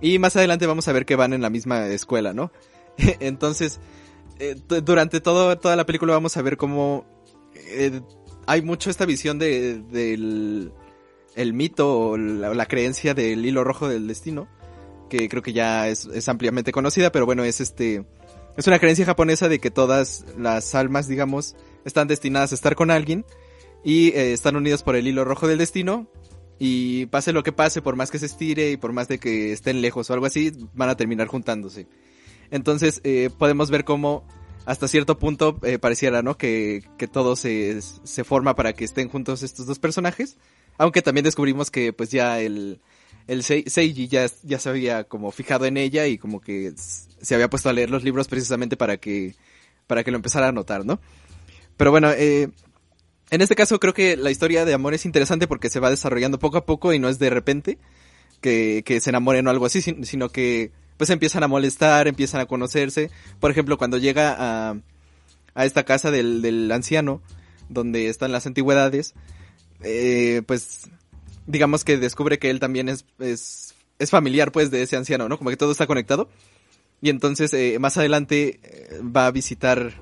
Y 0.00 0.18
más 0.18 0.36
adelante 0.36 0.66
vamos 0.66 0.88
a 0.88 0.92
ver 0.92 1.06
que 1.06 1.16
van 1.16 1.32
en 1.32 1.42
la 1.42 1.50
misma 1.50 1.86
escuela, 1.88 2.32
¿no? 2.32 2.52
Entonces, 3.20 3.80
eh, 4.38 4.56
durante 4.84 5.20
todo, 5.20 5.58
toda 5.58 5.76
la 5.76 5.86
película 5.86 6.12
vamos 6.12 6.36
a 6.36 6.42
ver 6.42 6.56
cómo 6.56 7.06
eh, 7.54 8.00
hay 8.46 8.62
mucho 8.62 8.90
esta 8.90 9.06
visión 9.06 9.38
de, 9.38 9.80
del 9.90 10.72
el 11.34 11.52
mito 11.52 11.98
o 11.98 12.16
la 12.16 12.66
creencia 12.66 13.12
del 13.12 13.44
hilo 13.44 13.62
rojo 13.62 13.88
del 13.88 14.06
destino, 14.06 14.48
que 15.08 15.28
creo 15.28 15.42
que 15.42 15.52
ya 15.52 15.88
es, 15.88 16.28
ampliamente 16.28 16.72
conocida, 16.72 17.12
pero 17.12 17.26
bueno, 17.26 17.44
es 17.44 17.60
este, 17.60 18.04
es 18.56 18.66
una 18.66 18.78
creencia 18.78 19.04
japonesa 19.06 19.48
de 19.48 19.58
que 19.58 19.70
todas 19.70 20.24
las 20.38 20.74
almas, 20.74 21.08
digamos, 21.08 21.56
están 21.84 22.08
destinadas 22.08 22.52
a 22.52 22.54
estar 22.54 22.74
con 22.74 22.90
alguien 22.90 23.24
y 23.84 24.08
eh, 24.08 24.32
están 24.32 24.56
unidos 24.56 24.82
por 24.82 24.96
el 24.96 25.06
hilo 25.06 25.24
rojo 25.24 25.46
del 25.46 25.58
destino 25.58 26.08
y 26.58 27.06
pase 27.06 27.32
lo 27.32 27.42
que 27.42 27.52
pase, 27.52 27.82
por 27.82 27.96
más 27.96 28.10
que 28.10 28.18
se 28.18 28.26
estire 28.26 28.70
y 28.70 28.76
por 28.76 28.92
más 28.92 29.08
de 29.08 29.18
que 29.18 29.52
estén 29.52 29.80
lejos 29.80 30.08
o 30.10 30.14
algo 30.14 30.26
así, 30.26 30.52
van 30.74 30.88
a 30.88 30.96
terminar 30.96 31.26
juntándose. 31.28 31.86
Entonces 32.50 33.00
eh, 33.04 33.30
podemos 33.36 33.70
ver 33.70 33.84
cómo 33.84 34.26
hasta 34.64 34.88
cierto 34.88 35.18
punto 35.18 35.58
eh, 35.62 35.78
pareciera, 35.78 36.22
¿no? 36.22 36.36
Que, 36.36 36.82
que 36.98 37.06
todo 37.06 37.36
se, 37.36 37.80
se 37.80 38.24
forma 38.24 38.54
para 38.56 38.72
que 38.72 38.84
estén 38.84 39.08
juntos 39.08 39.42
estos 39.42 39.66
dos 39.66 39.78
personajes. 39.78 40.38
Aunque 40.78 41.02
también 41.02 41.24
descubrimos 41.24 41.70
que 41.70 41.92
pues 41.92 42.10
ya 42.10 42.40
el, 42.40 42.80
el 43.26 43.42
Sei- 43.42 43.68
Seiji 43.68 44.08
ya, 44.08 44.26
ya 44.42 44.58
se 44.58 44.68
había 44.68 45.04
como 45.04 45.30
fijado 45.32 45.64
en 45.66 45.76
ella 45.76 46.06
y 46.06 46.18
como 46.18 46.40
que 46.40 46.72
se 46.76 47.34
había 47.34 47.50
puesto 47.50 47.68
a 47.68 47.72
leer 47.72 47.90
los 47.90 48.04
libros 48.04 48.28
precisamente 48.28 48.76
para 48.76 48.96
que, 48.98 49.34
para 49.86 50.04
que 50.04 50.10
lo 50.10 50.16
empezara 50.16 50.48
a 50.48 50.52
notar, 50.52 50.84
¿no? 50.84 51.00
Pero 51.76 51.90
bueno, 51.90 52.10
eh, 52.12 52.48
en 53.30 53.40
este 53.40 53.54
caso 53.56 53.80
creo 53.80 53.92
que 53.94 54.16
la 54.16 54.30
historia 54.30 54.64
de 54.64 54.74
amor 54.74 54.94
es 54.94 55.04
interesante 55.04 55.46
porque 55.48 55.70
se 55.70 55.80
va 55.80 55.90
desarrollando 55.90 56.38
poco 56.38 56.58
a 56.58 56.66
poco 56.66 56.92
y 56.92 56.98
no 56.98 57.08
es 57.08 57.18
de 57.18 57.30
repente 57.30 57.78
que, 58.40 58.82
que 58.86 59.00
se 59.00 59.10
enamoren 59.10 59.46
o 59.46 59.50
algo 59.50 59.66
así, 59.66 59.82
sin- 59.82 60.04
sino 60.06 60.28
que 60.30 60.70
pues 60.96 61.10
empiezan 61.10 61.42
a 61.42 61.48
molestar, 61.48 62.08
empiezan 62.08 62.40
a 62.40 62.46
conocerse. 62.46 63.10
Por 63.40 63.50
ejemplo, 63.50 63.76
cuando 63.76 63.98
llega 63.98 64.34
a, 64.38 64.76
a 65.54 65.64
esta 65.66 65.84
casa 65.84 66.10
del, 66.10 66.40
del 66.42 66.70
anciano, 66.72 67.20
donde 67.68 68.08
están 68.08 68.32
las 68.32 68.46
antigüedades, 68.46 69.12
eh, 69.82 70.42
pues 70.46 70.88
digamos 71.46 71.84
que 71.84 71.96
descubre 71.96 72.38
que 72.38 72.50
él 72.50 72.60
también 72.60 72.88
es, 72.88 73.04
es, 73.18 73.74
es 73.98 74.10
familiar 74.10 74.52
pues 74.52 74.70
de 74.70 74.82
ese 74.82 74.96
anciano, 74.96 75.28
¿no? 75.28 75.38
Como 75.38 75.50
que 75.50 75.56
todo 75.56 75.72
está 75.72 75.86
conectado. 75.86 76.28
Y 77.00 77.10
entonces 77.10 77.52
eh, 77.54 77.78
más 77.78 77.96
adelante 77.96 78.60
eh, 78.62 79.00
va 79.02 79.26
a 79.26 79.30
visitar, 79.30 80.00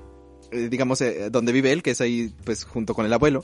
eh, 0.51 0.69
digamos, 0.69 1.01
eh, 1.01 1.29
donde 1.29 1.51
vive 1.51 1.71
él, 1.71 1.83
que 1.83 1.91
es 1.91 2.01
ahí 2.01 2.33
pues 2.43 2.63
junto 2.63 2.93
con 2.93 3.05
el 3.05 3.13
abuelo. 3.13 3.43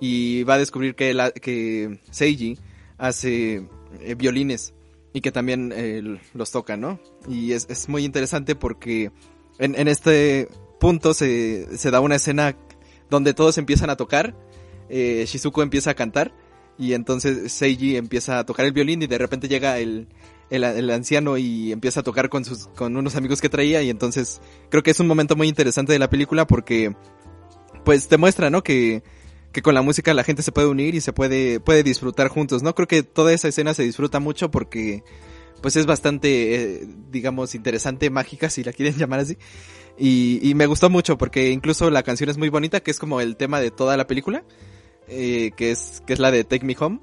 Y 0.00 0.42
va 0.44 0.54
a 0.54 0.58
descubrir 0.58 0.94
que, 0.94 1.14
la, 1.14 1.30
que 1.30 2.00
Seiji 2.10 2.58
hace 2.98 3.66
eh, 4.00 4.14
violines 4.14 4.74
y 5.14 5.22
que 5.22 5.32
también 5.32 6.20
los 6.34 6.50
toca, 6.50 6.76
¿no? 6.76 7.00
Y 7.26 7.52
es, 7.52 7.66
es 7.70 7.88
muy 7.88 8.04
interesante 8.04 8.54
porque 8.54 9.10
en, 9.58 9.74
en 9.74 9.88
este 9.88 10.46
punto 10.78 11.14
se, 11.14 11.78
se 11.78 11.90
da 11.90 12.00
una 12.00 12.16
escena 12.16 12.54
donde 13.08 13.32
todos 13.32 13.56
empiezan 13.56 13.88
a 13.88 13.96
tocar, 13.96 14.36
Shizuko 14.90 15.62
empieza 15.62 15.92
a 15.92 15.94
cantar 15.94 16.34
y 16.78 16.92
entonces 16.92 17.52
Seiji 17.52 17.96
empieza 17.96 18.38
a 18.38 18.46
tocar 18.46 18.66
el 18.66 18.72
violín 18.72 19.02
y 19.02 19.06
de 19.06 19.18
repente 19.18 19.48
llega 19.48 19.78
el, 19.78 20.08
el, 20.50 20.64
el 20.64 20.90
anciano 20.90 21.36
y 21.36 21.72
empieza 21.72 22.00
a 22.00 22.02
tocar 22.02 22.28
con 22.28 22.44
sus 22.44 22.68
con 22.68 22.96
unos 22.96 23.16
amigos 23.16 23.40
que 23.40 23.48
traía 23.48 23.82
y 23.82 23.90
entonces 23.90 24.40
creo 24.70 24.82
que 24.82 24.90
es 24.90 25.00
un 25.00 25.06
momento 25.06 25.36
muy 25.36 25.48
interesante 25.48 25.92
de 25.92 25.98
la 25.98 26.10
película 26.10 26.46
porque 26.46 26.94
pues 27.86 28.08
te 28.08 28.18
muestra, 28.18 28.50
¿no? 28.50 28.62
Que, 28.64 29.04
que 29.52 29.62
con 29.62 29.72
la 29.72 29.80
música 29.80 30.12
la 30.12 30.24
gente 30.24 30.42
se 30.42 30.50
puede 30.52 30.66
unir 30.66 30.96
y 30.96 31.00
se 31.00 31.12
puede, 31.12 31.60
puede 31.60 31.84
disfrutar 31.84 32.28
juntos, 32.28 32.64
¿no? 32.64 32.74
Creo 32.74 32.88
que 32.88 33.04
toda 33.04 33.32
esa 33.32 33.46
escena 33.46 33.74
se 33.74 33.84
disfruta 33.84 34.18
mucho 34.18 34.50
porque 34.50 35.04
pues 35.62 35.76
es 35.76 35.86
bastante, 35.86 36.82
eh, 36.82 36.88
digamos, 37.10 37.54
interesante, 37.54 38.10
mágica, 38.10 38.50
si 38.50 38.64
la 38.64 38.72
quieren 38.72 38.94
llamar 38.98 39.20
así. 39.20 39.38
Y, 39.96 40.40
y 40.42 40.54
me 40.54 40.66
gustó 40.66 40.90
mucho 40.90 41.16
porque 41.16 41.50
incluso 41.52 41.88
la 41.88 42.02
canción 42.02 42.28
es 42.28 42.38
muy 42.38 42.48
bonita, 42.48 42.80
que 42.80 42.90
es 42.90 42.98
como 42.98 43.20
el 43.20 43.36
tema 43.36 43.60
de 43.60 43.70
toda 43.70 43.96
la 43.96 44.08
película, 44.08 44.44
eh, 45.08 45.50
que 45.56 45.70
es, 45.70 46.02
que 46.06 46.12
es 46.12 46.18
la 46.18 46.30
de 46.30 46.44
Take 46.44 46.64
Me 46.66 46.76
Home. 46.78 47.00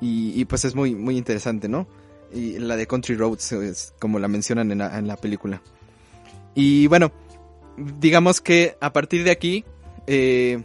Y, 0.00 0.44
pues 0.44 0.64
es 0.66 0.74
muy, 0.74 0.94
muy 0.94 1.16
interesante, 1.16 1.68
¿no? 1.68 1.86
y 2.32 2.58
la 2.58 2.76
de 2.76 2.86
Country 2.86 3.14
Roads, 3.16 3.94
como 3.98 4.18
la 4.18 4.28
mencionan 4.28 4.70
en 4.70 4.78
la, 4.78 4.98
en 4.98 5.06
la 5.06 5.16
película. 5.16 5.62
Y 6.54 6.86
bueno, 6.88 7.12
digamos 7.98 8.40
que 8.40 8.76
a 8.80 8.92
partir 8.92 9.24
de 9.24 9.30
aquí, 9.30 9.64
eh, 10.06 10.62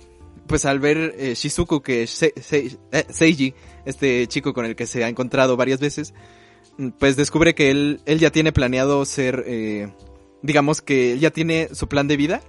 pues 0.48 0.66
al 0.66 0.80
ver 0.80 1.16
eh, 1.18 1.34
Shizuku 1.36 1.82
que 1.82 2.08
Se- 2.08 2.34
eh, 2.52 3.06
Seiji, 3.10 3.54
este 3.86 4.28
chico 4.28 4.54
con 4.54 4.66
el 4.66 4.76
que 4.76 4.86
se 4.88 5.04
ha 5.04 5.08
encontrado 5.08 5.56
varias 5.56 5.80
veces, 5.80 6.14
mm, 6.78 6.90
pues 7.00 7.16
descubre 7.16 7.56
que 7.56 7.72
él, 7.72 8.02
él 8.06 8.20
ya 8.20 8.32
tiene 8.32 8.52
planeado 8.52 9.06
ser, 9.06 9.46
digamos 10.42 10.82
que 10.82 11.14
él 11.14 11.20
ya 11.20 11.32
tiene 11.32 11.70
su 11.74 11.88
plan 11.88 12.08
de 12.08 12.18
vida. 12.18 12.42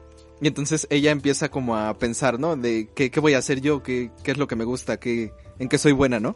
Y 0.43 0.49
entonces 0.49 0.89
ella 0.91 1.13
empieza 1.13 1.51
como 1.51 1.77
a 1.77 1.97
pensar, 1.97 2.41
¿no? 2.41 2.57
De 2.57 2.89
qué, 2.97 3.13
qué 3.13 3.21
voy 3.21 3.35
a 3.35 3.39
hacer 3.39 3.61
yo, 3.61 3.85
qué, 3.85 4.11
qué 4.25 4.33
es 4.33 4.39
lo 4.39 4.49
que 4.49 4.57
me 4.57 4.65
gusta, 4.65 4.99
qué, 4.99 5.33
en 5.61 5.69
qué 5.69 5.79
soy 5.79 5.93
buena, 5.93 6.19
¿no? 6.19 6.35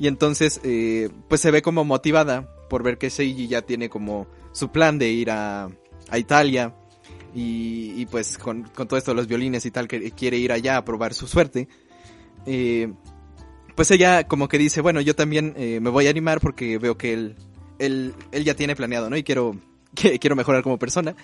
Y 0.00 0.08
entonces, 0.08 0.60
eh, 0.64 1.10
pues 1.28 1.40
se 1.40 1.52
ve 1.52 1.62
como 1.62 1.84
motivada 1.84 2.52
por 2.68 2.82
ver 2.82 2.98
que 2.98 3.08
Seiji 3.08 3.46
ya 3.46 3.62
tiene 3.62 3.88
como 3.88 4.26
su 4.50 4.72
plan 4.72 4.98
de 4.98 5.10
ir 5.10 5.30
a, 5.30 5.68
a 6.08 6.18
Italia. 6.18 6.74
Y, 7.32 7.92
y 7.96 8.06
pues 8.06 8.36
con, 8.36 8.64
con 8.64 8.88
todo 8.88 8.98
esto 8.98 9.12
de 9.12 9.16
los 9.16 9.28
violines 9.28 9.64
y 9.64 9.70
tal, 9.70 9.86
que 9.86 10.10
quiere 10.10 10.36
ir 10.36 10.50
allá 10.50 10.76
a 10.76 10.84
probar 10.84 11.14
su 11.14 11.28
suerte. 11.28 11.68
Eh, 12.46 12.92
pues 13.76 13.92
ella 13.92 14.26
como 14.26 14.48
que 14.48 14.58
dice, 14.58 14.80
bueno, 14.80 15.00
yo 15.00 15.14
también 15.14 15.54
eh, 15.56 15.78
me 15.80 15.90
voy 15.90 16.08
a 16.08 16.10
animar 16.10 16.40
porque 16.40 16.78
veo 16.78 16.98
que 16.98 17.12
él, 17.12 17.36
él, 17.78 18.12
él 18.32 18.44
ya 18.44 18.56
tiene 18.56 18.74
planeado, 18.74 19.08
¿no? 19.08 19.16
Y 19.16 19.22
quiero, 19.22 19.56
quiero 19.94 20.34
mejorar 20.34 20.64
como 20.64 20.80
persona. 20.80 21.14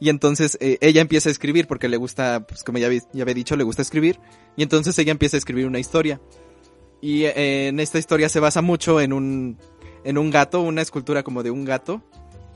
Y 0.00 0.08
entonces 0.08 0.58
eh, 0.60 0.78
ella 0.80 1.00
empieza 1.00 1.28
a 1.28 1.32
escribir 1.32 1.66
porque 1.66 1.88
le 1.88 1.96
gusta, 1.96 2.46
pues 2.46 2.62
como 2.62 2.78
ya, 2.78 2.86
había 2.88 3.34
dicho, 3.34 3.56
le 3.56 3.64
gusta 3.64 3.82
escribir. 3.82 4.18
Y 4.56 4.62
entonces 4.62 4.98
ella 4.98 5.12
empieza 5.12 5.36
a 5.36 5.38
escribir 5.38 5.66
una 5.66 5.78
historia. 5.78 6.20
Y 7.00 7.24
eh, 7.24 7.68
en 7.68 7.80
esta 7.80 7.98
historia 7.98 8.28
se 8.28 8.40
basa 8.40 8.62
mucho 8.62 9.00
en 9.00 9.12
un, 9.12 9.58
en 10.04 10.18
un 10.18 10.30
gato, 10.30 10.60
una 10.60 10.82
escultura 10.82 11.22
como 11.22 11.42
de 11.42 11.50
un 11.50 11.64
gato, 11.64 12.02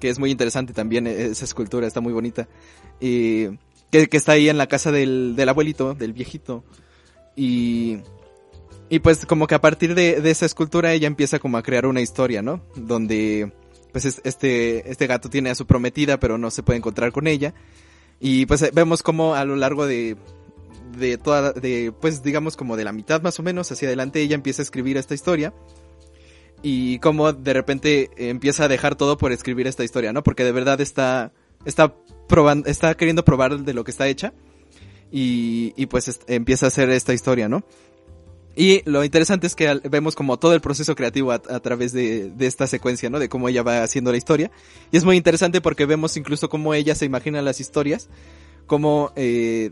que 0.01 0.09
es 0.09 0.18
muy 0.18 0.30
interesante 0.30 0.72
también, 0.72 1.07
eh, 1.07 1.26
esa 1.26 1.45
escultura 1.45 1.86
está 1.86 2.01
muy 2.01 2.12
bonita. 2.12 2.49
Y 3.01 3.47
que, 3.91 4.09
que 4.09 4.16
está 4.16 4.32
ahí 4.32 4.49
en 4.49 4.59
la 4.59 4.66
casa 4.66 4.93
del, 4.93 5.34
del 5.36 5.49
abuelito, 5.49 5.95
del 5.95 6.12
viejito. 6.12 6.64
Y, 7.36 7.99
y 8.89 8.99
pues 9.01 9.26
como 9.26 9.47
que 9.47 9.55
a 9.55 9.61
partir 9.61 9.95
de, 9.95 10.20
de 10.20 10.30
esa 10.30 10.47
escultura 10.47 10.93
ella 10.93 11.07
empieza 11.07 11.39
como 11.39 11.57
a 11.57 11.62
crear 11.62 11.86
una 11.86 12.01
historia, 12.01 12.43
¿no? 12.43 12.62
Donde 12.74 13.53
pues 13.93 14.05
es- 14.05 14.20
este, 14.24 14.91
este 14.91 15.07
gato 15.07 15.28
tiene 15.30 15.51
a 15.51 15.55
su 15.55 15.66
prometida 15.66 16.18
pero 16.18 16.39
no 16.39 16.51
se 16.51 16.62
puede 16.62 16.78
encontrar 16.78 17.12
con 17.12 17.26
ella. 17.26 17.55
Y 18.20 18.47
pues 18.47 18.62
eh, 18.62 18.70
vemos 18.74 19.03
como 19.03 19.34
a 19.34 19.45
lo 19.45 19.57
largo 19.57 19.86
de, 19.86 20.16
de 20.99 21.18
toda, 21.18 21.53
de, 21.53 21.93
pues 22.01 22.22
digamos 22.22 22.57
como 22.57 22.76
de 22.76 22.84
la 22.84 22.93
mitad 22.93 23.22
más 23.22 23.39
o 23.39 23.43
menos 23.43 23.70
hacia 23.70 23.89
adelante 23.89 24.20
ella 24.20 24.34
empieza 24.34 24.62
a 24.62 24.64
escribir 24.64 24.97
esta 24.97 25.14
historia. 25.14 25.53
Y 26.62 26.99
como 26.99 27.32
de 27.32 27.53
repente 27.53 28.11
empieza 28.16 28.64
a 28.64 28.68
dejar 28.68 28.97
todo 28.97 29.16
por 29.16 29.30
escribir 29.32 29.66
esta 29.68 29.84
historia, 29.84 30.12
¿no? 30.12 30.22
Porque 30.24 30.45
de 30.45 30.51
verdad 30.53 30.80
está, 30.80 31.32
está 31.64 31.95
probando, 32.26 32.68
está 32.68 32.97
queriendo 32.97 33.24
probar 33.24 33.61
de 33.61 33.74
lo 33.74 33.84
que 33.84 33.93
está 33.93 34.09
hecha. 34.09 34.32
Y, 35.12 35.72
y 35.76 35.86
pues 35.86 36.20
empieza 36.26 36.66
a 36.66 36.68
hacer 36.68 36.91
esta 36.91 37.14
historia, 37.14 37.49
¿no? 37.49 37.64
Y 38.61 38.82
lo 38.86 39.04
interesante 39.04 39.46
es 39.46 39.54
que 39.54 39.72
vemos 39.88 40.16
como 40.16 40.36
todo 40.36 40.52
el 40.52 40.61
proceso 40.61 40.96
creativo 40.96 41.30
a, 41.30 41.38
través 41.38 41.92
de, 41.92 42.28
de 42.28 42.46
esta 42.48 42.66
secuencia, 42.66 43.09
¿no? 43.09 43.20
De 43.20 43.28
cómo 43.28 43.48
ella 43.48 43.62
va 43.62 43.84
haciendo 43.84 44.11
la 44.11 44.16
historia. 44.16 44.50
Y 44.90 44.96
es 44.96 45.04
muy 45.04 45.16
interesante 45.16 45.61
porque 45.61 45.86
vemos 45.86 46.16
incluso 46.16 46.48
cómo 46.48 46.74
ella 46.74 46.96
se 46.96 47.04
imagina 47.04 47.40
las 47.40 47.61
historias, 47.61 48.09
como, 48.66 49.12
eh, 49.14 49.70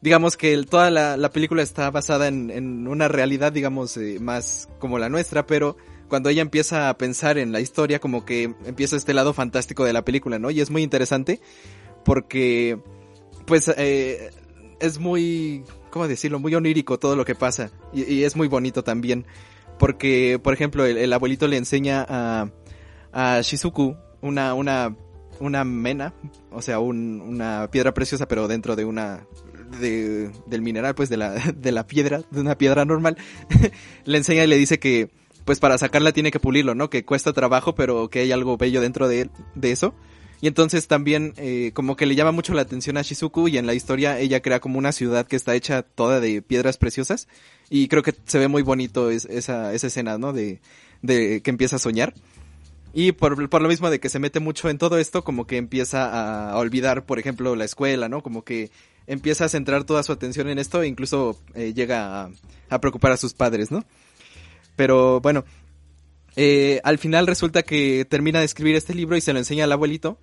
digamos 0.00 0.36
que 0.36 0.60
toda 0.64 0.90
la, 0.90 1.16
la 1.16 1.30
película 1.30 1.62
está 1.62 1.92
basada 1.92 2.26
en, 2.26 2.50
en 2.50 2.88
una 2.88 3.06
realidad, 3.06 3.52
digamos, 3.52 3.96
eh, 3.96 4.18
más 4.20 4.68
como 4.80 4.98
la 4.98 5.08
nuestra, 5.08 5.46
pero 5.46 5.76
cuando 6.08 6.28
ella 6.28 6.42
empieza 6.42 6.88
a 6.88 6.98
pensar 6.98 7.38
en 7.38 7.52
la 7.52 7.60
historia, 7.60 8.00
como 8.00 8.24
que 8.24 8.52
empieza 8.66 8.96
este 8.96 9.14
lado 9.14 9.32
fantástico 9.32 9.84
de 9.84 9.92
la 9.92 10.04
película, 10.04 10.40
¿no? 10.40 10.50
Y 10.50 10.60
es 10.60 10.70
muy 10.70 10.82
interesante 10.82 11.40
porque, 12.04 12.80
pues, 13.46 13.68
eh, 13.76 14.32
es 14.80 14.98
muy, 14.98 15.62
¿cómo 15.98 16.06
decirlo? 16.06 16.38
Muy 16.38 16.54
onírico 16.54 16.96
todo 16.96 17.16
lo 17.16 17.24
que 17.24 17.34
pasa. 17.34 17.72
Y, 17.92 18.22
es 18.22 18.36
muy 18.36 18.46
bonito 18.46 18.84
también. 18.84 19.26
Porque, 19.80 20.38
por 20.40 20.54
ejemplo, 20.54 20.86
el, 20.86 20.96
el 20.96 21.12
abuelito 21.12 21.48
le 21.48 21.56
enseña 21.56 22.06
a, 22.08 22.50
a 23.12 23.40
Shizuku 23.42 23.96
una, 24.20 24.54
una, 24.54 24.94
una 25.40 25.64
mena, 25.64 26.14
o 26.52 26.62
sea, 26.62 26.78
un- 26.78 27.20
una 27.20 27.68
piedra 27.72 27.92
preciosa, 27.94 28.28
pero 28.28 28.46
dentro 28.46 28.76
de 28.76 28.84
una, 28.84 29.26
de, 29.80 30.30
del 30.46 30.62
mineral, 30.62 30.94
pues 30.94 31.08
de 31.08 31.16
la, 31.16 31.30
de 31.56 31.72
la 31.72 31.84
piedra, 31.88 32.22
de 32.30 32.40
una 32.40 32.56
piedra 32.56 32.84
normal. 32.84 33.16
le 34.04 34.18
enseña 34.18 34.44
y 34.44 34.46
le 34.46 34.56
dice 34.56 34.78
que, 34.78 35.10
pues 35.44 35.58
para 35.58 35.78
sacarla 35.78 36.12
tiene 36.12 36.30
que 36.30 36.38
pulirlo, 36.38 36.76
¿no? 36.76 36.90
Que 36.90 37.04
cuesta 37.04 37.32
trabajo, 37.32 37.74
pero 37.74 38.08
que 38.08 38.20
hay 38.20 38.30
algo 38.30 38.56
bello 38.56 38.80
dentro 38.80 39.08
de, 39.08 39.30
de 39.56 39.72
eso. 39.72 39.94
Y 40.40 40.46
entonces 40.46 40.86
también 40.86 41.34
eh, 41.36 41.72
como 41.74 41.96
que 41.96 42.06
le 42.06 42.14
llama 42.14 42.30
mucho 42.32 42.54
la 42.54 42.62
atención 42.62 42.96
a 42.96 43.02
Shizuku 43.02 43.48
y 43.48 43.58
en 43.58 43.66
la 43.66 43.74
historia 43.74 44.20
ella 44.20 44.40
crea 44.40 44.60
como 44.60 44.78
una 44.78 44.92
ciudad 44.92 45.26
que 45.26 45.34
está 45.36 45.54
hecha 45.56 45.82
toda 45.82 46.20
de 46.20 46.42
piedras 46.42 46.76
preciosas 46.76 47.26
y 47.70 47.88
creo 47.88 48.02
que 48.04 48.14
se 48.24 48.38
ve 48.38 48.46
muy 48.46 48.62
bonito 48.62 49.10
es- 49.10 49.24
esa, 49.24 49.74
esa 49.74 49.88
escena, 49.88 50.16
¿no? 50.16 50.32
De, 50.32 50.60
de 51.02 51.40
que 51.42 51.50
empieza 51.50 51.76
a 51.76 51.80
soñar. 51.80 52.14
Y 52.94 53.12
por, 53.12 53.48
por 53.48 53.62
lo 53.62 53.68
mismo 53.68 53.90
de 53.90 54.00
que 54.00 54.08
se 54.08 54.18
mete 54.18 54.40
mucho 54.40 54.70
en 54.70 54.78
todo 54.78 54.98
esto, 54.98 55.22
como 55.24 55.46
que 55.46 55.56
empieza 55.56 56.50
a, 56.50 56.56
olvidar, 56.56 57.04
por 57.04 57.18
ejemplo, 57.18 57.54
la 57.54 57.64
escuela, 57.64 58.08
¿no? 58.08 58.22
Como 58.22 58.44
que 58.44 58.70
empieza 59.06 59.44
a 59.44 59.48
centrar 59.48 59.84
toda 59.84 60.02
su 60.02 60.12
atención 60.12 60.48
en 60.48 60.58
esto 60.58 60.82
e 60.82 60.86
incluso 60.88 61.38
eh, 61.54 61.74
llega 61.74 62.22
a, 62.24 62.30
a 62.70 62.80
preocupar 62.80 63.12
a 63.12 63.16
sus 63.16 63.34
padres, 63.34 63.70
¿no? 63.70 63.84
Pero 64.76 65.20
bueno, 65.20 65.44
eh, 66.36 66.80
al 66.84 66.98
final 66.98 67.26
resulta 67.26 67.62
que 67.62 68.06
termina 68.08 68.38
de 68.38 68.44
escribir 68.46 68.76
este 68.76 68.94
libro 68.94 69.16
y 69.16 69.20
se 69.20 69.32
lo 69.32 69.38
enseña 69.40 69.64
al 69.64 69.72
abuelito. 69.72 70.18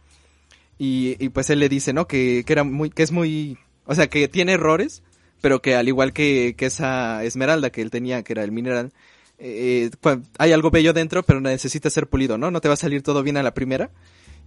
Y, 0.77 1.15
y 1.23 1.29
pues 1.29 1.49
él 1.49 1.59
le 1.59 1.69
dice, 1.69 1.93
¿no? 1.93 2.07
Que, 2.07 2.43
que 2.45 2.53
era 2.53 2.63
muy, 2.63 2.89
que 2.89 3.03
es 3.03 3.11
muy, 3.11 3.57
o 3.85 3.95
sea, 3.95 4.07
que 4.07 4.27
tiene 4.27 4.53
errores, 4.53 5.03
pero 5.41 5.61
que 5.61 5.75
al 5.75 5.87
igual 5.87 6.13
que, 6.13 6.55
que 6.57 6.65
esa 6.65 7.23
esmeralda 7.23 7.69
que 7.69 7.81
él 7.81 7.91
tenía, 7.91 8.23
que 8.23 8.33
era 8.33 8.43
el 8.43 8.51
mineral, 8.51 8.91
eh, 9.37 9.89
hay 10.37 10.51
algo 10.51 10.71
bello 10.71 10.93
dentro, 10.93 11.23
pero 11.23 11.41
necesita 11.41 11.89
ser 11.89 12.07
pulido, 12.07 12.37
¿no? 12.37 12.51
No 12.51 12.61
te 12.61 12.67
va 12.67 12.73
a 12.73 12.77
salir 12.77 13.01
todo 13.03 13.23
bien 13.23 13.37
a 13.37 13.43
la 13.43 13.53
primera. 13.53 13.91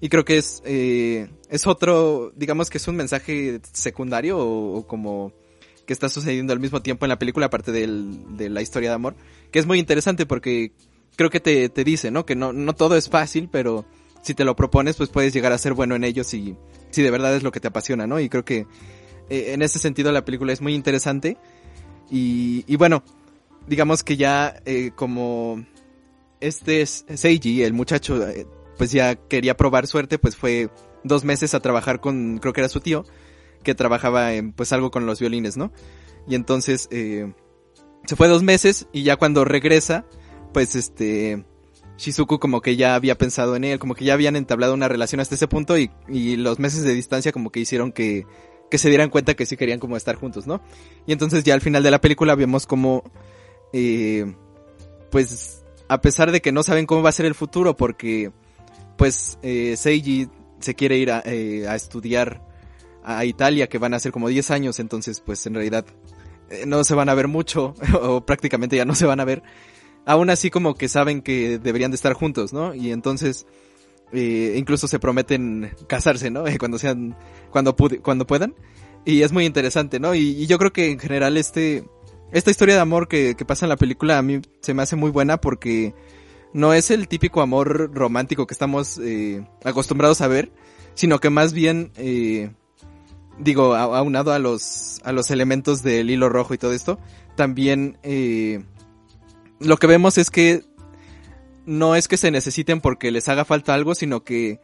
Y 0.01 0.09
creo 0.11 0.25
que 0.25 0.39
es, 0.39 0.63
eh, 0.65 1.29
es 1.51 1.67
otro, 1.67 2.33
digamos 2.37 2.71
que 2.71 2.79
es 2.79 2.87
un 2.87 2.97
mensaje 2.97 3.61
secundario 3.73 4.39
o, 4.39 4.79
o 4.79 4.87
como 4.87 5.33
que 5.87 5.93
está 5.93 6.09
sucediendo 6.09 6.53
al 6.53 6.61
mismo 6.61 6.83
tiempo 6.83 7.07
en 7.07 7.09
la 7.09 7.19
película, 7.19 7.47
aparte 7.47 7.73
del, 7.73 8.37
de 8.37 8.51
la 8.51 8.61
historia 8.61 8.91
de 8.91 8.95
amor, 8.95 9.17
que 9.51 9.59
es 9.59 9.67
muy 9.67 9.79
interesante 9.79 10.27
porque 10.27 10.73
creo 11.17 11.31
que 11.31 11.41
te, 11.41 11.69
te 11.71 11.83
dice, 11.83 12.11
¿no? 12.11 12.27
Que 12.27 12.37
no, 12.37 12.53
no 12.53 12.75
todo 12.75 12.95
es 12.95 13.09
fácil, 13.09 13.49
pero 13.51 13.87
si 14.23 14.35
te 14.35 14.45
lo 14.45 14.57
propones, 14.57 14.97
pues 14.97 15.11
puedes 15.11 15.33
llegar 15.33 15.53
a 15.53 15.59
ser 15.59 15.75
bueno 15.75 15.95
en 15.95 16.05
ello 16.05 16.25
si, 16.25 16.57
si 16.91 17.03
de 17.03 17.11
verdad 17.11 17.35
es 17.37 17.43
lo 17.43 17.53
que 17.53 17.61
te 17.61 17.69
apasiona, 17.69 18.07
¿no? 18.07 18.21
Y 18.21 18.29
creo 18.29 18.45
que 18.45 18.67
eh, 19.31 19.53
en 19.53 19.63
ese 19.63 19.79
sentido 19.79 20.13
la 20.13 20.25
película 20.25 20.53
es 20.53 20.61
muy 20.61 20.75
interesante. 20.75 21.37
Y, 22.11 22.65
y 22.67 22.77
bueno, 22.77 23.03
digamos 23.67 24.03
que 24.03 24.17
ya 24.17 24.61
eh, 24.65 24.91
como 24.95 25.65
este 26.41 26.83
es 26.83 27.05
Seiji, 27.15 27.63
el 27.63 27.73
muchacho, 27.73 28.27
eh, 28.27 28.47
pues 28.77 28.93
ya 28.93 29.17
quería 29.17 29.57
probar 29.57 29.87
suerte, 29.87 30.19
pues 30.19 30.37
fue 30.37 30.71
dos 31.05 31.25
meses 31.25 31.55
a 31.55 31.61
trabajar 31.61 32.01
con, 32.01 32.39
creo 32.39 32.53
que 32.53 32.61
era 32.61 32.69
su 32.69 32.81
tío, 32.81 33.05
que 33.63 33.75
trabajaba 33.75 34.35
en 34.35 34.53
pues 34.53 34.73
algo 34.73 34.91
con 34.91 35.07
los 35.07 35.21
violines, 35.21 35.57
¿no? 35.57 35.73
Y 36.27 36.35
entonces 36.35 36.89
eh, 36.91 37.33
se 38.07 38.17
fue 38.17 38.29
dos 38.29 38.43
meses 38.43 38.87
y 38.93 39.03
ya 39.03 39.17
cuando 39.17 39.45
regresa, 39.45 40.05
pues 40.53 40.75
este 40.75 41.45
Shizuku 41.99 42.39
como 42.39 42.63
que 42.63 42.77
ya 42.77 42.95
había 42.95 43.19
pensado 43.19 43.57
en 43.57 43.65
él, 43.65 43.79
como 43.79 43.95
que 43.95 44.05
ya 44.05 44.15
habían 44.15 44.37
entablado 44.37 44.73
una 44.73 44.89
relación 44.89 45.21
hasta 45.21 45.35
ese 45.35 45.49
punto 45.49 45.77
y, 45.77 45.91
y 46.09 46.37
los 46.37 46.59
meses 46.59 46.85
de 46.85 46.95
distancia 46.95 47.33
como 47.33 47.51
que 47.51 47.61
hicieron 47.61 47.93
que, 47.93 48.25
que 48.71 48.79
se 48.79 48.89
dieran 48.89 49.11
cuenta 49.11 49.35
que 49.35 49.47
sí 49.47 49.57
querían 49.57 49.81
como 49.81 49.97
estar 49.97 50.15
juntos, 50.15 50.47
¿no? 50.47 50.63
Y 51.07 51.13
entonces 51.13 51.45
ya 51.45 51.55
al 51.55 51.61
final 51.61 51.83
de 51.83 51.91
la 51.91 52.01
película 52.01 52.35
vemos 52.35 52.67
como, 52.67 53.03
eh, 53.73 54.33
pues, 55.11 55.65
a 55.89 56.01
pesar 56.01 56.31
de 56.31 56.41
que 56.41 56.53
no 56.53 56.63
saben 56.63 56.87
cómo 56.87 57.03
va 57.03 57.09
a 57.11 57.13
ser 57.13 57.27
el 57.27 57.35
futuro 57.35 57.77
porque, 57.77 58.31
pues, 58.97 59.39
eh, 59.43 59.75
Seiji 59.77 60.29
se 60.61 60.75
quiere 60.75 60.99
ir 60.99 61.11
a, 61.11 61.23
eh, 61.25 61.67
a 61.69 61.75
estudiar 61.75 62.47
a 63.05 63.25
Italia, 63.25 63.69
que 63.69 63.79
van 63.79 63.95
a 63.95 64.01
ser 64.01 64.13
como 64.13 64.29
10 64.29 64.51
años, 64.51 64.79
entonces, 64.81 65.21
pues, 65.21 65.47
en 65.47 65.55
realidad, 65.55 65.87
eh, 66.51 66.65
no 66.67 66.85
se 66.85 66.95
van 66.95 67.09
a 67.09 67.15
ver 67.15 67.29
mucho, 67.29 67.75
o 68.01 68.25
prácticamente 68.25 68.77
ya 68.77 68.85
no 68.85 68.95
se 68.95 69.07
van 69.07 69.21
a 69.21 69.25
ver. 69.25 69.43
Aún 70.09 70.31
así 70.31 70.49
como 70.49 70.75
que 70.75 70.89
saben 70.89 71.21
que 71.21 71.59
deberían 71.59 71.91
de 71.91 71.97
estar 71.97 72.15
juntos, 72.15 72.55
¿no? 72.55 72.75
Y 72.75 72.93
entonces, 72.93 73.47
eh, 74.11 74.55
incluso 74.57 74.89
se 74.89 74.99
prometen 74.99 75.71
casarse, 75.87 76.31
¿no? 76.31 76.45
cuando 76.59 76.79
sean, 76.79 77.15
cuando, 77.51 77.77
cuando 77.77 78.27
puedan. 78.27 78.55
Y 79.05 79.21
es 79.21 79.33
muy 79.33 79.45
interesante, 79.45 80.01
¿no? 80.01 80.15
Y, 80.15 80.31
y 80.31 80.47
yo 80.47 80.57
creo 80.57 80.73
que 80.73 80.93
en 80.93 80.99
general 80.99 81.37
este, 81.37 81.85
esta 82.33 82.51
historia 82.51 82.77
de 82.77 82.81
amor 82.81 83.07
que, 83.07 83.35
que 83.37 83.45
pasa 83.45 83.67
en 83.67 83.69
la 83.69 83.77
película 83.77 84.17
a 84.17 84.23
mí 84.23 84.41
se 84.63 84.73
me 84.73 84.83
hace 84.83 84.97
muy 84.97 85.11
buena 85.11 85.43
porque 85.43 85.95
no 86.55 86.73
es 86.73 86.91
el 86.91 87.07
típico 87.07 87.43
amor 87.43 87.95
romántico 87.95 88.47
que 88.47 88.55
estamos 88.55 88.99
eh, 88.99 89.47
acostumbrados 89.63 90.23
a 90.23 90.29
ver, 90.29 90.51
sino 90.95 91.19
que 91.19 91.29
más 91.29 91.53
bien, 91.53 91.93
eh, 91.97 92.51
digo, 93.39 93.75
aunado 93.75 94.33
a 94.33 94.39
los, 94.39 95.03
a 95.05 95.13
los 95.13 95.31
elementos 95.31 95.83
del 95.83 96.09
hilo 96.09 96.31
rojo 96.31 96.55
y 96.55 96.59
todo 96.59 96.73
esto, 96.73 96.99
también 97.37 97.99
eh, 98.03 98.65
lo 99.61 99.77
que 99.77 99.87
vemos 99.87 100.19
es 100.19 100.31
que 100.31 100.65
no 101.67 101.97
es 101.97 102.09
que 102.09 102.17
se 102.17 102.31
necesiten 102.31 102.81
porque 102.81 103.11
les 103.11 103.29
haga 103.29 103.45
falta 103.45 103.75
algo, 103.75 103.95
sino 103.95 104.25
que 104.25 104.61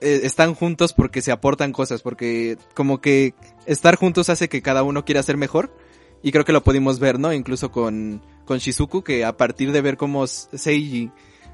eh, 0.00 0.20
están 0.24 0.54
juntos 0.54 0.92
porque 0.92 1.22
se 1.22 1.30
aportan 1.30 1.72
cosas, 1.72 2.02
porque 2.02 2.56
como 2.74 3.00
que 3.00 3.34
estar 3.66 3.96
juntos 3.96 4.28
hace 4.30 4.48
que 4.48 4.62
cada 4.62 4.82
uno 4.82 5.04
quiera 5.04 5.22
ser 5.22 5.36
mejor. 5.36 5.74
Y 6.22 6.32
creo 6.32 6.44
que 6.44 6.52
lo 6.52 6.62
pudimos 6.62 6.98
ver, 6.98 7.18
¿no? 7.18 7.32
Incluso 7.32 7.70
con, 7.70 8.22
con 8.44 8.58
Shizuku, 8.58 9.02
que 9.02 9.24
a 9.24 9.36
partir 9.36 9.72
de 9.72 9.80
ver 9.80 9.96
cómo 9.96 10.26
Seiji 10.26 11.10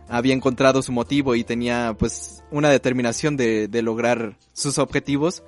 había 0.08 0.34
encontrado 0.34 0.82
su 0.82 0.92
motivo 0.92 1.34
y 1.34 1.44
tenía 1.44 1.94
pues 1.98 2.42
una 2.50 2.70
determinación 2.70 3.36
de, 3.36 3.68
de 3.68 3.82
lograr 3.82 4.38
sus 4.52 4.78
objetivos, 4.78 5.44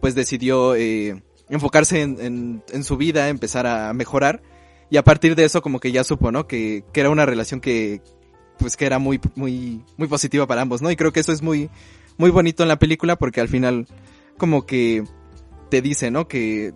pues 0.00 0.14
decidió 0.14 0.74
eh, 0.74 1.22
enfocarse 1.48 2.02
en, 2.02 2.20
en, 2.20 2.62
en, 2.72 2.82
su 2.84 2.96
vida, 2.96 3.28
empezar 3.28 3.66
a 3.66 3.92
mejorar 3.92 4.42
y 4.90 4.96
a 4.96 5.04
partir 5.04 5.34
de 5.34 5.44
eso 5.44 5.62
como 5.62 5.80
que 5.80 5.92
ya 5.92 6.04
supo, 6.04 6.30
¿no? 6.30 6.46
Que, 6.46 6.84
que 6.92 7.00
era 7.00 7.10
una 7.10 7.26
relación 7.26 7.60
que 7.60 8.02
pues 8.58 8.76
que 8.76 8.86
era 8.86 8.98
muy 8.98 9.20
muy 9.34 9.82
muy 9.96 10.08
positiva 10.08 10.46
para 10.46 10.62
ambos, 10.62 10.82
¿no? 10.82 10.90
Y 10.90 10.96
creo 10.96 11.12
que 11.12 11.20
eso 11.20 11.32
es 11.32 11.42
muy 11.42 11.70
muy 12.16 12.30
bonito 12.30 12.62
en 12.62 12.68
la 12.68 12.78
película 12.78 13.16
porque 13.16 13.40
al 13.40 13.48
final 13.48 13.86
como 14.38 14.66
que 14.66 15.04
te 15.70 15.82
dice, 15.82 16.10
¿no? 16.10 16.28
Que 16.28 16.72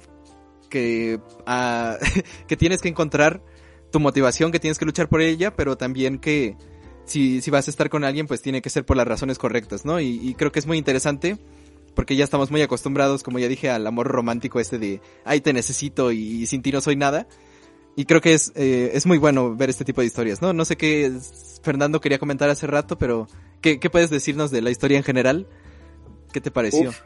que 0.68 1.20
uh, 1.46 2.04
que 2.46 2.56
tienes 2.56 2.80
que 2.82 2.88
encontrar 2.88 3.42
tu 3.90 4.00
motivación, 4.00 4.52
que 4.52 4.61
tienes 4.61 4.78
que 4.78 4.84
luchar 4.84 5.08
por 5.08 5.20
ella, 5.20 5.54
pero 5.56 5.76
también 5.76 6.18
que 6.18 6.56
si, 7.04 7.40
si 7.40 7.50
vas 7.50 7.66
a 7.66 7.70
estar 7.70 7.90
con 7.90 8.04
alguien, 8.04 8.26
pues 8.26 8.40
tiene 8.40 8.62
que 8.62 8.70
ser 8.70 8.84
por 8.84 8.96
las 8.96 9.06
razones 9.06 9.38
correctas, 9.38 9.84
¿no? 9.84 10.00
Y, 10.00 10.34
creo 10.34 10.52
que 10.52 10.61
es 10.61 10.66
muy 10.66 10.78
interesante 10.78 11.38
porque 11.94 12.14
ya 12.14 12.22
estamos 12.22 12.52
muy 12.52 12.62
acostumbrados, 12.62 13.24
como 13.24 13.40
ya 13.40 13.48
dije, 13.48 13.68
al 13.68 13.84
amor 13.86 14.06
romántico 14.06 14.61
este 14.61 14.78
de, 14.78 15.00
ay, 15.24 15.40
te 15.40 15.52
necesito 15.52 16.12
y 16.12 16.46
sin 16.46 16.62
ti 16.62 16.70
no 16.70 16.80
soy 16.80 16.94
nada. 16.94 17.26
Y 17.97 18.05
creo 18.05 18.20
que 18.20 18.34
es, 18.34 18.53
eh, 18.55 18.93
es 18.95 19.07
muy 19.07 19.18
bueno 19.18 19.55
ver 19.57 19.70
este 19.70 19.84
tipo 19.84 20.01
de 20.01 20.07
historias, 20.07 20.41
¿no? 20.41 20.53
No 20.53 20.64
sé 20.64 20.76
qué 20.76 21.12
Fernando 21.62 22.01
quería 22.01 22.18
comentar 22.18 22.49
hace 22.49 22.66
rato, 22.66 22.97
pero 22.97 23.26
¿qué, 23.61 23.78
qué 23.80 23.91
puedes 23.91 24.11
decirnos 24.11 24.51
de 24.51 24.62
la 24.62 24.70
historia 24.70 24.97
en 24.97 25.05
general? 25.05 25.49
¿Qué 26.32 26.41
te 26.41 26.51
pareció? 26.51 26.91
Uf. 26.91 27.03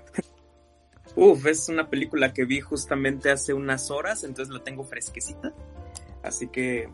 Uf, 1.16 1.47
es 1.47 1.68
una 1.68 1.89
película 1.89 2.32
que 2.32 2.45
vi 2.45 2.61
justamente 2.61 3.30
hace 3.30 3.55
unas 3.55 3.91
horas, 3.91 4.24
entonces 4.24 4.53
la 4.53 4.62
tengo 4.62 4.85
fresquecita. 4.85 5.55
Así 6.22 6.49
que 6.49 6.89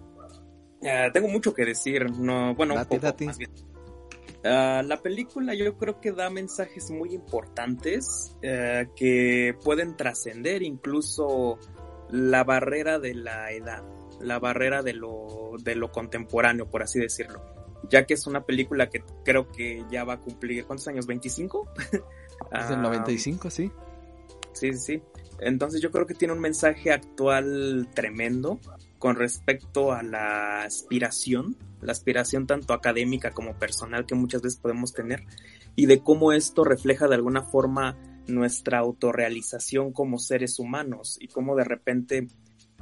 Uh, 0.80 1.12
tengo 1.12 1.28
mucho 1.28 1.52
que 1.52 1.64
decir, 1.64 2.10
no, 2.10 2.54
bueno, 2.54 2.74
date, 2.74 2.88
poco 2.96 3.02
date. 3.06 3.26
más 3.26 3.36
bien. 3.36 3.50
Uh, 4.42 4.82
la 4.82 4.98
película 5.02 5.54
yo 5.54 5.76
creo 5.76 6.00
que 6.00 6.12
da 6.12 6.30
mensajes 6.30 6.90
muy 6.90 7.12
importantes 7.12 8.34
uh, 8.36 8.88
que 8.96 9.54
pueden 9.62 9.96
trascender 9.98 10.62
incluso 10.62 11.58
la 12.12 12.44
barrera 12.44 12.98
de 12.98 13.14
la 13.14 13.52
edad, 13.52 13.84
la 14.20 14.38
barrera 14.38 14.82
de 14.82 14.94
lo, 14.94 15.52
de 15.62 15.74
lo 15.74 15.90
contemporáneo, 15.90 16.68
por 16.68 16.82
así 16.82 16.98
decirlo. 16.98 17.42
Ya 17.88 18.04
que 18.04 18.14
es 18.14 18.26
una 18.26 18.44
película 18.44 18.88
que 18.90 19.02
creo 19.24 19.50
que 19.50 19.84
ya 19.90 20.04
va 20.04 20.14
a 20.14 20.20
cumplir, 20.20 20.64
¿cuántos 20.64 20.88
años? 20.88 21.06
¿25? 21.06 21.68
Es 22.52 22.68
del 22.70 22.80
95, 22.80 23.50
sí. 23.50 23.70
Sí, 24.52 24.72
sí, 24.72 24.78
sí. 24.78 25.02
Entonces 25.40 25.80
yo 25.80 25.90
creo 25.90 26.06
que 26.06 26.14
tiene 26.14 26.34
un 26.34 26.40
mensaje 26.40 26.90
actual 26.90 27.88
tremendo 27.94 28.58
con 28.98 29.16
respecto 29.16 29.92
a 29.92 30.02
la 30.02 30.62
aspiración, 30.62 31.56
la 31.80 31.92
aspiración 31.92 32.46
tanto 32.46 32.74
académica 32.74 33.30
como 33.30 33.58
personal 33.58 34.04
que 34.04 34.14
muchas 34.14 34.42
veces 34.42 34.58
podemos 34.58 34.92
tener, 34.92 35.24
y 35.76 35.86
de 35.86 36.02
cómo 36.02 36.32
esto 36.32 36.64
refleja 36.64 37.08
de 37.08 37.14
alguna 37.14 37.42
forma 37.42 37.96
nuestra 38.30 38.78
autorrealización 38.78 39.92
como 39.92 40.18
seres 40.18 40.58
humanos 40.58 41.18
y 41.20 41.28
cómo 41.28 41.56
de 41.56 41.64
repente 41.64 42.28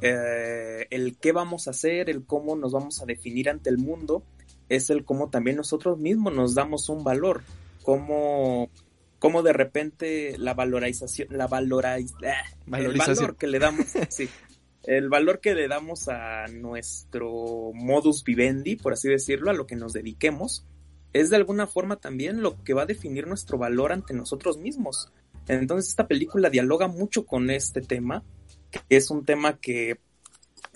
eh, 0.01 0.87
el 0.91 1.17
qué 1.19 1.33
vamos 1.33 1.67
a 1.67 1.71
hacer, 1.71 2.09
el 2.11 2.25
cómo 2.25 2.57
nos 2.57 2.73
vamos 2.73 3.03
a 3.03 3.07
definir 3.07 3.49
ante 3.49 3.71
el 3.71 3.79
mundo, 3.79 4.23
es 4.69 4.91
el 4.91 5.05
cómo 5.05 5.31
también 5.31 5.57
nosotros 5.57 5.99
mismos 5.99 6.33
nos 6.35 6.55
damos 6.55 6.89
un 6.89 7.03
valor, 7.03 7.43
cómo, 7.83 8.71
cómo 9.19 9.43
de 9.43 9.53
repente 9.53 10.37
la 10.39 10.55
valorización, 10.55 11.29
la 11.31 11.47
valoriz, 11.47 12.13
ah, 12.27 12.45
Valorización. 12.67 13.11
el 13.11 13.17
valor 13.17 13.37
que 13.37 13.47
le 13.47 13.59
damos, 13.59 13.87
sí, 14.09 14.29
el 14.85 15.09
valor 15.09 15.41
que 15.41 15.55
le 15.55 15.69
damos 15.69 16.09
a 16.09 16.47
nuestro 16.47 17.73
modus 17.75 18.23
vivendi, 18.25 18.77
por 18.77 18.93
así 18.93 19.09
decirlo, 19.09 19.51
a 19.51 19.55
lo 19.55 19.67
que 19.67 19.77
nos 19.77 19.93
dediquemos, 19.93 20.65
es 21.13 21.31
de 21.31 21.37
alguna 21.37 21.67
forma 21.67 21.97
también 21.97 22.43
lo 22.43 22.63
que 22.63 22.75
va 22.75 22.83
a 22.83 22.87
definir 22.87 23.27
nuestro 23.27 23.59
valor 23.59 23.93
ante 23.93 24.15
nosotros 24.15 24.59
mismos. 24.59 25.13
Entonces 25.49 25.91
esta 25.91 26.07
película 26.07 26.51
dialoga 26.51 26.89
mucho 26.89 27.27
con 27.27 27.51
este 27.51 27.81
tema, 27.81 28.23
que 28.71 28.97
es 28.97 29.11
un 29.11 29.25
tema 29.25 29.59
que 29.59 29.99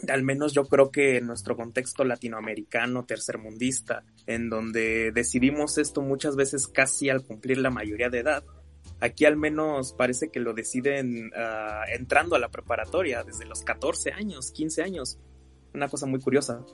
al 0.08 0.22
menos 0.22 0.52
yo 0.52 0.64
creo 0.64 0.90
que 0.90 1.18
en 1.18 1.26
nuestro 1.26 1.56
contexto 1.56 2.04
latinoamericano, 2.04 3.04
tercermundista, 3.04 4.02
en 4.26 4.48
donde 4.48 5.12
decidimos 5.12 5.78
esto 5.78 6.00
muchas 6.00 6.34
veces 6.34 6.66
casi 6.66 7.08
al 7.08 7.24
cumplir 7.24 7.58
la 7.58 7.70
mayoría 7.70 8.08
de 8.08 8.18
edad, 8.18 8.44
Aquí 9.02 9.24
al 9.24 9.36
menos 9.36 9.94
parece 9.94 10.30
que 10.30 10.38
lo 10.38 10.54
deciden 10.54 11.32
uh, 11.34 11.92
entrando 11.92 12.36
a 12.36 12.38
la 12.38 12.50
preparatoria 12.50 13.24
desde 13.24 13.44
los 13.46 13.62
14 13.62 14.12
años, 14.12 14.52
15 14.52 14.82
años. 14.84 15.18
Una 15.74 15.88
cosa 15.88 16.06
muy 16.06 16.20
curiosa. 16.20 16.64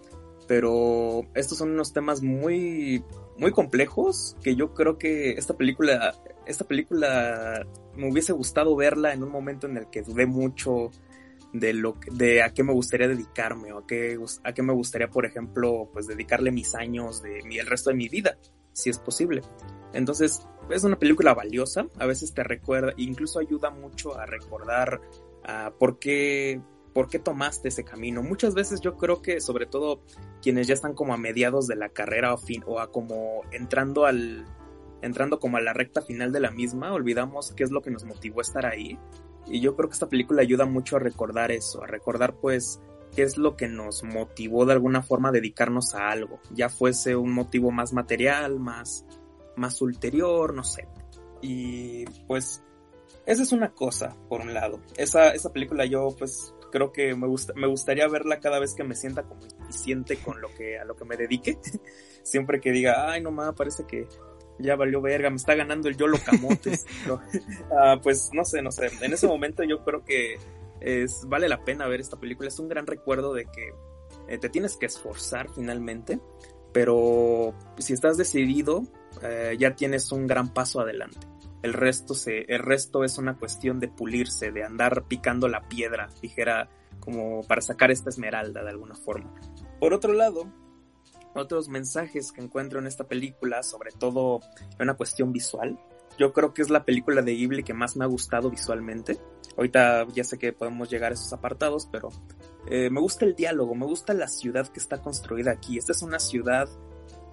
Pero 0.46 1.22
estos 1.34 1.56
son 1.56 1.70
unos 1.70 1.94
temas 1.94 2.20
muy, 2.20 3.02
muy 3.38 3.52
complejos 3.52 4.36
que 4.42 4.56
yo 4.56 4.74
creo 4.74 4.98
que 4.98 5.32
esta 5.32 5.56
película, 5.56 6.14
esta 6.46 6.64
película 6.64 7.66
me 7.94 8.10
hubiese 8.10 8.32
gustado 8.32 8.74
verla 8.76 9.12
en 9.12 9.22
un 9.22 9.30
momento 9.30 9.66
en 9.66 9.76
el 9.76 9.88
que 9.90 10.02
dudé 10.02 10.26
mucho 10.26 10.90
de 11.52 11.72
lo 11.72 11.96
de 12.12 12.42
a 12.42 12.52
qué 12.52 12.62
me 12.62 12.72
gustaría 12.72 13.08
dedicarme 13.08 13.72
o 13.72 13.78
a 13.78 13.86
qué, 13.86 14.18
a 14.44 14.52
qué 14.52 14.62
me 14.62 14.72
gustaría, 14.72 15.08
por 15.08 15.24
ejemplo, 15.24 15.88
pues 15.92 16.06
dedicarle 16.06 16.50
mis 16.50 16.74
años 16.74 17.22
de 17.22 17.38
el 17.38 17.66
resto 17.66 17.90
de 17.90 17.96
mi 17.96 18.08
vida, 18.08 18.36
si 18.72 18.90
es 18.90 18.98
posible. 18.98 19.42
Entonces, 19.92 20.46
es 20.70 20.84
una 20.84 20.98
película 20.98 21.32
valiosa, 21.32 21.86
a 21.98 22.06
veces 22.06 22.34
te 22.34 22.44
recuerda, 22.44 22.92
incluso 22.96 23.38
ayuda 23.38 23.70
mucho 23.70 24.18
a 24.18 24.26
recordar 24.26 25.00
uh, 25.44 25.76
por 25.78 25.98
qué 25.98 26.60
por 26.98 27.08
qué 27.08 27.20
tomaste 27.20 27.68
ese 27.68 27.84
camino. 27.84 28.24
Muchas 28.24 28.54
veces 28.54 28.80
yo 28.80 28.96
creo 28.96 29.22
que 29.22 29.40
sobre 29.40 29.66
todo 29.66 30.00
quienes 30.42 30.66
ya 30.66 30.74
están 30.74 30.94
como 30.94 31.14
a 31.14 31.16
mediados 31.16 31.68
de 31.68 31.76
la 31.76 31.90
carrera 31.90 32.34
o, 32.34 32.38
fin, 32.38 32.64
o 32.66 32.80
a 32.80 32.90
como 32.90 33.42
entrando 33.52 34.04
al 34.04 34.44
entrando 35.00 35.38
como 35.38 35.58
a 35.58 35.60
la 35.60 35.72
recta 35.72 36.02
final 36.02 36.32
de 36.32 36.40
la 36.40 36.50
misma, 36.50 36.92
olvidamos 36.92 37.52
qué 37.52 37.62
es 37.62 37.70
lo 37.70 37.82
que 37.82 37.92
nos 37.92 38.02
motivó 38.02 38.40
a 38.40 38.42
estar 38.42 38.66
ahí. 38.66 38.98
Y 39.46 39.60
yo 39.60 39.76
creo 39.76 39.88
que 39.88 39.92
esta 39.92 40.08
película 40.08 40.42
ayuda 40.42 40.64
mucho 40.64 40.96
a 40.96 40.98
recordar 40.98 41.52
eso, 41.52 41.84
a 41.84 41.86
recordar 41.86 42.34
pues 42.34 42.80
qué 43.14 43.22
es 43.22 43.38
lo 43.38 43.54
que 43.54 43.68
nos 43.68 44.02
motivó 44.02 44.66
de 44.66 44.72
alguna 44.72 45.00
forma 45.00 45.28
a 45.28 45.32
dedicarnos 45.32 45.94
a 45.94 46.08
algo, 46.08 46.40
ya 46.50 46.68
fuese 46.68 47.14
un 47.14 47.32
motivo 47.32 47.70
más 47.70 47.92
material, 47.92 48.58
más 48.58 49.06
más 49.54 49.80
ulterior, 49.80 50.52
no 50.52 50.64
sé. 50.64 50.88
Y 51.42 52.06
pues 52.26 52.64
esa 53.24 53.42
es 53.42 53.52
una 53.52 53.72
cosa, 53.72 54.16
por 54.28 54.40
un 54.40 54.52
lado. 54.52 54.80
Esa, 54.96 55.28
esa 55.30 55.52
película 55.52 55.84
yo 55.84 56.08
pues 56.18 56.54
creo 56.70 56.92
que 56.92 57.14
me, 57.14 57.26
gusta, 57.26 57.52
me 57.54 57.66
gustaría 57.66 58.08
verla 58.08 58.40
cada 58.40 58.58
vez 58.58 58.74
que 58.74 58.84
me 58.84 58.94
sienta 58.94 59.22
como 59.22 59.40
eficiente 59.62 60.16
con 60.16 60.40
lo 60.40 60.48
que, 60.54 60.78
a 60.78 60.84
lo 60.84 60.96
que 60.96 61.04
me 61.04 61.16
dedique. 61.16 61.58
Siempre 62.22 62.60
que 62.60 62.72
diga, 62.72 63.10
ay 63.10 63.22
no 63.22 63.30
más, 63.30 63.54
parece 63.54 63.84
que 63.86 64.06
ya 64.58 64.76
valió 64.76 65.00
verga, 65.00 65.30
me 65.30 65.36
está 65.36 65.54
ganando 65.54 65.88
el 65.88 65.96
Yolo 65.96 66.18
Camotes. 66.24 66.86
no. 67.06 67.14
uh, 67.14 68.00
pues 68.02 68.30
no 68.32 68.44
sé, 68.44 68.62
no 68.62 68.70
sé. 68.70 68.90
En 69.00 69.12
ese 69.12 69.26
momento 69.26 69.62
yo 69.62 69.84
creo 69.84 70.04
que 70.04 70.36
es, 70.80 71.24
vale 71.26 71.48
la 71.48 71.64
pena 71.64 71.86
ver 71.86 72.00
esta 72.00 72.18
película. 72.18 72.48
Es 72.48 72.58
un 72.58 72.68
gran 72.68 72.86
recuerdo 72.86 73.34
de 73.34 73.44
que 73.44 73.72
eh, 74.28 74.38
te 74.38 74.48
tienes 74.48 74.76
que 74.76 74.86
esforzar 74.86 75.48
finalmente. 75.54 76.20
Pero 76.72 77.54
si 77.78 77.94
estás 77.94 78.18
decidido, 78.18 78.82
eh, 79.22 79.56
ya 79.58 79.74
tienes 79.74 80.12
un 80.12 80.26
gran 80.26 80.52
paso 80.52 80.80
adelante. 80.80 81.26
El 81.62 81.72
resto, 81.72 82.14
se, 82.14 82.42
el 82.42 82.60
resto 82.60 83.04
es 83.04 83.18
una 83.18 83.36
cuestión 83.36 83.80
de 83.80 83.88
pulirse, 83.88 84.52
de 84.52 84.64
andar 84.64 85.04
picando 85.08 85.48
la 85.48 85.68
piedra, 85.68 86.08
dijera, 86.22 86.68
como 87.00 87.42
para 87.42 87.60
sacar 87.60 87.90
esta 87.90 88.10
esmeralda 88.10 88.62
de 88.62 88.70
alguna 88.70 88.94
forma. 88.94 89.34
Por 89.80 89.92
otro 89.92 90.12
lado, 90.12 90.52
otros 91.34 91.68
mensajes 91.68 92.32
que 92.32 92.40
encuentro 92.40 92.78
en 92.78 92.86
esta 92.86 93.04
película, 93.04 93.62
sobre 93.62 93.92
todo 93.92 94.40
en 94.60 94.82
una 94.82 94.94
cuestión 94.94 95.32
visual, 95.32 95.78
yo 96.18 96.32
creo 96.32 96.52
que 96.52 96.62
es 96.62 96.70
la 96.70 96.84
película 96.84 97.22
de 97.22 97.32
Ghibli 97.32 97.62
que 97.62 97.74
más 97.74 97.96
me 97.96 98.04
ha 98.04 98.08
gustado 98.08 98.50
visualmente. 98.50 99.18
Ahorita 99.56 100.06
ya 100.12 100.24
sé 100.24 100.36
que 100.36 100.52
podemos 100.52 100.90
llegar 100.90 101.12
a 101.12 101.14
esos 101.14 101.32
apartados, 101.32 101.88
pero 101.90 102.08
eh, 102.68 102.90
me 102.90 103.00
gusta 103.00 103.24
el 103.24 103.34
diálogo, 103.34 103.74
me 103.74 103.86
gusta 103.86 104.14
la 104.14 104.26
ciudad 104.26 104.66
que 104.68 104.80
está 104.80 105.00
construida 105.00 105.52
aquí. 105.52 105.78
Esta 105.78 105.92
es 105.92 106.02
una 106.02 106.18
ciudad 106.18 106.68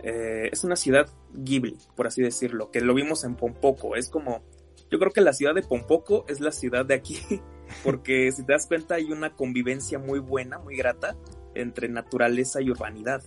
eh, 0.08 0.49
es 0.51 0.64
una 0.64 0.76
ciudad 0.76 1.10
Ghibli, 1.34 1.80
por 1.95 2.06
así 2.06 2.22
decirlo, 2.22 2.70
que 2.70 2.80
lo 2.80 2.93
vimos 2.93 3.24
en 3.24 3.36
Pompoco. 3.36 3.95
Es 3.95 4.08
como, 4.08 4.43
yo 4.91 4.99
creo 4.99 5.12
que 5.12 5.22
la 5.22 5.34
ciudad 5.34 5.56
de 5.56 5.64
Pompoco 5.64 6.26
es 6.28 6.39
la 6.39 6.51
ciudad 6.51 6.86
de 6.86 6.93
aquí, 6.93 7.20
porque 7.84 8.32
si 8.32 8.45
te 8.45 8.53
das 8.53 8.68
cuenta 8.68 8.95
hay 8.95 9.12
una 9.12 9.36
convivencia 9.36 9.97
muy 9.97 10.20
buena, 10.20 10.60
muy 10.60 10.78
grata 10.78 11.18
entre 11.56 11.89
naturaleza 11.89 12.62
y 12.62 12.70
urbanidad. 12.70 13.24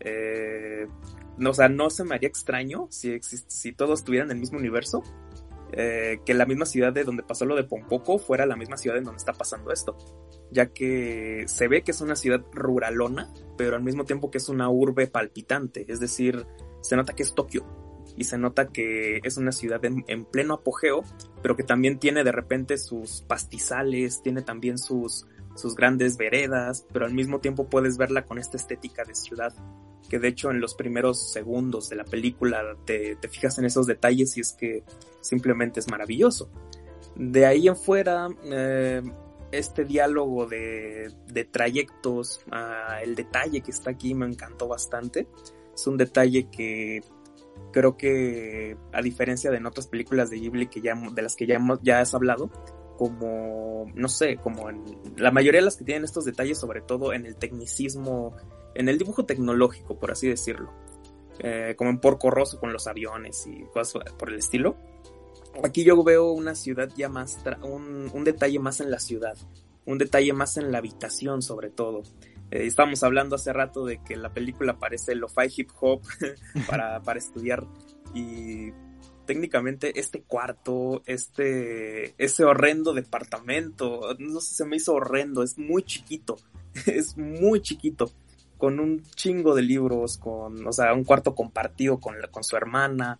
Eh, 0.00 0.86
no, 1.36 1.50
o 1.50 1.54
sea, 1.54 1.68
no 1.68 1.90
se 1.90 2.02
me 2.02 2.14
haría 2.14 2.30
extraño 2.30 2.86
si, 2.88 3.20
si 3.20 3.72
todos 3.72 4.00
estuvieran 4.00 4.30
en 4.30 4.36
el 4.36 4.40
mismo 4.40 4.58
universo, 4.58 5.02
eh, 5.72 6.20
que 6.24 6.34
la 6.34 6.44
misma 6.44 6.66
ciudad 6.66 6.92
de 6.92 7.04
donde 7.04 7.22
pasó 7.22 7.46
lo 7.46 7.56
de 7.56 7.64
Pompoco 7.64 8.18
fuera 8.18 8.44
la 8.44 8.56
misma 8.56 8.76
ciudad 8.76 8.98
en 8.98 9.04
donde 9.04 9.18
está 9.18 9.32
pasando 9.32 9.72
esto, 9.72 9.96
ya 10.50 10.66
que 10.66 11.44
se 11.46 11.66
ve 11.68 11.82
que 11.82 11.92
es 11.92 12.00
una 12.00 12.14
ciudad 12.14 12.44
ruralona, 12.52 13.32
pero 13.56 13.76
al 13.76 13.82
mismo 13.82 14.04
tiempo 14.04 14.30
que 14.30 14.38
es 14.38 14.48
una 14.48 14.68
urbe 14.68 15.06
palpitante, 15.06 15.86
es 15.88 15.98
decir, 15.98 16.46
se 16.82 16.96
nota 16.96 17.14
que 17.14 17.22
es 17.22 17.34
Tokio 17.34 17.64
y 18.16 18.24
se 18.24 18.36
nota 18.36 18.68
que 18.68 19.20
es 19.24 19.38
una 19.38 19.52
ciudad 19.52 19.82
en, 19.84 20.04
en 20.08 20.26
pleno 20.26 20.54
apogeo, 20.54 21.04
pero 21.42 21.56
que 21.56 21.62
también 21.62 21.98
tiene 21.98 22.22
de 22.24 22.32
repente 22.32 22.76
sus 22.76 23.22
pastizales, 23.22 24.22
tiene 24.22 24.42
también 24.42 24.76
sus 24.76 25.26
grandes 25.74 26.18
veredas, 26.18 26.86
pero 26.92 27.06
al 27.06 27.14
mismo 27.14 27.40
tiempo 27.40 27.68
puedes 27.68 27.96
verla 27.96 28.26
con 28.26 28.38
esta 28.38 28.58
estética 28.58 29.04
de 29.04 29.14
ciudad, 29.14 29.54
que 30.12 30.18
de 30.18 30.28
hecho 30.28 30.50
en 30.50 30.60
los 30.60 30.74
primeros 30.74 31.32
segundos 31.32 31.88
de 31.88 31.96
la 31.96 32.04
película 32.04 32.76
te, 32.84 33.16
te 33.16 33.28
fijas 33.28 33.56
en 33.56 33.64
esos 33.64 33.86
detalles 33.86 34.36
y 34.36 34.42
es 34.42 34.52
que 34.52 34.84
simplemente 35.22 35.80
es 35.80 35.88
maravilloso. 35.88 36.50
De 37.16 37.46
ahí 37.46 37.66
en 37.66 37.78
fuera, 37.78 38.28
eh, 38.44 39.00
este 39.52 39.86
diálogo 39.86 40.46
de, 40.46 41.10
de 41.28 41.44
trayectos, 41.44 42.42
ah, 42.50 42.98
el 43.02 43.14
detalle 43.14 43.62
que 43.62 43.70
está 43.70 43.92
aquí 43.92 44.12
me 44.12 44.26
encantó 44.26 44.68
bastante. 44.68 45.28
Es 45.74 45.86
un 45.86 45.96
detalle 45.96 46.50
que 46.50 47.00
creo 47.72 47.96
que 47.96 48.76
a 48.92 49.00
diferencia 49.00 49.50
de 49.50 49.56
en 49.56 49.64
otras 49.64 49.86
películas 49.86 50.28
de 50.28 50.40
Ghibli 50.40 50.66
que 50.66 50.82
ya, 50.82 50.94
de 50.94 51.22
las 51.22 51.36
que 51.36 51.46
ya, 51.46 51.58
ya 51.80 52.00
has 52.00 52.12
hablado, 52.12 52.50
como, 52.98 53.90
no 53.94 54.08
sé, 54.08 54.36
como 54.36 54.68
en 54.68 54.84
la 55.16 55.30
mayoría 55.30 55.62
de 55.62 55.64
las 55.64 55.76
que 55.76 55.84
tienen 55.84 56.04
estos 56.04 56.26
detalles, 56.26 56.58
sobre 56.58 56.82
todo 56.82 57.14
en 57.14 57.24
el 57.24 57.36
tecnicismo, 57.36 58.36
en 58.74 58.88
el 58.88 58.98
dibujo 58.98 59.24
tecnológico, 59.24 59.98
por 59.98 60.10
así 60.10 60.28
decirlo. 60.28 60.72
Eh, 61.38 61.74
como 61.76 61.90
en 61.90 61.98
Porco 61.98 62.30
Rosso 62.30 62.60
con 62.60 62.72
los 62.72 62.86
aviones 62.86 63.46
y 63.46 63.64
cosas 63.72 64.04
por 64.18 64.30
el 64.30 64.38
estilo. 64.38 64.76
Aquí 65.64 65.82
yo 65.84 66.02
veo 66.02 66.30
una 66.30 66.54
ciudad 66.54 66.90
ya 66.96 67.08
más, 67.08 67.38
un, 67.62 68.10
un, 68.12 68.24
detalle 68.24 68.58
más 68.58 68.80
en 68.80 68.90
la 68.90 68.98
ciudad, 68.98 69.36
un 69.84 69.98
detalle 69.98 70.32
más 70.32 70.56
en 70.56 70.70
la 70.70 70.78
habitación 70.78 71.42
sobre 71.42 71.70
todo. 71.70 72.02
Eh, 72.50 72.66
estábamos 72.66 73.02
hablando 73.02 73.36
hace 73.36 73.52
rato 73.52 73.84
de 73.84 74.02
que 74.02 74.16
la 74.16 74.32
película 74.32 74.78
parece 74.78 75.14
lo-fi 75.14 75.48
hip 75.56 75.70
hop 75.80 76.02
para, 76.68 77.02
para 77.02 77.18
estudiar 77.18 77.66
y 78.14 78.72
técnicamente 79.26 79.98
este 79.98 80.22
cuarto, 80.22 81.02
este, 81.06 82.14
ese 82.22 82.44
horrendo 82.44 82.92
departamento, 82.92 84.16
no 84.18 84.40
sé, 84.40 84.54
se 84.54 84.64
me 84.64 84.76
hizo 84.76 84.94
horrendo, 84.94 85.42
es 85.42 85.58
muy 85.58 85.82
chiquito, 85.82 86.36
es 86.86 87.16
muy 87.16 87.60
chiquito, 87.60 88.10
con 88.62 88.78
un 88.78 89.02
chingo 89.16 89.56
de 89.56 89.62
libros, 89.62 90.18
con, 90.18 90.64
o 90.64 90.72
sea, 90.72 90.94
un 90.94 91.02
cuarto 91.02 91.34
compartido 91.34 91.98
con, 91.98 92.14
con 92.30 92.44
su 92.44 92.56
hermana, 92.56 93.18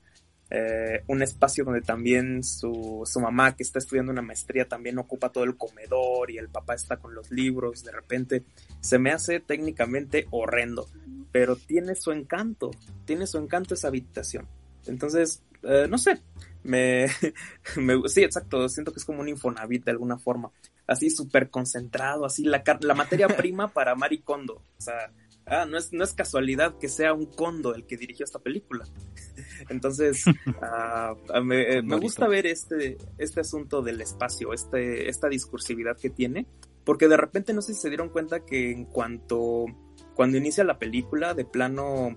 eh, 0.50 1.02
un 1.08 1.20
espacio 1.20 1.64
donde 1.64 1.80
también 1.80 2.44
su, 2.44 3.02
su 3.04 3.18
mamá 3.18 3.56
que 3.56 3.64
está 3.64 3.80
estudiando 3.80 4.12
una 4.12 4.22
maestría 4.22 4.68
también 4.68 5.00
ocupa 5.00 5.32
todo 5.32 5.42
el 5.42 5.56
comedor 5.56 6.30
y 6.30 6.38
el 6.38 6.48
papá 6.48 6.74
está 6.74 6.98
con 6.98 7.16
los 7.16 7.32
libros, 7.32 7.82
de 7.82 7.90
repente 7.90 8.44
se 8.78 9.00
me 9.00 9.10
hace 9.10 9.40
técnicamente 9.40 10.28
horrendo, 10.30 10.86
pero 11.32 11.56
tiene 11.56 11.96
su 11.96 12.12
encanto, 12.12 12.70
tiene 13.04 13.26
su 13.26 13.38
encanto 13.38 13.74
esa 13.74 13.88
habitación. 13.88 14.46
Entonces, 14.86 15.42
eh, 15.64 15.88
no 15.90 15.98
sé, 15.98 16.22
me, 16.62 17.08
me, 17.76 18.00
sí, 18.08 18.22
exacto, 18.22 18.68
siento 18.68 18.92
que 18.92 19.00
es 19.00 19.04
como 19.04 19.22
un 19.22 19.28
Infonavit 19.28 19.86
de 19.86 19.90
alguna 19.90 20.18
forma, 20.18 20.52
así 20.86 21.10
súper 21.10 21.50
concentrado, 21.50 22.26
así 22.26 22.44
la, 22.44 22.62
la 22.80 22.94
materia 22.94 23.26
prima 23.36 23.66
para 23.66 23.96
Maricondo, 23.96 24.62
o 24.78 24.80
sea, 24.80 25.10
ah, 25.46 25.66
no 25.66 25.78
es, 25.78 25.92
no 25.92 26.04
es 26.04 26.12
casualidad 26.12 26.78
que 26.78 26.88
sea 26.88 27.12
un 27.12 27.26
Kondo 27.26 27.74
el 27.74 27.86
que 27.86 27.96
dirigió 27.96 28.24
esta 28.24 28.38
película. 28.38 28.86
Entonces, 29.68 30.24
uh, 30.26 31.40
me, 31.42 31.82
me, 31.82 31.96
gusta 31.96 32.28
ver 32.28 32.46
este, 32.46 32.98
este 33.18 33.40
asunto 33.40 33.82
del 33.82 34.00
espacio, 34.00 34.52
este, 34.52 35.08
esta 35.08 35.28
discursividad 35.28 35.96
que 35.96 36.10
tiene, 36.10 36.46
porque 36.84 37.08
de 37.08 37.16
repente 37.16 37.52
no 37.52 37.62
sé 37.62 37.74
si 37.74 37.80
se 37.80 37.88
dieron 37.88 38.08
cuenta 38.08 38.44
que 38.44 38.70
en 38.70 38.84
cuanto, 38.84 39.66
cuando 40.14 40.36
inicia 40.36 40.64
la 40.64 40.78
película, 40.78 41.34
de 41.34 41.44
plano, 41.44 42.16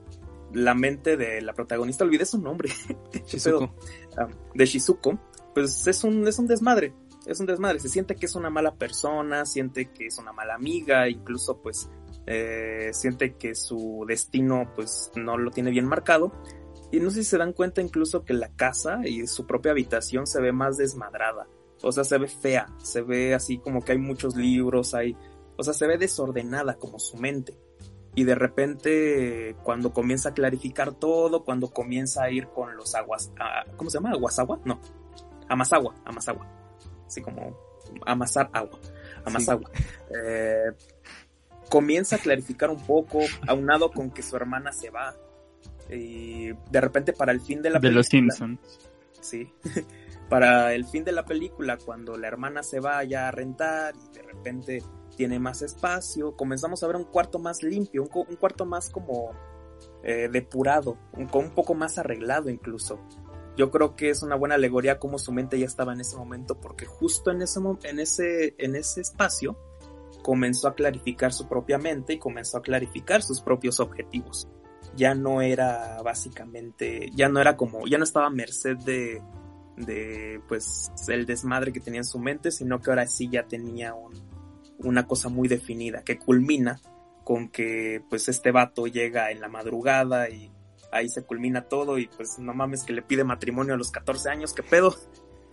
la 0.54 0.74
mente 0.74 1.18
de 1.18 1.42
la 1.42 1.54
protagonista, 1.54 2.04
olvidé 2.04 2.26
su 2.26 2.40
nombre, 2.40 2.70
Shizuko. 3.28 3.66
uh, 3.66 4.58
de 4.58 4.66
Shizuko, 4.66 5.20
pues 5.54 5.88
es 5.88 6.04
un, 6.04 6.28
es 6.28 6.40
un 6.40 6.48
desmadre, 6.48 6.94
es 7.26 7.40
un 7.40 7.46
desmadre, 7.46 7.80
se 7.80 7.90
siente 7.90 8.16
que 8.16 8.26
es 8.26 8.36
una 8.36 8.50
mala 8.50 8.76
persona, 8.76 9.46
siente 9.46 9.92
que 9.92 10.08
es 10.08 10.18
una 10.18 10.32
mala 10.32 10.56
amiga, 10.56 11.10
incluso 11.10 11.62
pues 11.62 11.90
eh, 12.28 12.90
siente 12.94 13.36
que 13.36 13.56
su 13.56 14.06
destino 14.08 14.72
pues 14.76 15.12
no 15.16 15.38
lo 15.38 15.52
tiene 15.52 15.72
bien 15.72 15.86
marcado. 15.86 16.32
Y 16.92 17.00
no 17.00 17.10
sé 17.10 17.24
si 17.24 17.32
se 17.32 17.38
dan 17.38 17.54
cuenta 17.54 17.82
incluso 17.82 18.24
que 18.24 18.34
la 18.34 18.50
casa 18.56 19.00
y 19.06 19.28
su 19.28 19.46
propia 19.46 19.72
habitación 19.72 20.28
se 20.28 20.42
ve 20.42 20.52
más 20.52 20.78
desmadrada. 20.78 21.48
O 21.82 21.92
sea, 21.92 22.04
se 22.04 22.18
ve 22.18 22.28
fea, 22.28 22.68
se 22.82 23.02
ve 23.02 23.34
así 23.34 23.58
como 23.58 23.82
que 23.82 23.94
hay 23.94 23.98
muchos 23.98 24.36
libros, 24.36 24.94
hay... 24.94 25.18
O 25.58 25.64
sea, 25.64 25.74
se 25.74 25.88
ve 25.88 25.98
desordenada 25.98 26.76
como 26.76 27.00
su 27.00 27.18
mente. 27.18 27.58
Y 28.14 28.24
de 28.24 28.36
repente, 28.36 29.58
cuando 29.64 29.92
comienza 29.92 30.30
a 30.30 30.34
clarificar 30.34 30.94
todo, 30.94 31.44
cuando 31.44 31.70
comienza 31.72 32.24
a 32.24 32.32
ir 32.32 32.48
con 32.48 32.76
los 32.78 32.96
aguas... 32.96 33.32
¿Cómo 33.76 33.90
se 33.90 33.98
llama? 33.98 34.12
¿Aguasagua? 34.12 34.60
No. 34.64 34.80
Amasagua, 35.50 35.96
amasagua. 36.06 36.48
Así 37.06 37.22
como 37.22 37.58
amasar 38.06 38.50
agua. 38.54 38.80
Amasagua. 39.26 39.70
Sí. 39.76 39.84
Eh, 40.16 40.72
comienza 41.70 42.18
a 42.18 42.20
clarificar 42.20 42.70
un 42.70 42.82
poco, 42.86 43.20
aunado 43.48 43.92
con 43.92 44.12
que 44.12 44.22
su 44.22 44.36
hermana 44.36 44.72
se 44.72 44.90
va. 44.90 45.16
Y 45.90 46.52
de 46.72 46.82
repente 46.82 47.14
para 47.14 47.32
el 47.32 47.42
fin 47.42 47.62
de 47.62 47.70
la 47.70 47.80
de 47.80 47.90
película. 47.92 48.00
los 48.00 48.08
Simpsons. 48.08 48.60
Sí. 49.22 49.52
para 50.30 50.74
el 50.74 50.86
fin 50.86 51.04
de 51.04 51.12
la 51.12 51.26
película, 51.26 51.78
cuando 51.78 52.18
la 52.18 52.28
hermana 52.28 52.64
se 52.64 52.80
va 52.80 53.04
ya 53.04 53.28
a 53.28 53.32
rentar 53.32 53.94
y 53.96 54.16
de 54.16 54.24
repente 54.24 54.84
tiene 55.16 55.40
más 55.40 55.62
espacio, 55.62 56.36
comenzamos 56.36 56.84
a 56.84 56.88
ver 56.88 56.96
un 56.96 57.06
cuarto 57.06 57.40
más 57.40 57.64
limpio, 57.64 58.04
un, 58.04 58.10
un 58.28 58.36
cuarto 58.36 58.66
más 58.66 58.90
como 58.90 59.32
eh, 60.04 60.30
depurado, 60.32 60.98
un, 61.14 61.30
un 61.34 61.52
poco 61.52 61.74
más 61.74 61.98
arreglado 61.98 62.50
incluso. 62.50 63.00
Yo 63.58 63.72
creo 63.72 63.96
que 63.96 64.10
es 64.10 64.22
una 64.22 64.36
buena 64.36 64.56
alegoría 64.56 65.00
como 65.00 65.18
su 65.18 65.32
mente 65.32 65.58
ya 65.58 65.66
estaba 65.66 65.94
en 65.94 66.02
ese 66.02 66.18
momento, 66.18 66.60
porque 66.60 66.86
justo 66.86 67.32
en 67.32 67.42
ese, 67.42 67.60
en 67.84 68.00
ese, 68.00 68.56
en 68.58 68.76
ese 68.76 69.02
espacio 69.02 69.58
comenzó 70.26 70.70
a 70.70 70.74
clarificar 70.74 71.32
su 71.32 71.48
propia 71.48 71.78
mente 71.78 72.14
y 72.14 72.18
comenzó 72.18 72.58
a 72.58 72.64
clarificar 72.64 73.22
sus 73.22 73.42
propios 73.42 73.80
objetivos. 73.80 74.48
Ya 74.96 75.14
no 75.14 75.44
era 75.44 76.02
básicamente, 76.02 77.12
ya 77.14 77.30
no 77.30 77.40
era 77.40 77.56
como, 77.56 77.86
ya 77.86 78.00
no 78.00 78.04
estaba 78.04 78.32
merced 78.32 78.76
de, 78.78 79.22
de 79.78 80.42
pues 80.48 80.92
el 81.10 81.28
desmadre 81.28 81.72
que 81.72 81.80
tenía 81.80 82.00
en 82.00 82.06
su 82.06 82.18
mente, 82.18 82.50
sino 82.50 82.80
que 82.80 82.90
ahora 82.90 83.06
sí 83.06 83.30
ya 83.32 83.44
tenía 83.44 83.94
un, 83.94 84.16
una 84.80 85.06
cosa 85.06 85.30
muy 85.30 85.48
definida 85.48 86.02
que 86.04 86.18
culmina 86.18 86.82
con 87.24 87.50
que 87.50 88.02
pues 88.10 88.28
este 88.28 88.50
vato 88.50 88.88
llega 88.88 89.30
en 89.30 89.42
la 89.42 89.48
madrugada 89.48 90.28
y 90.32 90.52
ahí 90.92 91.08
se 91.08 91.24
culmina 91.24 91.68
todo 91.68 92.00
y 92.00 92.08
pues 92.08 92.40
no 92.40 92.56
mames 92.56 92.84
que 92.84 92.94
le 92.94 93.04
pide 93.04 93.24
matrimonio 93.24 93.76
a 93.76 93.78
los 93.78 93.92
14 93.92 94.32
años, 94.32 94.54
qué 94.56 94.64
pedo. 94.64 94.96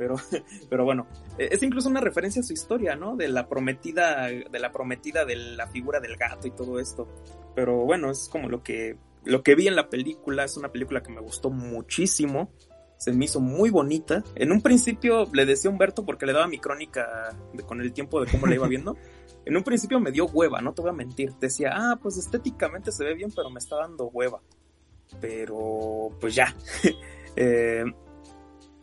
Pero, 0.02 0.16
pero 0.68 0.84
bueno, 0.84 1.06
es 1.38 1.62
incluso 1.62 1.88
una 1.88 2.00
referencia 2.00 2.40
a 2.40 2.42
su 2.42 2.52
historia, 2.52 2.96
¿no? 2.96 3.16
De 3.16 3.28
la 3.28 3.48
prometida, 3.48 4.26
de 4.26 4.58
la 4.58 4.72
prometida 4.72 5.24
de 5.24 5.36
la 5.36 5.68
figura 5.68 6.00
del 6.00 6.16
gato 6.16 6.48
y 6.48 6.50
todo 6.50 6.80
esto. 6.80 7.06
Pero 7.54 7.84
bueno, 7.84 8.10
es 8.10 8.28
como 8.28 8.48
lo 8.48 8.64
que, 8.64 8.96
lo 9.24 9.44
que 9.44 9.54
vi 9.54 9.68
en 9.68 9.76
la 9.76 9.88
película, 9.88 10.44
es 10.44 10.56
una 10.56 10.72
película 10.72 11.04
que 11.04 11.12
me 11.12 11.20
gustó 11.20 11.50
muchísimo. 11.50 12.50
Se 12.96 13.12
me 13.12 13.26
hizo 13.26 13.40
muy 13.40 13.70
bonita. 13.70 14.24
En 14.34 14.50
un 14.50 14.60
principio 14.60 15.28
le 15.32 15.46
decía 15.46 15.70
a 15.70 15.72
Humberto 15.72 16.04
porque 16.04 16.26
le 16.26 16.32
daba 16.32 16.48
mi 16.48 16.58
crónica 16.58 17.36
con 17.66 17.80
el 17.80 17.92
tiempo 17.92 18.20
de 18.24 18.30
cómo 18.30 18.46
la 18.46 18.54
iba 18.54 18.66
viendo. 18.66 18.96
En 19.44 19.56
un 19.56 19.64
principio 19.64 19.98
me 19.98 20.12
dio 20.12 20.26
hueva, 20.26 20.60
no 20.60 20.72
te 20.72 20.82
voy 20.82 20.90
a 20.90 20.94
mentir. 20.94 21.32
Decía, 21.40 21.72
ah, 21.74 21.98
pues 22.00 22.16
estéticamente 22.16 22.92
se 22.92 23.02
ve 23.02 23.14
bien, 23.14 23.32
pero 23.34 23.50
me 23.50 23.58
está 23.58 23.74
dando 23.74 24.04
hueva. 24.04 24.40
Pero, 25.20 26.10
pues 26.20 26.36
ya. 26.36 26.54
eh, 27.36 27.82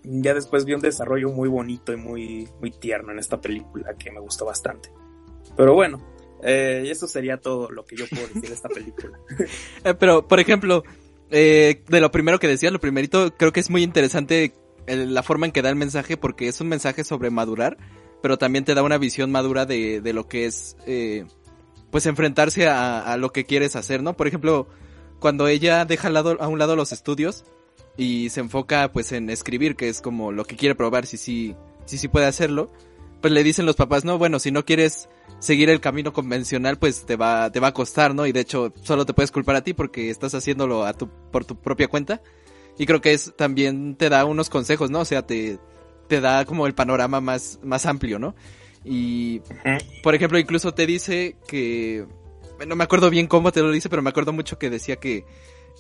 ya 0.04 0.34
después 0.34 0.66
vi 0.66 0.74
un 0.74 0.82
desarrollo 0.82 1.30
muy 1.30 1.50
bonito 1.50 1.94
y 1.94 1.98
muy, 1.98 2.50
muy 2.60 2.72
tierno 2.72 3.12
en 3.12 3.20
esta 3.20 3.40
película 3.42 3.94
que 3.98 4.12
me 4.12 4.20
gustó 4.20 4.46
bastante. 4.46 4.90
Pero 5.58 5.74
bueno, 5.74 6.02
eh, 6.44 6.84
eso 6.88 7.08
sería 7.08 7.38
todo 7.38 7.70
lo 7.70 7.86
que 7.86 7.96
yo 7.96 8.06
puedo 8.08 8.28
decir 8.28 8.48
de 8.50 8.54
esta 8.54 8.70
película. 8.74 9.20
eh, 9.84 9.94
pero, 9.94 10.28
por 10.28 10.40
ejemplo, 10.40 10.84
eh, 11.32 11.84
de 11.88 12.02
lo 12.02 12.12
primero 12.12 12.40
que 12.40 12.48
decías, 12.48 12.72
lo 12.72 12.80
primerito, 12.80 13.36
creo 13.36 13.52
que 13.52 13.60
es 13.60 13.70
muy 13.70 13.84
interesante 13.84 14.54
el, 14.88 15.14
la 15.14 15.24
forma 15.24 15.46
en 15.46 15.52
que 15.52 15.62
da 15.62 15.70
el 15.70 15.76
mensaje 15.76 16.18
porque 16.18 16.48
es 16.48 16.60
un 16.62 16.68
mensaje 16.68 17.04
sobre 17.04 17.30
madurar, 17.30 17.78
pero 18.22 18.38
también 18.38 18.66
te 18.66 18.74
da 18.74 18.84
una 18.84 18.98
visión 18.98 19.32
madura 19.32 19.66
de, 19.66 20.02
de 20.02 20.14
lo 20.14 20.28
que 20.28 20.46
es, 20.46 20.76
eh, 20.88 21.26
pues 21.92 22.06
enfrentarse 22.06 22.68
a, 22.68 23.02
a, 23.02 23.18
lo 23.18 23.32
que 23.32 23.46
quieres 23.46 23.76
hacer, 23.76 24.02
¿no? 24.02 24.16
Por 24.16 24.28
ejemplo, 24.28 24.68
cuando 25.20 25.48
ella 25.48 25.86
deja 25.86 26.08
a, 26.08 26.12
lado, 26.12 26.38
a 26.40 26.48
un 26.48 26.60
lado 26.60 26.76
los 26.76 26.92
estudios, 26.92 27.46
y 28.00 28.30
se 28.30 28.40
enfoca 28.40 28.94
pues 28.94 29.12
en 29.12 29.30
escribir, 29.30 29.76
que 29.76 29.90
es 29.90 30.00
como 30.02 30.32
lo 30.32 30.46
que 30.46 30.56
quiere 30.56 30.74
probar 30.74 31.06
si 31.06 31.18
sí 31.18 31.56
si, 31.84 31.98
si 31.98 32.08
puede 32.08 32.28
hacerlo, 32.28 32.72
pues 33.20 33.34
le 33.34 33.44
dicen 33.44 33.66
los 33.66 33.76
papás, 33.76 34.06
no, 34.06 34.18
bueno, 34.18 34.40
si 34.40 34.52
no 34.52 34.64
quieres 34.64 35.10
seguir 35.40 35.70
el 35.70 35.82
camino 35.82 36.14
convencional, 36.14 36.78
pues 36.78 37.06
te 37.06 37.18
va, 37.18 37.52
te 37.52 37.60
va 37.60 37.68
a 37.68 37.74
costar, 37.74 38.16
¿no? 38.16 38.26
Y 38.26 38.32
de 38.32 38.40
hecho, 38.40 38.74
solo 38.84 39.06
te 39.06 39.14
puedes 39.14 39.32
culpar 39.32 39.58
a 39.58 39.64
ti 39.66 39.74
porque 39.74 40.10
estás 40.10 40.34
haciéndolo 40.34 40.86
a 40.86 40.94
tu, 40.94 41.10
por 41.30 41.44
tu 41.44 41.60
propia 41.60 41.90
cuenta. 41.90 42.22
Y 42.78 42.86
creo 42.86 43.02
que 43.02 43.12
es, 43.12 43.34
también 43.36 43.96
te 43.96 44.08
da 44.08 44.24
unos 44.24 44.50
consejos, 44.50 44.90
¿no? 44.90 45.02
O 45.02 45.06
sea, 45.06 45.28
te, 45.28 45.60
te 46.08 46.22
da 46.22 46.46
como 46.46 46.68
el 46.68 46.76
panorama 46.76 47.20
más, 47.20 47.60
más 47.64 47.86
amplio, 47.86 48.18
¿no? 48.18 48.34
Y, 48.86 49.42
por 50.04 50.16
ejemplo, 50.16 50.40
incluso 50.40 50.74
te 50.74 50.86
dice 50.86 51.36
que, 51.50 52.06
no 52.66 52.78
me 52.78 52.86
acuerdo 52.86 53.10
bien 53.10 53.28
cómo 53.28 53.52
te 53.52 53.62
lo 53.62 53.72
dice, 53.72 53.90
pero 53.90 54.02
me 54.02 54.12
acuerdo 54.12 54.32
mucho 54.32 54.58
que 54.58 54.70
decía 54.70 54.96
que, 54.96 55.26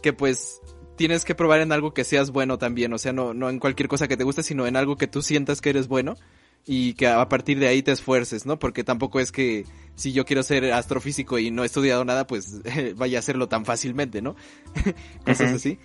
que 0.01 0.11
pues 0.11 0.61
tienes 1.00 1.24
que 1.24 1.34
probar 1.34 1.62
en 1.62 1.72
algo 1.72 1.93
que 1.93 2.04
seas 2.04 2.30
bueno 2.30 2.58
también, 2.58 2.91
o 2.91 2.97
sea, 2.97 3.14
no, 3.14 3.34
no 3.34 3.50
en 3.50 3.60
cualquier 3.60 3.88
cosa 3.88 4.10
que 4.10 4.18
te 4.18 4.26
guste, 4.26 4.43
sino 4.43 4.68
en 4.68 4.76
algo 4.76 4.97
que 4.97 5.08
tú 5.08 5.22
sientas 5.22 5.62
que 5.62 5.70
eres 5.70 5.88
bueno 5.88 6.18
y 6.66 6.93
que 6.95 7.08
a 7.08 7.30
partir 7.30 7.58
de 7.58 7.70
ahí 7.70 7.82
te 7.82 7.93
esfuerces, 7.93 8.45
¿no? 8.45 8.60
Porque 8.60 8.84
tampoco 8.84 9.22
es 9.22 9.32
que 9.32 9.66
si 9.95 10.12
yo 10.12 10.26
quiero 10.26 10.43
ser 10.43 10.74
astrofísico 10.74 11.39
y 11.39 11.52
no 11.52 11.64
he 11.64 11.68
estudiado 11.68 12.04
nada, 12.04 12.28
pues 12.28 12.62
vaya 12.97 13.18
a 13.18 13.20
hacerlo 13.20 13.47
tan 13.47 13.64
fácilmente, 13.64 14.22
¿no? 14.22 14.36
Cosas 15.26 15.54
así. 15.54 15.80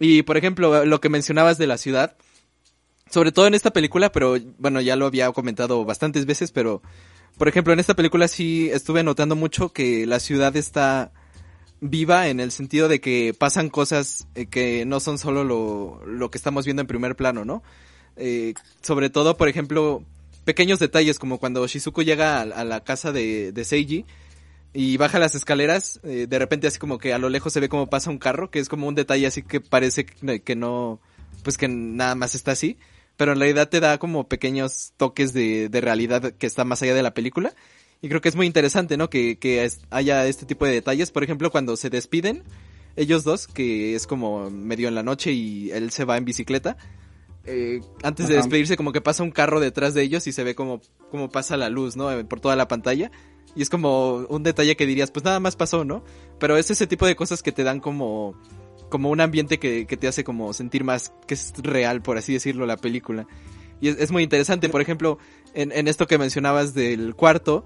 Y 0.00 0.20
por 0.20 0.36
ejemplo, 0.36 0.84
lo 0.84 1.00
que 1.00 1.08
mencionabas 1.08 1.56
de 1.56 1.66
la 1.66 1.78
ciudad, 1.78 2.18
sobre 3.10 3.32
todo 3.32 3.46
en 3.46 3.54
esta 3.54 3.72
película, 3.72 4.12
pero 4.12 4.36
bueno, 4.58 4.82
ya 4.82 4.96
lo 4.96 5.06
había 5.06 5.32
comentado 5.32 5.86
bastantes 5.86 6.26
veces, 6.26 6.52
pero 6.52 6.82
por 7.38 7.48
ejemplo, 7.48 7.72
en 7.72 7.80
esta 7.80 7.96
película 7.96 8.28
sí 8.28 8.68
estuve 8.70 9.02
notando 9.02 9.34
mucho 9.34 9.72
que 9.72 10.04
la 10.04 10.20
ciudad 10.20 10.54
está 10.56 11.10
viva 11.80 12.28
en 12.28 12.40
el 12.40 12.50
sentido 12.50 12.88
de 12.88 13.00
que 13.00 13.34
pasan 13.38 13.68
cosas 13.68 14.26
eh, 14.34 14.46
que 14.46 14.84
no 14.84 15.00
son 15.00 15.18
solo 15.18 15.44
lo, 15.44 16.02
lo 16.06 16.30
que 16.30 16.38
estamos 16.38 16.64
viendo 16.64 16.80
en 16.82 16.86
primer 16.88 17.16
plano, 17.16 17.44
¿no? 17.44 17.62
Eh, 18.16 18.54
sobre 18.82 19.10
todo, 19.10 19.36
por 19.36 19.48
ejemplo, 19.48 20.02
pequeños 20.44 20.78
detalles 20.78 21.18
como 21.18 21.38
cuando 21.38 21.66
Shizuko 21.66 22.02
llega 22.02 22.40
a, 22.40 22.64
la 22.64 22.82
casa 22.82 23.12
de, 23.12 23.52
de 23.52 23.64
Seiji 23.64 24.04
y 24.72 24.96
baja 24.96 25.18
las 25.18 25.34
escaleras, 25.34 26.00
eh, 26.02 26.26
de 26.28 26.38
repente 26.38 26.66
así 26.66 26.78
como 26.78 26.98
que 26.98 27.12
a 27.12 27.18
lo 27.18 27.28
lejos 27.28 27.52
se 27.52 27.60
ve 27.60 27.68
como 27.68 27.88
pasa 27.88 28.10
un 28.10 28.18
carro, 28.18 28.50
que 28.50 28.58
es 28.58 28.68
como 28.68 28.88
un 28.88 28.94
detalle 28.94 29.26
así 29.26 29.42
que 29.42 29.60
parece 29.60 30.04
que, 30.04 30.40
que 30.40 30.56
no, 30.56 31.00
pues 31.44 31.56
que 31.56 31.68
nada 31.68 32.14
más 32.14 32.34
está 32.34 32.52
así, 32.52 32.76
pero 33.16 33.32
en 33.32 33.40
realidad 33.40 33.68
te 33.68 33.80
da 33.80 33.98
como 33.98 34.28
pequeños 34.28 34.92
toques 34.96 35.32
de, 35.32 35.68
de 35.68 35.80
realidad 35.80 36.32
que 36.32 36.46
está 36.46 36.64
más 36.64 36.82
allá 36.82 36.94
de 36.94 37.02
la 37.02 37.14
película. 37.14 37.54
Y 38.00 38.08
creo 38.08 38.20
que 38.20 38.28
es 38.28 38.36
muy 38.36 38.46
interesante, 38.46 38.96
¿no? 38.96 39.10
Que, 39.10 39.38
que 39.38 39.68
haya 39.90 40.26
este 40.26 40.46
tipo 40.46 40.64
de 40.66 40.72
detalles. 40.72 41.10
Por 41.10 41.24
ejemplo, 41.24 41.50
cuando 41.50 41.76
se 41.76 41.90
despiden, 41.90 42.44
ellos 42.96 43.24
dos, 43.24 43.46
que 43.48 43.94
es 43.94 44.06
como 44.06 44.50
medio 44.50 44.88
en 44.88 44.94
la 44.94 45.02
noche 45.02 45.32
y 45.32 45.70
él 45.72 45.90
se 45.90 46.04
va 46.04 46.16
en 46.16 46.24
bicicleta. 46.24 46.76
eh, 47.44 47.80
antes 48.02 48.28
de 48.28 48.34
despedirse, 48.36 48.76
como 48.76 48.92
que 48.92 49.00
pasa 49.00 49.22
un 49.22 49.30
carro 49.30 49.58
detrás 49.60 49.94
de 49.94 50.02
ellos 50.02 50.26
y 50.26 50.32
se 50.32 50.44
ve 50.44 50.54
como, 50.54 50.80
como 51.10 51.30
pasa 51.30 51.56
la 51.56 51.70
luz, 51.70 51.96
¿no? 51.96 52.10
Eh, 52.12 52.24
Por 52.24 52.40
toda 52.40 52.56
la 52.56 52.68
pantalla. 52.68 53.10
Y 53.56 53.62
es 53.62 53.70
como 53.70 54.16
un 54.28 54.42
detalle 54.42 54.76
que 54.76 54.86
dirías, 54.86 55.10
pues 55.10 55.24
nada 55.24 55.40
más 55.40 55.56
pasó, 55.56 55.84
¿no? 55.84 56.04
Pero 56.38 56.56
es 56.56 56.70
ese 56.70 56.86
tipo 56.86 57.06
de 57.06 57.16
cosas 57.16 57.42
que 57.42 57.50
te 57.50 57.64
dan 57.64 57.80
como, 57.80 58.38
como 58.90 59.10
un 59.10 59.20
ambiente 59.20 59.58
que, 59.58 59.86
que 59.86 59.96
te 59.96 60.06
hace 60.06 60.22
como 60.22 60.52
sentir 60.52 60.84
más 60.84 61.12
que 61.26 61.34
es 61.34 61.52
real, 61.56 62.02
por 62.02 62.18
así 62.18 62.32
decirlo, 62.34 62.66
la 62.66 62.76
película. 62.76 63.26
Y 63.80 63.88
es, 63.88 63.98
es 63.98 64.10
muy 64.12 64.22
interesante, 64.22 64.68
por 64.68 64.80
ejemplo, 64.82 65.18
en, 65.54 65.72
en 65.72 65.88
esto 65.88 66.06
que 66.06 66.18
mencionabas 66.18 66.74
del 66.74 67.14
cuarto, 67.14 67.64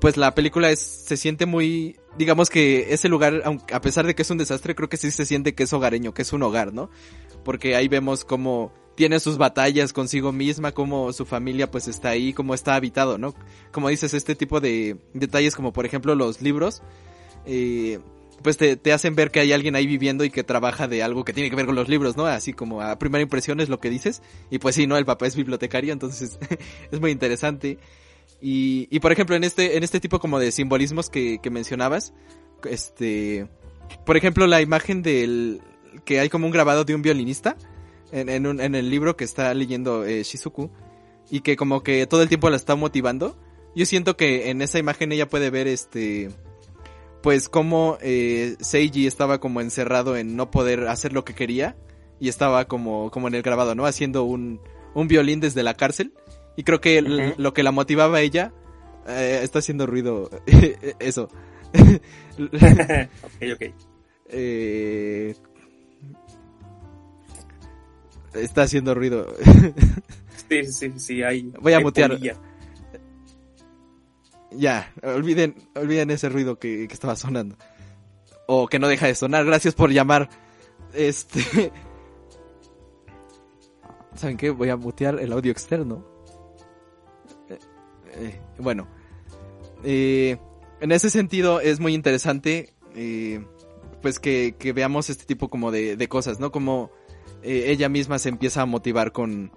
pues 0.00 0.16
la 0.16 0.34
película 0.34 0.70
es, 0.70 0.80
se 0.80 1.16
siente 1.16 1.46
muy, 1.46 1.96
digamos 2.16 2.48
que 2.48 2.92
ese 2.92 3.08
lugar, 3.08 3.42
a 3.72 3.80
pesar 3.80 4.06
de 4.06 4.14
que 4.14 4.22
es 4.22 4.30
un 4.30 4.38
desastre, 4.38 4.74
creo 4.74 4.88
que 4.88 4.96
sí 4.96 5.10
se 5.10 5.26
siente 5.26 5.54
que 5.54 5.64
es 5.64 5.72
hogareño, 5.72 6.14
que 6.14 6.22
es 6.22 6.32
un 6.32 6.42
hogar, 6.42 6.72
¿no? 6.72 6.90
Porque 7.44 7.76
ahí 7.76 7.88
vemos 7.88 8.24
cómo 8.24 8.72
tiene 8.94 9.20
sus 9.20 9.38
batallas 9.38 9.92
consigo 9.92 10.32
misma, 10.32 10.72
cómo 10.72 11.12
su 11.12 11.26
familia 11.26 11.70
pues 11.70 11.88
está 11.88 12.10
ahí, 12.10 12.32
cómo 12.32 12.54
está 12.54 12.74
habitado, 12.74 13.18
¿no? 13.18 13.34
Como 13.72 13.88
dices, 13.88 14.14
este 14.14 14.34
tipo 14.34 14.60
de 14.60 14.96
detalles 15.14 15.54
como 15.54 15.72
por 15.72 15.86
ejemplo 15.86 16.14
los 16.14 16.40
libros, 16.40 16.82
eh, 17.46 18.00
pues 18.42 18.56
te, 18.56 18.76
te 18.76 18.92
hacen 18.92 19.14
ver 19.14 19.30
que 19.30 19.40
hay 19.40 19.52
alguien 19.52 19.76
ahí 19.76 19.86
viviendo 19.86 20.24
y 20.24 20.30
que 20.30 20.44
trabaja 20.44 20.88
de 20.88 21.02
algo 21.02 21.24
que 21.24 21.32
tiene 21.32 21.50
que 21.50 21.56
ver 21.56 21.66
con 21.66 21.74
los 21.74 21.88
libros, 21.88 22.16
¿no? 22.16 22.26
Así 22.26 22.52
como 22.52 22.80
a 22.80 22.98
primera 22.98 23.22
impresión 23.22 23.60
es 23.60 23.68
lo 23.68 23.80
que 23.80 23.90
dices. 23.90 24.22
Y 24.50 24.58
pues 24.58 24.74
sí, 24.74 24.86
¿no? 24.86 24.96
El 24.96 25.04
papá 25.04 25.26
es 25.26 25.36
bibliotecario, 25.36 25.92
entonces 25.92 26.38
es 26.90 27.00
muy 27.00 27.10
interesante. 27.10 27.78
Y, 28.40 28.88
y 28.90 29.00
por 29.00 29.12
ejemplo, 29.12 29.36
en 29.36 29.44
este, 29.44 29.76
en 29.76 29.82
este 29.82 30.00
tipo 30.00 30.18
como 30.18 30.38
de 30.38 30.50
simbolismos 30.52 31.10
que, 31.10 31.38
que 31.42 31.50
mencionabas, 31.50 32.14
este, 32.64 33.48
por 34.06 34.16
ejemplo, 34.16 34.46
la 34.46 34.60
imagen 34.62 35.02
del, 35.02 35.60
que 36.04 36.20
hay 36.20 36.28
como 36.28 36.46
un 36.46 36.52
grabado 36.52 36.84
de 36.84 36.94
un 36.94 37.02
violinista 37.02 37.56
en, 38.12 38.28
en, 38.28 38.46
un- 38.46 38.60
en 38.60 38.74
el 38.74 38.88
libro 38.90 39.16
que 39.16 39.24
está 39.24 39.52
leyendo 39.54 40.04
eh, 40.06 40.22
Shizuku 40.22 40.70
y 41.30 41.40
que 41.40 41.56
como 41.56 41.82
que 41.82 42.06
todo 42.06 42.22
el 42.22 42.28
tiempo 42.28 42.48
la 42.50 42.56
está 42.56 42.74
motivando. 42.76 43.36
Yo 43.76 43.86
siento 43.86 44.16
que 44.16 44.50
en 44.50 44.62
esa 44.62 44.78
imagen 44.78 45.12
ella 45.12 45.28
puede 45.28 45.50
ver 45.50 45.68
este, 45.68 46.30
pues 47.22 47.48
como 47.48 47.98
eh, 48.00 48.56
Seiji 48.60 49.06
estaba 49.06 49.38
como 49.38 49.60
encerrado 49.60 50.16
en 50.16 50.34
no 50.34 50.50
poder 50.50 50.88
hacer 50.88 51.12
lo 51.12 51.24
que 51.24 51.34
quería 51.34 51.76
y 52.18 52.28
estaba 52.28 52.64
como, 52.66 53.10
como 53.10 53.28
en 53.28 53.34
el 53.34 53.42
grabado, 53.42 53.74
¿no? 53.74 53.86
Haciendo 53.86 54.24
un, 54.24 54.60
un 54.94 55.08
violín 55.08 55.40
desde 55.40 55.62
la 55.62 55.74
cárcel. 55.74 56.12
Y 56.60 56.62
creo 56.62 56.78
que 56.78 57.00
lo 57.38 57.54
que 57.54 57.62
la 57.62 57.72
motivaba 57.72 58.18
a 58.18 58.20
ella 58.20 58.52
eh, 59.08 59.40
está 59.42 59.60
haciendo 59.60 59.86
ruido 59.86 60.28
eso. 60.98 61.30
ok, 62.38 63.44
ok. 63.54 63.62
Eh, 64.28 65.34
está 68.34 68.64
haciendo 68.64 68.94
ruido. 68.94 69.34
Sí, 70.50 70.66
sí, 70.66 70.92
sí, 70.98 71.22
hay. 71.22 71.50
Voy 71.62 71.72
a 71.72 71.80
mutear. 71.80 72.10
polilla. 72.10 72.36
ya, 74.50 74.92
olviden, 75.02 75.54
olviden 75.74 76.10
ese 76.10 76.28
ruido 76.28 76.58
que, 76.58 76.86
que 76.86 76.92
estaba 76.92 77.16
sonando. 77.16 77.56
O 78.46 78.68
que 78.68 78.78
no 78.78 78.86
deja 78.86 79.06
de 79.06 79.14
sonar. 79.14 79.46
Gracias 79.46 79.74
por 79.74 79.90
llamar. 79.90 80.28
Este. 80.92 81.72
¿Saben 84.14 84.36
qué? 84.36 84.50
Voy 84.50 84.68
a 84.68 84.76
mutear 84.76 85.18
el 85.20 85.32
audio 85.32 85.52
externo. 85.52 86.19
Eh, 88.14 88.40
bueno. 88.58 88.88
Eh, 89.84 90.36
en 90.80 90.92
ese 90.92 91.10
sentido 91.10 91.60
es 91.60 91.80
muy 91.80 91.94
interesante. 91.94 92.72
eh, 92.94 93.44
pues 94.02 94.18
que, 94.18 94.54
que 94.58 94.72
veamos 94.72 95.10
este 95.10 95.26
tipo 95.26 95.50
como 95.50 95.70
de, 95.70 95.94
de 95.96 96.08
cosas, 96.08 96.40
¿no? 96.40 96.50
Como 96.50 96.90
ella 97.42 97.90
misma 97.90 98.18
se 98.18 98.30
empieza 98.30 98.62
a 98.62 98.66
motivar 98.66 99.12
con, 99.12 99.52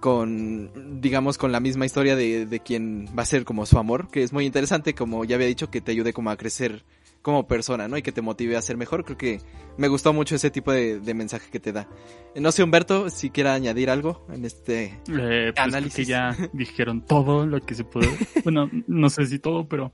con, 0.00 1.00
digamos, 1.00 1.38
con 1.38 1.52
la 1.52 1.60
misma 1.60 1.86
historia 1.86 2.16
de, 2.16 2.46
de 2.46 2.60
quien 2.60 3.06
va 3.16 3.22
a 3.22 3.26
ser 3.26 3.44
como 3.44 3.66
su 3.66 3.78
amor, 3.78 4.08
que 4.08 4.22
es 4.22 4.32
muy 4.32 4.46
interesante, 4.46 4.94
como 4.94 5.24
ya 5.24 5.36
había 5.36 5.46
dicho, 5.46 5.70
que 5.70 5.80
te 5.80 5.92
ayude 5.92 6.12
como 6.12 6.30
a 6.30 6.36
crecer 6.36 6.84
como 7.22 7.46
persona, 7.46 7.88
¿no? 7.88 7.96
Y 7.96 8.02
que 8.02 8.12
te 8.12 8.22
motive 8.22 8.56
a 8.56 8.62
ser 8.62 8.76
mejor. 8.76 9.04
Creo 9.04 9.18
que 9.18 9.40
me 9.76 9.88
gustó 9.88 10.12
mucho 10.12 10.34
ese 10.34 10.50
tipo 10.50 10.72
de, 10.72 11.00
de 11.00 11.14
mensaje 11.14 11.50
que 11.50 11.60
te 11.60 11.72
da. 11.72 11.88
Eh, 12.34 12.40
No 12.40 12.52
sé, 12.52 12.62
Humberto, 12.62 13.10
si 13.10 13.30
quiera 13.30 13.54
añadir 13.54 13.90
algo 13.90 14.26
en 14.32 14.44
este... 14.44 15.00
Eh, 15.08 15.52
pues 15.54 15.58
Análisis. 15.58 15.94
que 15.96 16.04
ya 16.04 16.36
dijeron 16.52 17.04
todo 17.04 17.46
lo 17.46 17.60
que 17.60 17.74
se 17.74 17.84
puede. 17.84 18.08
Bueno, 18.44 18.70
no 18.86 19.10
sé 19.10 19.26
si 19.26 19.38
todo, 19.38 19.68
pero 19.68 19.92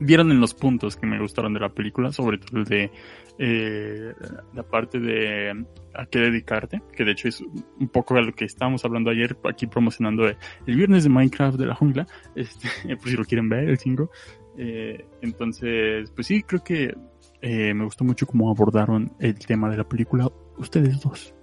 vieron 0.00 0.30
en 0.30 0.40
los 0.40 0.54
puntos 0.54 0.96
que 0.96 1.06
me 1.06 1.18
gustaron 1.20 1.52
de 1.54 1.60
la 1.60 1.68
película, 1.68 2.12
sobre 2.12 2.38
todo 2.38 2.58
el 2.60 2.64
de 2.64 2.90
eh, 3.38 4.12
la 4.54 4.62
parte 4.62 4.98
de 5.00 5.64
a 5.94 6.06
qué 6.06 6.18
dedicarte, 6.20 6.82
que 6.96 7.04
de 7.04 7.12
hecho 7.12 7.28
es 7.28 7.40
un 7.40 7.88
poco 7.88 8.14
de 8.14 8.22
lo 8.22 8.32
que 8.32 8.44
estábamos 8.44 8.84
hablando 8.84 9.10
ayer 9.10 9.36
aquí 9.44 9.66
promocionando 9.66 10.26
el 10.26 10.36
viernes 10.66 11.04
de 11.04 11.10
Minecraft 11.10 11.58
de 11.58 11.66
la 11.66 11.74
jungla, 11.74 12.06
este, 12.34 12.68
por 12.96 13.08
si 13.08 13.16
lo 13.16 13.24
quieren 13.24 13.48
ver, 13.48 13.68
el 13.68 13.78
5. 13.78 14.10
Eh, 14.56 15.04
entonces, 15.20 16.10
pues 16.12 16.26
sí, 16.26 16.42
creo 16.42 16.62
que 16.62 16.94
eh, 17.40 17.74
me 17.74 17.84
gustó 17.84 18.04
mucho 18.04 18.26
cómo 18.26 18.50
abordaron 18.50 19.12
el 19.20 19.38
tema 19.38 19.70
de 19.70 19.76
la 19.78 19.88
película 19.88 20.30
ustedes 20.58 21.00
dos. 21.00 21.34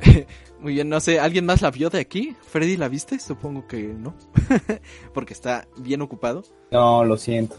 Muy 0.60 0.74
bien, 0.74 0.88
no 0.88 0.98
sé, 1.00 1.20
¿alguien 1.20 1.44
más 1.46 1.60
la 1.62 1.70
vio 1.70 1.90
de 1.90 2.00
aquí? 2.00 2.34
¿Freddy 2.42 2.76
la 2.76 2.88
viste? 2.88 3.18
Supongo 3.18 3.66
que 3.66 3.82
no. 3.82 4.14
Porque 5.14 5.34
está 5.34 5.68
bien 5.78 6.00
ocupado. 6.00 6.42
No, 6.70 7.04
lo 7.04 7.16
siento. 7.16 7.56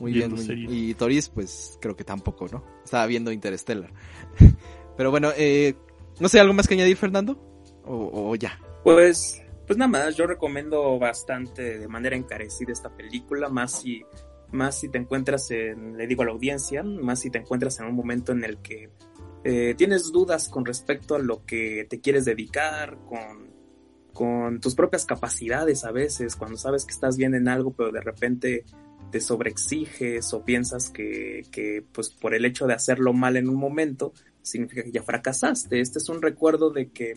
Muy 0.00 0.12
bien. 0.12 0.32
Muy- 0.32 0.66
y 0.68 0.94
Toris, 0.94 1.28
pues 1.30 1.78
creo 1.80 1.96
que 1.96 2.04
tampoco, 2.04 2.46
¿no? 2.52 2.62
Estaba 2.84 3.06
viendo 3.06 3.32
Interstellar. 3.32 3.90
Pero 4.96 5.10
bueno, 5.10 5.30
eh, 5.36 5.74
no 6.20 6.28
sé, 6.28 6.38
¿algo 6.40 6.52
más 6.52 6.68
que 6.68 6.74
añadir, 6.74 6.96
Fernando? 6.96 7.38
O, 7.84 8.30
o 8.30 8.34
ya. 8.36 8.58
Pues, 8.84 9.42
pues 9.66 9.78
nada 9.78 9.90
más, 9.90 10.16
yo 10.16 10.26
recomiendo 10.26 10.98
bastante 10.98 11.78
de 11.78 11.88
manera 11.88 12.16
encarecida 12.16 12.72
esta 12.72 12.94
película, 12.94 13.48
más 13.48 13.80
si, 13.80 14.04
más 14.52 14.78
si 14.78 14.88
te 14.88 14.98
encuentras 14.98 15.50
en, 15.50 15.96
le 15.96 16.06
digo 16.06 16.22
a 16.22 16.26
la 16.26 16.32
audiencia, 16.32 16.82
más 16.82 17.20
si 17.20 17.30
te 17.30 17.38
encuentras 17.38 17.80
en 17.80 17.86
un 17.86 17.94
momento 17.94 18.32
en 18.32 18.44
el 18.44 18.58
que 18.58 18.90
eh, 19.44 19.74
tienes 19.76 20.12
dudas 20.12 20.48
con 20.48 20.64
respecto 20.64 21.14
a 21.14 21.18
lo 21.18 21.44
que 21.44 21.86
te 21.88 22.00
quieres 22.00 22.24
dedicar, 22.24 22.98
con, 23.08 23.50
con 24.12 24.60
tus 24.60 24.74
propias 24.74 25.04
capacidades 25.04 25.84
a 25.84 25.90
veces, 25.90 26.36
cuando 26.36 26.56
sabes 26.56 26.84
que 26.84 26.92
estás 26.92 27.16
bien 27.16 27.34
en 27.34 27.48
algo, 27.48 27.72
pero 27.72 27.90
de 27.90 28.00
repente 28.00 28.64
te 29.10 29.20
sobreexiges 29.20 30.32
o 30.32 30.44
piensas 30.44 30.90
que, 30.90 31.42
que 31.50 31.84
pues 31.92 32.10
por 32.10 32.34
el 32.34 32.44
hecho 32.44 32.66
de 32.66 32.74
hacerlo 32.74 33.12
mal 33.12 33.36
en 33.36 33.48
un 33.48 33.56
momento, 33.56 34.12
significa 34.42 34.82
que 34.82 34.92
ya 34.92 35.02
fracasaste. 35.02 35.80
Este 35.80 35.98
es 35.98 36.08
un 36.08 36.22
recuerdo 36.22 36.70
de 36.70 36.90
que 36.90 37.14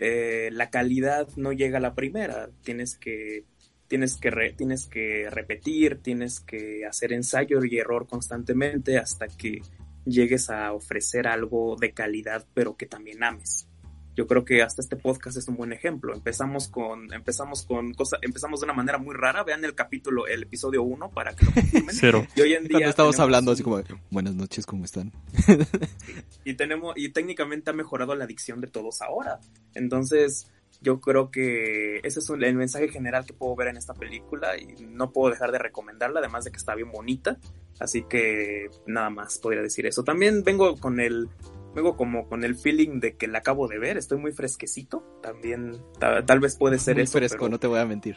eh, 0.00 0.48
la 0.52 0.70
calidad 0.70 1.28
no 1.36 1.52
llega 1.52 1.78
a 1.78 1.80
la 1.80 1.94
primera. 1.94 2.50
Tienes 2.64 2.96
que, 2.96 3.44
tienes 3.86 4.16
que, 4.16 4.30
re- 4.30 4.52
tienes 4.54 4.86
que 4.86 5.28
repetir, 5.30 5.98
tienes 6.02 6.40
que 6.40 6.84
hacer 6.86 7.12
ensayo 7.12 7.64
y 7.64 7.78
error 7.78 8.08
constantemente 8.08 8.98
hasta 8.98 9.28
que 9.28 9.62
llegues 10.04 10.50
a 10.50 10.72
ofrecer 10.72 11.28
algo 11.28 11.76
de 11.76 11.92
calidad, 11.92 12.46
pero 12.54 12.76
que 12.76 12.86
también 12.86 13.22
ames. 13.22 13.68
Yo 14.16 14.26
creo 14.26 14.44
que 14.44 14.62
hasta 14.62 14.82
este 14.82 14.96
podcast 14.96 15.36
es 15.36 15.48
un 15.48 15.56
buen 15.56 15.72
ejemplo. 15.72 16.12
Empezamos 16.14 16.68
con, 16.68 17.12
empezamos 17.12 17.62
con 17.64 17.94
cosas, 17.94 18.18
empezamos 18.22 18.60
de 18.60 18.64
una 18.64 18.74
manera 18.74 18.98
muy 18.98 19.14
rara. 19.14 19.44
Vean 19.44 19.64
el 19.64 19.74
capítulo, 19.74 20.26
el 20.26 20.42
episodio 20.42 20.82
1 20.82 21.10
para 21.10 21.34
que 21.34 21.46
lo 21.46 21.52
confirmen. 21.52 21.94
Cero. 21.98 22.26
Y 22.34 22.40
hoy 22.42 22.54
en 22.54 22.62
día 22.64 22.70
Cuando 22.72 22.90
estamos 22.90 23.16
tenemos 23.16 23.20
hablando 23.20 23.50
un- 23.50 23.54
así 23.54 23.62
como, 23.62 23.78
de, 23.78 23.84
buenas 24.10 24.34
noches, 24.34 24.66
¿cómo 24.66 24.84
están? 24.84 25.12
y 26.44 26.54
tenemos 26.54 26.94
y 26.96 27.10
técnicamente 27.10 27.70
ha 27.70 27.72
mejorado 27.72 28.14
la 28.14 28.24
adicción 28.24 28.60
de 28.60 28.66
todos 28.66 29.00
ahora. 29.02 29.40
Entonces, 29.74 30.50
yo 30.82 31.00
creo 31.00 31.30
que 31.30 31.98
ese 32.02 32.18
es 32.20 32.28
un- 32.30 32.42
el 32.42 32.54
mensaje 32.56 32.88
general 32.88 33.24
que 33.26 33.32
puedo 33.32 33.54
ver 33.56 33.68
en 33.68 33.76
esta 33.76 33.94
película 33.94 34.58
y 34.58 34.86
no 34.88 35.12
puedo 35.12 35.30
dejar 35.32 35.52
de 35.52 35.58
recomendarla, 35.58 36.20
además 36.20 36.44
de 36.44 36.50
que 36.50 36.56
está 36.58 36.74
bien 36.74 36.90
bonita. 36.90 37.38
Así 37.78 38.02
que 38.02 38.68
nada 38.86 39.08
más 39.08 39.38
podría 39.38 39.62
decir 39.62 39.86
eso. 39.86 40.04
También 40.04 40.42
vengo 40.44 40.76
con 40.76 41.00
el 41.00 41.28
vengo 41.74 41.96
como 41.96 42.28
con 42.28 42.44
el 42.44 42.56
feeling 42.56 43.00
de 43.00 43.16
que 43.16 43.26
la 43.28 43.38
acabo 43.38 43.68
de 43.68 43.78
ver, 43.78 43.96
estoy 43.96 44.18
muy 44.18 44.32
fresquecito. 44.32 45.02
También 45.22 45.80
ta- 45.98 46.24
tal 46.24 46.40
vez 46.40 46.56
puede 46.56 46.78
ser 46.78 46.96
Muy 46.96 47.04
eso, 47.04 47.12
fresco, 47.18 47.38
pero, 47.40 47.50
no 47.50 47.58
te 47.60 47.66
voy 47.66 47.78
a 47.78 47.86
mentir. 47.86 48.16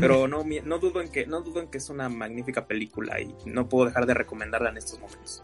pero 0.00 0.26
no 0.28 0.42
no 0.64 0.78
dudo 0.78 1.00
en 1.00 1.08
que 1.08 1.26
no 1.26 1.42
dudo 1.42 1.60
en 1.60 1.68
que 1.68 1.78
es 1.78 1.88
una 1.90 2.08
magnífica 2.08 2.66
película 2.66 3.20
y 3.20 3.34
no 3.46 3.68
puedo 3.68 3.86
dejar 3.86 4.06
de 4.06 4.14
recomendarla 4.14 4.70
en 4.70 4.76
estos 4.78 5.00
momentos. 5.00 5.42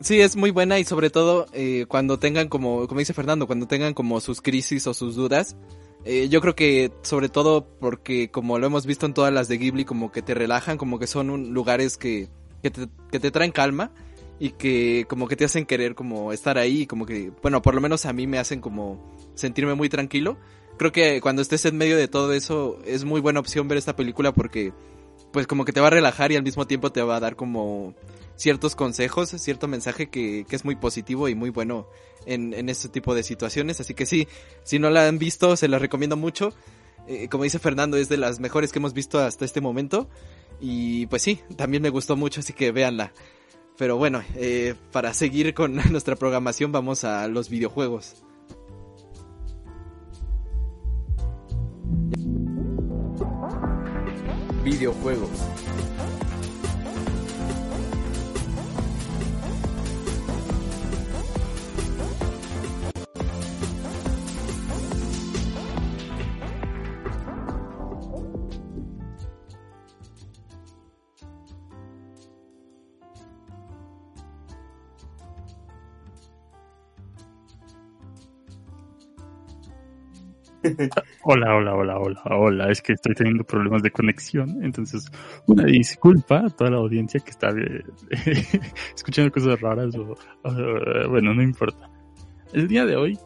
Sí, 0.00 0.20
es 0.20 0.34
muy 0.36 0.50
buena 0.50 0.78
y 0.80 0.84
sobre 0.84 1.08
todo 1.10 1.46
eh, 1.52 1.86
cuando 1.88 2.18
tengan 2.18 2.48
como, 2.48 2.88
como 2.88 2.98
dice 2.98 3.14
Fernando, 3.14 3.46
cuando 3.46 3.66
tengan 3.68 3.94
como 3.94 4.20
sus 4.20 4.40
crisis 4.42 4.86
o 4.88 4.92
sus 4.94 5.14
dudas, 5.14 5.56
eh, 6.04 6.28
yo 6.28 6.40
creo 6.40 6.56
que 6.56 6.90
sobre 7.02 7.28
todo 7.28 7.64
porque 7.78 8.28
como 8.30 8.58
lo 8.58 8.66
hemos 8.66 8.86
visto 8.86 9.06
en 9.06 9.14
todas 9.14 9.32
las 9.32 9.46
de 9.46 9.56
Ghibli, 9.58 9.84
como 9.84 10.10
que 10.10 10.20
te 10.20 10.34
relajan, 10.34 10.76
como 10.78 10.98
que 10.98 11.06
son 11.06 11.30
un- 11.30 11.54
lugares 11.54 11.96
que, 11.96 12.28
que, 12.62 12.70
te, 12.72 12.88
que 13.12 13.20
te 13.20 13.30
traen 13.30 13.52
calma 13.52 13.92
y 14.38 14.50
que 14.50 15.06
como 15.08 15.28
que 15.28 15.36
te 15.36 15.44
hacen 15.44 15.66
querer 15.66 15.94
como 15.94 16.32
estar 16.32 16.58
ahí, 16.58 16.86
como 16.86 17.06
que, 17.06 17.32
bueno, 17.42 17.62
por 17.62 17.74
lo 17.74 17.80
menos 17.80 18.06
a 18.06 18.12
mí 18.12 18.26
me 18.26 18.38
hacen 18.38 18.60
como 18.60 19.14
sentirme 19.34 19.74
muy 19.74 19.88
tranquilo. 19.88 20.36
Creo 20.76 20.92
que 20.92 21.20
cuando 21.20 21.42
estés 21.42 21.64
en 21.66 21.76
medio 21.76 21.96
de 21.96 22.08
todo 22.08 22.32
eso 22.32 22.78
es 22.84 23.04
muy 23.04 23.20
buena 23.20 23.40
opción 23.40 23.68
ver 23.68 23.78
esta 23.78 23.96
película 23.96 24.32
porque 24.32 24.72
pues 25.32 25.46
como 25.46 25.64
que 25.64 25.72
te 25.72 25.80
va 25.80 25.88
a 25.88 25.90
relajar 25.90 26.32
y 26.32 26.36
al 26.36 26.42
mismo 26.42 26.66
tiempo 26.66 26.90
te 26.92 27.02
va 27.02 27.16
a 27.16 27.20
dar 27.20 27.36
como 27.36 27.94
ciertos 28.36 28.74
consejos, 28.74 29.30
cierto 29.30 29.68
mensaje 29.68 30.08
que, 30.08 30.44
que 30.48 30.56
es 30.56 30.64
muy 30.64 30.76
positivo 30.76 31.28
y 31.28 31.34
muy 31.34 31.50
bueno 31.50 31.88
en, 32.26 32.54
en 32.54 32.68
este 32.68 32.88
tipo 32.88 33.14
de 33.14 33.22
situaciones. 33.22 33.80
Así 33.80 33.94
que 33.94 34.06
sí, 34.06 34.28
si 34.64 34.78
no 34.78 34.90
la 34.90 35.06
han 35.06 35.18
visto, 35.18 35.56
se 35.56 35.68
la 35.68 35.78
recomiendo 35.78 36.16
mucho. 36.16 36.52
Eh, 37.06 37.28
como 37.28 37.44
dice 37.44 37.58
Fernando, 37.58 37.96
es 37.96 38.08
de 38.08 38.16
las 38.16 38.40
mejores 38.40 38.72
que 38.72 38.78
hemos 38.78 38.94
visto 38.94 39.18
hasta 39.18 39.44
este 39.44 39.60
momento. 39.60 40.08
Y 40.60 41.06
pues 41.06 41.22
sí, 41.22 41.40
también 41.56 41.82
me 41.82 41.90
gustó 41.90 42.16
mucho, 42.16 42.40
así 42.40 42.52
que 42.52 42.72
véanla. 42.72 43.12
Pero 43.76 43.96
bueno, 43.96 44.22
eh, 44.36 44.74
para 44.92 45.12
seguir 45.14 45.52
con 45.54 45.74
nuestra 45.90 46.16
programación 46.16 46.72
vamos 46.72 47.04
a 47.04 47.26
los 47.28 47.48
videojuegos. 47.48 48.22
Videojuegos. 54.64 55.30
Hola, 81.22 81.54
hola, 81.56 81.74
hola, 81.74 81.98
hola, 81.98 82.22
hola. 82.30 82.70
Es 82.70 82.80
que 82.82 82.92
estoy 82.94 83.14
teniendo 83.14 83.44
problemas 83.44 83.82
de 83.82 83.90
conexión. 83.90 84.62
Entonces, 84.64 85.10
una 85.46 85.64
disculpa 85.64 86.46
a 86.46 86.50
toda 86.50 86.70
la 86.70 86.76
audiencia 86.78 87.20
que 87.20 87.30
está 87.30 87.50
eh, 87.50 87.82
escuchando 88.94 89.30
cosas 89.32 89.60
raras 89.60 89.94
o, 89.96 90.14
bueno, 91.08 91.34
no 91.34 91.42
importa. 91.42 91.90
El 92.52 92.68
día 92.68 92.84
de 92.86 92.96
hoy 92.96 93.18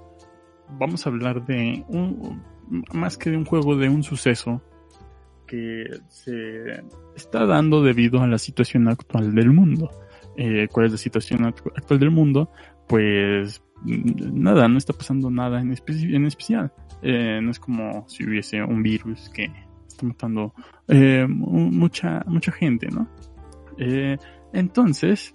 vamos 0.78 1.06
a 1.06 1.10
hablar 1.10 1.44
de 1.46 1.84
un, 1.88 2.42
más 2.92 3.16
que 3.16 3.30
de 3.30 3.36
un 3.36 3.44
juego, 3.44 3.76
de 3.76 3.88
un 3.88 4.02
suceso 4.02 4.62
que 5.46 5.84
se 6.08 6.82
está 7.16 7.46
dando 7.46 7.82
debido 7.82 8.20
a 8.20 8.26
la 8.26 8.38
situación 8.38 8.88
actual 8.88 9.34
del 9.34 9.50
mundo. 9.52 9.90
Eh, 10.36 10.68
¿Cuál 10.70 10.86
es 10.86 10.92
la 10.92 10.98
situación 10.98 11.40
actu- 11.40 11.72
actual 11.74 11.98
del 11.98 12.10
mundo? 12.10 12.50
Pues 12.86 13.62
nada, 13.84 14.68
no 14.68 14.78
está 14.78 14.92
pasando 14.92 15.30
nada 15.30 15.60
en 15.60 15.72
especial. 15.72 16.72
Eh, 17.02 17.40
no 17.42 17.50
es 17.50 17.58
como 17.60 18.08
si 18.08 18.24
hubiese 18.24 18.62
un 18.62 18.82
virus 18.82 19.30
que 19.30 19.50
está 19.86 20.04
matando 20.06 20.52
eh, 20.88 21.26
mu- 21.28 21.70
mucha 21.70 22.24
mucha 22.26 22.50
gente, 22.52 22.88
¿no? 22.88 23.08
Eh, 23.78 24.18
entonces, 24.52 25.34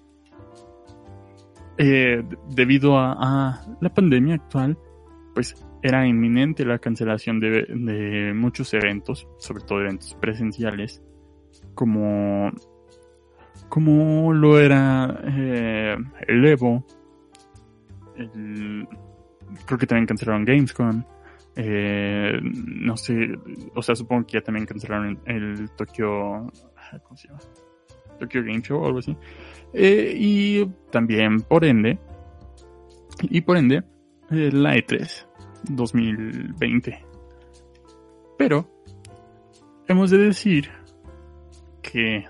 debido 1.78 2.98
a, 2.98 3.62
la 3.82 3.94
pandemia 3.94 4.36
actual, 4.36 4.78
pues 5.34 5.56
era 5.82 6.06
inminente 6.08 6.66
la 6.66 6.80
cancelación 6.80 7.40
de, 7.40 8.32
muchos 8.36 8.74
eventos, 8.74 9.28
sobre 9.38 9.64
todo 9.64 9.82
eventos 9.82 10.16
presenciales, 10.16 11.02
como 11.74 12.52
como 13.70 14.34
lo 14.34 14.60
era 14.60 15.06
el 16.28 16.46
Evo, 16.46 16.86
el- 18.18 18.88
creo 19.66 19.78
que 19.80 19.88
también 19.88 20.06
cancelaron 20.06 20.46
Gamescom, 20.46 21.04
eh, 21.56 22.40
no 22.42 22.98
sé, 22.98 23.38
o 23.76 23.82
sea, 23.82 23.96
supongo 23.96 24.26
que 24.26 24.34
ya 24.34 24.42
también 24.42 24.66
cancelaron 24.66 25.20
el, 25.26 25.70
Tokyo, 25.72 26.52
¿cómo 27.04 27.18
se 27.18 27.28
llama? 27.28 27.40
Tokyo 28.20 28.44
Game 28.44 28.62
Show 28.62 28.82
o 28.82 28.88
algo 28.88 29.00
así. 29.00 29.16
Eh, 29.74 30.14
y 30.16 30.66
también, 30.92 31.42
por 31.42 31.66
ende, 31.66 32.00
y 33.22 33.42
por 33.42 33.58
ende, 33.58 33.84
eh, 34.32 34.50
la 34.52 34.76
E3 34.76 35.28
2020. 35.70 37.06
Pero, 38.38 38.68
hemos 39.88 40.12
de 40.12 40.18
decir 40.18 40.70
que 41.82 42.26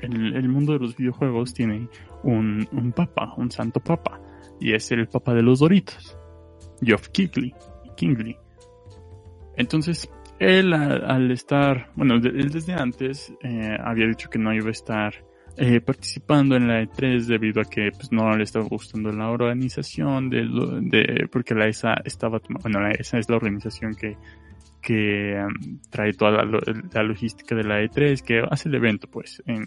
el, 0.00 0.36
el 0.36 0.48
mundo 0.48 0.72
de 0.72 0.80
los 0.80 0.96
videojuegos 0.96 1.54
tiene 1.54 1.88
un, 2.22 2.68
un 2.72 2.92
papa, 2.92 3.34
un 3.36 3.50
santo 3.50 3.80
papa, 3.80 4.20
y 4.60 4.74
es 4.74 4.90
el 4.90 5.06
papa 5.06 5.34
de 5.34 5.42
los 5.42 5.60
Doritos, 5.60 6.18
Geoff 6.82 7.08
Keighley. 7.10 7.54
Kingley. 7.98 8.38
Entonces, 9.58 10.08
él 10.38 10.72
al, 10.72 11.04
al 11.04 11.30
estar, 11.30 11.90
bueno, 11.96 12.14
él 12.14 12.50
desde 12.50 12.72
antes 12.72 13.32
eh, 13.42 13.76
había 13.84 14.06
dicho 14.06 14.30
que 14.30 14.38
no 14.38 14.54
iba 14.54 14.68
a 14.68 14.70
estar 14.70 15.12
eh, 15.56 15.80
participando 15.80 16.56
en 16.56 16.68
la 16.68 16.82
E3 16.82 17.26
debido 17.26 17.60
a 17.60 17.64
que 17.64 17.90
pues, 17.90 18.12
no 18.12 18.34
le 18.36 18.44
estaba 18.44 18.64
gustando 18.64 19.10
la 19.12 19.28
organización 19.30 20.30
de, 20.30 20.46
de 20.82 21.28
porque 21.30 21.54
la 21.54 21.66
ESA 21.66 21.94
estaba, 22.04 22.40
bueno, 22.62 22.80
la 22.80 22.92
ESA 22.92 23.18
es 23.18 23.28
la 23.28 23.36
organización 23.36 23.94
que 23.94 24.16
que 24.80 25.34
um, 25.44 25.80
trae 25.90 26.12
toda 26.12 26.30
la, 26.30 26.60
la 26.92 27.02
logística 27.02 27.54
de 27.54 27.64
la 27.64 27.82
E3, 27.82 28.22
que 28.22 28.42
hace 28.48 28.68
el 28.68 28.76
evento, 28.76 29.08
pues. 29.10 29.42
En- 29.44 29.66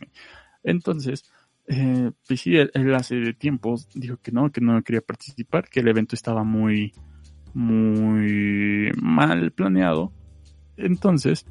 entonces, 0.64 1.30
eh, 1.68 2.12
pues 2.28 2.42
sí, 2.42 2.56
él, 2.56 2.72
él 2.74 2.96
hace 2.96 3.34
tiempo 3.34 3.76
dijo 3.94 4.18
que 4.24 4.32
no, 4.32 4.50
que 4.52 4.62
no 4.62 4.82
quería 4.84 5.02
participar, 5.02 5.68
que 5.70 5.82
el 5.82 5.90
evento 5.90 6.16
estaba 6.16 6.44
muy, 6.44 6.94
muy 7.54 8.92
mal 9.02 9.52
planeado. 9.52 10.12
Entonces, 10.78 11.46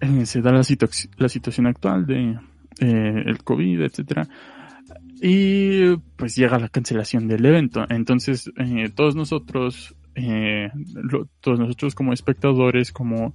eh, 0.00 0.26
se 0.26 0.40
da 0.42 0.52
la, 0.52 0.62
situ- 0.62 1.08
la 1.16 1.28
situación 1.28 1.66
actual 1.66 2.06
de 2.06 2.38
eh, 2.80 3.22
el 3.26 3.42
COVID, 3.42 3.82
etcétera. 3.82 4.26
Y 5.20 5.96
pues 6.16 6.34
llega 6.36 6.58
la 6.58 6.68
cancelación 6.68 7.28
del 7.28 7.46
evento. 7.46 7.84
Entonces, 7.88 8.50
eh, 8.58 8.90
todos 8.94 9.14
nosotros, 9.16 9.94
todos 11.40 11.58
nosotros 11.58 11.94
como 11.94 12.12
espectadores, 12.12 12.92
como 12.92 13.32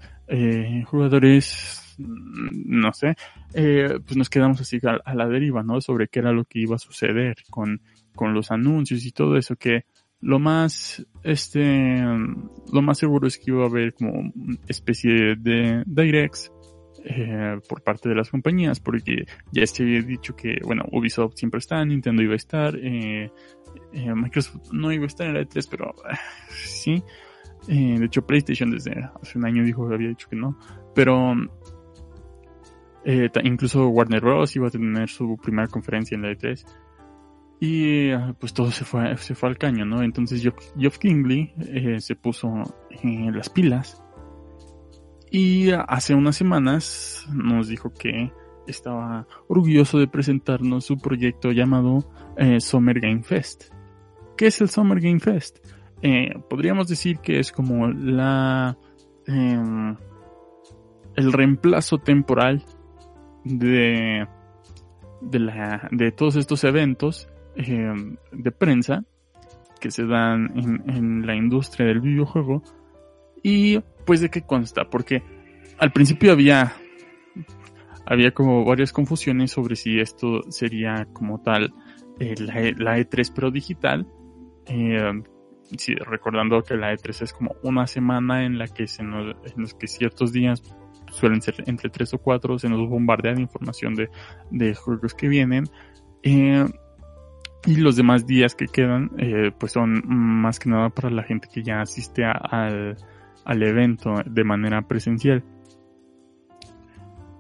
jugadores, 0.86 1.96
mm, 1.98 2.80
no 2.80 2.94
sé, 2.94 3.16
pues 3.52 4.16
nos 4.18 4.30
quedamos 4.30 4.62
así 4.62 4.80
a, 4.86 5.00
a 5.04 5.16
la 5.16 5.28
deriva, 5.28 5.64
¿no? 5.64 5.82
Sobre 5.82 6.08
qué 6.10 6.20
era 6.20 6.32
lo 6.32 6.44
que 6.46 6.60
iba 6.60 6.76
a 6.76 6.80
suceder 6.80 7.38
con, 7.50 7.82
con 8.14 8.34
los 8.34 8.52
anuncios 8.52 9.06
y 9.06 9.12
todo 9.12 9.36
eso, 9.38 9.56
que 9.56 9.86
lo 10.22 10.40
más, 10.40 11.06
este, 11.24 12.02
lo 12.72 12.82
más 12.82 12.98
seguro 12.98 13.28
es 13.28 13.38
que 13.38 13.52
iba 13.52 13.64
a 13.64 13.68
haber 13.68 13.94
como 13.94 14.32
especie 14.68 15.36
de 15.38 15.84
directs 15.86 16.52
eh, 17.06 17.58
por 17.68 17.82
parte 17.82 18.10
de 18.10 18.16
las 18.16 18.30
compañías, 18.30 18.80
porque 18.80 19.26
ya 19.52 19.66
se 19.66 19.84
había 19.84 20.02
dicho 20.02 20.36
que, 20.36 20.58
bueno, 20.64 20.84
Ubisoft 20.92 21.36
siempre 21.36 21.60
está, 21.60 21.84
Nintendo 21.86 22.22
iba 22.22 22.34
a 22.34 22.38
estar, 22.38 22.76
eh, 22.76 23.32
eh, 23.94 24.14
Microsoft 24.14 24.72
no 24.72 24.92
iba 24.92 25.06
a 25.06 25.08
estar 25.08 25.28
en 25.28 25.34
la 25.36 25.42
E3, 25.42 25.68
pero 25.70 25.96
eh, 26.10 26.16
sí. 26.50 27.04
Eh, 27.68 28.00
de 28.00 28.06
hecho, 28.06 28.26
PlayStation 28.26 28.72
desde 28.72 29.10
hace 29.22 29.38
un 29.38 29.46
año 29.46 29.64
dijo 29.64 29.92
había 29.92 30.10
dicho 30.10 30.28
que 30.30 30.36
no, 30.36 30.58
pero 30.96 31.34
incluso 33.44 33.88
Warner 33.88 34.22
Bros. 34.22 34.56
iba 34.56 34.68
a 34.68 34.72
tener 34.72 35.10
su 35.10 35.38
primera 35.38 35.68
conferencia 35.68 36.16
en 36.16 36.22
la 36.22 36.32
E3. 36.32 36.66
Y 37.60 38.16
pues 38.40 38.54
todo 38.54 38.72
se 38.72 38.86
fue, 38.86 39.18
se 39.18 39.36
fue 39.36 39.50
al 39.50 39.58
caño, 39.58 39.86
¿no? 39.86 40.02
Entonces 40.02 40.42
Geoff, 40.42 40.56
Geoff 40.78 40.98
Kingley 40.98 41.54
eh, 41.68 42.00
se 42.00 42.16
puso 42.16 42.50
eh, 43.04 43.32
las 43.34 43.50
pilas 43.50 44.02
y 45.32 45.72
hace 45.72 46.16
unas 46.16 46.36
semanas 46.36 47.28
nos 47.32 47.68
dijo 47.68 47.94
que 47.94 48.32
estaba 48.68 49.28
orgulloso 49.48 50.00
de 50.00 50.08
presentarnos 50.08 50.86
su 50.86 50.98
proyecto 50.98 51.52
llamado 51.52 52.10
eh, 52.38 52.60
Summer 52.60 53.00
Game 53.00 53.24
Fest. 53.24 53.66
¿Qué 54.38 54.48
es 54.48 54.62
el 54.62 54.70
Summer 54.70 55.00
Game 55.00 55.20
Fest? 55.20 55.60
Eh, 56.02 56.34
podríamos 56.50 56.88
decir 56.88 57.20
que 57.20 57.40
es 57.40 57.52
como 57.52 57.90
la 57.90 58.78
em, 59.28 59.96
el 61.16 61.34
reemplazo 61.34 61.98
temporal 61.98 62.64
de 63.44 64.28
de, 65.22 65.40
la, 65.40 65.90
de 65.92 66.12
todos 66.12 66.38
estos 66.38 66.64
eventos 66.64 67.29
em, 67.56 68.18
de 68.32 68.52
prensa 68.52 69.04
que 69.80 69.92
se 69.92 70.06
dan 70.06 70.52
en, 70.88 71.26
la 71.26 71.36
industria 71.36 71.88
del 71.88 72.02
videojuego 72.02 72.64
y 73.42 73.80
pues 74.06 74.22
de 74.22 74.30
qué 74.30 74.42
consta, 74.42 74.90
porque 74.90 75.24
al 75.78 75.92
principio 75.92 76.32
había 76.32 76.74
había 78.06 78.32
como 78.32 78.66
varias 78.66 78.92
confusiones 78.92 79.52
sobre 79.52 79.76
si 79.76 80.00
esto 80.00 80.42
sería 80.50 81.08
como 81.14 81.42
tal 81.42 81.74
eh, 82.20 82.36
la, 82.40 82.62
E- 82.62 82.76
la 82.76 82.98
E3 82.98 83.32
pero 83.34 83.52
digital. 83.52 84.08
Sí, 85.78 85.94
recordando 85.94 86.64
que 86.64 86.76
la 86.76 86.94
E3 86.94 87.22
es 87.22 87.34
como 87.34 87.56
una 87.62 87.86
semana 87.86 88.44
en 88.44 88.58
la 88.58 88.68
que 88.68 88.88
se 88.88 89.04
nos, 89.04 89.36
en 89.46 89.62
los 89.62 89.76
que 89.76 89.88
ciertos 89.88 90.32
días 90.34 90.64
suelen 91.12 91.42
ser 91.42 91.64
entre 91.68 91.90
tres 91.90 92.14
o 92.14 92.18
cuatro, 92.18 92.58
se 92.58 92.70
nos 92.70 92.88
bombardea 92.90 93.34
de 93.34 93.42
información 93.42 93.94
de, 93.96 94.10
de 94.50 94.74
juegos 94.74 95.14
que 95.14 95.28
vienen. 95.28 95.66
Eh, 96.24 96.66
y 97.66 97.76
los 97.76 97.96
demás 97.96 98.26
días 98.26 98.56
que 98.56 98.68
quedan, 98.68 99.12
eh, 99.18 99.52
pues 99.58 99.74
son 99.74 100.02
más 100.08 100.60
que 100.60 100.70
nada 100.70 100.90
para 100.90 101.10
la 101.10 101.24
gente 101.24 101.50
que 101.52 101.62
ya 101.62 101.82
asiste 101.82 102.24
al, 102.24 102.98
al 103.46 103.64
evento 103.64 104.16
de 104.26 104.44
manera 104.44 104.82
presencial. 104.82 105.44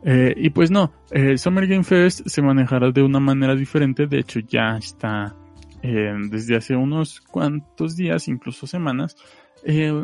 Eh, 0.03 0.33
y 0.37 0.49
pues 0.49 0.71
no, 0.71 0.93
Summer 1.35 1.67
Game 1.67 1.83
Fest 1.83 2.25
se 2.25 2.41
manejará 2.41 2.91
de 2.91 3.03
una 3.03 3.19
manera 3.19 3.53
diferente, 3.55 4.07
de 4.07 4.19
hecho 4.19 4.39
ya 4.39 4.77
está 4.77 5.35
eh, 5.81 6.13
desde 6.29 6.55
hace 6.55 6.75
unos 6.75 7.21
cuantos 7.21 7.95
días, 7.95 8.27
incluso 8.27 8.67
semanas, 8.67 9.15
en, 9.63 10.03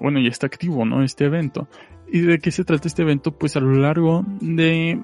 bueno, 0.00 0.20
ya 0.20 0.28
está 0.28 0.46
activo, 0.46 0.84
¿no? 0.84 1.02
Este 1.02 1.24
evento. 1.24 1.68
¿Y 2.12 2.20
de 2.20 2.38
qué 2.38 2.50
se 2.50 2.64
trata 2.64 2.86
este 2.86 3.02
evento? 3.02 3.36
Pues 3.36 3.56
a 3.56 3.60
lo 3.60 3.72
largo 3.72 4.24
de, 4.40 5.00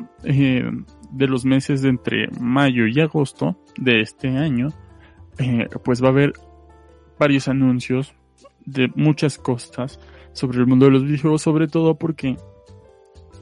de 1.13 1.27
los 1.27 1.45
meses 1.45 1.85
entre 1.85 2.29
mayo 2.41 2.87
y 2.87 3.01
agosto 3.01 3.57
de 3.77 4.01
este 4.01 4.29
año, 4.37 4.69
eh, 5.39 5.69
pues 5.85 6.03
va 6.03 6.09
a 6.09 6.11
haber 6.11 6.33
varios 7.19 7.49
anuncios 7.49 8.15
de 8.65 8.91
muchas 8.95 9.39
cosas 9.39 9.99
sobre 10.33 10.59
el 10.59 10.67
mundo 10.67 10.87
de 10.87 10.93
los 10.93 11.05
videojuegos, 11.05 11.43
sobre 11.43 11.67
todo 11.69 11.97
porque 11.99 12.37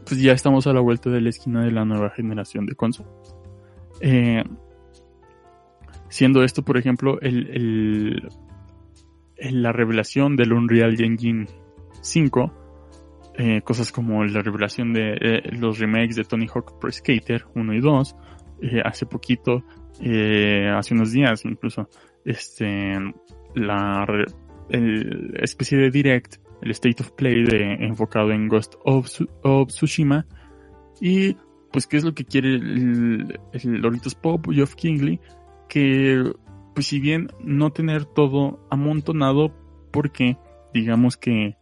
pues 0.06 0.20
ya 0.22 0.32
estamos 0.32 0.66
a 0.66 0.72
la 0.72 0.80
vuelta 0.80 1.10
de 1.10 1.20
la 1.20 1.28
esquina 1.28 1.62
de 1.64 1.70
la 1.70 1.84
nueva 1.84 2.10
generación 2.10 2.64
de 2.66 2.74
consolas. 2.74 3.12
Eh, 4.00 4.42
siendo 6.08 6.42
esto, 6.42 6.62
por 6.64 6.78
ejemplo, 6.78 7.20
el, 7.20 7.48
el- 7.50 8.28
el- 9.36 9.62
la 9.62 9.72
revelación 9.72 10.36
del 10.36 10.52
Unreal 10.52 11.00
Engine 11.00 11.46
5, 12.00 12.52
eh, 13.38 13.62
cosas 13.62 13.92
como 13.92 14.24
la 14.24 14.42
revelación 14.42 14.92
de 14.92 15.16
eh, 15.20 15.42
los 15.52 15.78
remakes 15.78 16.16
de 16.16 16.24
Tony 16.24 16.48
Hawk 16.52 16.78
Pro 16.80 16.90
Skater 16.90 17.44
1 17.54 17.74
y 17.74 17.80
2, 17.80 18.16
eh, 18.62 18.82
hace 18.84 19.06
poquito, 19.06 19.64
eh, 20.00 20.68
hace 20.68 20.94
unos 20.94 21.12
días 21.12 21.44
incluso, 21.44 21.88
este, 22.24 22.98
la 23.54 24.04
el 24.70 25.38
especie 25.40 25.78
de 25.78 25.90
direct, 25.90 26.36
el 26.62 26.72
State 26.72 27.00
of 27.00 27.12
Play 27.12 27.44
de, 27.44 27.74
enfocado 27.74 28.32
en 28.32 28.48
Ghost 28.48 28.74
of, 28.84 29.08
of 29.44 29.68
Tsushima, 29.68 30.26
y 31.00 31.36
pues 31.72 31.86
qué 31.86 31.98
es 31.98 32.04
lo 32.04 32.14
que 32.14 32.24
quiere 32.24 32.56
el, 32.56 33.38
el 33.52 33.80
Doritos 33.80 34.16
Pop, 34.16 34.48
Geoff 34.50 34.74
Kingley, 34.74 35.20
que 35.68 36.32
pues 36.74 36.86
si 36.86 36.98
bien 36.98 37.28
no 37.40 37.70
tener 37.70 38.04
todo 38.04 38.66
amontonado, 38.68 39.54
porque 39.92 40.36
digamos 40.74 41.16
que 41.16 41.57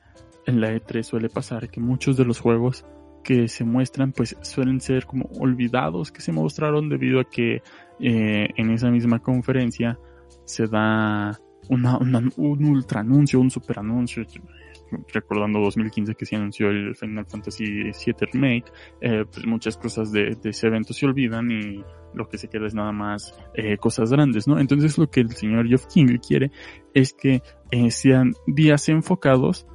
en 0.47 0.61
la 0.61 0.73
E3 0.73 1.03
suele 1.03 1.29
pasar 1.29 1.69
que 1.69 1.81
muchos 1.81 2.17
de 2.17 2.25
los 2.25 2.41
juegos 2.41 2.85
que 3.27 3.49
se 3.49 3.65
muestran 3.65 4.13
pues 4.13 4.37
suelen 4.43 4.81
ser 4.81 5.05
como 5.05 5.29
olvidados 5.41 6.13
que 6.13 6.21
se 6.21 6.31
mostraron 6.31 6.89
debido 6.89 7.19
a 7.19 7.25
que 7.25 7.61
eh, 7.99 8.49
en 8.57 8.71
esa 8.71 8.89
misma 8.89 9.19
conferencia 9.19 9.99
se 10.45 10.69
da 10.69 11.37
una, 11.69 11.99
un 11.99 12.65
ultra 12.65 13.01
anuncio, 13.01 13.41
un 13.41 13.51
super 13.51 13.81
anuncio, 13.81 14.25
recordando 15.13 15.59
2015 15.59 16.15
que 16.15 16.25
se 16.25 16.37
anunció 16.37 16.71
el 16.71 16.95
Final 16.95 17.27
Fantasy 17.27 17.65
VII 17.65 18.15
Remake, 18.33 18.71
eh, 19.01 19.25
pues 19.25 19.45
muchas 19.45 19.77
cosas 19.77 20.13
de, 20.13 20.37
ese 20.45 20.69
evento 20.69 20.93
se 20.93 21.07
olvidan 21.07 21.51
y 21.51 21.83
lo 22.15 22.29
que 22.29 22.39
se 22.39 22.47
queda 22.47 22.69
es 22.69 22.75
nada 22.75 22.93
más 22.93 23.35
eh, 23.55 23.77
cosas 23.79 24.13
grandes, 24.13 24.47
¿no? 24.47 24.61
Entonces 24.61 24.97
lo 24.99 25.11
que 25.11 25.23
el 25.23 25.33
señor 25.33 25.67
Geoff 25.67 25.87
King 25.93 26.19
quiere 26.25 26.53
es 26.95 27.13
que 27.13 27.43
sean 27.91 28.35
días 28.47 28.89
enfocados 28.89 29.67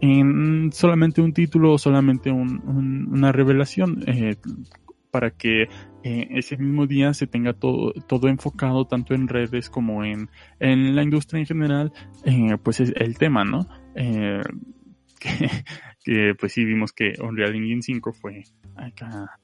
en 0.00 0.70
solamente 0.72 1.20
un 1.20 1.32
título 1.32 1.72
o 1.72 1.78
solamente 1.78 2.30
un- 2.30 2.60
un- 2.66 3.08
una 3.12 3.32
revelación 3.32 4.04
eh, 4.06 4.36
para 5.10 5.30
que 5.30 5.62
eh, 6.04 6.28
ese 6.30 6.56
mismo 6.56 6.86
día 6.86 7.12
se 7.14 7.26
tenga 7.26 7.52
todo, 7.54 7.92
todo 8.06 8.28
enfocado 8.28 8.86
tanto 8.86 9.14
en 9.14 9.26
redes 9.26 9.68
como 9.70 10.04
en, 10.04 10.28
en 10.60 10.94
la 10.94 11.02
industria 11.02 11.40
en 11.40 11.46
general, 11.46 11.92
eh, 12.24 12.56
pues 12.62 12.80
es 12.80 12.92
el 12.96 13.16
tema, 13.18 13.44
¿no? 13.44 13.66
Que, 15.20 15.48
que, 16.04 16.34
pues 16.38 16.52
sí 16.52 16.64
vimos 16.64 16.92
que 16.92 17.14
Unreal 17.20 17.56
Engine 17.56 17.82
5 17.82 18.12
fue 18.12 18.44
acá, 18.76 19.40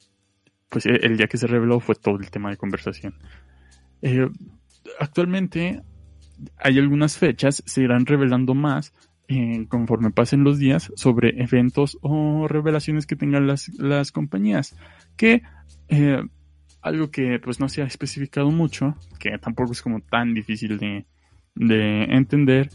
pues 0.69 0.87
el 0.87 1.17
día 1.17 1.27
que 1.27 1.37
se 1.37 1.49
reveló 1.49 1.81
fue 1.81 1.97
todo 1.97 2.17
el 2.21 2.31
tema 2.31 2.51
de 2.51 2.57
conversación. 2.57 3.15
Actualmente 5.01 5.83
hay 6.59 6.79
algunas 6.79 7.19
fechas, 7.19 7.63
se 7.67 7.83
irán 7.83 8.07
revelando 8.07 8.55
más 8.55 8.93
eh, 9.29 9.65
conforme 9.69 10.11
pasen 10.11 10.45
los 10.45 10.59
días 10.59 10.93
sobre 10.97 11.43
eventos 11.43 11.99
o 12.03 12.47
revelaciones 12.47 13.07
que 13.07 13.17
tengan 13.17 13.47
las, 13.47 13.69
las 13.79 14.13
compañías. 14.13 14.77
Que 15.17 15.43
eh, 15.89 16.23
algo 16.83 17.11
que 17.11 17.39
pues 17.39 17.61
no 17.61 17.69
se 17.69 17.83
ha 17.83 17.87
especificado 17.87 18.51
mucho, 18.51 18.97
que 19.19 19.39
tampoco 19.39 19.73
es 19.73 19.81
como 19.81 20.01
tan 20.01 20.35
difícil 20.35 20.79
de, 20.79 21.07
de 21.55 22.05
entender, 22.05 22.69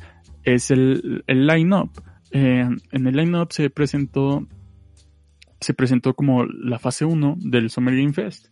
es 0.44 0.72
el, 0.72 1.24
el 1.28 1.46
line-up. 1.46 1.92
Eh, 2.32 2.68
en 2.92 3.08
el 3.08 3.16
line-up 3.16 3.52
se 3.52 3.70
presentó 3.70 4.48
se 5.62 5.74
presentó 5.74 6.14
como 6.14 6.46
la 6.46 6.80
fase 6.80 7.04
1 7.04 7.36
del 7.42 7.70
Summer 7.70 7.96
Game 7.96 8.14
Fest. 8.14 8.48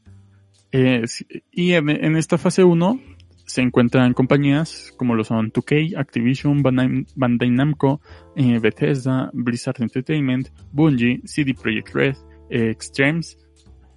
Y 1.51 1.71
en, 1.71 1.89
en 1.89 2.17
esta 2.17 2.37
fase 2.37 2.63
1 2.65 2.99
se 3.47 3.61
encuentran 3.61 4.13
compañías 4.13 4.93
como 4.97 5.15
lo 5.15 5.23
son 5.23 5.51
2K, 5.51 5.97
Activision, 5.97 6.61
Bandai, 6.61 7.49
Namco, 7.49 8.01
eh, 8.35 8.59
Bethesda, 8.59 9.31
Blizzard 9.33 9.81
Entertainment, 9.81 10.49
Bungie, 10.71 11.21
CD 11.23 11.53
Projekt 11.53 11.95
Red, 11.95 12.15
eh, 12.49 12.69
Extremes, 12.69 13.37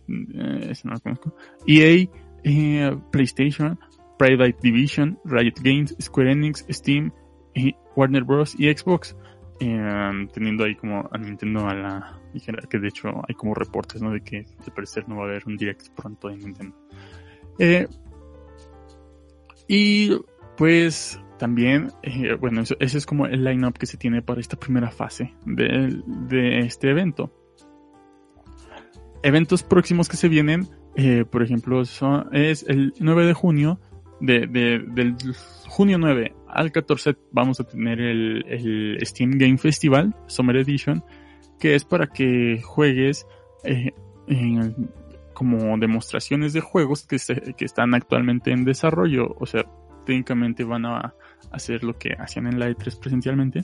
eh, 0.08 0.68
ese 0.70 0.86
no 0.86 0.94
lo 0.94 1.00
conozco, 1.00 1.34
EA, 1.66 2.08
eh, 2.44 2.96
PlayStation, 3.10 3.76
Private 4.18 4.56
Division, 4.62 5.18
Riot 5.24 5.60
Games, 5.62 5.96
Square 6.00 6.32
Enix, 6.32 6.64
Steam, 6.70 7.12
Warner 7.96 8.22
Bros. 8.24 8.54
y 8.58 8.72
Xbox. 8.72 9.16
eh, 9.60 10.26
teniendo 10.32 10.64
ahí 10.64 10.74
como 10.74 11.06
a 11.12 11.18
Nintendo 11.18 11.66
a 11.68 11.74
la 11.74 12.20
que 12.70 12.78
de 12.78 12.88
hecho 12.88 13.08
hay 13.28 13.34
como 13.34 13.52
reportes, 13.54 14.00
¿no? 14.00 14.10
De 14.12 14.22
que 14.22 14.46
al 14.64 14.72
parecer 14.72 15.06
no 15.08 15.16
va 15.16 15.24
a 15.24 15.28
haber 15.28 15.42
un 15.46 15.56
direct 15.56 15.88
pronto 15.94 16.28
de 16.28 16.36
Nintendo. 16.36 16.74
Eh, 17.58 17.86
y 19.72 20.10
pues 20.56 21.20
también, 21.38 21.90
eh, 22.02 22.34
bueno, 22.34 22.62
ese 22.62 22.98
es 22.98 23.06
como 23.06 23.26
el 23.26 23.44
line-up 23.44 23.78
que 23.78 23.86
se 23.86 23.96
tiene 23.96 24.20
para 24.20 24.40
esta 24.40 24.58
primera 24.58 24.90
fase 24.90 25.32
de, 25.46 26.02
de 26.28 26.58
este 26.58 26.90
evento. 26.90 27.32
Eventos 29.22 29.62
próximos 29.62 30.08
que 30.08 30.16
se 30.16 30.28
vienen, 30.28 30.66
eh, 30.96 31.24
por 31.30 31.42
ejemplo, 31.42 31.82
es 31.82 32.64
el 32.68 32.92
9 32.98 33.26
de 33.26 33.34
junio, 33.34 33.80
de, 34.20 34.46
de- 34.46 34.80
del 34.94 35.14
junio 35.68 35.98
9 35.98 36.34
al 36.48 36.72
14 36.72 37.16
vamos 37.32 37.60
a 37.60 37.64
tener 37.64 38.00
el, 38.00 38.44
el 38.48 38.98
Steam 39.06 39.32
Game 39.38 39.56
Festival 39.56 40.14
Summer 40.26 40.56
Edition, 40.56 41.02
que 41.58 41.74
es 41.74 41.84
para 41.84 42.06
que 42.08 42.60
juegues 42.62 43.26
eh, 43.64 43.92
en- 44.26 44.90
como 45.40 45.78
demostraciones 45.78 46.52
de 46.52 46.60
juegos 46.60 47.06
que, 47.06 47.18
se- 47.18 47.54
están 47.60 47.94
actualmente 47.94 48.50
en 48.52 48.66
desarrollo. 48.66 49.34
O 49.38 49.46
sea, 49.46 49.64
técnicamente 50.04 50.64
van 50.64 50.84
a 50.84 51.14
hacer 51.50 51.82
lo 51.82 51.96
que 51.96 52.10
hacían 52.18 52.46
en 52.46 52.58
la 52.58 52.68
E3 52.68 53.00
presencialmente. 53.00 53.62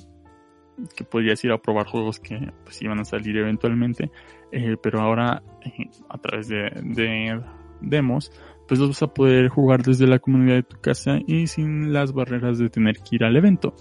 Que 0.97 1.05
podrías 1.05 1.45
ir 1.45 1.53
a 1.53 1.59
probar 1.61 1.87
juegos 1.87 2.19
que 2.19 2.51
pues 2.65 2.81
iban 2.81 2.99
a 3.01 3.05
salir 3.05 3.37
eventualmente. 3.37 4.11
eh, 4.53 4.77
pero 4.83 5.01
ahora, 5.03 5.43
eh, 5.67 5.91
a 6.09 6.17
través 6.17 6.49
de, 6.49 6.71
de 6.83 7.43
demos, 7.83 8.33
pues 8.67 8.81
los 8.81 8.89
vas 8.89 9.03
a 9.03 9.13
poder 9.13 9.49
jugar 9.51 9.83
desde 9.83 10.07
la 10.07 10.19
comunidad 10.19 10.55
de 10.57 10.63
tu 10.63 10.81
casa 10.81 11.19
y 11.27 11.47
sin 11.47 11.93
las 11.93 12.15
barreras 12.15 12.59
de 12.59 12.71
tener 12.71 12.97
que 13.01 13.17
ir 13.17 13.25
al 13.25 13.37
evento. 13.37 13.75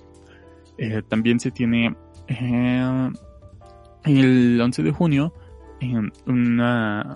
Eh, 0.77 1.01
también 1.07 1.39
se 1.39 1.51
tiene 1.51 1.95
el 4.03 4.59
11 4.61 4.83
de 4.83 4.91
junio 4.91 5.33
eh, 5.81 5.93
una, 6.27 7.15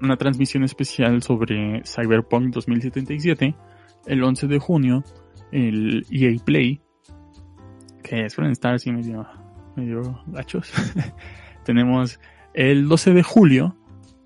una 0.00 0.16
transmisión 0.16 0.64
especial 0.64 1.22
sobre 1.22 1.82
Cyberpunk 1.84 2.52
2077. 2.54 3.54
El 4.06 4.22
11 4.22 4.46
de 4.46 4.58
junio 4.58 5.04
el 5.52 6.04
EA 6.10 6.36
Play, 6.44 6.80
que 8.02 8.28
suelen 8.28 8.52
estar 8.52 8.74
así 8.74 8.90
medio, 8.90 9.26
medio 9.76 10.20
gachos. 10.26 10.72
Tenemos 11.64 12.18
el 12.52 12.88
12 12.88 13.12
de 13.14 13.22
julio 13.22 13.76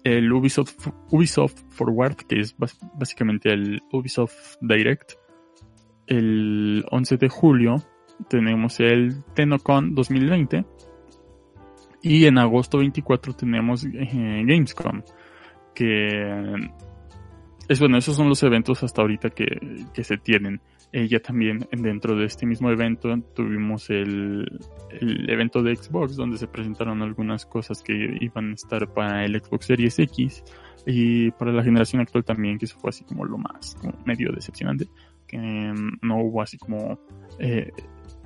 el 0.04 0.32
Ubisoft, 0.32 0.88
Ubisoft 1.10 1.60
Forward, 1.70 2.16
que 2.16 2.40
es 2.40 2.56
básicamente 2.94 3.52
el 3.52 3.82
Ubisoft 3.92 4.56
Direct. 4.60 5.12
El 6.06 6.84
11 6.90 7.16
de 7.18 7.28
julio 7.28 7.76
tenemos 8.28 8.80
el 8.80 9.22
TennoCon 9.34 9.94
2020. 9.94 10.64
Y 12.00 12.26
en 12.26 12.38
agosto 12.38 12.78
24 12.78 13.34
tenemos 13.34 13.84
eh, 13.84 14.44
Gamescom. 14.46 15.02
Que 15.78 16.56
es 17.68 17.78
bueno, 17.78 17.98
esos 17.98 18.16
son 18.16 18.28
los 18.28 18.42
eventos 18.42 18.82
hasta 18.82 19.02
ahorita 19.02 19.30
que, 19.30 19.46
que 19.94 20.02
se 20.02 20.16
tienen. 20.16 20.60
Eh, 20.90 21.06
ya 21.06 21.20
también 21.20 21.68
dentro 21.70 22.16
de 22.16 22.24
este 22.24 22.46
mismo 22.46 22.70
evento 22.70 23.14
tuvimos 23.34 23.90
el, 23.90 24.58
el 24.90 25.30
evento 25.30 25.62
de 25.62 25.76
Xbox 25.76 26.16
donde 26.16 26.38
se 26.38 26.48
presentaron 26.48 27.02
algunas 27.02 27.44
cosas 27.44 27.82
que 27.82 28.16
iban 28.20 28.52
a 28.52 28.54
estar 28.54 28.92
para 28.94 29.24
el 29.24 29.38
Xbox 29.38 29.66
Series 29.66 29.98
X 29.98 30.42
y 30.86 31.30
para 31.32 31.52
la 31.52 31.62
generación 31.62 32.00
actual 32.00 32.24
también, 32.24 32.58
que 32.58 32.64
eso 32.64 32.78
fue 32.78 32.88
así 32.88 33.04
como 33.04 33.24
lo 33.26 33.36
más 33.36 33.76
medio 34.06 34.32
decepcionante, 34.32 34.88
que 35.26 35.36
mm, 35.38 35.98
no 36.00 36.22
hubo 36.22 36.40
así 36.40 36.56
como 36.56 36.98
eh, 37.38 37.70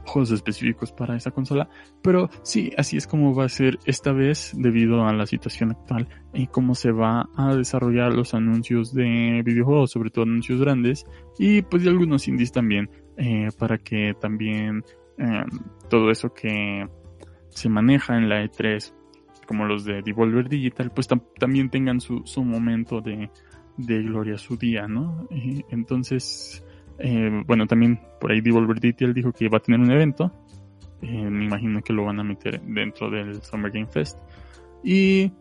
juegos 0.04 0.30
específicos 0.30 0.92
para 0.92 1.16
esa 1.16 1.30
consola, 1.30 1.68
pero 2.02 2.28
sí, 2.42 2.72
así 2.76 2.96
es 2.96 3.06
como 3.06 3.34
va 3.34 3.44
a 3.44 3.48
ser 3.48 3.78
esta 3.84 4.12
vez 4.12 4.52
debido 4.56 5.06
a 5.06 5.12
la 5.12 5.26
situación 5.26 5.70
actual 5.72 6.08
y 6.34 6.46
cómo 6.48 6.74
se 6.74 6.90
va 6.92 7.28
a 7.36 7.54
desarrollar 7.54 8.12
los 8.14 8.34
anuncios 8.34 8.92
de 8.92 9.42
videojuegos, 9.44 9.90
sobre 9.92 10.10
todo 10.10 10.24
anuncios 10.24 10.60
grandes 10.60 11.04
y 11.38 11.62
pues 11.62 11.84
de 11.84 11.90
algunos 11.90 12.26
indies 12.28 12.52
también, 12.52 12.90
eh, 13.16 13.48
para 13.58 13.78
que 13.78 14.14
también 14.20 14.84
eh, 15.18 15.44
todo 15.90 16.10
eso 16.10 16.32
que 16.32 16.86
se 17.50 17.68
maneja 17.68 18.16
en 18.16 18.28
la 18.28 18.42
E3, 18.44 18.94
como 19.46 19.66
los 19.66 19.84
de 19.84 20.02
Devolver 20.02 20.48
Digital, 20.48 20.90
pues 20.94 21.08
tam- 21.10 21.24
también 21.38 21.68
tengan 21.68 22.00
su, 22.00 22.22
su 22.24 22.42
momento 22.44 23.00
de, 23.00 23.30
de 23.76 24.02
gloria, 24.02 24.38
su 24.38 24.56
día, 24.56 24.88
¿no? 24.88 25.26
Eh, 25.30 25.62
entonces, 25.70 26.64
eh, 26.98 27.42
bueno, 27.46 27.66
también 27.66 28.00
por 28.20 28.32
ahí 28.32 28.40
Devolver 28.40 28.80
Digital 28.80 29.14
dijo 29.14 29.32
que 29.32 29.48
va 29.48 29.58
a 29.58 29.60
tener 29.60 29.80
un 29.80 29.90
evento. 29.90 30.32
Eh, 31.02 31.28
me 31.30 31.44
imagino 31.46 31.82
que 31.82 31.92
lo 31.92 32.04
van 32.04 32.20
a 32.20 32.24
meter 32.24 32.60
dentro 32.62 33.10
del 33.10 33.42
Summer 33.42 33.70
Game 33.72 33.86
Fest. 33.88 34.18
Y 34.84 35.32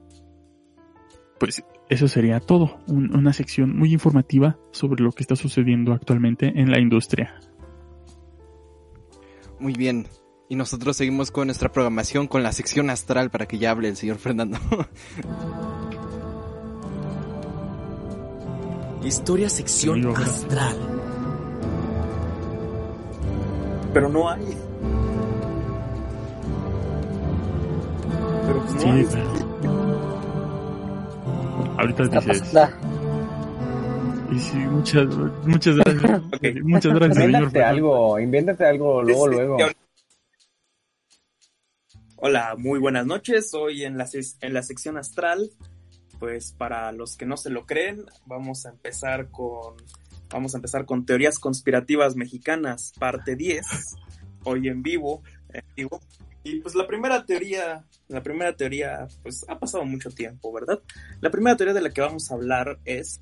pues 1.40 1.64
eso 1.90 2.08
sería 2.08 2.40
todo. 2.40 2.80
Un- 2.88 3.16
una 3.16 3.34
sección 3.34 3.78
muy 3.78 3.92
informativa 3.94 4.58
sobre 4.72 5.04
lo 5.04 5.12
que 5.12 5.24
está 5.24 5.36
sucediendo 5.36 5.94
actualmente 5.94 6.48
en 6.60 6.72
la 6.72 6.80
industria. 6.80 7.36
Muy 9.60 9.74
bien. 9.74 10.08
Y 10.50 10.56
nosotros 10.56 10.98
seguimos 10.98 11.32
con 11.32 11.48
nuestra 11.48 11.72
programación 11.72 12.28
con 12.28 12.44
la 12.44 12.52
sección 12.52 12.90
astral 12.90 13.30
para 13.30 13.46
que 13.46 13.58
ya 13.58 13.72
hable 13.72 13.88
el 13.88 13.96
señor 13.96 14.18
Fernando. 14.18 14.58
Historia 19.04 19.50
sección 19.50 19.96
Amigo, 19.96 20.14
gracias. 20.14 20.44
astral. 20.44 21.01
Pero 23.94 24.10
no 24.10 24.30
hay. 24.30 24.46
Pero 28.48 28.60
pues 28.62 28.74
no 28.76 28.80
Sí, 28.82 28.88
hay. 28.90 29.06
pero- 29.12 29.32
Ahorita 31.78 32.04
Está 32.04 32.20
dices. 32.20 32.40
pasando. 32.54 32.92
Y 34.32 34.40
sí, 34.40 34.58
muchas, 34.58 35.08
muchas 35.46 35.76
gracias. 35.76 36.22
Ok. 36.34 36.44
Muchas 36.64 36.94
gracias, 36.94 37.16
señor. 37.18 37.30
Invéntate 37.32 37.64
algo, 37.64 38.20
invéntate 38.20 38.66
algo 38.66 39.04
luego, 39.04 39.28
Sí, 39.30 39.36
luego. 39.36 39.58
Hola, 42.18 42.56
muy 42.58 42.80
buenas 42.80 43.06
noches. 43.06 43.54
Hoy 43.54 43.84
en 43.84 43.98
la, 43.98 44.08
en 44.42 44.54
la 44.54 44.64
sección 44.64 44.98
astral, 44.98 45.50
pues 46.20 46.54
para 46.54 46.92
los 46.92 47.18
que 47.18 47.26
no 47.26 47.36
se 47.36 47.50
lo 47.50 47.66
creen, 47.66 48.06
vamos 48.26 48.66
a 48.66 48.70
empezar 48.70 49.30
con 49.32 49.76
vamos 50.32 50.54
a 50.54 50.58
empezar 50.58 50.86
con 50.86 51.06
teorías 51.06 51.40
conspirativas 51.40 52.16
mexicanas, 52.16 52.94
parte 53.00 53.36
10, 53.36 53.66
hoy 54.44 54.68
en 54.68 54.82
vivo, 54.82 55.24
en 55.50 55.64
vivo. 55.76 56.00
Y 56.44 56.60
pues 56.60 56.74
la 56.76 56.88
primera 56.88 57.26
teoría, 57.26 57.86
la 58.08 58.24
primera 58.24 58.56
teoría, 58.56 59.08
pues 59.22 59.46
ha 59.48 59.60
pasado 59.60 59.86
mucho 59.86 60.10
tiempo, 60.10 60.52
¿verdad? 60.52 60.82
La 61.20 61.30
primera 61.30 61.56
teoría 61.56 61.74
de 61.74 61.82
la 61.82 61.92
que 61.92 62.02
vamos 62.02 62.32
a 62.32 62.36
hablar 62.36 62.80
es 62.86 63.22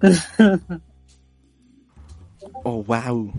oh, 2.64 2.82
wow. 2.84 3.32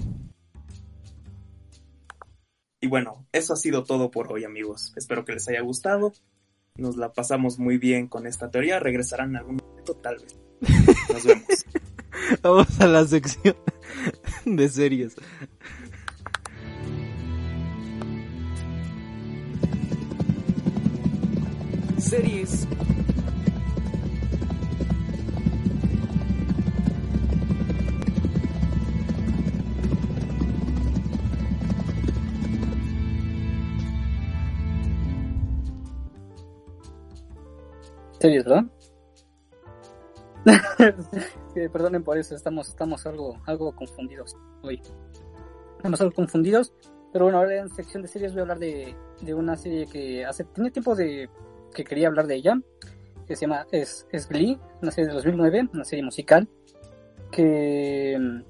Y 2.79 2.87
bueno, 2.87 3.25
eso 3.31 3.53
ha 3.53 3.55
sido 3.55 3.83
todo 3.83 4.11
por 4.11 4.31
hoy, 4.31 4.43
amigos. 4.43 4.93
Espero 4.95 5.25
que 5.25 5.33
les 5.33 5.47
haya 5.47 5.61
gustado. 5.61 6.13
Nos 6.75 6.97
la 6.97 7.13
pasamos 7.13 7.59
muy 7.59 7.77
bien 7.77 8.07
con 8.07 8.25
esta 8.27 8.49
teoría. 8.49 8.79
Regresarán 8.79 9.31
en 9.31 9.37
algún 9.37 9.57
momento, 9.57 9.95
tal 9.95 10.17
vez. 10.17 10.39
Nos 11.13 11.23
vemos. 11.23 11.65
Vamos 12.41 12.79
a 12.79 12.87
la 12.87 13.05
sección 13.05 13.55
de 14.45 14.69
series. 14.69 15.15
Series. 21.97 22.67
series, 38.21 38.45
¿verdad? 38.45 38.65
Perdonen 41.73 42.03
por 42.03 42.17
eso, 42.17 42.35
estamos, 42.35 42.69
estamos 42.69 43.05
algo, 43.05 43.41
algo 43.45 43.75
confundidos 43.75 44.35
hoy. 44.61 44.81
Estamos 45.77 46.01
algo 46.01 46.13
confundidos, 46.13 46.73
pero 47.11 47.25
bueno, 47.25 47.39
ahora 47.39 47.57
en 47.57 47.69
sección 47.69 48.01
de 48.01 48.07
series 48.07 48.33
voy 48.33 48.39
a 48.39 48.41
hablar 48.43 48.59
de, 48.59 48.95
de 49.21 49.33
una 49.33 49.55
serie 49.57 49.87
que 49.87 50.25
hace, 50.25 50.43
tenía 50.45 50.71
tiempo 50.71 50.95
de 50.95 51.29
que 51.73 51.83
quería 51.83 52.07
hablar 52.07 52.27
de 52.27 52.35
ella, 52.35 52.59
que 53.27 53.35
se 53.35 53.41
llama, 53.41 53.65
es, 53.71 54.07
es 54.11 54.27
una 54.81 54.91
serie 54.91 55.09
de 55.09 55.13
2009, 55.13 55.69
una 55.73 55.85
serie 55.85 56.03
musical, 56.03 56.47
que 57.31 58.43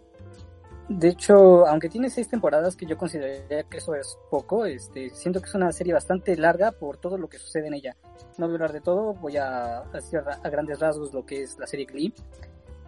de 0.99 1.09
hecho, 1.09 1.67
aunque 1.67 1.89
tiene 1.89 2.09
seis 2.09 2.27
temporadas, 2.27 2.75
que 2.75 2.85
yo 2.85 2.97
consideraría 2.97 3.63
que 3.63 3.77
eso 3.77 3.95
es 3.95 4.17
poco, 4.29 4.65
este, 4.65 5.09
siento 5.11 5.41
que 5.41 5.47
es 5.47 5.55
una 5.55 5.71
serie 5.71 5.93
bastante 5.93 6.35
larga 6.35 6.71
por 6.71 6.97
todo 6.97 7.17
lo 7.17 7.29
que 7.29 7.37
sucede 7.37 7.67
en 7.67 7.75
ella. 7.75 7.95
No 8.37 8.47
voy 8.47 8.53
a 8.53 8.55
hablar 8.55 8.73
de 8.73 8.81
todo, 8.81 9.13
voy 9.13 9.37
a 9.37 9.83
decir 9.93 10.19
a 10.19 10.49
grandes 10.49 10.79
rasgos 10.79 11.13
lo 11.13 11.25
que 11.25 11.43
es 11.43 11.57
la 11.57 11.67
serie 11.67 11.85
Glee. 11.85 12.13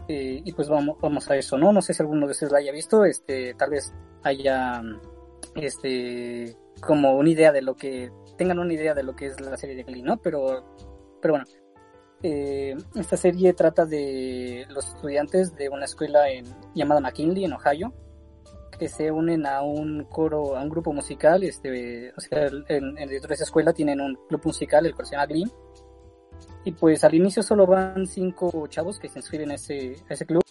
Eh, 0.08 0.42
y 0.44 0.52
pues 0.52 0.68
vamos, 0.68 0.98
vamos 1.00 1.30
a 1.30 1.38
eso, 1.38 1.58
¿no? 1.58 1.72
No 1.72 1.82
sé 1.82 1.94
si 1.94 2.04
alguno 2.04 2.26
de 2.26 2.32
ustedes 2.32 2.52
la 2.52 2.60
haya 2.60 2.72
visto, 2.72 3.06
este, 3.06 3.54
tal 3.54 3.70
vez 3.70 3.94
haya, 4.24 4.82
este, 5.56 6.58
como 6.86 7.16
una 7.16 7.30
idea 7.30 7.52
de 7.52 7.62
lo 7.62 7.76
que, 7.76 8.12
tengan 8.38 8.60
una 8.60 8.74
idea 8.74 8.94
de 8.94 9.04
lo 9.04 9.16
que 9.16 9.28
es 9.28 9.40
la 9.40 9.56
serie 9.56 9.76
de 9.76 9.84
Glee, 9.84 10.02
¿no? 10.02 10.18
Pero, 10.18 10.76
pero 11.22 11.36
bueno, 11.36 11.46
eh, 12.24 12.76
esta 12.96 13.18
serie 13.18 13.54
trata 13.54 13.86
de 13.86 14.66
los 14.70 14.88
estudiantes 14.88 15.56
de 15.56 15.70
una 15.70 15.86
escuela 15.86 16.30
en, 16.30 16.46
llamada 16.74 17.02
McKinley, 17.02 17.44
en 17.44 17.54
Ohio, 17.54 17.94
que 18.80 18.88
se 18.88 19.12
unen 19.12 19.46
a 19.46 19.62
un 19.62 20.06
coro, 20.06 20.56
a 20.56 20.64
un 20.64 20.70
grupo 20.70 20.94
musical, 20.94 21.44
este, 21.44 22.14
o 22.16 22.22
sea, 22.22 22.48
en, 22.70 22.98
en 22.98 23.10
dentro 23.10 23.28
de 23.28 23.36
esa 23.36 23.44
escuela 23.44 23.74
tienen 23.74 24.02
un 24.02 24.18
club 24.28 24.42
musical, 24.46 24.86
el 24.86 24.96
cual 24.96 25.06
se 25.06 25.16
llama 25.16 25.28
Glee, 25.28 25.52
y 26.66 26.72
pues 26.72 27.04
al 27.04 27.14
inicio 27.14 27.44
solo 27.44 27.68
van 27.68 28.08
cinco 28.08 28.68
chavos 28.68 29.00
que 29.00 29.10
se 29.10 29.20
inscriben 29.20 29.52
a 29.52 29.56
ese, 29.56 29.98
a 30.10 30.14
ese 30.14 30.26
club, 30.26 30.44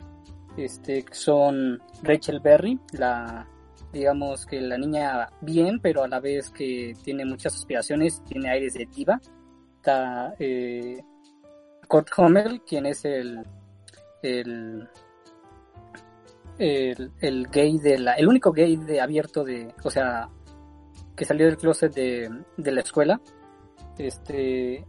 este, 0.57 1.05
son 1.11 1.81
Rachel 2.03 2.41
Berry, 2.41 2.79
la, 2.93 3.49
digamos 3.93 4.45
que 4.45 4.61
la 4.61 4.77
niña 4.77 5.31
bien, 5.41 5.81
pero 5.81 6.03
a 6.03 6.09
la 6.09 6.21
vez 6.21 6.51
que 6.51 6.95
tiene 7.03 7.25
muchas 7.25 7.55
aspiraciones, 7.55 8.23
tiene 8.25 8.51
aires 8.51 8.75
de 8.75 8.87
diva, 8.87 9.21
está, 9.77 10.35
eh, 10.39 11.03
Kurt 11.93 12.09
Hummel, 12.17 12.63
quien 12.63 12.87
es 12.87 13.05
el, 13.05 13.45
el, 14.23 14.89
el, 16.57 17.13
el 17.21 17.47
gay 17.49 17.79
de 17.79 17.99
la, 17.99 18.15
el 18.15 18.29
único 18.29 18.51
gay 18.51 18.77
de 18.77 18.99
abierto 18.99 19.45
de, 19.45 19.75
o 19.85 19.91
sea, 19.91 20.31
que 21.15 21.27
salió 21.27 21.45
del 21.45 21.59
closet 21.59 21.93
de, 21.93 22.31
de 22.57 22.73
la 22.73 22.81
escuela. 22.81 23.21
Este, 23.99 24.87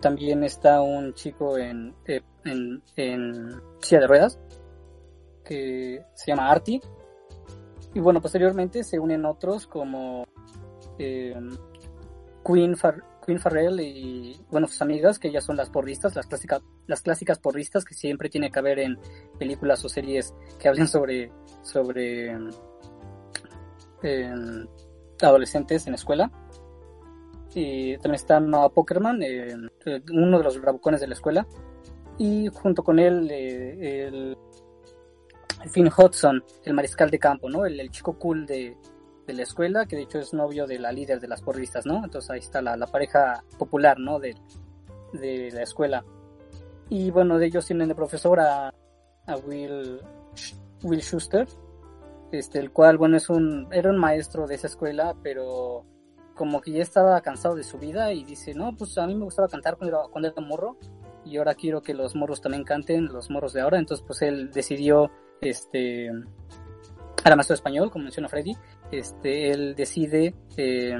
también 0.00 0.42
está 0.42 0.80
un 0.80 1.12
chico 1.12 1.58
en, 1.58 1.94
eh, 2.06 2.22
en, 2.46 2.82
en 2.96 3.60
silla 3.82 4.00
de 4.00 4.06
ruedas 4.06 4.38
que 5.44 6.02
se 6.14 6.30
llama 6.30 6.50
Artie. 6.50 6.80
Y 7.92 8.00
bueno, 8.00 8.22
posteriormente 8.22 8.84
se 8.84 8.98
unen 8.98 9.26
otros 9.26 9.66
como 9.66 10.24
eh, 10.98 11.38
Queen, 12.42 12.74
Far- 12.74 13.04
Queen 13.28 13.40
Farrell 13.40 13.78
y 13.78 14.40
bueno, 14.50 14.66
sus 14.66 14.80
amigas, 14.80 15.18
que 15.18 15.28
ellas 15.28 15.44
son 15.44 15.58
las 15.58 15.68
porristas, 15.68 16.16
las 16.16 16.26
clásicas, 16.26 16.62
las 16.86 17.02
clásicas 17.02 17.38
porristas 17.38 17.84
que 17.84 17.92
siempre 17.92 18.30
tiene 18.30 18.50
que 18.50 18.58
haber 18.58 18.78
en 18.78 18.98
películas 19.38 19.84
o 19.84 19.90
series 19.90 20.34
que 20.58 20.66
hablen 20.66 20.88
sobre, 20.88 21.30
sobre 21.60 22.30
em, 24.02 24.66
adolescentes 25.20 25.86
en 25.86 25.92
escuela. 25.92 26.32
Y 27.54 27.98
también 27.98 28.14
está 28.14 28.40
Noah 28.40 28.70
Pokerman, 28.70 29.22
eh, 29.22 29.54
uno 30.10 30.38
de 30.38 30.44
los 30.44 30.58
bravucones 30.58 31.02
de 31.02 31.08
la 31.08 31.14
escuela. 31.14 31.46
Y 32.16 32.48
junto 32.48 32.82
con 32.82 32.98
él, 32.98 33.28
eh, 33.30 34.06
el 34.06 34.38
Finn 35.70 35.90
Hudson, 35.94 36.42
el 36.64 36.72
mariscal 36.72 37.10
de 37.10 37.18
campo, 37.18 37.50
¿no? 37.50 37.66
El, 37.66 37.78
el 37.78 37.90
chico 37.90 38.18
cool 38.18 38.46
de, 38.46 38.74
de 39.28 39.34
la 39.34 39.42
escuela, 39.42 39.86
que 39.86 39.94
de 39.94 40.02
hecho 40.02 40.18
es 40.18 40.32
novio 40.32 40.66
de 40.66 40.78
la 40.78 40.90
líder 40.90 41.20
de 41.20 41.28
las 41.28 41.42
porristas, 41.42 41.84
¿no? 41.86 42.02
Entonces 42.02 42.30
ahí 42.30 42.40
está 42.40 42.62
la, 42.62 42.76
la 42.76 42.86
pareja 42.86 43.44
popular, 43.58 44.00
¿no? 44.00 44.18
De, 44.18 44.34
de 45.12 45.50
la 45.52 45.62
escuela. 45.62 46.04
Y 46.88 47.10
bueno, 47.10 47.38
de 47.38 47.46
ellos 47.46 47.66
tienen 47.66 47.88
de 47.88 47.94
profesor 47.94 48.40
a, 48.40 48.72
Will, 49.46 50.00
Will 50.82 51.02
Schuster, 51.02 51.46
este, 52.32 52.58
el 52.58 52.72
cual, 52.72 52.96
bueno, 52.96 53.18
es 53.18 53.28
un, 53.28 53.68
era 53.70 53.90
un 53.90 53.98
maestro 53.98 54.46
de 54.46 54.54
esa 54.54 54.66
escuela, 54.66 55.14
pero 55.22 55.84
como 56.34 56.62
que 56.62 56.72
ya 56.72 56.82
estaba 56.82 57.20
cansado 57.20 57.54
de 57.54 57.64
su 57.64 57.78
vida 57.78 58.12
y 58.14 58.24
dice, 58.24 58.54
no, 58.54 58.74
pues 58.74 58.96
a 58.96 59.06
mí 59.06 59.14
me 59.14 59.24
gustaba 59.24 59.48
cantar 59.48 59.76
cuando 59.76 59.98
era, 59.98 60.08
cuando 60.10 60.28
era 60.28 60.40
morro 60.40 60.78
y 61.26 61.36
ahora 61.36 61.54
quiero 61.54 61.82
que 61.82 61.92
los 61.92 62.16
morros 62.16 62.40
también 62.40 62.64
canten, 62.64 63.06
los 63.06 63.28
morros 63.28 63.52
de 63.52 63.60
ahora, 63.60 63.78
entonces 63.78 64.06
pues 64.06 64.22
él 64.22 64.50
decidió, 64.50 65.10
este, 65.42 66.10
maestro 67.36 67.54
de 67.54 67.58
español, 67.58 67.90
como 67.90 68.04
menciona 68.04 68.28
Freddy, 68.28 68.56
este, 68.90 69.50
él 69.50 69.74
decide 69.74 70.34
eh, 70.56 70.96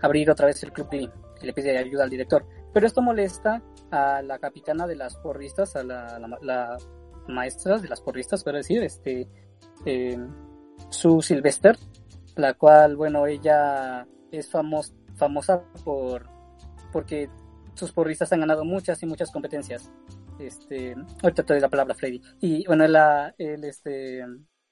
abrir 0.00 0.30
otra 0.30 0.46
vez 0.46 0.62
el 0.62 0.72
Club 0.72 0.88
y 0.92 1.08
le 1.44 1.52
pide 1.52 1.76
ayuda 1.76 2.04
al 2.04 2.10
director. 2.10 2.46
Pero 2.72 2.86
esto 2.86 3.02
molesta 3.02 3.62
a 3.90 4.22
la 4.22 4.38
capitana 4.38 4.86
de 4.86 4.96
las 4.96 5.16
porristas, 5.16 5.76
a 5.76 5.84
la, 5.84 6.18
la, 6.42 6.76
maestra 7.28 7.78
de 7.78 7.88
las 7.88 8.02
porristas, 8.02 8.44
puedo 8.44 8.58
decir, 8.58 8.82
este, 8.82 9.26
eh, 9.86 10.18
Sue 10.90 11.22
Sylvester, 11.22 11.78
la 12.36 12.54
cual, 12.54 12.96
bueno, 12.96 13.26
ella 13.26 14.06
es 14.30 14.50
famos, 14.50 14.92
famosa 15.16 15.62
por 15.84 16.28
porque 16.92 17.28
sus 17.74 17.90
porristas 17.90 18.32
han 18.32 18.40
ganado 18.40 18.64
muchas 18.64 19.02
y 19.02 19.06
muchas 19.06 19.30
competencias. 19.32 19.90
Este, 20.38 20.94
ahorita 21.22 21.42
te 21.42 21.54
doy 21.54 21.60
la 21.60 21.68
palabra 21.68 21.94
Freddy. 21.94 22.20
Y 22.40 22.66
bueno, 22.66 22.86
la, 22.86 23.34
el, 23.36 23.64
este, 23.64 24.24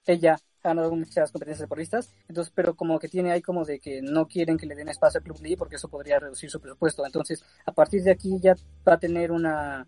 ella 0.06 0.36
ha 0.62 0.68
ganado 0.68 0.94
muchas 0.94 1.30
competencias 1.32 1.62
de 1.62 1.68
porristas, 1.68 2.14
entonces, 2.28 2.52
pero 2.54 2.74
como 2.74 2.98
que 2.98 3.08
tiene 3.08 3.32
ahí 3.32 3.42
como 3.42 3.64
de 3.64 3.80
que 3.80 4.00
no 4.02 4.26
quieren 4.26 4.56
que 4.56 4.66
le 4.66 4.74
den 4.74 4.88
espacio 4.88 5.18
al 5.18 5.24
Club 5.24 5.40
Lee 5.42 5.56
porque 5.56 5.76
eso 5.76 5.88
podría 5.88 6.18
reducir 6.18 6.50
su 6.50 6.60
presupuesto. 6.60 7.04
Entonces, 7.04 7.44
a 7.66 7.72
partir 7.72 8.02
de 8.02 8.12
aquí 8.12 8.38
ya 8.40 8.54
va 8.86 8.94
a 8.94 8.98
tener 8.98 9.32
una 9.32 9.86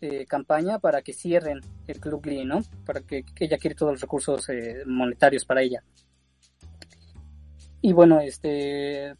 eh, 0.00 0.26
campaña 0.26 0.78
para 0.78 1.02
que 1.02 1.12
cierren 1.12 1.60
el 1.86 2.00
Club 2.00 2.24
Lee, 2.26 2.44
¿no? 2.44 2.62
Para 2.84 3.00
que, 3.00 3.24
ella 3.40 3.58
quiere 3.58 3.74
todos 3.74 3.92
los 3.92 4.00
recursos 4.00 4.48
eh, 4.48 4.82
monetarios 4.86 5.44
para 5.44 5.62
ella. 5.62 5.82
Y 7.80 7.92
bueno, 7.92 8.20
este, 8.20 9.14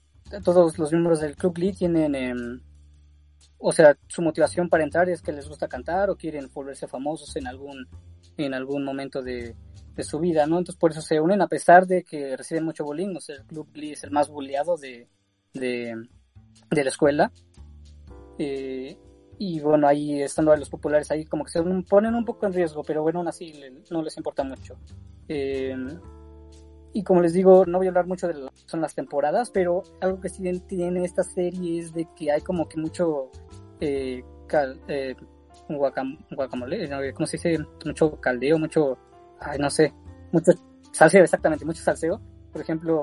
todos 0.44 0.78
los 0.78 0.92
miembros 0.92 1.20
del 1.20 1.36
Club 1.36 1.58
Lee 1.58 1.72
tienen, 1.72 2.14
eh, 2.14 2.60
o 3.58 3.72
sea, 3.72 3.96
su 4.08 4.22
motivación 4.22 4.68
para 4.68 4.84
entrar 4.84 5.08
es 5.08 5.22
que 5.22 5.32
les 5.32 5.48
gusta 5.48 5.68
cantar 5.68 6.10
o 6.10 6.16
quieren 6.16 6.50
volverse 6.52 6.86
famosos 6.86 7.34
en 7.36 7.46
algún, 7.46 7.88
en 8.36 8.54
algún 8.54 8.84
momento 8.84 9.22
de, 9.22 9.54
de 9.98 10.04
su 10.04 10.20
vida, 10.20 10.46
¿no? 10.46 10.58
Entonces 10.58 10.78
por 10.78 10.92
eso 10.92 11.02
se 11.02 11.20
unen 11.20 11.42
a 11.42 11.48
pesar 11.48 11.86
de 11.86 12.04
que 12.04 12.36
reciben 12.36 12.64
mucho 12.64 12.84
bullying, 12.84 13.16
o 13.16 13.20
sea, 13.20 13.34
el 13.34 13.44
Club 13.44 13.68
Lee 13.74 13.92
es 13.92 14.04
el 14.04 14.12
más 14.12 14.28
bulleado 14.28 14.76
de, 14.76 15.08
de, 15.52 16.06
la 16.70 16.88
escuela. 16.88 17.32
Eh, 18.38 18.96
y 19.38 19.60
bueno, 19.60 19.88
ahí 19.88 20.22
estando 20.22 20.54
los 20.56 20.70
populares 20.70 21.10
ahí 21.10 21.24
como 21.24 21.44
que 21.44 21.50
se 21.50 21.62
ponen 21.88 22.14
un 22.14 22.24
poco 22.24 22.46
en 22.46 22.52
riesgo, 22.52 22.84
pero 22.84 23.02
bueno, 23.02 23.18
aún 23.18 23.28
así 23.28 23.52
no 23.90 24.02
les 24.02 24.16
importa 24.16 24.44
mucho. 24.44 24.76
Eh, 25.28 25.76
y 26.92 27.02
como 27.02 27.20
les 27.20 27.32
digo, 27.32 27.66
no 27.66 27.78
voy 27.78 27.88
a 27.88 27.90
hablar 27.90 28.06
mucho 28.06 28.28
de 28.28 28.34
que 28.34 28.48
son 28.66 28.80
las 28.80 28.94
temporadas, 28.94 29.50
pero 29.50 29.82
algo 30.00 30.20
que 30.20 30.28
sí 30.28 30.42
tiene 30.60 31.04
esta 31.04 31.24
serie 31.24 31.80
es 31.80 31.92
de 31.92 32.06
que 32.16 32.30
hay 32.30 32.40
como 32.40 32.68
que 32.68 32.78
mucho 32.78 33.30
eh, 33.80 34.22
cal, 34.46 34.80
eh, 34.86 35.16
guacam, 35.68 36.18
guacamole. 36.30 36.88
¿cómo 37.14 37.26
se 37.26 37.36
dice? 37.36 37.58
Mucho 37.84 38.20
caldeo, 38.20 38.58
mucho, 38.58 38.96
ay, 39.40 39.58
no 39.58 39.70
sé, 39.70 39.92
mucho 40.32 40.52
salseo, 40.92 41.22
exactamente, 41.22 41.64
mucho 41.64 41.82
salseo. 41.82 42.20
Por 42.52 42.62
ejemplo, 42.62 43.02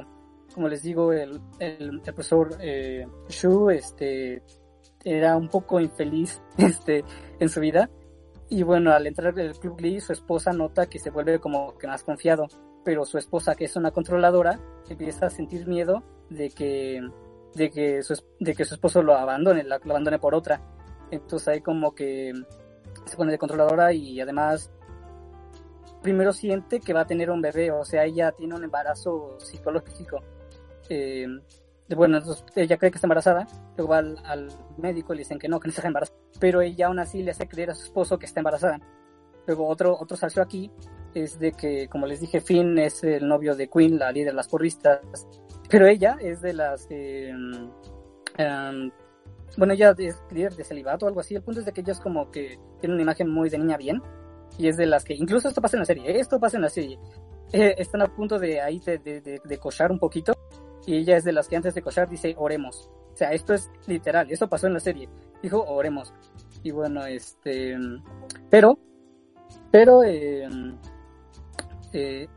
como 0.53 0.67
les 0.67 0.81
digo, 0.83 1.13
el, 1.13 1.41
el, 1.59 1.81
el 1.81 2.01
profesor 2.01 2.57
eh, 2.59 3.05
Shu, 3.29 3.69
este, 3.69 4.43
era 5.03 5.37
un 5.37 5.49
poco 5.49 5.79
infeliz, 5.79 6.41
este, 6.57 7.03
en 7.39 7.49
su 7.49 7.59
vida. 7.59 7.89
Y 8.49 8.63
bueno, 8.63 8.91
al 8.91 9.07
entrar 9.07 9.37
al 9.39 9.57
Club 9.57 9.77
Glee, 9.77 9.99
su 9.99 10.13
esposa 10.13 10.53
nota 10.53 10.85
que 10.85 10.99
se 10.99 11.09
vuelve 11.09 11.39
como 11.39 11.77
que 11.77 11.87
más 11.87 12.03
confiado 12.03 12.47
pero 12.85 13.03
su 13.03 13.17
esposa, 13.17 13.55
que 13.55 13.65
es 13.65 13.75
una 13.75 13.91
controladora, 13.91 14.59
empieza 14.87 15.25
a 15.25 15.29
sentir 15.31 15.67
miedo 15.67 16.03
de 16.29 16.51
que, 16.51 17.01
de 17.55 17.71
que, 17.71 18.03
su, 18.03 18.15
de 18.39 18.53
que 18.53 18.63
su 18.63 18.75
esposo 18.75 19.01
lo 19.01 19.15
abandone, 19.15 19.63
lo 19.63 19.75
abandone 19.75 20.19
por 20.19 20.35
otra. 20.35 20.61
Entonces 21.09 21.47
ahí 21.47 21.61
como 21.61 21.95
que 21.95 22.31
se 23.05 23.17
pone 23.17 23.31
de 23.31 23.39
controladora 23.39 23.91
y 23.91 24.21
además 24.21 24.71
primero 26.05 26.33
siente 26.33 26.79
que 26.79 26.93
va 26.93 27.01
a 27.01 27.07
tener 27.07 27.31
un 27.31 27.41
bebé, 27.41 27.71
o 27.71 27.83
sea, 27.83 28.05
ella 28.05 28.31
tiene 28.31 28.53
un 28.53 28.63
embarazo 28.63 29.39
psicológico. 29.39 30.21
Eh, 30.87 31.25
bueno, 31.95 32.19
ella 32.55 32.77
cree 32.77 32.91
que 32.91 32.97
está 32.97 33.07
embarazada, 33.07 33.47
luego 33.75 33.91
va 33.91 33.97
al, 33.97 34.49
médico 34.77 35.13
y 35.13 35.17
le 35.17 35.21
dicen 35.21 35.39
que 35.39 35.47
no, 35.47 35.59
que 35.59 35.67
no 35.67 35.73
está 35.73 35.87
embarazada, 35.87 36.19
pero 36.39 36.61
ella 36.61 36.85
aún 36.85 36.99
así 36.99 37.23
le 37.23 37.31
hace 37.31 37.47
creer 37.47 37.71
a 37.71 37.75
su 37.75 37.85
esposo 37.85 38.19
que 38.19 38.27
está 38.27 38.39
embarazada. 38.39 38.79
Luego 39.47 39.67
otro, 39.67 39.97
otro 39.99 40.15
aquí 40.43 40.69
es 41.15 41.39
de 41.39 41.53
que, 41.53 41.87
como 41.87 42.05
les 42.05 42.19
dije, 42.19 42.39
Finn 42.39 42.77
es 42.77 43.03
el 43.03 43.27
novio 43.27 43.55
de 43.55 43.67
Queen, 43.67 43.97
la 43.97 44.11
líder 44.11 44.27
de 44.27 44.33
las 44.33 44.47
porristas, 44.47 45.01
pero 45.71 45.87
ella 45.87 46.17
es 46.21 46.39
de 46.41 46.53
las... 46.53 46.85
Eh, 46.91 47.33
um, 47.33 48.91
bueno, 49.57 49.73
ella 49.73 49.95
es 49.97 50.21
líder 50.29 50.53
de 50.55 50.63
celibato 50.63 51.05
o 51.05 51.09
algo 51.09 51.21
así. 51.21 51.33
El 51.33 51.41
punto 51.41 51.61
es 51.61 51.65
de 51.65 51.71
que 51.71 51.81
ella 51.81 51.93
es 51.93 51.99
como 51.99 52.29
que 52.29 52.59
tiene 52.79 52.93
una 52.93 53.01
imagen 53.01 53.27
muy 53.27 53.49
de 53.49 53.57
niña 53.57 53.77
bien. 53.77 54.03
Y 54.57 54.67
es 54.67 54.77
de 54.77 54.85
las 54.85 55.03
que, 55.03 55.13
incluso 55.13 55.47
esto 55.47 55.61
pasa 55.61 55.77
en 55.77 55.81
la 55.81 55.85
serie, 55.85 56.19
esto 56.19 56.39
pasa 56.39 56.57
en 56.57 56.63
la 56.63 56.69
serie. 56.69 56.99
Eh, 57.51 57.75
están 57.77 58.01
a 58.01 58.07
punto 58.07 58.39
de 58.39 58.61
ahí 58.61 58.79
de, 58.79 58.97
de, 58.99 59.41
de, 59.43 59.57
cochar 59.57 59.91
un 59.91 59.99
poquito. 59.99 60.33
Y 60.85 60.97
ella 60.97 61.17
es 61.17 61.23
de 61.23 61.31
las 61.31 61.47
que 61.47 61.55
antes 61.55 61.73
de 61.73 61.81
cochar 61.81 62.09
dice, 62.09 62.35
oremos. 62.37 62.89
O 63.13 63.17
sea, 63.17 63.31
esto 63.31 63.53
es 63.53 63.69
literal, 63.87 64.29
esto 64.29 64.47
pasó 64.47 64.67
en 64.67 64.73
la 64.73 64.79
serie. 64.79 65.09
Dijo, 65.41 65.63
oremos. 65.63 66.13
Y 66.63 66.71
bueno, 66.71 67.05
este... 67.05 67.75
Pero, 68.49 68.77
pero... 69.71 70.03
Eh, 70.03 70.47
eh, 71.93 72.27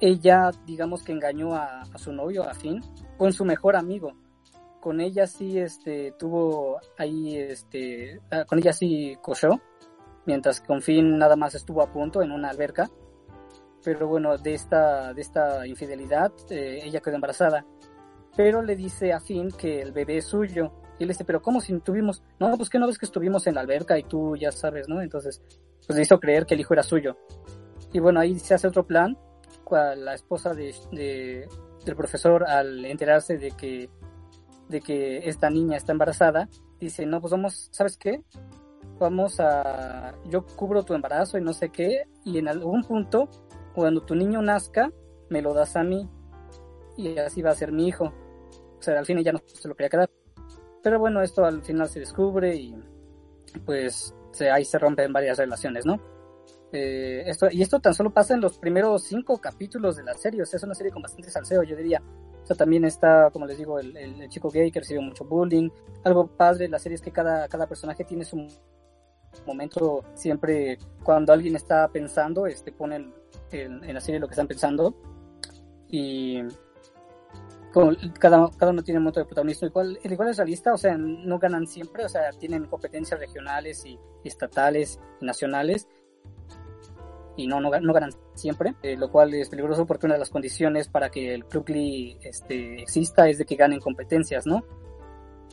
ella, 0.00 0.50
digamos 0.66 1.02
que 1.02 1.12
engañó 1.12 1.54
a, 1.54 1.82
a, 1.82 1.98
su 1.98 2.12
novio, 2.12 2.44
a 2.44 2.54
Finn, 2.54 2.80
con 3.16 3.32
su 3.32 3.44
mejor 3.44 3.76
amigo. 3.76 4.12
Con 4.80 5.00
ella 5.00 5.26
sí, 5.26 5.58
este, 5.58 6.12
tuvo 6.18 6.78
ahí, 6.98 7.38
este, 7.38 8.20
con 8.46 8.58
ella 8.58 8.72
sí 8.72 9.16
cochó, 9.22 9.60
mientras 10.26 10.60
que 10.60 10.66
con 10.66 10.82
Finn 10.82 11.18
nada 11.18 11.36
más 11.36 11.54
estuvo 11.54 11.82
a 11.82 11.92
punto 11.92 12.22
en 12.22 12.32
una 12.32 12.50
alberca. 12.50 12.90
Pero 13.82 14.08
bueno, 14.08 14.38
de 14.38 14.54
esta, 14.54 15.12
de 15.12 15.20
esta 15.20 15.66
infidelidad, 15.66 16.32
eh, 16.50 16.80
ella 16.82 17.00
quedó 17.00 17.16
embarazada. 17.16 17.66
Pero 18.36 18.62
le 18.62 18.76
dice 18.76 19.12
a 19.12 19.20
Finn 19.20 19.50
que 19.52 19.82
el 19.82 19.92
bebé 19.92 20.18
es 20.18 20.26
suyo. 20.26 20.72
Y 20.98 21.02
él 21.02 21.08
dice, 21.08 21.24
pero 21.24 21.42
¿cómo 21.42 21.60
si 21.60 21.78
tuvimos? 21.80 22.22
No, 22.38 22.56
pues 22.56 22.70
que 22.70 22.78
no 22.78 22.86
ves 22.86 22.98
que 22.98 23.06
estuvimos 23.06 23.46
en 23.46 23.56
la 23.56 23.60
alberca 23.60 23.98
y 23.98 24.04
tú 24.04 24.36
ya 24.36 24.52
sabes, 24.52 24.88
¿no? 24.88 25.02
Entonces, 25.02 25.42
pues 25.86 25.96
le 25.96 26.02
hizo 26.02 26.18
creer 26.18 26.46
que 26.46 26.54
el 26.54 26.60
hijo 26.60 26.72
era 26.72 26.82
suyo. 26.82 27.16
Y 27.92 28.00
bueno, 28.00 28.20
ahí 28.20 28.38
se 28.38 28.54
hace 28.54 28.68
otro 28.68 28.86
plan. 28.86 29.18
La 29.70 30.14
esposa 30.14 30.54
de, 30.54 30.74
de, 30.92 31.48
del 31.84 31.96
profesor, 31.96 32.44
al 32.44 32.84
enterarse 32.84 33.38
de 33.38 33.50
que, 33.52 33.90
de 34.68 34.80
que 34.80 35.28
esta 35.28 35.50
niña 35.50 35.76
está 35.76 35.92
embarazada, 35.92 36.48
dice, 36.78 37.06
no, 37.06 37.20
pues 37.20 37.32
vamos, 37.32 37.68
¿sabes 37.72 37.96
qué? 37.96 38.22
Vamos 38.98 39.40
a, 39.40 40.14
yo 40.26 40.46
cubro 40.46 40.82
tu 40.84 40.94
embarazo 40.94 41.36
y 41.36 41.40
no 41.40 41.52
sé 41.52 41.70
qué, 41.70 42.04
y 42.24 42.38
en 42.38 42.48
algún 42.48 42.84
punto, 42.84 43.28
cuando 43.74 44.02
tu 44.02 44.14
niño 44.14 44.40
nazca, 44.40 44.90
me 45.30 45.42
lo 45.42 45.52
das 45.52 45.76
a 45.76 45.82
mí, 45.82 46.08
y 46.96 47.18
así 47.18 47.42
va 47.42 47.50
a 47.50 47.54
ser 47.54 47.72
mi 47.72 47.88
hijo. 47.88 48.12
O 48.78 48.82
sea, 48.82 48.98
al 48.98 49.06
fin 49.06 49.18
ya 49.22 49.32
no 49.32 49.40
se 49.46 49.68
lo 49.68 49.74
quería 49.74 49.88
quedar. 49.88 50.10
Pero 50.82 50.98
bueno, 50.98 51.22
esto 51.22 51.44
al 51.44 51.62
final 51.62 51.88
se 51.88 52.00
descubre 52.00 52.54
y 52.54 52.74
pues 53.64 54.14
se, 54.32 54.50
ahí 54.50 54.64
se 54.64 54.78
rompen 54.78 55.12
varias 55.12 55.38
relaciones, 55.38 55.86
¿no? 55.86 55.98
Eh, 56.72 57.22
esto, 57.26 57.48
y 57.50 57.62
esto 57.62 57.80
tan 57.80 57.94
solo 57.94 58.12
pasa 58.12 58.34
en 58.34 58.40
los 58.40 58.58
primeros 58.58 59.04
cinco 59.04 59.40
capítulos 59.40 59.96
de 59.96 60.02
la 60.02 60.14
serie, 60.14 60.42
o 60.42 60.46
sea, 60.46 60.58
es 60.58 60.64
una 60.64 60.74
serie 60.74 60.92
con 60.92 61.02
bastante 61.02 61.30
salseo, 61.30 61.62
yo 61.62 61.76
diría. 61.76 62.02
O 62.44 62.46
sea, 62.46 62.56
también 62.56 62.84
está, 62.84 63.30
como 63.32 63.46
les 63.46 63.56
digo, 63.58 63.80
el, 63.80 63.96
el- 63.96 64.28
chico 64.28 64.50
gay 64.50 64.70
que 64.70 64.80
recibe 64.80 65.00
mucho 65.00 65.24
bullying. 65.24 65.70
Algo 66.04 66.26
padre 66.26 66.64
de 66.66 66.68
la 66.68 66.78
serie 66.78 66.94
es 66.96 67.02
que 67.02 67.10
cada, 67.10 67.48
cada 67.48 67.66
personaje 67.66 68.04
tiene 68.04 68.24
su 68.24 68.46
momento 69.46 70.04
siempre 70.14 70.78
cuando 71.02 71.32
alguien 71.32 71.56
está 71.56 71.88
pensando, 71.88 72.46
este 72.46 72.70
pone 72.70 72.96
el- 72.96 73.14
en, 73.50 73.82
en 73.82 73.94
la 73.94 74.00
serie 74.00 74.20
lo 74.20 74.28
que 74.28 74.32
están 74.34 74.46
pensando. 74.46 74.94
Y 75.88 76.42
cada, 78.20 78.48
cada 78.56 78.70
uno 78.72 78.82
tiene 78.82 78.98
un 78.98 79.04
momento 79.04 79.20
de 79.20 79.26
protagonismo. 79.26 79.66
Igual, 79.68 79.98
el 80.02 80.12
igual 80.12 80.28
es 80.28 80.36
realista, 80.36 80.72
o 80.72 80.78
sea, 80.78 80.96
no 80.96 81.38
ganan 81.38 81.66
siempre, 81.66 82.04
o 82.04 82.08
sea, 82.08 82.30
tienen 82.38 82.66
competencias 82.66 83.18
regionales 83.18 83.84
y 83.86 83.98
estatales 84.22 85.00
y 85.20 85.24
nacionales. 85.26 85.88
Y 87.36 87.46
no, 87.46 87.60
no, 87.60 87.70
no 87.80 87.92
ganan 87.92 88.10
siempre, 88.34 88.74
eh, 88.82 88.96
lo 88.96 89.10
cual 89.10 89.34
es 89.34 89.48
peligroso 89.48 89.86
porque 89.86 90.06
una 90.06 90.14
de 90.14 90.20
las 90.20 90.30
condiciones 90.30 90.88
para 90.88 91.10
que 91.10 91.34
el 91.34 91.44
Lee 91.66 92.16
este, 92.22 92.80
exista 92.82 93.28
es 93.28 93.38
de 93.38 93.44
que 93.44 93.56
ganen 93.56 93.80
competencias, 93.80 94.46
¿no? 94.46 94.64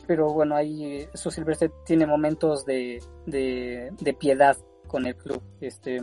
Pero 0.06 0.32
bueno, 0.32 0.54
ahí 0.54 0.84
eh, 0.84 1.08
Su 1.14 1.30
Silvestre 1.30 1.70
tiene 1.84 2.06
momentos 2.06 2.64
de, 2.64 3.02
de, 3.26 3.90
de 4.00 4.14
piedad 4.14 4.56
con 4.86 5.06
el 5.06 5.16
club. 5.16 5.42
Este, 5.60 6.00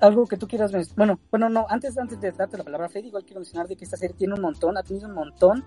algo 0.00 0.26
que 0.26 0.36
tú 0.36 0.46
quieras 0.46 0.70
bueno 0.94 1.18
bueno 1.30 1.48
no 1.48 1.66
antes 1.68 1.98
antes 1.98 2.20
de 2.20 2.30
darte 2.30 2.56
la 2.56 2.64
palabra 2.64 2.88
Freddy 2.88 3.08
igual 3.08 3.24
quiero 3.24 3.40
mencionar 3.40 3.66
de 3.66 3.76
que 3.76 3.84
esta 3.84 3.96
serie 3.96 4.14
tiene 4.16 4.34
un 4.34 4.40
montón 4.42 4.76
ha 4.78 4.82
tenido 4.82 5.08
un 5.08 5.14
montón 5.14 5.64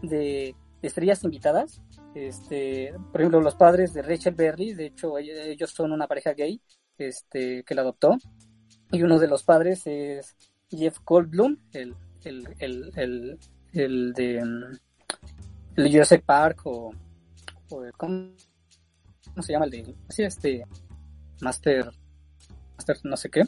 de, 0.00 0.54
de 0.80 0.88
estrellas 0.88 1.22
invitadas 1.22 1.82
este 2.14 2.94
por 3.12 3.20
ejemplo 3.20 3.42
los 3.42 3.54
padres 3.56 3.92
de 3.92 4.00
Rachel 4.00 4.34
Berry 4.34 4.72
de 4.72 4.86
hecho 4.86 5.18
ell- 5.18 5.48
ellos 5.48 5.70
son 5.70 5.92
una 5.92 6.06
pareja 6.06 6.32
gay 6.32 6.60
este 6.98 7.64
que 7.64 7.74
la 7.74 7.82
adoptó 7.82 8.16
y 8.92 9.02
uno 9.02 9.18
de 9.18 9.28
los 9.28 9.42
padres 9.42 9.82
es 9.86 10.36
Jeff 10.70 10.98
Goldblum 11.04 11.56
el 11.72 11.94
el 12.24 12.48
el 12.58 12.92
el, 12.96 13.38
el 13.72 14.12
de 14.14 14.44
mm, 14.44 14.78
el 15.76 15.90
Jurassic 15.92 16.22
Park 16.24 16.60
o, 16.64 16.92
o 17.70 17.82
¿cómo, 17.96 18.30
cómo 19.30 19.42
se 19.42 19.52
llama 19.52 19.64
el 19.66 19.70
de 19.72 19.94
sí 20.08 20.22
este 20.22 20.64
Master 21.40 21.90
Master 22.76 22.96
no 23.04 23.16
sé 23.16 23.30
qué 23.30 23.42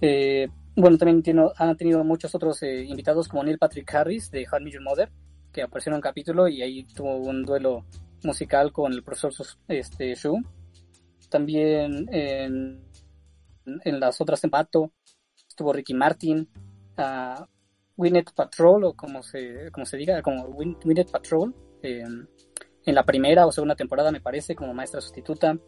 eh, 0.00 0.48
bueno, 0.74 0.98
también 0.98 1.22
tiene- 1.22 1.48
han 1.56 1.76
tenido 1.76 2.04
muchos 2.04 2.34
otros 2.34 2.62
eh, 2.62 2.84
invitados 2.84 3.28
como 3.28 3.42
Neil 3.42 3.58
Patrick 3.58 3.92
Harris 3.94 4.30
de 4.30 4.46
How 4.50 4.58
I 4.60 4.64
Met 4.64 4.72
Your 4.74 4.82
Mother, 4.82 5.10
que 5.52 5.62
apareció 5.62 5.90
en 5.90 5.94
un 5.96 6.00
capítulo 6.02 6.48
y 6.48 6.60
ahí 6.62 6.84
tuvo 6.84 7.16
un 7.16 7.44
duelo 7.44 7.86
musical 8.22 8.72
con 8.72 8.92
el 8.92 9.02
profesor 9.02 9.32
este, 9.68 10.14
Shu. 10.14 10.42
También 11.28 12.06
en, 12.12 12.82
en 13.64 14.00
las 14.00 14.20
otras 14.20 14.40
temporadas 14.40 14.90
estuvo 15.48 15.72
Ricky 15.72 15.94
Martin, 15.94 16.48
Winnet 17.96 18.32
Patrol, 18.32 18.84
o 18.84 18.94
como 18.94 19.22
se, 19.22 19.70
como 19.72 19.86
se 19.86 19.96
diga, 19.96 20.22
como 20.22 20.44
Win, 20.46 20.76
Winnet 20.84 21.10
Patrol, 21.10 21.54
en 21.82 22.94
la 22.94 23.04
primera 23.04 23.46
o 23.46 23.52
segunda 23.52 23.74
temporada 23.74 24.12
me 24.12 24.20
parece, 24.20 24.54
como 24.54 24.74
maestra 24.74 25.00
sustituta. 25.00 25.58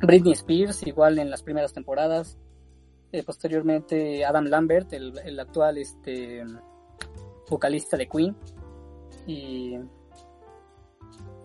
Britney 0.00 0.32
Spears, 0.32 0.86
igual 0.86 1.18
en 1.18 1.30
las 1.30 1.42
primeras 1.42 1.72
temporadas. 1.72 2.38
Eh, 3.12 3.22
posteriormente 3.22 4.24
Adam 4.24 4.46
Lambert, 4.46 4.92
el, 4.92 5.18
el 5.24 5.40
actual 5.40 5.78
este, 5.78 6.44
vocalista 7.48 7.96
de 7.96 8.08
Queen. 8.08 8.36
Y, 9.26 9.76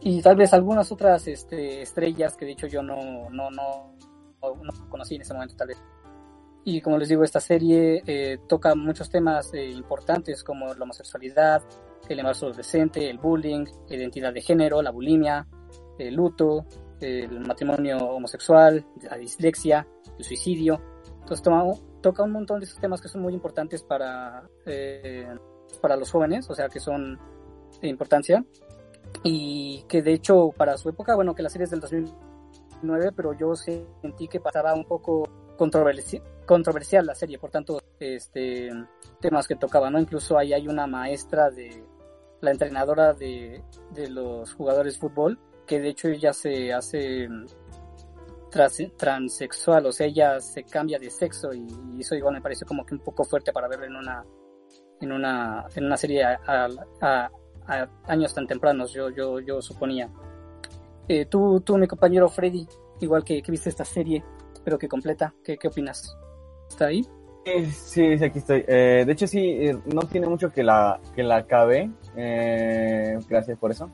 y 0.02 0.22
tal 0.22 0.36
vez 0.36 0.54
algunas 0.54 0.92
otras 0.92 1.28
este, 1.28 1.82
estrellas 1.82 2.36
que 2.36 2.46
de 2.46 2.52
hecho 2.52 2.68
yo 2.68 2.82
no, 2.84 3.30
no, 3.30 3.50
no, 3.52 3.96
no, 4.42 4.56
no 4.56 4.90
conocí 4.90 5.16
en 5.16 5.22
ese 5.22 5.34
momento 5.34 5.56
tal 5.56 5.68
vez. 5.70 5.84
Y 6.64 6.80
como 6.82 6.98
les 7.00 7.10
digo, 7.10 7.24
esta 7.24 7.40
serie 7.40 8.04
eh, 8.06 8.38
toca 8.48 8.76
muchos 8.76 9.10
temas 9.10 9.52
eh, 9.54 9.70
importantes 9.70 10.44
como 10.44 10.74
la 10.74 10.84
homosexualidad, 10.84 11.64
el 12.08 12.20
embarazo 12.20 12.48
adolescente, 12.48 13.10
el 13.10 13.18
bullying, 13.18 13.66
identidad 13.90 14.32
de 14.34 14.42
género, 14.42 14.82
la 14.82 14.92
bulimia, 14.92 15.48
el 15.98 16.14
luto, 16.14 16.66
el 17.00 17.40
matrimonio 17.40 17.98
homosexual, 17.98 18.86
la 19.10 19.18
dislexia, 19.18 19.88
el 20.20 20.24
suicidio. 20.24 20.80
Entonces 21.22 21.42
toma- 21.42 21.66
toca 22.02 22.22
un 22.24 22.32
montón 22.32 22.60
de 22.60 22.66
esos 22.66 22.80
temas 22.80 23.02
que 23.02 23.08
son 23.08 23.22
muy 23.22 23.34
importantes 23.34 23.82
para, 23.84 24.44
eh, 24.66 25.28
para 25.82 25.96
los 25.96 26.12
jóvenes, 26.12 26.48
o 26.50 26.54
sea, 26.54 26.70
que 26.70 26.80
son 26.80 27.20
de 27.82 27.88
importancia. 27.88 28.46
Y 29.24 29.84
que 29.88 30.02
de 30.02 30.14
hecho 30.14 30.52
para 30.58 30.78
su 30.78 30.90
época, 30.90 31.16
bueno, 31.16 31.36
que 31.36 31.44
la 31.44 31.50
serie 31.50 31.66
es 31.66 31.72
del 31.72 31.80
2009, 31.80 33.12
pero 33.16 33.34
yo 33.34 33.56
sentí 33.56 34.28
que 34.28 34.40
pasaba 34.40 34.74
un 34.74 34.86
poco 34.86 35.24
controversi- 35.58 36.22
controversial 36.46 37.06
la 37.06 37.16
serie, 37.16 37.38
por 37.38 37.52
tanto, 37.52 37.82
este, 38.00 38.72
temas 39.20 39.48
que 39.48 39.56
tocaba, 39.56 39.90
¿no? 39.90 40.00
Incluso 40.00 40.38
ahí 40.38 40.54
hay 40.54 40.68
una 40.68 40.88
maestra 40.88 41.50
de 41.52 41.84
la 42.42 42.52
entrenadora 42.52 43.14
de, 43.14 43.64
de 43.92 44.10
los 44.10 44.54
jugadores 44.56 44.96
de 44.96 45.00
fútbol, 45.00 45.40
que 45.68 45.80
de 45.80 45.90
hecho 45.90 46.08
ella 46.08 46.34
se 46.34 46.74
hace 46.74 47.30
trans- 48.50 48.92
transexual, 48.98 49.86
o 49.86 49.92
sea, 49.92 50.08
ella 50.08 50.40
se 50.40 50.64
cambia 50.64 50.98
de 51.00 51.10
sexo 51.10 51.54
y, 51.54 51.68
eso 52.00 52.16
igual 52.16 52.34
me 52.36 52.42
parece 52.42 52.66
como 52.66 52.86
que 52.86 52.96
un 52.96 53.02
poco 53.02 53.24
fuerte 53.24 53.54
para 53.54 53.68
verlo 53.68 53.86
en 53.86 53.96
una 53.96 54.26
en 55.00 55.12
una 55.12 55.66
en 55.76 55.86
una 55.86 55.98
serie 55.98 56.24
a, 56.24 56.40
a- 56.46 56.68
a- 57.02 57.32
a 57.68 57.88
años 58.08 58.34
tan 58.34 58.48
tempranos, 58.48 58.94
yo 58.94 59.10
yo 59.10 59.40
yo 59.40 59.62
suponía. 59.62 60.10
Eh, 61.08 61.26
tú 61.26 61.62
tú 61.62 61.78
mi 61.78 61.88
compañero 61.88 62.30
Freddy, 62.30 62.68
igual 63.00 63.24
que, 63.24 63.42
que 63.42 63.52
viste 63.52 63.70
esta 63.70 63.86
serie, 63.86 64.24
espero 64.54 64.78
que 64.78 64.88
completa, 64.88 65.34
¿qué 65.44 65.58
qué 65.58 65.68
opinas? 65.68 66.18
¿Está 66.70 66.86
ahí? 66.86 67.06
Sí, 67.44 67.66
sí, 67.72 68.18
sí, 68.18 68.24
aquí 68.24 68.38
estoy. 68.40 68.64
Eh, 68.68 69.04
de 69.06 69.12
hecho, 69.12 69.26
sí, 69.26 69.40
eh, 69.40 69.78
no 69.86 70.04
tiene 70.04 70.28
mucho 70.28 70.52
que 70.52 70.64
la, 70.64 71.00
que 71.16 71.24
la 71.24 71.38
acabé. 71.38 71.90
Eh, 72.16 73.18
gracias 73.28 73.58
por 73.58 73.72
eso. 73.72 73.90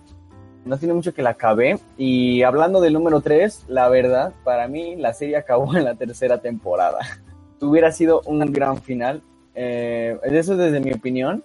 No 0.66 0.78
tiene 0.78 0.94
mucho 0.94 1.14
que 1.14 1.22
la 1.22 1.32
acabé. 1.32 1.80
Y 1.98 2.44
hablando 2.44 2.82
del 2.82 2.94
número 2.94 3.22
3, 3.22 3.66
la 3.70 3.88
verdad, 3.88 4.34
para 4.44 4.68
mí 4.68 4.98
la 4.98 5.14
serie 5.14 5.38
acabó 5.38 5.76
en 5.78 5.86
la 5.86 5.96
tercera 5.96 6.42
temporada. 6.42 7.00
Hubiera 7.62 7.92
sido 7.92 8.22
un 8.26 8.40
gran 8.52 8.82
final. 8.82 9.24
Eh, 9.56 10.20
eso 10.24 10.54
es 10.54 10.58
desde 10.60 10.82
mi 10.82 10.92
opinión. 10.92 11.44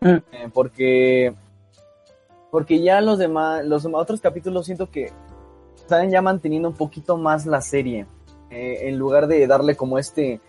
Mm. 0.00 0.08
Eh, 0.08 0.48
porque 0.52 1.32
porque 2.56 2.80
ya 2.80 3.02
los 3.02 3.18
demás, 3.18 3.66
los 3.66 3.82
demás 3.82 4.00
otros 4.00 4.22
capítulos 4.22 4.64
siento 4.64 4.90
que 4.90 5.12
están 5.76 6.08
ya 6.08 6.22
manteniendo 6.22 6.70
un 6.70 6.74
poquito 6.74 7.18
más 7.18 7.44
la 7.44 7.60
serie. 7.60 8.06
Eh, 8.48 8.88
en 8.88 8.98
lugar 8.98 9.26
de 9.26 9.46
darle 9.46 9.76
como 9.76 9.98
este 9.98 10.40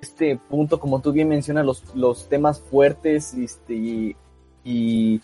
este 0.00 0.38
punto, 0.48 0.78
como 0.78 1.00
tú 1.00 1.10
bien 1.10 1.26
mencionas, 1.26 1.66
los, 1.66 1.82
los 1.96 2.28
temas 2.28 2.60
fuertes 2.60 3.34
este, 3.34 3.74
y, 3.74 4.16
y 4.62 5.20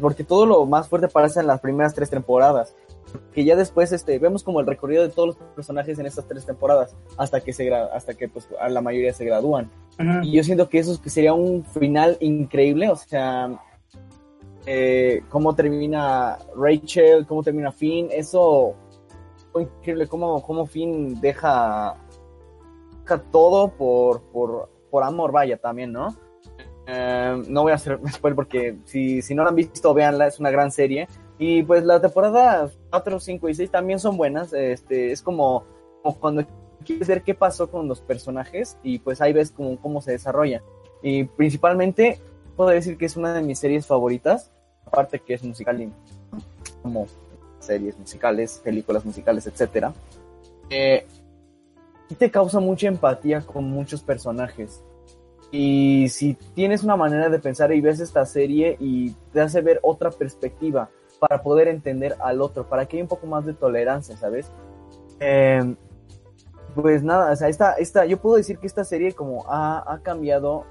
porque 0.00 0.24
todo 0.24 0.44
lo 0.44 0.66
más 0.66 0.88
fuerte 0.88 1.06
aparece 1.06 1.38
en 1.38 1.46
las 1.46 1.60
primeras 1.60 1.94
tres 1.94 2.10
temporadas. 2.10 2.74
Que 3.32 3.44
ya 3.44 3.54
después 3.54 3.92
este, 3.92 4.18
vemos 4.18 4.42
como 4.42 4.58
el 4.58 4.66
recorrido 4.66 5.04
de 5.04 5.10
todos 5.10 5.28
los 5.28 5.36
personajes 5.54 6.00
en 6.00 6.06
estas 6.06 6.26
tres 6.26 6.44
temporadas 6.44 6.96
hasta 7.16 7.40
que 7.40 7.52
se 7.52 7.72
hasta 7.72 8.14
que 8.14 8.28
pues 8.28 8.48
a 8.60 8.68
la 8.68 8.80
mayoría 8.80 9.12
se 9.12 9.24
gradúan. 9.24 9.70
Y 10.24 10.32
yo 10.32 10.42
siento 10.42 10.68
que 10.68 10.80
eso 10.80 10.98
sería 11.06 11.32
un 11.32 11.64
final 11.64 12.16
increíble, 12.18 12.88
o 12.90 12.96
sea, 12.96 13.60
eh, 14.66 15.22
cómo 15.28 15.54
termina 15.54 16.38
Rachel, 16.56 17.26
cómo 17.26 17.42
termina 17.42 17.72
Finn, 17.72 18.08
eso 18.10 18.74
fue 19.52 19.62
increíble, 19.62 20.06
cómo, 20.06 20.42
cómo 20.42 20.66
Finn 20.66 21.20
deja, 21.20 21.96
deja 23.02 23.18
todo 23.30 23.72
por, 23.76 24.22
por, 24.30 24.68
por 24.90 25.02
amor, 25.02 25.32
vaya, 25.32 25.56
también, 25.56 25.92
¿no? 25.92 26.14
Eh, 26.86 27.42
no 27.48 27.62
voy 27.62 27.72
a 27.72 27.76
hacer 27.76 28.00
spoiler 28.12 28.36
porque 28.36 28.78
si, 28.84 29.22
si 29.22 29.34
no 29.34 29.42
la 29.42 29.50
han 29.50 29.56
visto, 29.56 29.94
véanla, 29.94 30.26
es 30.26 30.40
una 30.40 30.50
gran 30.50 30.70
serie. 30.70 31.08
Y 31.38 31.62
pues 31.62 31.84
la 31.84 32.00
temporada 32.00 32.70
4, 32.90 33.18
5 33.18 33.48
y 33.48 33.54
6 33.54 33.70
también 33.70 33.98
son 33.98 34.16
buenas, 34.16 34.52
este, 34.52 35.10
es 35.10 35.22
como, 35.22 35.64
como 36.02 36.18
cuando 36.18 36.46
quieres 36.84 37.08
ver 37.08 37.22
qué 37.22 37.34
pasó 37.34 37.70
con 37.70 37.88
los 37.88 38.00
personajes 38.02 38.78
y 38.82 38.98
pues 38.98 39.20
ahí 39.20 39.32
ves 39.32 39.50
cómo, 39.50 39.80
cómo 39.80 40.02
se 40.02 40.12
desarrolla. 40.12 40.62
Y 41.02 41.24
principalmente 41.24 42.20
puedo 42.60 42.72
decir 42.72 42.98
que 42.98 43.06
es 43.06 43.16
una 43.16 43.32
de 43.32 43.40
mis 43.40 43.58
series 43.58 43.86
favoritas, 43.86 44.52
aparte 44.84 45.18
que 45.18 45.32
es 45.32 45.42
musical 45.42 45.80
y 45.80 45.90
como 46.82 47.06
series 47.58 47.98
musicales, 47.98 48.60
películas 48.62 49.02
musicales, 49.02 49.46
etcétera. 49.46 49.94
Eh, 50.68 51.06
y 52.10 52.14
te 52.16 52.30
causa 52.30 52.60
mucha 52.60 52.86
empatía 52.86 53.40
con 53.40 53.64
muchos 53.64 54.02
personajes. 54.02 54.84
Y 55.50 56.10
si 56.10 56.34
tienes 56.54 56.84
una 56.84 56.96
manera 56.96 57.30
de 57.30 57.38
pensar 57.38 57.72
y 57.72 57.80
ves 57.80 57.98
esta 57.98 58.26
serie 58.26 58.76
y 58.78 59.12
te 59.32 59.40
hace 59.40 59.62
ver 59.62 59.80
otra 59.82 60.10
perspectiva 60.10 60.90
para 61.18 61.40
poder 61.40 61.66
entender 61.66 62.14
al 62.20 62.42
otro, 62.42 62.68
para 62.68 62.84
que 62.84 62.98
haya 62.98 63.04
un 63.04 63.08
poco 63.08 63.26
más 63.26 63.46
de 63.46 63.54
tolerancia, 63.54 64.18
¿sabes? 64.18 64.52
Eh, 65.18 65.76
pues 66.74 67.02
nada, 67.02 67.32
o 67.32 67.36
sea, 67.36 67.48
esta, 67.48 67.72
esta, 67.76 68.04
yo 68.04 68.20
puedo 68.20 68.36
decir 68.36 68.58
que 68.58 68.66
esta 68.66 68.84
serie 68.84 69.12
como 69.14 69.46
ha, 69.48 69.82
ha 69.90 70.02
cambiado 70.02 70.66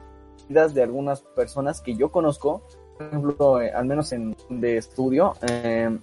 vidas 0.47 0.73
de 0.73 0.83
algunas 0.83 1.21
personas 1.21 1.81
que 1.81 1.95
yo 1.95 2.11
conozco, 2.11 2.61
por 2.97 3.07
ejemplo, 3.07 3.61
eh, 3.61 3.71
al 3.71 3.85
menos 3.85 4.11
en 4.11 4.35
de 4.49 4.77
estudio, 4.77 5.35
eh, 5.49 5.97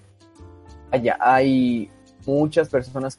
allá 0.90 1.16
hay 1.20 1.90
muchas 2.26 2.68
personas 2.68 3.18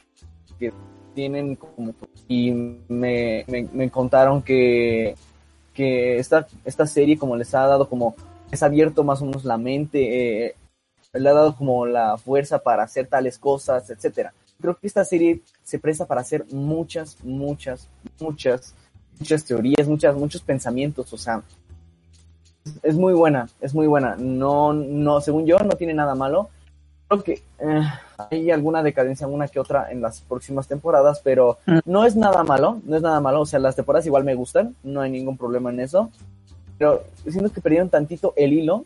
que 0.60 0.74
tienen 1.14 1.56
como 1.56 1.94
y 2.28 2.52
me, 2.52 3.44
me, 3.48 3.68
me 3.74 3.90
contaron 3.90 4.42
que, 4.42 5.16
que 5.74 6.18
esta, 6.18 6.48
esta 6.66 6.86
serie 6.88 7.18
como 7.18 7.36
les 7.36 7.54
ha 7.54 7.68
dado 7.68 7.88
como, 7.88 8.16
ha 8.52 8.66
abierto 8.66 9.04
más 9.04 9.22
o 9.22 9.26
menos 9.26 9.46
la 9.46 9.58
mente, 9.58 10.48
eh, 10.48 10.56
le 11.14 11.30
ha 11.30 11.34
dado 11.34 11.56
como 11.56 11.86
la 11.86 12.18
fuerza 12.18 12.60
para 12.60 12.84
hacer 12.84 13.08
tales 13.08 13.38
cosas, 13.38 13.90
etcétera. 13.90 14.34
Creo 14.60 14.76
que 14.76 14.88
esta 14.88 15.06
serie 15.06 15.42
se 15.64 15.78
presta 15.78 16.06
para 16.06 16.22
hacer 16.22 16.46
muchas, 16.52 17.24
muchas, 17.24 17.90
muchas, 18.20 18.74
muchas 19.20 19.44
teorías, 19.46 19.88
muchas, 19.88 20.16
muchos 20.16 20.42
pensamientos, 20.42 21.12
o 21.14 21.18
sea, 21.18 21.42
es 22.84 22.96
muy 22.96 23.14
buena, 23.14 23.48
es 23.62 23.74
muy 23.74 23.88
buena. 23.88 24.16
No, 24.18 24.74
no, 24.74 25.22
según 25.22 25.46
yo, 25.46 25.58
no 25.60 25.76
tiene 25.76 25.94
nada 25.94 26.16
malo. 26.16 26.50
Creo 27.08 27.24
que 27.24 27.34
eh, 27.60 27.82
hay 28.30 28.52
alguna 28.52 28.84
decadencia, 28.84 29.26
una 29.28 29.48
que 29.48 29.60
otra 29.62 29.90
en 29.92 30.02
las 30.02 30.20
próximas 30.22 30.68
temporadas, 30.68 31.22
pero 31.24 31.58
Mm. 31.66 31.80
no 31.86 32.06
es 32.06 32.16
nada 32.18 32.44
malo, 32.44 32.82
no 32.84 32.96
es 32.98 33.02
nada 33.02 33.22
malo. 33.22 33.42
O 33.42 33.46
sea, 33.46 33.60
las 33.60 33.76
temporadas 33.78 34.06
igual 34.06 34.26
me 34.26 34.36
gustan, 34.36 34.76
no 34.84 35.00
hay 35.02 35.10
ningún 35.10 35.38
problema 35.38 35.70
en 35.70 35.80
eso. 35.80 36.12
Pero 36.78 37.04
siento 37.28 37.52
que 37.52 37.62
perdieron 37.62 37.90
tantito 37.90 38.34
el 38.36 38.52
hilo 38.54 38.86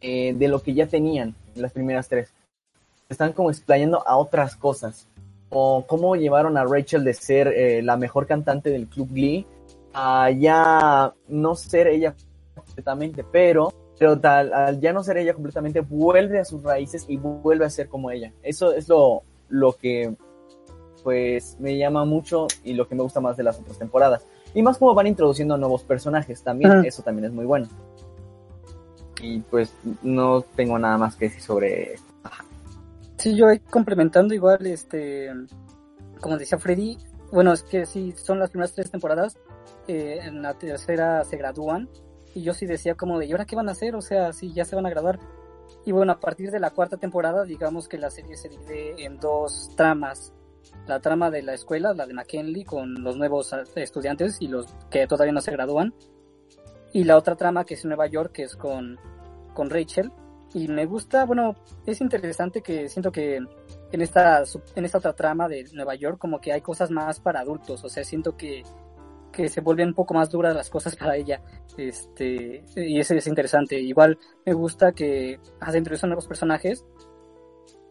eh, 0.00 0.34
de 0.34 0.48
lo 0.48 0.62
que 0.62 0.74
ya 0.74 0.86
tenían 0.86 1.34
en 1.56 1.62
las 1.62 1.72
primeras 1.72 2.08
tres. 2.08 2.28
Están 3.08 3.32
como 3.32 3.50
explayando 3.50 4.06
a 4.06 4.16
otras 4.18 4.54
cosas. 4.56 5.06
O 5.56 5.86
cómo 5.86 6.16
llevaron 6.16 6.56
a 6.58 6.64
Rachel 6.64 7.04
de 7.04 7.14
ser 7.14 7.48
eh, 7.48 7.80
la 7.80 7.96
mejor 7.96 8.26
cantante 8.26 8.70
del 8.70 8.88
Club 8.88 9.08
Glee 9.12 9.46
a 9.94 10.30
ya 10.30 11.14
no 11.28 11.54
ser 11.54 11.86
ella 11.86 12.14
completamente, 12.54 13.24
pero, 13.30 13.72
pero 13.96 14.18
tal, 14.18 14.52
al 14.52 14.80
ya 14.80 14.92
no 14.92 15.04
ser 15.04 15.18
ella 15.18 15.32
completamente, 15.32 15.80
vuelve 15.80 16.40
a 16.40 16.44
sus 16.44 16.62
raíces 16.62 17.06
y 17.08 17.16
vuelve 17.16 17.64
a 17.64 17.70
ser 17.70 17.88
como 17.88 18.10
ella. 18.10 18.32
Eso 18.42 18.72
es 18.72 18.88
lo, 18.88 19.22
lo 19.48 19.72
que 19.74 20.14
pues 21.04 21.56
me 21.60 21.76
llama 21.76 22.04
mucho 22.04 22.48
y 22.64 22.72
lo 22.72 22.88
que 22.88 22.96
me 22.96 23.02
gusta 23.02 23.20
más 23.20 23.36
de 23.36 23.44
las 23.44 23.60
otras 23.60 23.78
temporadas. 23.78 24.26
Y 24.54 24.62
más 24.62 24.78
como 24.78 24.94
van 24.94 25.06
introduciendo 25.06 25.56
nuevos 25.56 25.84
personajes 25.84 26.42
también, 26.42 26.84
eso 26.84 27.02
también 27.02 27.26
es 27.26 27.32
muy 27.32 27.44
bueno. 27.44 27.68
Y 29.20 29.38
pues 29.40 29.72
no 30.02 30.42
tengo 30.42 30.78
nada 30.78 30.98
más 30.98 31.14
que 31.16 31.26
decir 31.26 31.42
sobre 31.42 31.96
Sí, 33.24 33.34
yo 33.34 33.46
complementando 33.70 34.34
igual, 34.34 34.66
este, 34.66 35.32
como 36.20 36.36
decía 36.36 36.58
Freddy, 36.58 36.98
bueno, 37.32 37.54
es 37.54 37.62
que 37.62 37.86
sí, 37.86 38.12
son 38.12 38.38
las 38.38 38.50
primeras 38.50 38.74
tres 38.74 38.90
temporadas, 38.90 39.38
eh, 39.88 40.18
en 40.24 40.42
la 40.42 40.52
tercera 40.58 41.24
se 41.24 41.38
gradúan, 41.38 41.88
y 42.34 42.42
yo 42.42 42.52
sí 42.52 42.66
decía 42.66 42.96
como 42.96 43.18
de, 43.18 43.24
¿y 43.24 43.32
ahora 43.32 43.46
qué 43.46 43.56
van 43.56 43.70
a 43.70 43.72
hacer? 43.72 43.96
O 43.96 44.02
sea, 44.02 44.34
sí, 44.34 44.52
ya 44.52 44.66
se 44.66 44.76
van 44.76 44.84
a 44.84 44.90
graduar. 44.90 45.20
Y 45.86 45.92
bueno, 45.92 46.12
a 46.12 46.20
partir 46.20 46.50
de 46.50 46.60
la 46.60 46.72
cuarta 46.72 46.98
temporada, 46.98 47.44
digamos 47.44 47.88
que 47.88 47.96
la 47.96 48.10
serie 48.10 48.36
se 48.36 48.50
divide 48.50 49.02
en 49.02 49.18
dos 49.18 49.70
tramas. 49.74 50.34
La 50.86 51.00
trama 51.00 51.30
de 51.30 51.40
la 51.40 51.54
escuela, 51.54 51.94
la 51.94 52.04
de 52.04 52.12
McKinley, 52.12 52.64
con 52.64 53.02
los 53.02 53.16
nuevos 53.16 53.54
eh, 53.54 53.62
estudiantes 53.76 54.36
y 54.42 54.48
los 54.48 54.66
que 54.90 55.06
todavía 55.06 55.32
no 55.32 55.40
se 55.40 55.52
gradúan. 55.52 55.94
Y 56.92 57.04
la 57.04 57.16
otra 57.16 57.36
trama 57.36 57.64
que 57.64 57.72
es 57.72 57.84
en 57.84 57.88
Nueva 57.88 58.06
York, 58.06 58.32
que 58.32 58.42
es 58.42 58.54
con, 58.54 58.98
con 59.54 59.70
Rachel, 59.70 60.12
y 60.54 60.68
me 60.68 60.86
gusta, 60.86 61.24
bueno, 61.26 61.56
es 61.84 62.00
interesante 62.00 62.62
que 62.62 62.88
siento 62.88 63.10
que 63.10 63.36
en 63.36 64.00
esta, 64.00 64.44
en 64.76 64.84
esta 64.84 64.98
otra 64.98 65.12
trama 65.12 65.48
de 65.48 65.64
Nueva 65.72 65.96
York 65.96 66.16
como 66.18 66.40
que 66.40 66.52
hay 66.52 66.60
cosas 66.60 66.90
más 66.92 67.18
para 67.18 67.40
adultos, 67.40 67.84
o 67.84 67.88
sea, 67.88 68.04
siento 68.04 68.36
que, 68.36 68.62
que 69.32 69.48
se 69.48 69.60
vuelven 69.60 69.88
un 69.88 69.94
poco 69.94 70.14
más 70.14 70.30
duras 70.30 70.54
las 70.54 70.70
cosas 70.70 70.94
para 70.94 71.16
ella, 71.16 71.42
este, 71.76 72.64
y 72.76 73.00
eso 73.00 73.14
es 73.14 73.26
interesante. 73.26 73.80
Igual 73.80 74.16
me 74.46 74.52
gusta 74.52 74.92
que 74.92 75.40
de 75.60 75.94
esos 75.94 76.08
nuevos 76.08 76.28
personajes, 76.28 76.84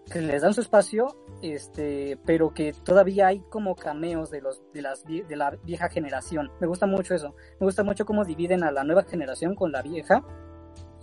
que 0.09 0.21
les 0.21 0.41
dan 0.41 0.53
su 0.53 0.61
espacio, 0.61 1.07
este, 1.41 2.17
pero 2.25 2.53
que 2.53 2.71
todavía 2.71 3.27
hay 3.27 3.39
como 3.49 3.75
cameos 3.75 4.31
de 4.31 4.41
los, 4.41 4.61
de 4.73 4.81
las, 4.81 5.03
de 5.05 5.35
la 5.35 5.51
vieja 5.63 5.89
generación. 5.89 6.51
Me 6.59 6.67
gusta 6.67 6.85
mucho 6.85 7.15
eso. 7.15 7.35
Me 7.59 7.65
gusta 7.65 7.83
mucho 7.83 8.05
cómo 8.05 8.25
dividen 8.25 8.63
a 8.63 8.71
la 8.71 8.83
nueva 8.83 9.03
generación 9.03 9.55
con 9.55 9.71
la 9.71 9.81
vieja 9.81 10.23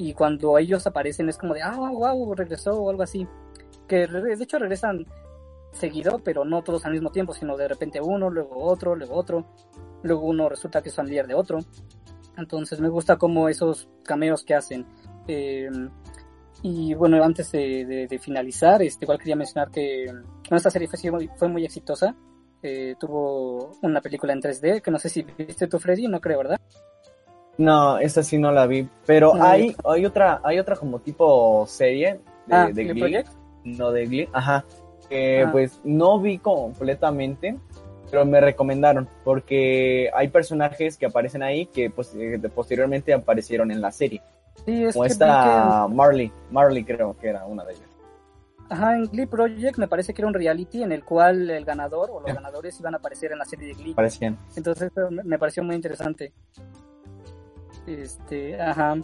y 0.00 0.14
cuando 0.14 0.56
ellos 0.56 0.86
aparecen 0.86 1.28
es 1.28 1.36
como 1.36 1.52
de, 1.52 1.60
ah, 1.60 1.76
wow, 1.76 2.34
regresó 2.34 2.72
o 2.72 2.88
algo 2.88 3.02
así. 3.02 3.28
Que 3.86 4.06
de 4.06 4.32
hecho 4.42 4.58
regresan 4.58 5.04
seguido, 5.72 6.20
pero 6.24 6.42
no 6.46 6.62
todos 6.62 6.86
al 6.86 6.92
mismo 6.92 7.10
tiempo, 7.10 7.34
sino 7.34 7.54
de 7.54 7.68
repente 7.68 8.00
uno, 8.00 8.30
luego 8.30 8.64
otro, 8.64 8.96
luego 8.96 9.14
otro, 9.14 9.44
luego 10.02 10.22
uno 10.22 10.48
resulta 10.48 10.80
que 10.80 10.88
es 10.88 10.94
familiar 10.94 11.26
de 11.26 11.34
otro. 11.34 11.58
Entonces 12.38 12.80
me 12.80 12.88
gusta 12.88 13.18
como 13.18 13.50
esos 13.50 13.90
cameos 14.02 14.42
que 14.42 14.54
hacen. 14.54 14.86
Eh, 15.28 15.68
y 16.62 16.94
bueno, 16.94 17.22
antes 17.22 17.52
de, 17.52 18.18
finalizar, 18.22 18.82
este, 18.82 19.04
igual 19.04 19.18
quería 19.18 19.36
mencionar 19.36 19.70
que 19.70 20.06
esta 20.50 20.70
serie 20.70 20.88
fue, 20.88 21.10
muy- 21.10 21.30
fue 21.36 21.48
muy 21.48 21.64
exitosa. 21.66 22.16
Eh, 22.62 22.94
tuvo 22.98 23.72
una 23.82 24.00
película 24.00 24.32
en 24.32 24.40
3D, 24.40 24.80
que 24.80 24.90
no 24.90 24.98
sé 24.98 25.10
si 25.10 25.22
viste 25.22 25.66
tú, 25.66 25.78
Freddy, 25.78 26.08
no 26.08 26.22
creo, 26.22 26.38
¿verdad? 26.38 26.58
No, 27.60 27.98
esa 27.98 28.22
sí 28.22 28.38
no 28.38 28.50
la 28.52 28.66
vi, 28.66 28.88
pero 29.04 29.34
No, 29.34 29.44
hay, 29.44 29.76
hay 29.84 30.06
otra, 30.06 30.40
hay 30.42 30.58
otra 30.58 30.76
como 30.76 30.98
tipo 31.00 31.66
serie 31.66 32.20
de, 32.46 32.54
ah, 32.54 32.70
de 32.72 32.84
Glee 32.84 33.00
Project. 33.00 33.28
no 33.64 33.92
de 33.92 34.06
Glee, 34.06 34.28
ajá, 34.32 34.64
que 35.10 35.42
Ah. 35.46 35.52
pues 35.52 35.78
no 35.84 36.18
vi 36.20 36.38
completamente, 36.38 37.58
pero 38.10 38.24
me 38.24 38.40
recomendaron, 38.40 39.06
porque 39.24 40.08
hay 40.14 40.28
personajes 40.28 40.96
que 40.96 41.04
aparecen 41.04 41.42
ahí 41.42 41.66
que 41.66 41.90
pues, 41.90 42.14
eh, 42.14 42.40
posteriormente 42.54 43.12
aparecieron 43.12 43.70
en 43.70 43.82
la 43.82 43.90
serie, 43.92 44.22
Sí, 44.64 44.84
es 44.84 44.94
como 44.94 45.04
que 45.04 45.12
esta 45.12 45.86
Marley, 45.88 46.32
Marley 46.50 46.82
creo 46.82 47.14
que 47.18 47.28
era 47.28 47.44
una 47.44 47.62
de 47.66 47.72
ellas. 47.74 47.88
ajá, 48.70 48.94
en 48.96 49.04
Glee 49.04 49.26
Project 49.26 49.76
me 49.76 49.86
parece 49.86 50.14
que 50.14 50.22
era 50.22 50.28
un 50.28 50.34
reality 50.34 50.82
en 50.82 50.92
el 50.92 51.04
cual 51.04 51.50
el 51.50 51.64
ganador 51.66 52.08
o 52.10 52.20
los 52.20 52.32
ganadores 52.34 52.80
iban 52.80 52.94
a 52.94 52.96
aparecer 52.98 53.32
en 53.32 53.38
la 53.38 53.44
serie 53.44 53.68
de 53.68 53.74
Glee. 53.74 53.94
Parecían. 53.94 54.38
Entonces 54.56 54.90
me 55.24 55.38
pareció 55.38 55.62
muy 55.62 55.74
interesante. 55.74 56.32
Este, 57.98 58.60
ajá. 58.60 58.96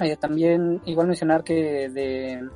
Eh, 0.00 0.16
también 0.16 0.80
igual 0.84 1.06
mencionar 1.06 1.44
que 1.44 1.88
de 1.88 2.48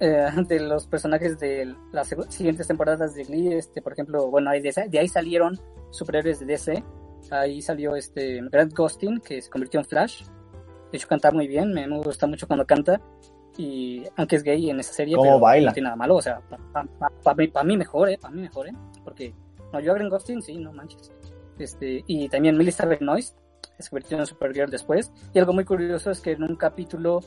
eh, 0.00 0.28
de 0.46 0.60
los 0.60 0.86
personajes 0.86 1.38
de 1.38 1.74
las 1.92 2.14
siguientes 2.28 2.68
temporadas 2.68 3.14
de 3.14 3.24
Glee, 3.24 3.54
este, 3.54 3.82
por 3.82 3.92
ejemplo, 3.92 4.30
bueno, 4.30 4.50
de, 4.52 4.88
de 4.88 4.98
ahí 4.98 5.08
salieron 5.08 5.58
superhéroes 5.90 6.40
de 6.40 6.46
DC. 6.46 6.84
Ahí 7.30 7.60
salió 7.60 7.96
este 7.96 8.40
Grant 8.50 8.74
Gustin, 8.76 9.20
que 9.20 9.42
se 9.42 9.50
convirtió 9.50 9.80
en 9.80 9.86
Flash. 9.86 10.24
De 10.92 10.96
hecho, 10.96 11.08
canta 11.08 11.32
muy 11.32 11.48
bien, 11.48 11.72
me, 11.72 11.86
gusta 11.98 12.26
mucho 12.26 12.46
cuando 12.46 12.64
canta. 12.64 13.00
Y 13.56 14.04
aunque 14.16 14.36
es 14.36 14.44
gay 14.44 14.70
en 14.70 14.78
esa 14.78 14.92
serie, 14.92 15.16
¿Cómo 15.16 15.24
pero 15.24 15.40
baila? 15.40 15.70
no 15.70 15.74
tiene 15.74 15.86
nada 15.86 15.96
malo. 15.96 16.16
O 16.16 16.22
sea, 16.22 16.40
para 17.24 17.34
mí, 17.34 17.48
pa 17.48 17.64
mí 17.64 17.76
mejor, 17.76 18.08
¿eh? 18.08 18.18
Para 18.20 18.32
mí 18.32 18.42
mejor, 18.42 18.68
¿eh? 18.68 18.72
Porque, 19.02 19.34
no, 19.72 19.80
yo 19.80 19.90
a 19.90 19.94
Grant 19.96 20.12
Gustin, 20.12 20.40
sí, 20.40 20.56
no 20.58 20.72
manches. 20.72 21.12
Este, 21.58 22.04
y 22.06 22.28
también 22.28 22.56
Melissa 22.56 22.86
Benoist 22.86 23.36
se 23.82 23.90
convirtió 23.90 24.18
en 24.18 24.26
Supergirl 24.26 24.70
después. 24.70 25.12
Y 25.32 25.38
algo 25.38 25.52
muy 25.52 25.64
curioso 25.64 26.10
es 26.10 26.20
que 26.20 26.32
en 26.32 26.42
un 26.42 26.56
capítulo 26.56 27.20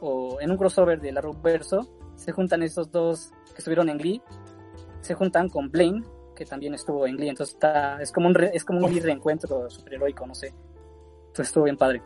o 0.00 0.38
en 0.40 0.50
un 0.50 0.56
crossover 0.56 1.00
de 1.00 1.12
la 1.12 1.22
Verso 1.42 1.88
se 2.14 2.32
juntan 2.32 2.62
estos 2.62 2.90
dos 2.90 3.32
que 3.46 3.58
estuvieron 3.58 3.88
en 3.88 3.98
Glee, 3.98 4.22
se 5.00 5.14
juntan 5.14 5.48
con 5.48 5.70
Blaine, 5.70 6.04
que 6.34 6.44
también 6.44 6.74
estuvo 6.74 7.06
en 7.06 7.16
Glee, 7.16 7.28
entonces 7.28 7.54
está, 7.54 8.00
es 8.00 8.10
como 8.12 8.26
un 8.28 8.34
re- 8.34 8.50
es 8.54 8.64
como 8.64 8.86
un 8.86 9.00
reencuentro 9.00 9.70
superheroico, 9.70 10.26
no 10.26 10.34
sé. 10.34 10.48
Entonces 11.26 11.48
estuvo 11.48 11.64
bien 11.64 11.76
padre. 11.76 12.02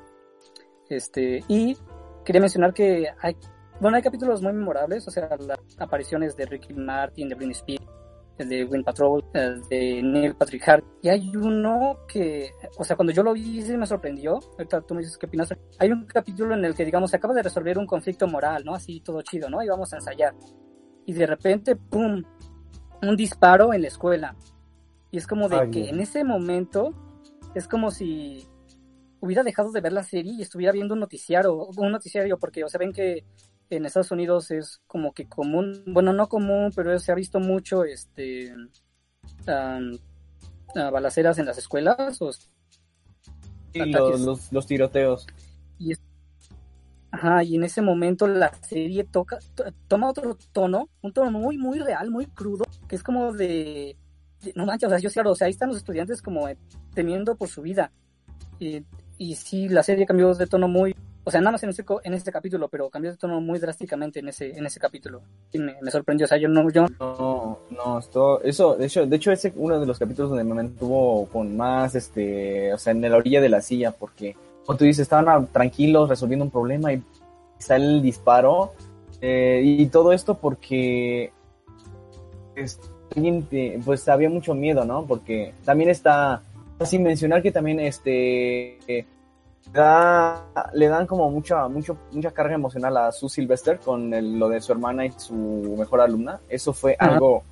Este, 0.89 1.43
y 1.49 1.77
quería 2.25 2.41
mencionar 2.41 2.73
que 2.73 3.09
hay, 3.21 3.37
bueno, 3.81 3.97
hay 3.97 4.03
capítulos 4.03 4.43
muy 4.43 4.53
memorables, 4.53 5.07
o 5.07 5.11
sea, 5.11 5.29
las 5.39 5.59
apariciones 5.79 6.37
de 6.37 6.47
Ricky 6.47 6.73
Martin, 6.73 7.29
de 7.29 7.35
Britney 7.35 7.53
Spears, 7.55 7.87
el 8.39 8.49
de 8.49 8.65
Wind 8.65 8.85
Patrol, 8.85 9.25
el 9.35 9.63
de 9.69 10.03
Neil 10.03 10.35
Patrick 10.35 10.69
Hart. 10.69 10.85
Y 11.03 11.09
hay 11.09 11.37
uno 11.37 11.99
que, 12.07 12.51
o 12.77 12.85
sea, 12.85 12.97
cuando 12.97 13.13
yo 13.13 13.23
lo 13.23 13.33
vi 13.33 13.63
sí 13.63 13.77
me 13.77 13.87
sorprendió. 13.87 14.39
Ahorita 14.53 14.81
tú 14.83 14.95
me 14.95 15.01
dices 15.01 15.19
qué 15.19 15.27
opinas. 15.27 15.53
Hay 15.79 15.91
un 15.91 16.07
capítulo 16.07 16.55
en 16.55 16.65
el 16.65 16.75
que, 16.75 16.85
digamos, 16.85 17.11
se 17.11 17.17
acaba 17.17 17.35
de 17.35 17.43
resolver 17.43 17.79
un 17.79 17.87
conflicto 17.87 18.27
moral, 18.27 18.65
¿no? 18.65 18.75
Así 18.75 19.01
todo 19.01 19.23
chido, 19.23 19.51
¿no? 19.51 19.63
Y 19.63 19.69
vamos 19.69 19.93
a 19.93 19.97
ensayar. 19.97 20.35
Y 21.07 21.13
de 21.13 21.27
repente, 21.27 21.77
¡pum! 21.77 22.23
Un 23.03 23.17
disparo 23.17 23.73
en 23.73 23.83
la 23.83 23.89
escuela. 23.89 24.37
Y 25.11 25.19
es 25.19 25.27
como 25.27 25.49
de 25.49 25.57
Ay, 25.57 25.71
que 25.71 25.89
en 25.89 26.01
ese 26.01 26.25
momento 26.25 26.93
es 27.55 27.67
como 27.67 27.91
si 27.91 28.47
hubiera 29.21 29.43
dejado 29.43 29.73
de 29.73 29.81
ver 29.81 29.93
la 29.93 30.03
serie 30.03 30.35
y 30.35 30.43
estuviera 30.43 30.73
viendo 30.73 30.95
un 30.95 31.01
noticiario, 31.01 31.67
un 31.77 31.93
noticiario, 31.93 32.39
porque, 32.39 32.65
o 32.65 32.69
sea, 32.69 32.79
ven 32.79 32.93
que 32.93 33.25
en 33.71 33.87
Estados 33.87 34.11
Unidos 34.11 34.51
es 34.51 34.81
como 34.87 35.13
que 35.13 35.29
común, 35.29 35.83
bueno, 35.87 36.13
no 36.13 36.29
común, 36.29 36.73
pero 36.75 36.99
se 36.99 37.13
ha 37.13 37.15
visto 37.15 37.41
mucho, 37.41 37.85
este, 37.85 38.55
balaceras 40.75 41.39
en 41.39 41.47
las 41.47 41.59
escuelas, 41.59 42.21
o, 42.21 42.31
Y 43.73 43.93
los, 43.93 44.21
los, 44.21 44.53
los 44.53 44.67
tiroteos. 44.67 45.27
ajá, 47.11 47.43
y 47.43 47.57
en 47.57 47.65
ese 47.65 47.83
momento 47.83 48.27
la 48.27 48.53
serie 48.63 49.05
toca, 49.05 49.39
to- 49.55 49.65
toma 49.89 50.11
otro 50.11 50.37
tono, 50.53 50.89
un 51.03 51.13
tono 51.13 51.31
muy, 51.31 51.57
muy 51.59 51.79
real, 51.79 52.11
muy 52.11 52.27
crudo, 52.27 52.65
que 52.87 52.97
es 52.97 53.03
como 53.03 53.33
de, 53.33 53.97
de- 54.43 54.53
no 54.55 54.67
manches, 54.67 54.89
o 54.89 54.91
sea, 54.91 54.99
yo 54.99 55.11
claro, 55.11 55.33
o 55.33 55.35
sea, 55.35 55.47
ahí 55.47 55.53
están 55.53 55.69
los 55.69 55.79
estudiantes 55.79 56.23
como 56.23 56.47
temiendo 56.95 57.37
por 57.37 57.49
su 57.49 57.63
vida, 57.63 57.93
y, 58.59 58.83
y 59.17 59.37
sí, 59.37 59.69
la 59.69 59.83
serie 59.83 60.07
cambió 60.07 60.35
de 60.35 60.47
tono 60.47 60.69
muy, 60.69 60.95
o 61.29 61.31
sea, 61.31 61.41
nada 61.43 61.53
más 61.53 61.63
en 61.63 61.85
co- 61.85 62.01
en 62.03 62.15
ese 62.15 62.33
capítulo, 62.33 62.69
pero 62.69 62.89
cambió 62.89 63.11
de 63.11 63.19
tono 63.19 63.39
muy 63.43 63.59
drásticamente 63.59 64.21
en 64.21 64.29
ese, 64.29 64.57
en 64.57 64.65
ese 64.65 64.81
capítulo. 64.81 65.21
Y 65.53 65.59
me, 65.59 65.75
sorprendió, 65.91 66.25
o 66.25 66.29
sea, 66.29 66.39
yo 66.39 66.49
no, 66.49 66.71
yo 66.71 66.87
No, 66.99 67.59
no, 67.71 67.99
esto, 67.99 68.43
eso, 68.43 68.77
de 68.77 68.87
hecho, 68.87 69.07
de 69.07 69.17
hecho, 69.17 69.31
ese 69.31 69.53
uno 69.57 69.79
de 69.79 69.85
los 69.85 69.99
capítulos 69.99 70.31
donde 70.31 70.45
me 70.45 70.55
mantuvo 70.55 71.27
con 71.27 71.55
más, 71.55 71.95
este, 71.95 72.73
o 72.73 72.79
sea, 72.79 72.93
en 72.93 73.03
la 73.03 73.15
orilla 73.15 73.43
de 73.43 73.51
la 73.51 73.61
silla, 73.61 73.91
porque, 73.93 74.37
como 74.65 74.79
tú 74.79 74.87
dices, 74.87 75.03
estaban 75.03 75.29
ah, 75.29 75.47
tranquilos 75.53 76.09
resolviendo 76.09 76.47
un 76.47 76.51
problema 76.51 76.95
y 76.95 77.03
sale 77.59 77.85
el 77.85 78.01
disparo, 78.01 78.73
eh, 79.21 79.61
y 79.63 79.85
todo 79.89 80.15
esto 80.15 80.39
porque, 80.39 81.31
pues 83.85 84.09
había 84.09 84.31
mucho 84.31 84.55
miedo, 84.55 84.87
¿no? 84.87 85.05
Porque 85.05 85.53
también 85.63 85.91
está, 85.91 86.41
sin 86.87 87.03
mencionar 87.03 87.43
que 87.43 87.53
también, 87.53 87.81
este, 87.81 88.79
da, 89.73 90.45
le 90.73 90.89
dan 90.89 91.07
como 91.07 91.31
mucha, 91.31 91.69
mucho, 91.69 91.97
mucha 92.13 92.31
carga 92.31 92.55
emocional 92.55 92.97
a 92.97 93.13
Sue 93.13 93.29
Sylvester 93.29 93.79
con 93.79 94.13
el- 94.15 94.39
lo 94.39 94.49
de 94.49 94.61
su 94.61 94.73
hermana 94.73 95.07
y 95.07 95.13
su 95.17 95.35
mejor 95.79 96.01
alumna. 96.01 96.41
Eso 96.49 96.73
fue 96.73 96.97
Ajá. 96.99 97.13
algo, 97.13 97.43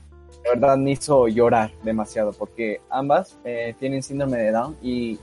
de 0.42 0.50
verdad, 0.50 0.76
me 0.76 0.92
hizo 0.92 1.28
llorar 1.28 1.70
demasiado 1.82 2.32
porque 2.32 2.80
ambas 2.90 3.36
eh, 3.44 3.74
tienen 3.78 4.02
síndrome 4.02 4.38
de 4.38 4.52
Down 4.52 4.76
y 4.82 5.18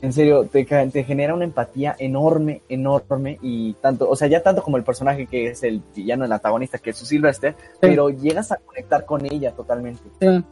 en 0.00 0.12
serio, 0.12 0.44
te, 0.46 0.64
te 0.64 1.02
genera 1.04 1.34
una 1.34 1.42
empatía 1.44 1.96
enorme, 1.98 2.62
enorme 2.68 3.36
y 3.42 3.72
tanto, 3.74 4.08
o 4.08 4.14
sea, 4.14 4.28
ya 4.28 4.40
tanto 4.44 4.62
como 4.62 4.76
el 4.76 4.84
personaje 4.84 5.26
que 5.26 5.48
es 5.48 5.64
el 5.64 5.82
villano, 5.94 6.24
el 6.24 6.30
antagonista, 6.30 6.78
que 6.78 6.90
es 6.90 6.96
Sue 6.96 7.06
Sylvester, 7.08 7.56
pero 7.80 8.08
llegas 8.08 8.52
a 8.52 8.58
conectar 8.58 9.04
con 9.04 9.26
ella 9.26 9.50
totalmente. 9.52 10.08
Sí, 10.20 10.44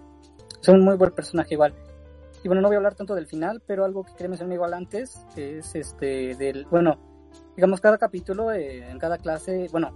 es 0.63 0.69
un 0.69 0.81
muy 0.81 0.97
buen 0.97 1.13
personaje 1.13 1.55
igual. 1.55 1.73
Y 2.47 2.49
bueno, 2.49 2.63
no 2.63 2.69
voy 2.69 2.77
a 2.77 2.79
hablar 2.79 2.95
tanto 2.95 3.17
del 3.17 3.27
final, 3.27 3.61
pero 3.67 3.85
algo 3.85 4.05
que 4.05 4.13
quería 4.13 4.29
mencionar 4.29 4.55
igual 4.55 4.73
antes 4.73 5.27
es 5.35 5.75
este 5.75 6.37
del, 6.37 6.65
bueno, 6.67 6.97
digamos 7.57 7.81
cada 7.81 7.99
capítulo, 7.99 8.53
eh, 8.53 8.89
en 8.89 9.01
cada 9.01 9.19
clase, 9.19 9.67
bueno, 9.73 9.91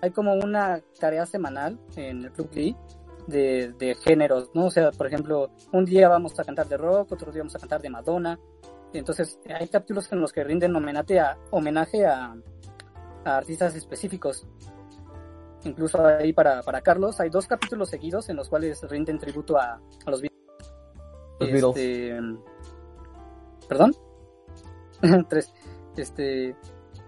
hay 0.00 0.12
como 0.12 0.34
una 0.34 0.80
tarea 1.00 1.26
semanal 1.26 1.80
en 1.96 2.26
el 2.26 2.30
Club 2.30 2.48
Lee 2.54 2.76
de, 3.26 3.74
de 3.76 3.96
géneros, 3.96 4.52
¿no? 4.54 4.66
O 4.66 4.70
sea, 4.70 4.92
por 4.92 5.08
ejemplo, 5.08 5.50
un 5.72 5.84
día 5.84 6.08
vamos 6.08 6.38
a 6.38 6.44
cantar 6.44 6.68
de 6.68 6.76
rock, 6.76 7.10
otro 7.10 7.32
día 7.32 7.42
vamos 7.42 7.56
a 7.56 7.58
cantar 7.58 7.82
de 7.82 7.90
Madonna. 7.90 8.38
Entonces, 8.92 9.40
hay 9.52 9.66
capítulos 9.66 10.12
en 10.12 10.20
los 10.20 10.32
que 10.32 10.44
rinden 10.44 10.76
homenaje 10.76 11.18
a, 11.18 11.36
homenaje 11.50 12.06
a, 12.06 12.36
a 13.24 13.36
artistas 13.36 13.74
específicos. 13.74 14.46
Incluso 15.64 16.06
ahí 16.06 16.32
para, 16.32 16.62
para 16.62 16.82
Carlos 16.82 17.18
hay 17.18 17.30
dos 17.30 17.48
capítulos 17.48 17.88
seguidos 17.88 18.28
en 18.28 18.36
los 18.36 18.48
cuales 18.48 18.80
rinden 18.88 19.18
tributo 19.18 19.58
a, 19.58 19.80
a 20.06 20.10
los 20.10 20.22
Los 21.52 21.74
Beatles. 21.74 21.76
Este, 21.76 23.66
¿Perdón? 23.68 23.94
Tres. 25.28 25.52
Este, 25.96 26.56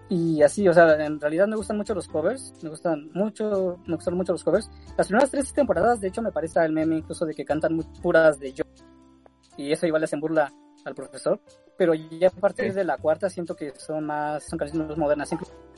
y 0.09 0.41
así, 0.41 0.67
o 0.67 0.73
sea, 0.73 1.03
en 1.05 1.19
realidad 1.19 1.47
me 1.47 1.55
gustan 1.57 1.77
mucho 1.77 1.93
los 1.93 2.07
covers, 2.07 2.53
me 2.63 2.69
gustan 2.69 3.09
mucho, 3.13 3.77
me 3.85 3.95
gustan 3.95 4.15
mucho 4.15 4.31
los 4.31 4.43
covers. 4.43 4.69
Las 4.97 5.07
primeras 5.07 5.29
tres 5.29 5.51
temporadas, 5.53 5.99
de 5.99 6.07
hecho, 6.07 6.21
me 6.21 6.31
parece 6.31 6.59
el 6.63 6.71
meme 6.71 6.97
incluso 6.97 7.25
de 7.25 7.33
que 7.33 7.43
cantan 7.43 7.75
muy 7.75 7.85
puras 8.01 8.39
de 8.39 8.53
yo. 8.53 8.63
Y 9.57 9.71
eso 9.71 9.85
igual 9.87 10.01
le 10.01 10.05
hacen 10.05 10.19
burla 10.21 10.51
al 10.85 10.95
profesor. 10.95 11.39
Pero 11.77 11.93
ya 11.93 12.29
a 12.29 12.31
partir 12.31 12.73
de 12.73 12.83
la 12.83 12.97
cuarta 12.97 13.29
siento 13.29 13.55
que 13.55 13.73
son 13.77 14.05
más, 14.05 14.43
son 14.43 14.57
canciones 14.57 14.87
más 14.87 14.97
modernas. 14.97 15.29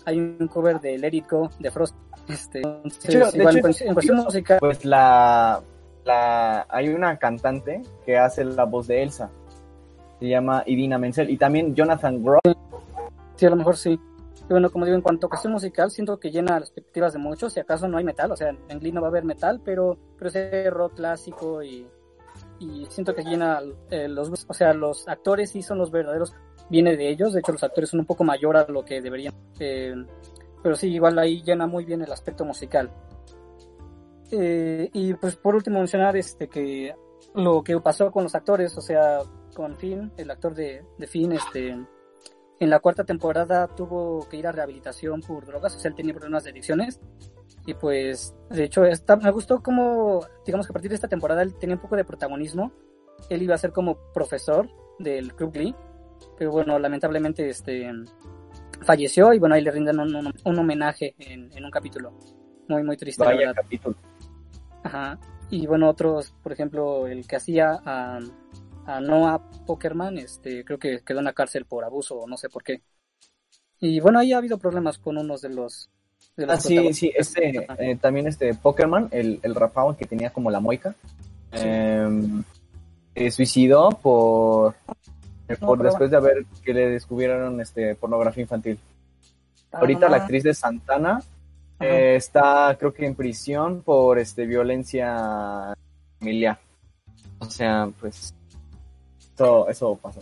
Hay 0.06 0.18
un 0.20 0.48
cover 0.48 0.80
de 0.80 0.98
Let 0.98 1.10
It 1.14 1.30
Go 1.30 1.50
de 1.60 1.72
Frost. 1.72 1.96
Este, 2.28 2.60
entonces, 2.60 3.04
De 3.04 3.18
hecho- 3.20 3.32
de 3.32 3.38
igual 3.40 3.58
hecho, 3.58 3.66
en, 3.68 3.72
es 3.72 3.78
cuestión- 3.78 3.88
en 3.90 3.94
cuestión 3.96 4.18
curioso. 4.18 4.26
musical, 4.26 4.58
Pues 4.60 4.86
la, 4.86 5.62
la, 6.06 6.66
hay 6.70 6.90
una 6.90 7.18
cantante 7.18 7.82
que 8.06 8.18
hace 8.18 8.44
la 8.44 8.66
voz 8.66 8.88
de 8.88 9.04
Elsa. 9.04 9.30
Se 10.20 10.28
llama 10.28 10.64
Idina 10.66 10.98
Menzel. 10.98 11.30
Y 11.30 11.38
también 11.38 11.76
Jonathan 11.76 12.24
Groff. 12.24 12.42
Sí, 13.36 13.46
a 13.46 13.50
lo 13.50 13.56
mejor 13.56 13.78
sí. 13.78 14.00
Bueno, 14.50 14.72
como 14.72 14.86
digo, 14.86 14.96
en 14.96 15.04
cuanto 15.04 15.28
a 15.28 15.30
cuestión 15.30 15.54
musical, 15.54 15.92
siento 15.92 16.20
que 16.20 16.32
llena 16.32 16.60
las 16.60 16.70
expectativas 16.70 17.14
de 17.14 17.20
muchos. 17.20 17.54
Si 17.54 17.60
acaso 17.60 17.88
no 17.88 17.98
hay 17.98 18.04
metal, 18.04 18.32
o 18.32 18.36
sea, 18.36 18.50
en 18.50 18.80
Glee 18.80 18.92
no 18.92 19.02
va 19.02 19.08
a 19.08 19.10
haber 19.12 19.24
metal, 19.24 19.62
pero, 19.64 19.98
pero 20.18 20.30
ese 20.30 20.70
rock 20.72 20.96
clásico 20.96 21.62
y, 21.62 21.88
y 22.60 22.86
siento 22.90 23.14
que 23.14 23.24
llena 23.24 23.62
eh, 23.92 24.08
los, 24.08 24.46
o 24.48 24.54
sea, 24.54 24.74
los 24.74 25.08
actores 25.08 25.52
sí 25.52 25.62
son 25.62 25.78
los 25.78 25.92
verdaderos, 25.92 26.34
viene 26.70 26.98
de 26.98 27.10
ellos. 27.10 27.34
De 27.34 27.42
hecho, 27.42 27.52
los 27.52 27.64
actores 27.64 27.92
son 27.92 28.00
un 28.00 28.06
poco 28.08 28.24
mayor 28.24 28.58
a 28.58 28.66
lo 28.68 28.84
que 28.84 29.02
deberían. 29.02 29.34
Eh, 29.60 29.94
pero 30.64 30.76
sí, 30.76 30.92
igual 30.92 31.20
ahí 31.20 31.42
llena 31.44 31.68
muy 31.68 31.86
bien 31.86 32.02
el 32.02 32.12
aspecto 32.12 32.44
musical. 32.44 32.90
Eh, 34.32 34.90
y 34.94 35.14
pues 35.16 35.36
por 35.36 35.56
último 35.56 35.80
mencionar 35.80 36.16
este 36.16 36.48
que 36.48 36.94
lo 37.34 37.64
que 37.64 37.80
pasó 37.80 38.12
con 38.12 38.24
los 38.24 38.36
actores, 38.36 38.78
o 38.78 38.82
sea, 38.82 39.20
con 39.56 39.76
Finn, 39.78 40.12
el 40.18 40.30
actor 40.32 40.54
de, 40.54 40.84
de 40.98 41.08
Finn, 41.08 41.32
este, 41.32 41.70
en 42.60 42.70
la 42.70 42.80
cuarta 42.80 43.04
temporada 43.04 43.68
tuvo 43.76 44.28
que 44.30 44.38
ir 44.38 44.48
a 44.48 44.52
rehabilitación 44.52 45.22
por 45.22 45.46
drogas, 45.46 45.76
o 45.76 45.80
sea, 45.80 45.90
él 45.90 45.96
tenía 45.96 46.14
problemas 46.14 46.44
de 46.44 46.52
adicciones. 46.52 47.00
Y 47.66 47.74
pues, 47.74 48.34
de 48.50 48.64
hecho, 48.64 48.86
esta, 48.86 49.16
me 49.18 49.30
gustó 49.32 49.62
como, 49.62 50.22
digamos 50.46 50.66
que 50.66 50.72
a 50.72 50.74
partir 50.74 50.90
de 50.90 50.96
esta 50.96 51.08
temporada 51.08 51.42
él 51.44 51.56
tenía 51.56 51.76
un 51.76 51.82
poco 51.82 51.96
de 51.96 52.06
protagonismo. 52.06 52.72
Él 53.30 53.42
iba 53.42 53.54
a 53.56 53.58
ser 53.58 53.72
como 53.72 53.98
profesor 54.14 54.70
del 54.98 55.34
Club 55.36 55.52
Glee, 55.54 55.76
pero 56.38 56.52
bueno, 56.52 56.80
lamentablemente 56.80 57.50
este 57.50 57.92
falleció 58.82 59.34
y 59.34 59.40
bueno, 59.40 59.56
ahí 59.56 59.62
le 59.62 59.72
rinden 59.72 60.00
un, 60.00 60.16
un- 60.16 60.34
un 60.46 60.60
homenaje 60.60 61.14
en, 61.20 61.52
en 61.56 61.66
un 61.66 61.70
capítulo. 61.72 62.14
Muy, 62.70 62.84
muy 62.84 62.96
triste, 62.98 63.24
Vaya 63.24 63.54
capítulo. 63.54 63.96
Ajá. 64.84 65.20
Y 65.50 65.66
bueno, 65.66 65.90
otros, 65.90 66.34
por 66.44 66.52
ejemplo, 66.52 67.08
el 67.08 67.28
que 67.28 67.36
hacía 67.36 67.80
a, 67.84 68.20
a 68.86 69.00
Noah 69.02 69.40
Pokerman, 69.66 70.18
este, 70.18 70.64
creo 70.64 70.78
que 70.78 71.02
quedó 71.02 71.20
en 71.20 71.26
la 71.26 71.34
cárcel 71.34 71.66
por 71.66 71.84
abuso 71.84 72.16
o 72.20 72.28
no 72.28 72.38
sé 72.38 72.50
por 72.50 72.64
qué. 72.64 72.82
Y 73.80 74.00
bueno, 74.00 74.20
ahí 74.20 74.34
ha 74.34 74.38
habido 74.38 74.58
problemas 74.58 74.98
con 74.98 75.18
unos 75.18 75.42
de 75.42 75.50
los... 75.50 75.90
De 76.36 76.46
los 76.46 76.56
Ah, 76.56 76.60
sí, 76.60 76.94
sí, 76.94 77.12
este, 77.16 77.68
eh, 77.80 77.96
también 77.96 78.28
este 78.28 78.54
Pokerman, 78.54 79.08
el, 79.12 79.40
el 79.42 79.56
rapado 79.56 79.96
que 79.98 80.06
tenía 80.06 80.32
como 80.32 80.52
la 80.52 80.60
moica, 80.60 80.96
eh, 81.52 82.08
se 83.16 83.32
suicidó 83.32 83.90
por, 83.90 84.76
No, 85.50 85.68
por 85.68 85.78
pero 85.78 85.90
después 85.90 86.12
de 86.12 86.18
haber 86.18 86.46
que 86.64 86.74
le 86.74 86.90
descubrieron 86.90 87.60
este 87.60 87.96
pornografía 87.96 88.44
infantil. 88.44 88.80
Ahorita 89.72 90.08
Ah, 90.08 90.10
la 90.10 90.18
actriz 90.18 90.44
de 90.44 90.54
Santana. 90.54 91.22
Eh, 91.80 92.16
está, 92.16 92.76
creo 92.78 92.94
que 92.94 93.06
en 93.06 93.16
prisión 93.16 93.82
por 93.84 94.20
este 94.20 94.46
violencia 94.46 95.74
familiar. 96.20 96.60
O 97.40 97.50
sea, 97.50 97.90
pues 98.00 98.34
eso, 99.34 99.70
eso 99.70 99.96
pasa. 99.96 100.20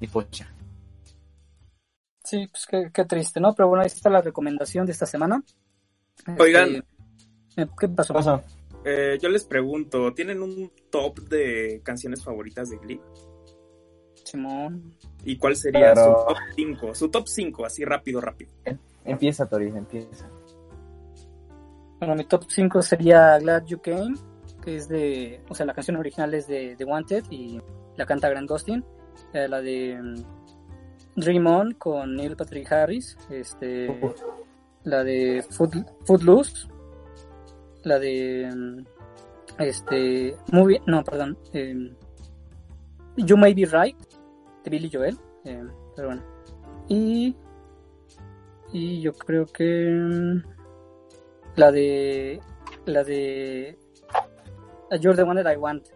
Y 0.00 0.06
pocha. 0.08 0.52
Sí, 2.24 2.48
pues 2.50 2.66
qué, 2.66 2.90
qué 2.92 3.04
triste, 3.04 3.40
¿no? 3.40 3.54
Pero 3.54 3.68
bueno, 3.68 3.82
ahí 3.82 3.86
está 3.86 4.10
la 4.10 4.22
recomendación 4.22 4.86
de 4.86 4.92
esta 4.92 5.06
semana. 5.06 5.42
Oigan. 6.38 6.76
Este, 7.56 7.62
eh, 7.62 7.66
¿Qué 7.78 7.88
pasó? 7.88 8.14
¿Qué 8.14 8.18
pasa? 8.18 8.42
Eh, 8.84 9.18
yo 9.20 9.28
les 9.28 9.44
pregunto, 9.44 10.12
¿tienen 10.12 10.42
un 10.42 10.72
top 10.90 11.20
de 11.28 11.80
canciones 11.84 12.24
favoritas 12.24 12.70
de 12.70 12.78
Glee? 12.78 13.00
Simón. 14.24 14.96
¿Y 15.24 15.36
cuál 15.36 15.54
sería 15.54 15.94
su 15.94 16.02
top 16.02 16.36
5? 16.56 16.94
Su 16.94 17.08
top 17.08 17.28
5, 17.28 17.64
así 17.64 17.84
rápido, 17.84 18.20
rápido. 18.20 18.50
Empieza, 19.04 19.46
Tori, 19.46 19.68
empieza. 19.68 20.30
Bueno, 21.98 22.14
mi 22.16 22.24
top 22.24 22.44
5 22.48 22.82
sería 22.82 23.38
Glad 23.38 23.64
You 23.66 23.80
Came, 23.80 24.14
que 24.62 24.76
es 24.76 24.88
de, 24.88 25.40
o 25.48 25.54
sea, 25.54 25.66
la 25.66 25.74
canción 25.74 25.96
original 25.96 26.34
es 26.34 26.46
de, 26.46 26.76
de 26.76 26.84
Wanted 26.84 27.24
y 27.30 27.60
la 27.96 28.06
canta 28.06 28.28
Grant 28.28 28.48
Gustin. 28.48 28.84
Eh, 29.32 29.48
la 29.48 29.60
de 29.60 29.98
mm, 30.00 31.20
Dream 31.20 31.46
On 31.46 31.72
con 31.72 32.16
Neil 32.16 32.36
Patrick 32.36 32.70
Harris, 32.72 33.16
este, 33.30 34.00
la 34.84 35.04
de 35.04 35.44
Foot, 35.50 35.74
Footloose, 36.04 36.68
la 37.84 37.98
de 37.98 38.50
mm, 38.54 38.84
este 39.58 40.36
movie, 40.52 40.80
no, 40.86 41.04
perdón, 41.04 41.38
em, 41.52 41.94
You 43.16 43.36
May 43.36 43.54
Be 43.54 43.66
Right 43.66 43.96
de 44.64 44.70
Billy 44.70 44.90
Joel, 44.92 45.18
em, 45.44 45.70
pero 45.94 46.08
bueno. 46.08 46.22
Y 46.88 47.36
y 48.72 49.00
yo 49.00 49.12
creo 49.12 49.46
que 49.46 49.88
mm, 49.90 50.42
la 51.56 51.70
de 51.72 52.40
la 52.86 53.04
de 53.04 53.78
You're 55.00 55.16
the 55.16 55.22
One 55.22 55.42
That 55.42 55.52
I 55.52 55.56
Want. 55.56 55.86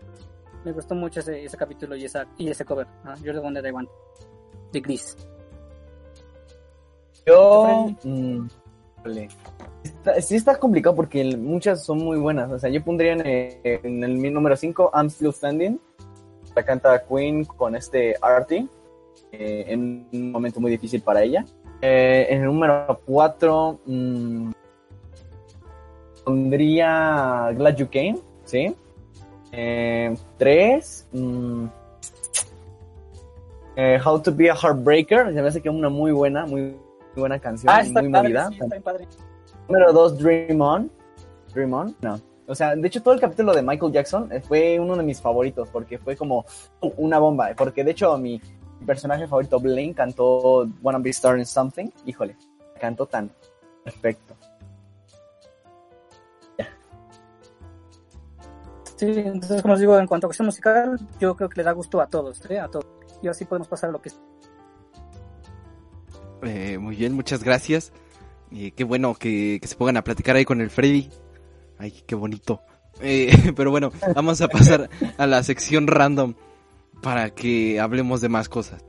Me 0.65 0.73
gustó 0.73 0.95
mucho 0.95 1.21
ese, 1.21 1.45
ese 1.45 1.57
capítulo 1.57 1.95
y 1.97 2.05
esa 2.05 2.27
y 2.39 2.49
ese 2.51 2.65
cover. 2.65 2.87
ah, 3.05 3.15
You're 3.23 3.39
the 3.39 3.47
One 3.47 3.61
That 3.61 3.69
I 3.69 3.73
Want. 3.73 3.89
De 4.73 4.81
Gris. 4.81 5.17
Yo. 7.27 7.95
mm. 8.05 8.49
Está- 9.85 10.21
sí 10.21 10.35
está 10.37 10.59
complicado 10.59 10.97
porque 10.97 11.25
muchas 11.37 11.85
son 11.85 11.99
muy 11.99 12.19
buenas. 12.19 12.51
O 12.51 12.59
sea, 12.59 12.69
yo 12.71 12.83
pondría 12.83 13.13
en, 13.13 13.23
en 13.65 14.03
el 14.05 14.17
mi 14.19 14.31
número 14.31 14.57
5 14.57 14.91
I'm 14.95 15.09
Still 15.11 15.33
Standing. 15.33 15.81
La 16.55 16.65
canta 16.65 17.05
Queen 17.07 17.45
con 17.45 17.77
este 17.77 18.17
Artie. 18.21 18.67
eh, 19.33 19.65
en 19.69 20.09
un 20.13 20.33
momento 20.33 20.61
muy 20.61 20.71
difícil 20.71 21.03
para 21.03 21.23
ella. 21.23 21.45
Eh, 21.83 22.27
en 22.31 22.41
el 22.41 22.47
número 22.47 23.01
4 23.07 23.81
pondría 26.25 27.51
Glad 27.57 27.77
You 27.77 27.89
Came. 27.91 28.19
¿Sí? 28.45 28.75
3. 29.51 31.09
eh, 33.77 33.99
How 34.05 34.19
to 34.23 34.33
be 34.33 34.51
a 34.51 34.55
Heartbreaker, 34.55 35.33
se 35.33 35.43
me 35.43 35.49
hace 35.49 35.61
que 35.63 35.69
es 35.69 35.75
una 35.75 35.89
muy 35.89 36.13
buena, 36.13 36.47
muy, 36.47 36.63
muy 36.63 36.77
buena 37.17 37.39
canción, 37.39 37.73
Ah, 37.75 37.81
está 37.81 38.03
muy 38.03 38.11
padre, 38.13 38.29
movida. 38.29 38.49
sí, 38.49 38.55
está 38.55 38.67
bien 38.67 38.83
padre. 38.83 39.09
Número 39.69 39.93
2, 39.93 40.19
Dream 40.19 40.61
On. 40.61 40.91
Dream 41.55 41.73
On, 41.73 41.97
no. 42.01 42.21
O 42.49 42.55
sea, 42.55 42.77
de 42.77 42.87
hecho 42.87 43.03
todo 43.03 43.13
el 43.15 43.21
capítulo 43.21 43.53
de 43.55 43.63
Michael 43.63 43.91
Jackson 43.93 44.31
eh, 44.31 44.41
fue 44.41 44.79
uno 44.79 44.95
de 44.95 45.03
mis 45.03 45.21
favoritos 45.21 45.69
porque 45.71 45.99
fue 45.99 46.17
como 46.17 46.45
una 46.97 47.19
bomba. 47.19 47.51
Porque 47.57 47.83
de 47.83 47.91
hecho 47.91 48.17
mi 48.19 48.41
personaje 48.85 49.27
favorito, 49.27 49.59
Blaine, 49.61 49.95
cantó 49.95 50.69
Wanna 50.83 50.99
Be 50.99 51.13
Starting 51.13 51.47
Something. 51.47 51.89
Híjole, 52.05 52.37
cantó 52.81 53.07
tan 53.07 53.31
perfecto. 53.85 54.37
Sí, 58.97 59.13
entonces 59.15 59.61
como 59.61 59.75
os 59.75 59.81
digo, 59.81 59.99
en 59.99 60.07
cuanto 60.07 60.27
a 60.27 60.29
cuestión 60.29 60.47
musical, 60.47 60.99
yo 61.21 61.37
creo 61.37 61.51
que 61.51 61.61
le 61.61 61.65
da 61.65 61.73
gusto 61.73 62.01
a 62.01 62.07
todos, 62.07 62.41
¿eh? 62.51 62.59
A 62.59 62.69
todos. 62.69 62.87
Y 63.23 63.29
así 63.29 63.45
podemos 63.45 63.69
pasar 63.69 63.91
a 63.91 63.93
lo 63.93 64.01
que 64.01 64.09
es. 64.09 64.19
Eh, 66.43 66.79
muy 66.79 66.97
bien, 66.97 67.13
muchas 67.13 67.45
gracias. 67.45 67.93
Y 68.51 68.71
qué 68.71 68.85
bueno 68.85 69.15
que, 69.15 69.59
que 69.61 69.69
se 69.69 69.77
pongan 69.77 69.99
a 69.99 70.05
platicar 70.05 70.37
ahí 70.37 70.47
con 70.47 70.63
el 70.63 70.71
Freddy. 70.71 71.11
Ay, 71.79 72.03
qué 72.07 72.15
bonito. 72.15 72.63
Eh, 73.01 73.53
pero 73.57 73.71
bueno, 73.71 73.93
vamos 74.15 74.41
a 74.41 74.49
pasar 74.49 74.89
a 75.19 75.27
la 75.27 75.43
sección 75.43 75.87
random 75.87 76.35
para 77.03 77.31
que 77.35 77.81
hablemos 77.81 78.21
de 78.21 78.29
más 78.29 78.49
cosas. 78.49 78.85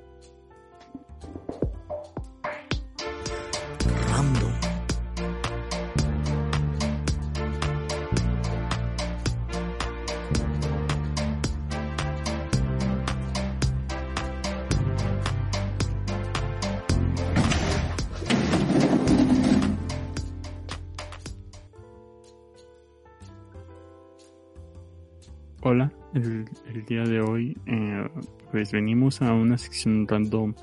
El, 26.77 26.85
día 26.85 27.03
de 27.03 27.21
hoy 27.21 27.57
eh, 27.65 28.07
pues 28.51 28.71
venimos 28.71 29.21
a 29.21 29.33
una 29.33 29.57
sección 29.57 30.07
random 30.07 30.53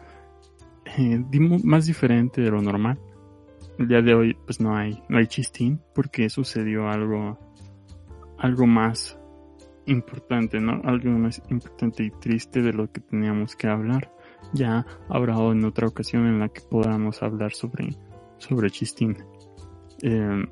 eh, 0.99 1.23
más 1.65 1.87
diferente 1.87 2.41
de 2.41 2.51
lo 2.51 2.63
normal. 2.63 2.99
El 3.79 3.89
día 3.89 4.03
de 4.03 4.15
hoy 4.15 4.37
pues 4.45 4.61
no 4.61 4.77
hay 4.77 5.03
no 5.09 5.19
hay 5.19 5.27
chistín 5.27 5.81
porque 5.95 6.29
sucedió 6.31 6.89
algo 6.89 7.39
algo 8.39 8.67
más 8.67 9.19
importante, 9.87 10.61
¿no? 10.61 10.81
Algo 10.85 11.11
más 11.11 11.43
importante 11.51 12.05
y 12.05 12.11
triste 12.11 12.63
de 12.63 12.73
lo 12.73 12.91
que 12.91 13.01
teníamos 13.01 13.57
que 13.57 13.67
hablar. 13.67 14.13
Ya 14.53 14.87
habrá 15.09 15.35
en 15.51 15.65
otra 15.65 15.89
ocasión 15.89 16.27
en 16.27 16.39
la 16.39 16.49
que 16.49 16.61
podamos 16.63 17.23
hablar 17.23 17.53
sobre 17.53 17.89
sobre 18.39 18.71
chistín. 18.71 19.17
Eh, 20.03 20.45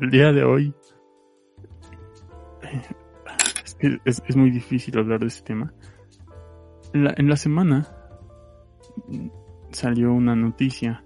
el 0.00 0.10
día 0.10 0.32
de 0.32 0.44
hoy 0.44 0.74
eh, 2.62 2.82
es, 3.80 4.22
es, 4.26 4.36
muy 4.36 4.50
difícil 4.50 4.98
hablar 4.98 5.20
de 5.20 5.26
este 5.26 5.42
tema. 5.42 5.72
En 6.92 7.28
la, 7.28 7.36
semana 7.36 7.86
salió 9.72 10.12
una 10.12 10.34
noticia 10.34 11.04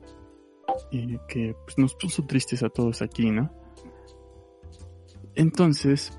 eh, 0.92 1.18
que 1.28 1.56
pues, 1.64 1.76
nos 1.78 1.94
puso 1.94 2.24
tristes 2.24 2.62
a 2.62 2.68
todos 2.68 3.02
aquí, 3.02 3.30
¿no? 3.30 3.52
Entonces, 5.34 6.18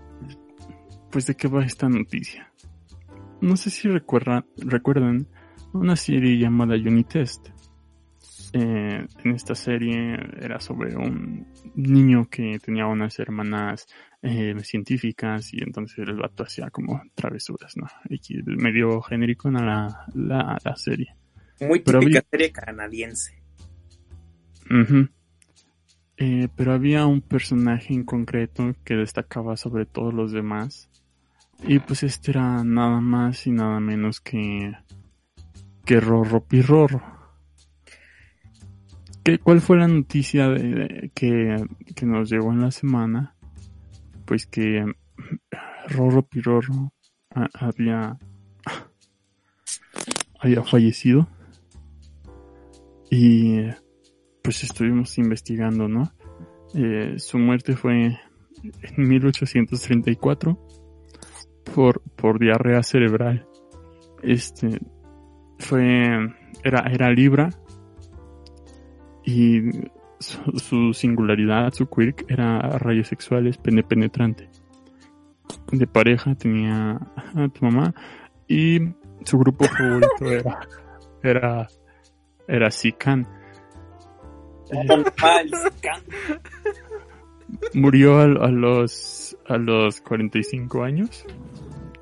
pues 1.12 1.28
de 1.28 1.36
qué 1.36 1.48
va 1.48 1.64
esta 1.64 1.88
noticia. 1.88 2.52
No 3.40 3.56
sé 3.56 3.70
si 3.70 3.88
recuerda, 3.88 4.46
recuerdan 4.58 5.28
una 5.74 5.96
serie 5.96 6.38
llamada 6.38 6.76
Unitest. 6.76 7.50
Eh, 8.54 9.08
en 9.24 9.32
esta 9.32 9.56
serie 9.56 10.16
era 10.40 10.60
sobre 10.60 10.96
un 10.96 11.48
niño 11.76 12.28
que 12.30 12.60
tenía 12.60 12.86
unas 12.86 13.18
hermanas 13.20 13.88
eh, 14.24 14.56
científicas 14.64 15.54
y 15.54 15.62
entonces 15.62 16.00
el 16.00 16.16
vato 16.16 16.44
hacía 16.44 16.70
como 16.72 17.02
travesuras, 17.14 17.76
¿no? 17.78 17.88
Y 18.10 18.20
medio 18.44 19.02
genérico 19.02 19.50
en 19.50 19.54
la, 19.56 20.06
la, 20.16 20.58
la 20.64 20.76
serie. 20.76 21.16
Muy 21.60 21.80
típica 21.80 21.98
había- 22.00 22.24
serie 22.32 22.52
canadiense. 22.52 23.42
Eh, 26.18 26.48
pero 26.56 26.74
había 26.74 27.06
un 27.06 27.22
personaje 27.22 27.94
en 27.94 28.04
concreto 28.04 28.76
que 28.84 28.96
destacaba 28.96 29.58
sobre 29.58 29.86
todos 29.86 30.14
los 30.14 30.32
demás. 30.32 30.90
Y 31.68 31.80
pues 31.80 32.04
este 32.04 32.32
era 32.32 32.64
nada 32.64 33.00
más 33.02 33.46
y 33.48 33.52
nada 33.52 33.80
menos 33.80 34.20
que. 34.22 34.74
que 35.86 36.00
Rorro 36.00 36.44
Pirrorro. 36.44 37.02
¿Qué, 39.24 39.40
¿Cuál 39.40 39.62
fue 39.62 39.78
la 39.78 39.88
noticia 39.88 40.50
de, 40.50 40.64
de- 40.64 41.12
que, 41.14 41.56
que 41.96 42.06
nos 42.06 42.30
llegó 42.30 42.52
en 42.52 42.62
la 42.62 42.72
semana? 42.72 43.33
Pues 44.26 44.46
que 44.48 44.86
Rorro 45.90 46.24
Pirrorro 46.24 46.94
a- 47.34 47.50
había. 47.54 48.18
había 50.40 50.64
fallecido. 50.64 51.28
Y 53.10 53.62
pues 54.42 54.64
estuvimos 54.64 55.18
investigando, 55.18 55.88
¿no? 55.88 56.12
Eh, 56.74 57.16
su 57.18 57.38
muerte 57.38 57.76
fue 57.76 58.18
en 58.82 59.08
1834 59.10 60.58
por, 61.76 62.02
por 62.02 62.40
diarrea 62.40 62.82
cerebral. 62.82 63.48
Este 64.24 64.80
fue 65.60 66.18
era, 66.64 66.80
era 66.92 67.12
Libra 67.12 67.50
y 69.26 69.62
su, 70.24 70.60
su 70.60 70.94
singularidad, 70.94 71.74
su 71.74 71.88
quirk 71.88 72.26
era 72.30 72.60
rayos 72.80 73.08
sexuales 73.08 73.58
pene 73.58 73.84
penetrante. 73.84 74.50
De 75.72 75.88
pareja 75.88 76.36
tenía 76.36 77.00
a 77.36 77.50
tu 77.50 77.66
mamá 77.66 77.94
y 78.48 78.80
su 79.24 79.38
grupo 79.40 79.66
favorito 79.66 80.26
era 80.26 80.60
era 81.22 81.68
era 82.48 82.72
Sican. 82.72 83.28
Murió 87.74 88.20
a, 88.20 88.24
a 88.24 88.50
los 88.50 89.38
a 89.48 89.58
los 89.58 90.02
45 90.02 90.84
años, 90.84 91.26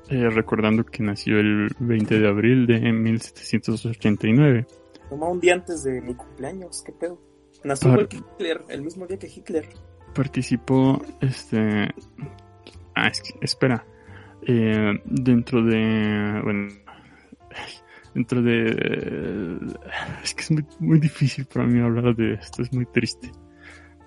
eh, 0.08 0.28
recordando 0.30 0.84
que 0.84 1.02
nació 1.02 1.38
el 1.38 1.68
20 1.78 2.20
de 2.20 2.28
abril 2.28 2.66
de 2.66 2.92
1789. 2.92 4.66
Tomó 5.08 5.30
un 5.30 5.40
día 5.40 5.54
antes 5.54 5.84
de 5.84 6.00
mi 6.00 6.14
cumpleaños, 6.14 6.82
qué 6.86 6.92
pedo. 6.92 7.18
Nació 7.64 7.90
Par- 7.90 8.00
igual 8.00 8.08
que 8.08 8.16
Hitler, 8.16 8.62
el 8.68 8.82
mismo 8.82 9.06
día 9.06 9.18
que 9.18 9.26
Hitler. 9.28 9.66
Participó, 10.14 11.00
este, 11.20 11.88
ah, 12.94 13.08
es 13.08 13.20
que- 13.22 13.38
espera, 13.40 13.84
eh, 14.46 15.00
dentro 15.06 15.62
de, 15.64 16.40
bueno, 16.42 16.68
dentro 18.14 18.42
de, 18.42 19.58
es 20.22 20.34
que 20.34 20.42
es 20.42 20.50
muy, 20.50 20.64
muy 20.80 20.98
difícil 21.00 21.46
para 21.46 21.66
mí 21.66 21.80
hablar 21.80 22.14
de 22.16 22.34
esto, 22.34 22.62
es 22.62 22.72
muy 22.72 22.86
triste. 22.86 23.30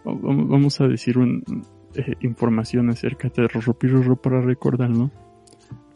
Va- 0.07 0.13
Vamos 0.21 0.79
a 0.81 0.87
decir 0.87 1.17
un, 1.17 1.43
eh, 1.95 2.13
información 2.21 2.89
acerca 2.89 3.29
de 3.29 3.47
Rorro 3.47 4.15
para 4.21 4.41
recordarlo. 4.41 5.09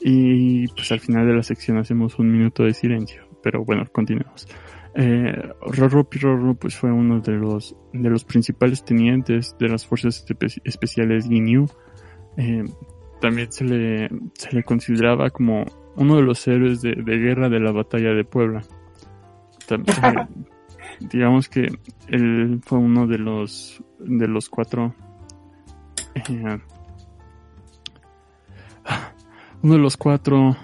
Y 0.01 0.65
pues 0.69 0.91
al 0.93 1.01
final 1.01 1.27
de 1.27 1.33
la 1.33 1.43
sección 1.43 1.77
hacemos 1.77 2.17
un 2.19 2.31
minuto 2.31 2.63
de 2.63 2.73
silencio. 2.73 3.27
Pero 3.43 3.65
bueno, 3.65 3.83
continuemos. 3.91 4.47
Eh, 5.01 5.53
Rorro 5.61 6.03
Pirorro 6.03 6.55
pues 6.55 6.75
fue 6.75 6.91
uno 6.91 7.21
de 7.21 7.31
los, 7.31 7.73
de 7.93 8.09
los 8.09 8.25
principales 8.25 8.83
tenientes 8.83 9.55
de 9.57 9.69
las 9.69 9.85
fuerzas 9.85 10.25
espe- 10.27 10.59
especiales 10.65 11.25
Ginyu. 11.27 11.67
Eh, 12.35 12.65
también 13.21 13.49
se 13.49 13.63
le, 13.63 14.09
se 14.33 14.51
le 14.53 14.63
consideraba 14.63 15.29
como 15.29 15.63
uno 15.95 16.17
de 16.17 16.23
los 16.23 16.45
héroes 16.49 16.81
de, 16.81 16.95
de 16.95 17.17
guerra 17.17 17.47
de 17.47 17.59
la 17.61 17.71
batalla 17.71 18.13
de 18.13 18.25
Puebla. 18.25 18.61
Eh, 19.69 19.77
digamos 21.11 21.47
que 21.47 21.71
él 22.09 22.59
fue 22.65 22.77
uno 22.79 23.07
de 23.07 23.19
los 23.19 23.81
de 23.99 24.27
los 24.27 24.49
cuatro 24.49 24.93
eh, 26.15 26.59
uno 29.61 29.73
de 29.73 29.79
los 29.79 29.95
cuatro 29.95 30.57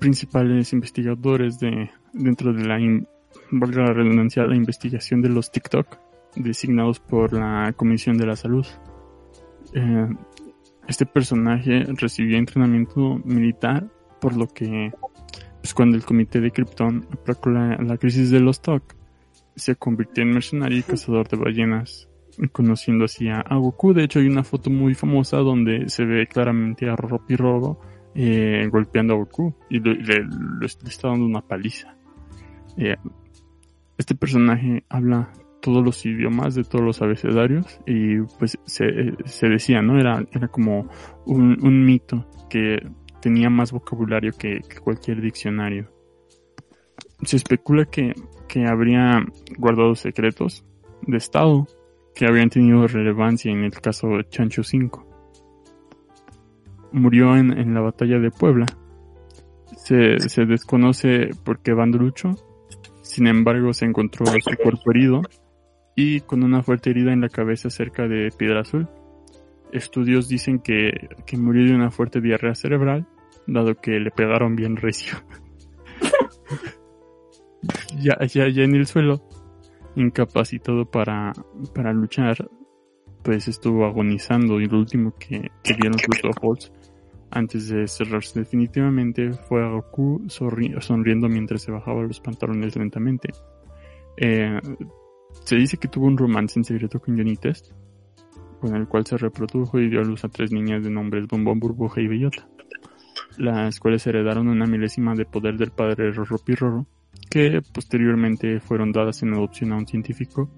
principales 0.00 0.72
investigadores 0.74 1.58
de 1.60 1.90
dentro 2.12 2.52
de 2.52 2.64
la 2.66 2.78
in- 2.80 3.06
valga 3.50 3.84
la 3.84 3.92
redundancia 3.92 4.46
la 4.46 4.56
investigación 4.56 5.22
de 5.22 5.28
los 5.28 5.50
TikTok 5.50 5.98
designados 6.36 7.00
por 7.00 7.32
la 7.32 7.72
Comisión 7.76 8.18
de 8.18 8.26
la 8.26 8.36
Salud. 8.36 8.66
Eh, 9.74 10.08
este 10.88 11.06
personaje 11.06 11.84
recibió 11.98 12.36
entrenamiento 12.36 13.20
militar, 13.24 13.88
por 14.20 14.36
lo 14.36 14.48
que 14.48 14.92
pues, 15.60 15.72
cuando 15.72 15.96
el 15.96 16.04
comité 16.04 16.40
de 16.40 16.50
Krypton 16.50 17.06
aplicó 17.10 17.50
la, 17.50 17.76
la 17.78 17.96
crisis 17.96 18.30
de 18.30 18.40
los 18.40 18.60
TOC, 18.60 18.94
se 19.56 19.76
convirtió 19.76 20.22
en 20.22 20.32
mercenario 20.32 20.78
y 20.78 20.82
cazador 20.82 21.28
de 21.28 21.36
ballenas, 21.36 22.08
conociendo 22.52 23.04
así 23.04 23.28
a, 23.28 23.42
Goku. 23.42 23.94
De 23.94 24.04
hecho, 24.04 24.18
hay 24.18 24.26
una 24.26 24.44
foto 24.44 24.70
muy 24.70 24.94
famosa 24.94 25.38
donde 25.38 25.88
se 25.88 26.04
ve 26.04 26.26
claramente 26.26 26.88
a 26.88 26.96
Rorro 26.96 27.24
Pirorro 27.24 27.80
eh, 28.14 28.68
golpeando 28.70 29.14
a 29.14 29.16
Goku 29.16 29.54
y 29.70 29.80
le 29.80 30.26
está 30.66 31.08
dando 31.08 31.24
una 31.24 31.40
paliza. 31.40 31.96
Eh, 32.76 32.96
este 33.98 34.14
personaje 34.14 34.84
habla 34.88 35.32
todos 35.60 35.82
los 35.82 36.04
idiomas 36.04 36.54
de 36.54 36.64
todos 36.64 36.84
los 36.84 37.00
abecedarios 37.00 37.80
y 37.86 38.20
pues 38.38 38.58
se, 38.64 39.14
se 39.24 39.48
decía, 39.48 39.80
¿no? 39.80 39.98
Era, 39.98 40.22
era 40.32 40.48
como 40.48 40.90
un, 41.24 41.56
un 41.64 41.84
mito 41.84 42.28
que 42.50 42.78
tenía 43.22 43.48
más 43.48 43.72
vocabulario 43.72 44.32
que, 44.38 44.60
cualquier 44.82 45.22
diccionario. 45.22 45.90
Se 47.22 47.36
especula 47.36 47.86
que, 47.86 48.12
que 48.46 48.66
habría 48.66 49.24
guardado 49.56 49.94
secretos 49.94 50.66
de 51.06 51.16
Estado 51.16 51.66
que 52.14 52.26
habrían 52.26 52.50
tenido 52.50 52.86
relevancia 52.86 53.50
en 53.50 53.64
el 53.64 53.72
caso 53.72 54.08
de 54.08 54.28
Chancho 54.28 54.60
V. 54.60 54.90
Murió 56.92 57.36
en, 57.36 57.58
en 57.58 57.72
la 57.72 57.80
batalla 57.80 58.18
de 58.18 58.30
Puebla. 58.30 58.66
Se, 59.76 60.20
se 60.20 60.44
desconoce 60.44 61.30
por 61.42 61.60
qué 61.60 61.72
bando 61.72 61.96
luchó. 61.96 62.34
Sin 63.14 63.28
embargo, 63.28 63.72
se 63.72 63.84
encontró 63.84 64.26
su 64.26 64.56
cuerpo 64.60 64.90
herido 64.90 65.22
y 65.94 66.22
con 66.22 66.42
una 66.42 66.64
fuerte 66.64 66.90
herida 66.90 67.12
en 67.12 67.20
la 67.20 67.28
cabeza 67.28 67.70
cerca 67.70 68.08
de 68.08 68.32
Piedra 68.36 68.62
Azul. 68.62 68.88
Estudios 69.70 70.26
dicen 70.26 70.58
que, 70.58 71.10
que 71.24 71.36
murió 71.36 71.64
de 71.64 71.76
una 71.76 71.92
fuerte 71.92 72.20
diarrea 72.20 72.56
cerebral, 72.56 73.06
dado 73.46 73.76
que 73.76 74.00
le 74.00 74.10
pegaron 74.10 74.56
bien 74.56 74.74
recio. 74.74 75.16
ya, 78.00 78.18
ya, 78.26 78.48
ya 78.48 78.64
en 78.64 78.74
el 78.74 78.86
suelo, 78.86 79.22
incapacitado 79.94 80.90
para, 80.90 81.34
para 81.72 81.92
luchar, 81.92 82.50
pues 83.22 83.46
estuvo 83.46 83.86
agonizando 83.86 84.60
y 84.60 84.66
lo 84.66 84.78
último 84.78 85.14
que, 85.16 85.52
que 85.62 85.74
vieron 85.74 86.00
sus 86.00 86.24
ojos 86.24 86.72
antes 87.34 87.68
de 87.68 87.86
cerrarse 87.88 88.38
definitivamente 88.38 89.32
fue 89.32 89.62
a 89.64 89.68
Goku 89.68 90.24
sonriendo 90.28 91.28
mientras 91.28 91.62
se 91.62 91.72
bajaba 91.72 92.02
los 92.02 92.20
pantalones 92.20 92.76
lentamente. 92.76 93.30
Eh, 94.16 94.60
se 95.42 95.56
dice 95.56 95.76
que 95.76 95.88
tuvo 95.88 96.06
un 96.06 96.16
romance 96.16 96.58
en 96.58 96.64
secreto 96.64 97.00
con 97.00 97.16
Johnny 97.16 97.36
Test, 97.36 97.72
con 98.60 98.74
el 98.76 98.86
cual 98.86 99.04
se 99.04 99.16
reprodujo 99.16 99.80
y 99.80 99.90
dio 99.90 100.00
a 100.00 100.04
luz 100.04 100.24
a 100.24 100.28
tres 100.28 100.52
niñas 100.52 100.84
de 100.84 100.90
nombres 100.90 101.26
Bombón, 101.26 101.58
Burbuja 101.58 102.00
y 102.00 102.06
Bellota, 102.06 102.48
las 103.36 103.80
cuales 103.80 104.06
heredaron 104.06 104.48
una 104.48 104.66
milésima 104.66 105.14
de 105.14 105.26
poder 105.26 105.56
del 105.56 105.72
padre 105.72 106.12
Rorro 106.12 106.38
Pirroro, 106.38 106.86
que 107.28 107.60
posteriormente 107.72 108.60
fueron 108.60 108.92
dadas 108.92 109.22
en 109.22 109.34
adopción 109.34 109.72
a 109.72 109.76
un 109.76 109.86
científico. 109.86 110.50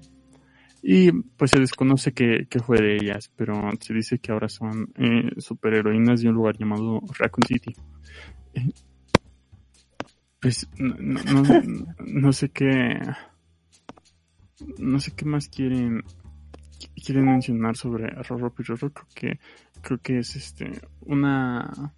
Y 0.82 1.10
pues 1.12 1.50
se 1.50 1.60
desconoce 1.60 2.12
qué 2.12 2.46
qué 2.48 2.60
fue 2.60 2.80
de 2.80 2.96
ellas, 2.96 3.30
pero 3.34 3.54
se 3.80 3.94
dice 3.94 4.18
que 4.18 4.32
ahora 4.32 4.48
son 4.48 4.92
eh, 4.96 5.30
superheroínas 5.38 6.20
de 6.20 6.28
un 6.28 6.34
lugar 6.34 6.56
llamado 6.58 7.00
Raccoon 7.18 7.46
City. 7.46 7.74
Eh, 8.54 8.70
Pues 10.40 10.68
no, 10.78 10.94
no, 12.04 12.32
sé 12.32 12.50
qué 12.50 13.00
no 14.78 15.00
sé 15.00 15.12
qué 15.16 15.24
más 15.24 15.48
quieren 15.48 16.02
quieren 17.04 17.24
mencionar 17.24 17.76
sobre 17.76 18.08
Rorro 18.22 18.54
Pirroro 18.54 18.92
creo 18.92 19.08
que 19.14 19.40
creo 19.82 19.98
que 19.98 20.18
es 20.18 20.36
este 20.36 20.80
una 21.00 21.94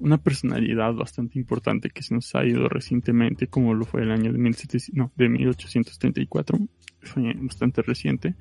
una 0.00 0.18
personalidad 0.18 0.94
bastante 0.94 1.38
importante 1.38 1.90
que 1.90 2.02
se 2.02 2.14
nos 2.14 2.34
ha 2.34 2.44
ido 2.44 2.68
recientemente 2.68 3.46
como 3.46 3.74
lo 3.74 3.84
fue 3.84 4.02
el 4.02 4.10
año 4.10 4.32
de 4.32 4.38
1700 4.38 4.94
no, 4.94 5.12
de 5.16 5.28
1834 5.28 6.58
fue 7.00 7.34
bastante 7.36 7.82
reciente 7.82 8.34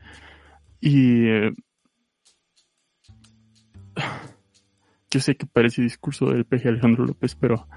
y 0.80 1.26
eh, 1.28 1.52
yo 5.12 5.20
sé 5.20 5.36
que 5.36 5.46
parece 5.46 5.82
discurso 5.82 6.32
del 6.32 6.46
peje 6.46 6.70
Alejandro 6.70 7.06
López 7.06 7.36
pero 7.36 7.68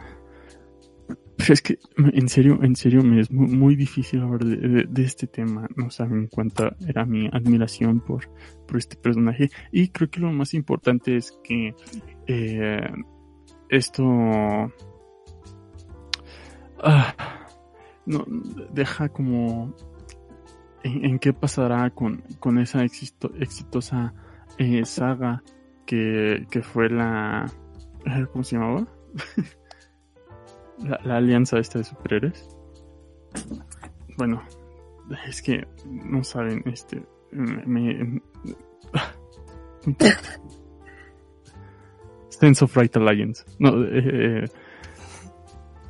pero 1.37 1.53
es 1.53 1.63
que, 1.63 1.79
en 1.99 2.29
serio, 2.29 2.59
en 2.63 2.77
serio, 2.77 3.03
me 3.03 3.21
es 3.21 3.31
muy, 3.31 3.77
difícil 3.77 4.23
hablar 4.23 4.45
de 4.45 5.03
este 5.03 5.27
tema. 5.27 5.69
No 5.77 5.91
saben 5.91 6.29
cuánta 6.29 6.75
era 6.89 7.05
mi 7.05 7.29
admiración 7.31 8.01
por, 8.01 8.29
por 8.67 8.79
este 8.79 8.97
personaje. 8.97 9.51
Y 9.71 9.89
creo 9.89 10.11
que 10.11 10.21
lo 10.21 10.33
más 10.33 10.55
importante 10.55 11.17
es 11.17 11.39
que 11.45 11.75
eh, 12.27 12.91
esto 13.69 14.05
ah, 16.83 17.15
no, 18.07 18.25
deja 18.73 19.09
como 19.09 19.75
en, 20.83 21.19
qué 21.19 21.33
pasará 21.33 21.91
con, 21.91 22.23
con 22.39 22.59
esa 22.59 22.85
exito- 22.85 23.33
exitosa 23.41 24.15
eh, 24.59 24.85
saga 24.85 25.43
que, 25.85 26.47
que 26.51 26.63
fue 26.63 26.89
la... 26.89 27.51
¿Cómo 28.33 28.45
se 28.45 28.57
llamaba? 28.57 28.87
la, 30.79 31.01
la 31.03 31.17
alianza 31.17 31.59
esta 31.59 31.79
de 31.79 31.85
superhéroes. 31.85 32.49
Bueno, 34.17 34.43
es 35.27 35.43
que 35.43 35.67
no 35.85 36.23
saben, 36.23 36.63
este, 36.67 37.05
me, 37.33 37.65
me- 37.67 38.23
Sense 42.39 42.65
of 42.65 42.77
Right 42.77 42.95
Alliance. 42.97 43.45
No, 43.59 43.83
eh, 43.85 43.89
eh, 43.95 44.45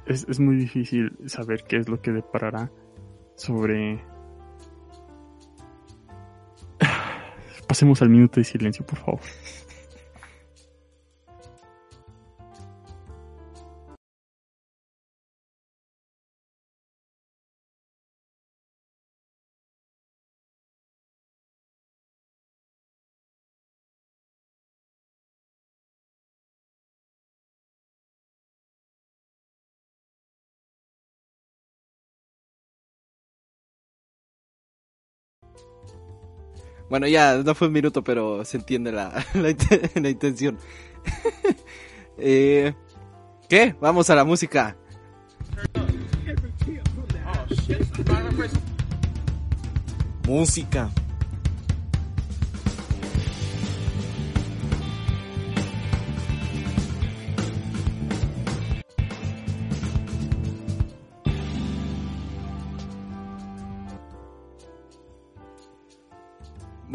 es, 0.06 0.26
es 0.28 0.38
muy 0.38 0.56
difícil 0.56 1.16
saber 1.26 1.64
qué 1.68 1.78
es 1.78 1.88
lo 1.88 2.00
que 2.00 2.12
deparará 2.12 2.70
sobre. 3.34 4.00
Pasemos 7.68 8.00
al 8.02 8.10
minuto 8.10 8.38
de 8.38 8.44
silencio, 8.44 8.86
por 8.86 8.98
favor. 8.98 9.20
Bueno, 36.88 37.06
ya 37.08 37.36
no 37.44 37.54
fue 37.54 37.66
un 37.68 37.72
minuto, 37.72 38.02
pero 38.04 38.44
se 38.44 38.58
entiende 38.58 38.92
la, 38.92 39.24
la, 39.34 39.50
int- 39.50 40.00
la 40.00 40.08
intención. 40.08 40.58
eh, 42.18 42.74
¿Qué? 43.48 43.74
Vamos 43.80 44.08
a 44.10 44.14
la 44.14 44.24
música. 44.24 44.76
Música. 50.26 50.90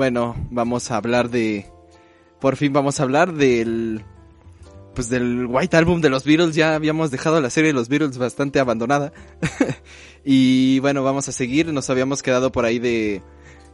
Bueno, 0.01 0.35
vamos 0.49 0.89
a 0.89 0.97
hablar 0.97 1.29
de... 1.29 1.67
Por 2.39 2.55
fin 2.55 2.73
vamos 2.73 2.99
a 2.99 3.03
hablar 3.03 3.33
del... 3.35 4.03
Pues 4.95 5.09
del 5.09 5.45
White 5.45 5.77
Album 5.77 6.01
de 6.01 6.09
los 6.09 6.23
Beatles. 6.23 6.55
Ya 6.55 6.73
habíamos 6.73 7.11
dejado 7.11 7.39
la 7.39 7.51
serie 7.51 7.67
de 7.67 7.75
los 7.75 7.87
Beatles 7.87 8.17
bastante 8.17 8.59
abandonada. 8.59 9.13
y 10.25 10.79
bueno, 10.79 11.03
vamos 11.03 11.29
a 11.29 11.31
seguir. 11.31 11.71
Nos 11.71 11.91
habíamos 11.91 12.23
quedado 12.23 12.51
por 12.51 12.65
ahí 12.65 12.79
de... 12.79 13.21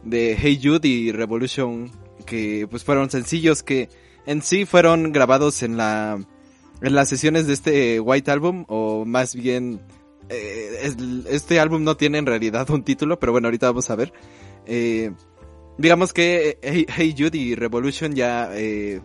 De 0.04 0.36
Hey 0.38 0.60
Jude 0.62 0.86
y 0.86 1.12
Revolution. 1.12 1.90
Que 2.26 2.66
pues 2.70 2.84
fueron 2.84 3.08
sencillos 3.08 3.62
que 3.62 3.88
en 4.26 4.42
sí 4.42 4.66
fueron 4.66 5.12
grabados 5.12 5.62
en 5.62 5.78
la... 5.78 6.22
En 6.82 6.94
las 6.94 7.08
sesiones 7.08 7.46
de 7.46 7.54
este 7.54 8.00
White 8.00 8.30
Album. 8.30 8.66
O 8.68 9.06
más 9.06 9.34
bien... 9.34 9.80
eh, 10.28 10.80
es- 10.82 10.98
este 11.30 11.58
álbum 11.58 11.84
no 11.84 11.96
tiene 11.96 12.18
en 12.18 12.26
realidad 12.26 12.68
un 12.68 12.82
título. 12.82 13.18
Pero 13.18 13.32
bueno, 13.32 13.46
ahorita 13.48 13.68
vamos 13.68 13.88
a 13.88 13.96
ver. 13.96 14.12
Eh, 14.66 15.10
digamos 15.78 16.12
que 16.12 16.58
Hey, 16.60 16.86
Hey 16.88 17.14
Jude 17.16 17.38
y 17.38 17.54
Revolution 17.54 18.14
ya 18.14 18.50
eh, 18.52 19.00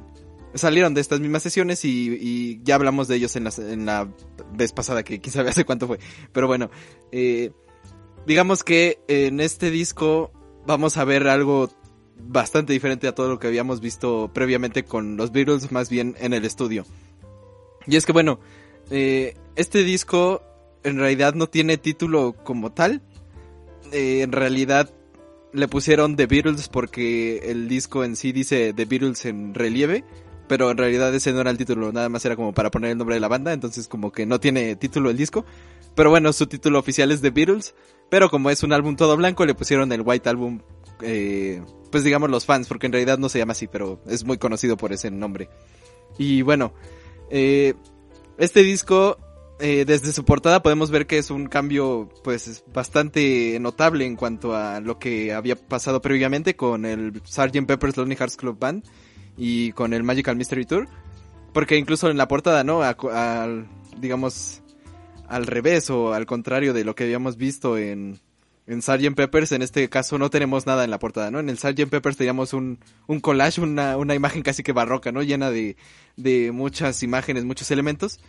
salieron 0.55 0.93
de 0.93 1.01
estas 1.01 1.19
mismas 1.19 1.43
sesiones 1.43 1.85
y, 1.85 2.17
y 2.19 2.61
ya 2.63 2.75
hablamos 2.75 3.07
de 3.07 3.15
ellos 3.15 3.35
en 3.35 3.45
la, 3.45 3.51
en 3.57 3.85
la 3.85 4.09
vez 4.53 4.71
pasada, 4.73 5.03
que 5.03 5.19
quién 5.19 5.33
sabe 5.33 5.49
hace 5.49 5.65
cuánto 5.65 5.87
fue. 5.87 5.99
Pero 6.31 6.47
bueno, 6.47 6.69
eh, 7.11 7.51
digamos 8.25 8.63
que 8.63 8.99
en 9.07 9.39
este 9.39 9.71
disco 9.71 10.31
vamos 10.65 10.97
a 10.97 11.05
ver 11.05 11.27
algo 11.27 11.69
bastante 12.17 12.73
diferente 12.73 13.07
a 13.07 13.15
todo 13.15 13.29
lo 13.29 13.39
que 13.39 13.47
habíamos 13.47 13.81
visto 13.81 14.31
previamente 14.33 14.83
con 14.83 15.17
los 15.17 15.31
Beatles, 15.31 15.71
más 15.71 15.89
bien 15.89 16.15
en 16.19 16.33
el 16.33 16.45
estudio. 16.45 16.85
Y 17.85 17.95
es 17.95 18.05
que 18.05 18.13
bueno, 18.13 18.39
eh, 18.89 19.35
este 19.55 19.83
disco 19.83 20.41
en 20.83 20.97
realidad 20.97 21.33
no 21.33 21.47
tiene 21.47 21.77
título 21.77 22.35
como 22.43 22.71
tal. 22.71 23.01
En 23.91 24.31
realidad 24.31 24.93
le 25.53 25.67
pusieron 25.67 26.15
The 26.15 26.25
Beatles 26.25 26.67
porque 26.67 27.51
el 27.51 27.67
disco 27.67 28.03
en 28.03 28.15
sí 28.15 28.31
dice 28.31 28.73
The 28.73 28.85
Beatles 28.85 29.25
en 29.25 29.53
relieve, 29.53 30.03
pero 30.47 30.69
en 30.71 30.77
realidad 30.77 31.13
ese 31.13 31.31
no 31.31 31.41
era 31.41 31.51
el 31.51 31.57
título, 31.57 31.91
nada 31.91 32.09
más 32.09 32.25
era 32.25 32.35
como 32.35 32.53
para 32.53 32.71
poner 32.71 32.91
el 32.91 32.97
nombre 32.97 33.15
de 33.15 33.21
la 33.21 33.27
banda, 33.27 33.53
entonces 33.53 33.87
como 33.87 34.11
que 34.11 34.25
no 34.25 34.39
tiene 34.39 34.75
título 34.75 35.09
el 35.09 35.17
disco. 35.17 35.45
Pero 35.95 36.09
bueno, 36.09 36.33
su 36.33 36.47
título 36.47 36.79
oficial 36.79 37.11
es 37.11 37.21
The 37.21 37.29
Beatles, 37.29 37.75
pero 38.09 38.29
como 38.29 38.49
es 38.49 38.63
un 38.63 38.73
álbum 38.73 38.95
todo 38.95 39.15
blanco, 39.15 39.45
le 39.45 39.53
pusieron 39.53 39.91
el 39.91 40.01
White 40.01 40.27
Album, 40.27 40.61
eh, 41.01 41.61
pues 41.91 42.03
digamos 42.03 42.29
los 42.29 42.45
fans, 42.45 42.67
porque 42.67 42.87
en 42.87 42.93
realidad 42.93 43.19
no 43.19 43.29
se 43.29 43.39
llama 43.39 43.51
así, 43.51 43.67
pero 43.67 44.01
es 44.07 44.23
muy 44.25 44.37
conocido 44.37 44.75
por 44.75 44.91
ese 44.91 45.11
nombre. 45.11 45.49
Y 46.17 46.41
bueno, 46.41 46.73
eh, 47.29 47.75
este 48.37 48.63
disco, 48.63 49.17
eh, 49.63 49.85
desde 49.85 50.11
su 50.13 50.25
portada 50.25 50.61
podemos 50.61 50.91
ver 50.91 51.07
que 51.07 51.17
es 51.17 51.31
un 51.31 51.47
cambio 51.47 52.09
pues 52.23 52.63
bastante 52.73 53.57
notable 53.59 54.05
en 54.05 54.15
cuanto 54.15 54.55
a 54.55 54.79
lo 54.81 54.99
que 54.99 55.33
había 55.33 55.55
pasado 55.55 56.01
previamente 56.01 56.55
con 56.55 56.85
el 56.85 57.21
Sgt. 57.25 57.65
Pepper's 57.65 57.97
Lonely 57.97 58.15
Hearts 58.15 58.37
Club 58.37 58.59
Band 58.59 58.83
y 59.37 59.71
con 59.71 59.93
el 59.93 60.03
Magical 60.03 60.35
Mystery 60.35 60.65
Tour. 60.65 60.87
Porque 61.53 61.77
incluso 61.77 62.09
en 62.09 62.17
la 62.17 62.27
portada, 62.27 62.63
¿no? 62.63 62.81
A- 62.83 63.47
digamos, 63.97 64.61
al 65.27 65.45
revés 65.45 65.89
o 65.89 66.13
al 66.13 66.25
contrario 66.25 66.73
de 66.73 66.83
lo 66.83 66.95
que 66.95 67.03
habíamos 67.05 67.37
visto 67.37 67.77
en, 67.77 68.19
en 68.67 68.81
Sgt. 68.81 69.13
Peppers, 69.15 69.51
en 69.51 69.61
este 69.61 69.87
caso 69.87 70.17
no 70.17 70.29
tenemos 70.29 70.65
nada 70.65 70.83
en 70.83 70.89
la 70.91 70.99
portada, 70.99 71.31
¿no? 71.31 71.39
En 71.39 71.49
el 71.49 71.57
Sgt. 71.57 71.89
Peppers 71.89 72.17
teníamos 72.17 72.53
un, 72.53 72.79
un 73.07 73.19
collage, 73.19 73.61
una, 73.61 73.97
una 73.97 74.15
imagen 74.15 74.41
casi 74.41 74.61
que 74.63 74.73
barroca, 74.73 75.11
¿no? 75.11 75.21
Llena 75.21 75.51
de, 75.51 75.77
de 76.17 76.51
muchas 76.51 77.01
imágenes, 77.03 77.45
muchos 77.45 77.69
elementos. 77.71 78.19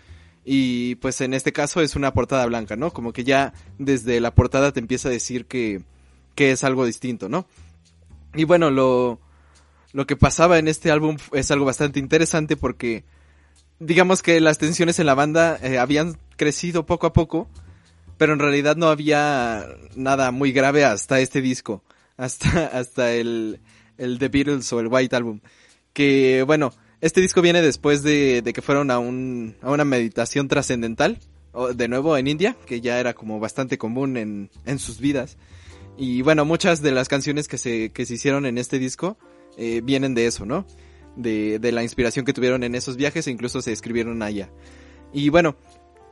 Y 0.44 0.96
pues 0.96 1.20
en 1.20 1.32
este 1.32 1.52
caso 1.52 1.80
es 1.80 1.96
una 1.96 2.12
portada 2.12 2.44
blanca, 2.46 2.76
¿no? 2.76 2.92
Como 2.92 3.12
que 3.12 3.24
ya 3.24 3.54
desde 3.78 4.20
la 4.20 4.34
portada 4.34 4.72
te 4.72 4.80
empieza 4.80 5.08
a 5.08 5.12
decir 5.12 5.46
que, 5.46 5.82
que 6.34 6.50
es 6.50 6.64
algo 6.64 6.84
distinto, 6.84 7.28
¿no? 7.28 7.46
Y 8.34 8.44
bueno, 8.44 8.70
lo, 8.70 9.20
lo 9.92 10.06
que 10.06 10.16
pasaba 10.16 10.58
en 10.58 10.68
este 10.68 10.90
álbum 10.90 11.16
es 11.32 11.50
algo 11.50 11.64
bastante 11.64 11.98
interesante 11.98 12.56
porque 12.56 13.04
digamos 13.78 14.22
que 14.22 14.40
las 14.40 14.58
tensiones 14.58 14.98
en 14.98 15.06
la 15.06 15.14
banda 15.14 15.58
eh, 15.62 15.78
habían 15.78 16.18
crecido 16.36 16.84
poco 16.84 17.06
a 17.06 17.12
poco, 17.12 17.48
pero 18.18 18.32
en 18.32 18.38
realidad 18.38 18.76
no 18.76 18.88
había 18.88 19.66
nada 19.96 20.30
muy 20.30 20.52
grave 20.52 20.84
hasta 20.84 21.20
este 21.20 21.40
disco, 21.40 21.82
hasta, 22.16 22.66
hasta 22.72 23.12
el, 23.12 23.60
el 23.96 24.18
The 24.18 24.28
Beatles 24.28 24.72
o 24.72 24.80
el 24.80 24.88
White 24.88 25.16
Album. 25.16 25.40
Que 25.92 26.42
bueno, 26.46 26.72
este 27.05 27.20
disco 27.20 27.43
viene 27.43 27.60
después 27.60 28.02
de, 28.02 28.43
que 28.55 28.62
fueron 28.62 28.90
a, 28.90 28.98
un, 28.98 29.56
a 29.60 29.70
una 29.70 29.85
meditación 29.85 30.48
trascendental, 30.48 31.18
de 31.74 31.86
nuevo 31.86 32.16
en 32.16 32.26
India, 32.26 32.56
que 32.64 32.81
ya 32.81 32.98
era 32.98 33.12
como 33.12 33.39
bastante 33.39 33.76
común 33.76 34.16
en, 34.16 34.78
sus 34.78 35.01
vidas. 35.01 35.36
Y 35.98 36.22
bueno, 36.22 36.47
muchas 36.47 36.81
de 36.81 36.93
las 36.93 37.09
canciones 37.09 37.47
que 37.47 37.59
se, 37.59 37.93
hicieron 37.94 38.47
en 38.47 38.56
este 38.56 38.78
disco 38.78 39.18
eh, 39.59 39.82
vienen 39.85 40.14
de 40.14 40.26
eso, 40.26 40.47
¿no? 40.47 40.66
De, 41.14 41.59
de 41.59 41.72
la 41.72 41.82
inspiración 41.82 42.24
que 42.24 42.32
tuvieron 42.32 42.64
en 42.64 42.74
esos 42.74 42.97
viajes 42.97 43.26
e 43.26 43.31
incluso 43.31 43.60
se 43.60 43.72
escribieron 43.72 44.22
allá. 44.22 44.51
Y 45.12 45.28
bueno, 45.28 45.56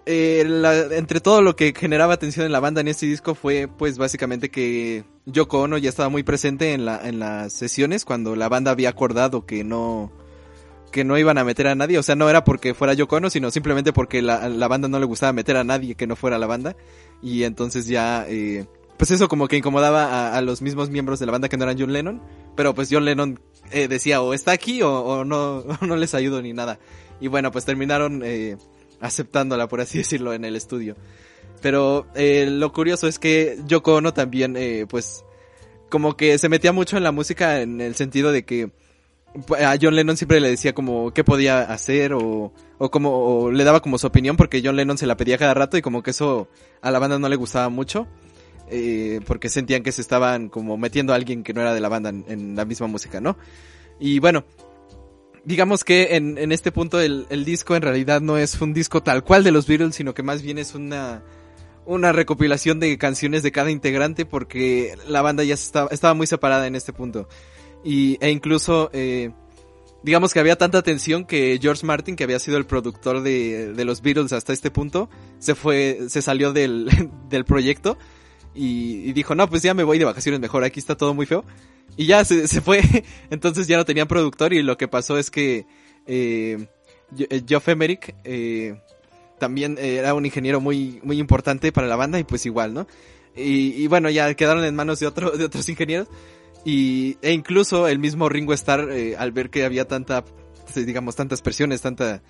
eh, 0.05 0.45
entre 0.91 1.21
todo 1.21 1.41
lo 1.41 1.57
que 1.57 1.73
generaba 1.75 2.13
atención 2.13 2.45
en 2.45 2.53
la 2.53 2.61
banda 2.61 2.83
en 2.83 2.89
este 2.89 3.07
disco 3.07 3.35
fue 3.35 3.67
pues 3.67 3.97
básicamente 3.97 4.51
que 4.51 5.05
Yoko 5.25 5.63
Ono 5.63 5.79
ya 5.79 5.89
estaba 5.89 6.11
muy 6.11 6.23
presente 6.23 6.75
en, 6.75 6.85
la, 6.85 7.01
en 7.03 7.19
las 7.19 7.55
sesiones 7.55 8.05
cuando 8.05 8.37
la 8.37 8.51
banda 8.51 8.73
había 8.73 8.91
acordado 8.91 9.47
que 9.47 9.65
no 9.65 10.13
que 10.93 11.03
no 11.05 11.19
iban 11.19 11.39
a 11.39 11.45
meter 11.45 11.67
a 11.67 11.75
nadie, 11.75 11.99
o 11.99 12.03
sea, 12.03 12.15
no 12.15 12.31
era 12.31 12.45
porque 12.45 12.75
fuera 12.75 12.95
Yoko 12.95 13.17
Ono, 13.17 13.31
sino 13.31 13.51
simplemente 13.51 13.93
porque 13.93 14.23
la, 14.23 14.69
banda 14.69 14.87
no 14.89 15.01
le 15.01 15.07
gustaba 15.07 15.33
meter 15.33 15.57
a 15.57 15.65
nadie 15.65 15.97
que 15.97 16.07
no 16.07 16.15
fuera 16.15 16.39
la 16.39 16.47
banda 16.47 16.77
y 17.21 17.43
entonces 17.43 17.87
ya 17.87 18.25
eh, 18.29 18.67
pues 18.97 19.11
eso 19.11 19.29
como 19.29 19.49
que 19.49 19.57
incomodaba 19.57 20.37
a, 20.37 20.41
los 20.43 20.63
mismos 20.63 20.91
miembros 20.91 21.19
de 21.19 21.27
la 21.27 21.33
banda 21.33 21.49
que 21.49 21.57
no 21.57 21.65
eran 21.65 21.77
John 21.79 21.93
Lennon, 21.93 22.23
pero 22.55 22.75
pues 22.75 22.89
John 22.91 23.05
Lennon 23.05 23.41
eh, 23.73 23.89
decía 23.89 24.23
o 24.23 24.33
está 24.35 24.53
aquí 24.53 24.81
o, 24.83 25.25
no, 25.25 25.57
o 25.81 25.87
no 25.87 25.97
les 25.97 26.15
ayudo 26.15 26.41
ni 26.41 26.53
nada. 26.53 26.79
Y 27.21 27.29
bueno, 27.29 27.51
pues 27.51 27.65
terminaron 27.65 28.23
eh, 28.25 28.57
aceptándola, 29.01 29.69
por 29.69 29.81
así 29.81 29.99
decirlo, 29.99 30.33
en 30.33 30.45
el 30.45 30.57
estudio. 30.57 30.97
Pero 31.61 32.07
eh, 32.15 32.47
lo 32.51 32.73
curioso 32.73 33.07
es 33.07 33.19
que 33.19 33.59
Yoko 33.67 33.95
Ono 33.95 34.13
también, 34.13 34.57
eh, 34.57 34.87
pues, 34.89 35.25
como 35.89 36.17
que 36.17 36.37
se 36.39 36.49
metía 36.49 36.73
mucho 36.73 36.97
en 36.97 37.05
la 37.05 37.13
música 37.13 37.61
en 37.61 37.81
el 37.81 37.95
sentido 37.95 38.33
de 38.33 38.45
que 38.45 38.73
a 39.59 39.77
John 39.81 39.97
Lennon 39.97 40.17
siempre 40.17 40.41
le 40.41 40.51
decía 40.51 40.75
como 40.75 41.13
qué 41.13 41.25
podía 41.25 41.63
hacer 41.63 42.13
o, 42.13 42.53
o 42.79 42.91
como 42.91 43.11
o 43.11 43.51
le 43.51 43.65
daba 43.65 43.81
como 43.81 43.99
su 43.99 44.07
opinión 44.07 44.37
porque 44.37 44.61
John 44.65 44.77
Lennon 44.77 44.99
se 44.99 45.07
la 45.07 45.17
pedía 45.17 45.39
cada 45.39 45.55
rato 45.55 45.77
y 45.77 45.83
como 45.83 46.03
que 46.03 46.11
eso 46.11 46.49
a 46.81 46.91
la 46.91 46.99
banda 46.99 47.19
no 47.19 47.29
le 47.29 47.37
gustaba 47.37 47.69
mucho 47.69 48.07
eh, 48.69 49.21
porque 49.27 49.49
sentían 49.49 49.83
que 49.83 49.93
se 49.93 50.01
estaban 50.01 50.49
como 50.49 50.77
metiendo 50.77 51.13
a 51.13 51.17
alguien 51.17 51.43
que 51.43 51.53
no 51.53 51.61
era 51.61 51.75
de 51.75 51.81
la 51.81 51.89
banda 51.89 52.11
en, 52.11 52.25
en 52.29 52.57
la 52.57 52.65
misma 52.65 52.87
música, 52.87 53.21
¿no? 53.21 53.37
Y 54.01 54.19
bueno, 54.19 54.45
digamos 55.45 55.85
que 55.85 56.17
en, 56.17 56.39
en 56.39 56.53
este 56.53 56.73
punto 56.73 57.01
el, 57.01 57.27
el 57.31 57.45
disco 57.45 57.77
en 57.77 57.83
realidad 57.83 58.21
no 58.21 58.39
es 58.39 58.61
un 58.61 58.73
disco 58.73 59.03
tal 59.03 59.25
cual 59.25 59.45
de 59.45 59.53
los 59.53 59.67
Beatles, 59.67 59.95
sino 59.95 60.15
que 60.15 60.23
más 60.23 60.43
bien 60.43 60.59
es 60.59 60.75
una, 60.75 61.23
una 61.85 62.13
recopilación 62.13 62.81
de 62.81 62.97
canciones 62.99 63.43
de 63.43 63.53
cada 63.53 63.71
integrante 63.71 64.25
porque 64.25 64.95
la 65.07 65.23
banda 65.23 65.45
ya 65.45 65.55
estaba, 65.55 65.89
estaba 65.91 66.15
muy 66.15 66.27
separada 66.27 66.67
en 66.67 66.77
este 66.77 66.93
punto. 66.93 67.29
Y, 67.85 68.19
e 68.21 68.31
incluso, 68.31 68.91
eh, 68.93 69.31
digamos 70.03 70.33
que 70.33 70.41
había 70.41 70.57
tanta 70.57 70.83
tensión 70.83 71.25
que 71.25 71.59
George 71.61 71.85
Martin, 71.85 72.17
que 72.17 72.25
había 72.25 72.39
sido 72.39 72.59
el 72.59 72.67
productor 72.67 73.23
de, 73.23 73.73
de 73.73 73.85
los 73.85 74.03
Beatles 74.03 74.33
hasta 74.33 74.53
este 74.53 74.71
punto, 74.71 75.09
se 75.39 75.55
fue, 75.55 75.99
se 76.09 76.23
salió 76.23 76.53
del, 76.53 76.89
del 77.29 77.45
proyecto 77.45 77.99
y, 78.55 79.09
y 79.09 79.13
dijo, 79.13 79.35
no, 79.35 79.49
pues 79.49 79.63
ya 79.63 79.75
me 79.75 79.85
voy 79.85 79.99
de 79.99 80.05
vacaciones 80.05 80.41
mejor, 80.41 80.65
aquí 80.65 80.81
está 80.81 80.97
todo 80.97 81.15
muy 81.15 81.27
feo. 81.27 81.45
Y 81.97 82.07
ya 82.07 82.25
se, 82.25 82.49
se 82.49 82.61
fue, 82.61 82.81
entonces 83.31 83.67
ya 83.67 83.77
no 83.77 83.85
tenían 83.85 84.09
productor 84.09 84.53
y 84.53 84.63
lo 84.63 84.77
que 84.77 84.89
pasó 84.89 85.19
es 85.19 85.31
que 85.31 85.67
eh, 86.07 86.67
eh, 87.19 87.43
Geoff 87.47 87.69
Emerick 87.69 88.15
eh, 88.25 88.81
también 89.39 89.77
era 89.79 90.15
un 90.15 90.25
ingeniero 90.25 90.61
muy, 90.61 91.01
muy 91.03 91.19
importante 91.19 91.73
para 91.73 91.87
la 91.87 91.97
banda 91.97 92.19
y 92.19 92.25
pues 92.25 92.47
igual, 92.47 92.75
¿no? 92.75 92.87
Y, 93.35 93.83
y 93.83 93.87
bueno, 93.87 94.11
ya 94.11 94.33
quedaron 94.35 94.65
en 94.65 94.75
manos 94.75 95.01
de, 95.01 95.07
otro, 95.07 95.31
de 95.33 95.45
otros 95.45 95.69
ingenieros 95.69 96.09
y, 96.65 97.17
e 97.23 97.33
incluso 97.33 97.89
el 97.89 97.99
mismo 97.99 98.29
Ringo 98.29 98.53
Starr, 98.53 98.91
eh, 98.91 99.17
al 99.17 99.33
ver 99.33 99.51
que 99.51 99.65
había 99.65 99.87
tanta, 99.87 100.25
digamos, 100.75 101.17
tantas 101.17 101.43
presiones, 101.43 101.81
tanta, 101.81 102.23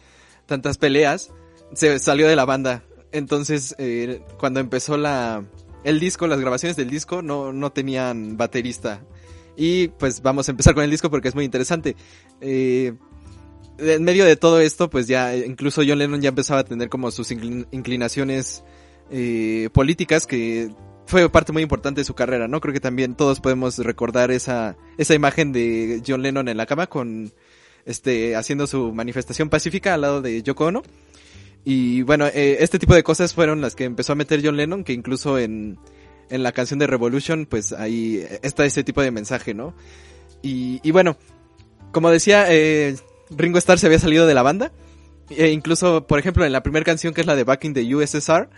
tantas 0.46 0.78
peleas, 0.78 1.30
se 1.74 1.98
salió 1.98 2.28
de 2.28 2.36
la 2.36 2.44
banda. 2.44 2.84
Entonces, 3.12 3.74
eh, 3.78 4.22
cuando 4.38 4.60
empezó 4.60 4.96
la, 4.96 5.44
el 5.84 6.00
disco, 6.00 6.26
las 6.26 6.40
grabaciones 6.40 6.76
del 6.76 6.88
disco, 6.88 7.22
no, 7.22 7.52
no 7.52 7.70
tenían 7.72 8.36
baterista. 8.36 9.02
Y 9.56 9.88
pues 9.88 10.22
vamos 10.22 10.48
a 10.48 10.52
empezar 10.52 10.74
con 10.74 10.82
el 10.82 10.90
disco 10.90 11.10
porque 11.10 11.28
es 11.28 11.34
muy 11.34 11.44
interesante. 11.44 11.94
Eh, 12.40 12.94
en 13.78 14.02
medio 14.02 14.24
de 14.24 14.36
todo 14.36 14.60
esto, 14.60 14.88
pues 14.88 15.08
ya, 15.08 15.36
incluso 15.36 15.82
John 15.86 15.98
Lennon 15.98 16.20
ya 16.20 16.30
empezaba 16.30 16.60
a 16.60 16.64
tener 16.64 16.88
como 16.88 17.10
sus 17.10 17.30
inclin- 17.30 17.66
inclinaciones 17.70 18.64
eh, 19.10 19.68
políticas 19.72 20.26
que 20.26 20.70
fue 21.12 21.28
parte 21.28 21.52
muy 21.52 21.62
importante 21.62 22.00
de 22.00 22.06
su 22.06 22.14
carrera, 22.14 22.48
¿no? 22.48 22.60
Creo 22.62 22.72
que 22.72 22.80
también 22.80 23.14
todos 23.14 23.38
podemos 23.38 23.76
recordar 23.76 24.30
esa, 24.30 24.78
esa 24.96 25.12
imagen 25.12 25.52
de 25.52 26.02
John 26.06 26.22
Lennon 26.22 26.48
en 26.48 26.56
la 26.56 26.64
cama 26.64 26.86
con, 26.86 27.34
este, 27.84 28.34
haciendo 28.34 28.66
su 28.66 28.94
manifestación 28.94 29.50
pacífica 29.50 29.92
al 29.92 30.00
lado 30.00 30.22
de 30.22 30.42
Yoko 30.42 30.64
Ono. 30.64 30.82
Y 31.66 32.00
bueno, 32.00 32.26
eh, 32.28 32.56
este 32.60 32.78
tipo 32.78 32.94
de 32.94 33.02
cosas 33.02 33.34
fueron 33.34 33.60
las 33.60 33.76
que 33.76 33.84
empezó 33.84 34.14
a 34.14 34.16
meter 34.16 34.40
John 34.42 34.56
Lennon, 34.56 34.84
que 34.84 34.94
incluso 34.94 35.38
en, 35.38 35.78
en 36.30 36.42
la 36.42 36.52
canción 36.52 36.78
de 36.78 36.86
Revolution, 36.86 37.44
pues 37.44 37.74
ahí 37.74 38.26
está 38.40 38.64
ese 38.64 38.82
tipo 38.82 39.02
de 39.02 39.10
mensaje, 39.10 39.52
¿no? 39.52 39.74
Y, 40.40 40.90
bueno, 40.92 41.18
como 41.92 42.10
decía, 42.10 42.46
eh, 42.48 42.96
Ringo 43.28 43.58
Starr 43.58 43.78
se 43.78 43.86
había 43.86 43.98
salido 43.98 44.26
de 44.26 44.32
la 44.32 44.42
banda. 44.42 44.72
E 45.28 45.50
incluso, 45.50 46.06
por 46.06 46.18
ejemplo, 46.18 46.46
en 46.46 46.52
la 46.52 46.62
primera 46.62 46.84
canción, 46.84 47.12
que 47.12 47.20
es 47.20 47.26
la 47.26 47.36
de 47.36 47.44
Back 47.44 47.64
in 47.66 47.74
the 47.74 47.94
USSR, 47.94 48.48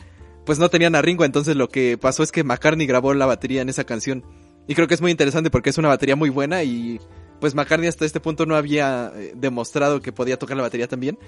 pues 0.44 0.58
no 0.58 0.68
tenían 0.68 0.94
a 0.94 1.02
Ringo, 1.02 1.24
entonces 1.24 1.56
lo 1.56 1.68
que 1.68 1.98
pasó 1.98 2.22
es 2.22 2.32
que 2.32 2.44
McCartney 2.44 2.86
grabó 2.86 3.14
la 3.14 3.26
batería 3.26 3.62
en 3.62 3.68
esa 3.68 3.84
canción. 3.84 4.24
Y 4.66 4.74
creo 4.74 4.88
que 4.88 4.94
es 4.94 5.00
muy 5.00 5.10
interesante 5.10 5.50
porque 5.50 5.70
es 5.70 5.78
una 5.78 5.88
batería 5.88 6.16
muy 6.16 6.30
buena 6.30 6.62
y 6.62 7.00
pues 7.40 7.54
McCartney 7.54 7.88
hasta 7.88 8.04
este 8.04 8.20
punto 8.20 8.46
no 8.46 8.56
había 8.56 9.12
eh, 9.14 9.32
demostrado 9.36 10.00
que 10.00 10.12
podía 10.12 10.38
tocar 10.38 10.56
la 10.56 10.62
batería 10.62 10.88
también. 10.88 11.18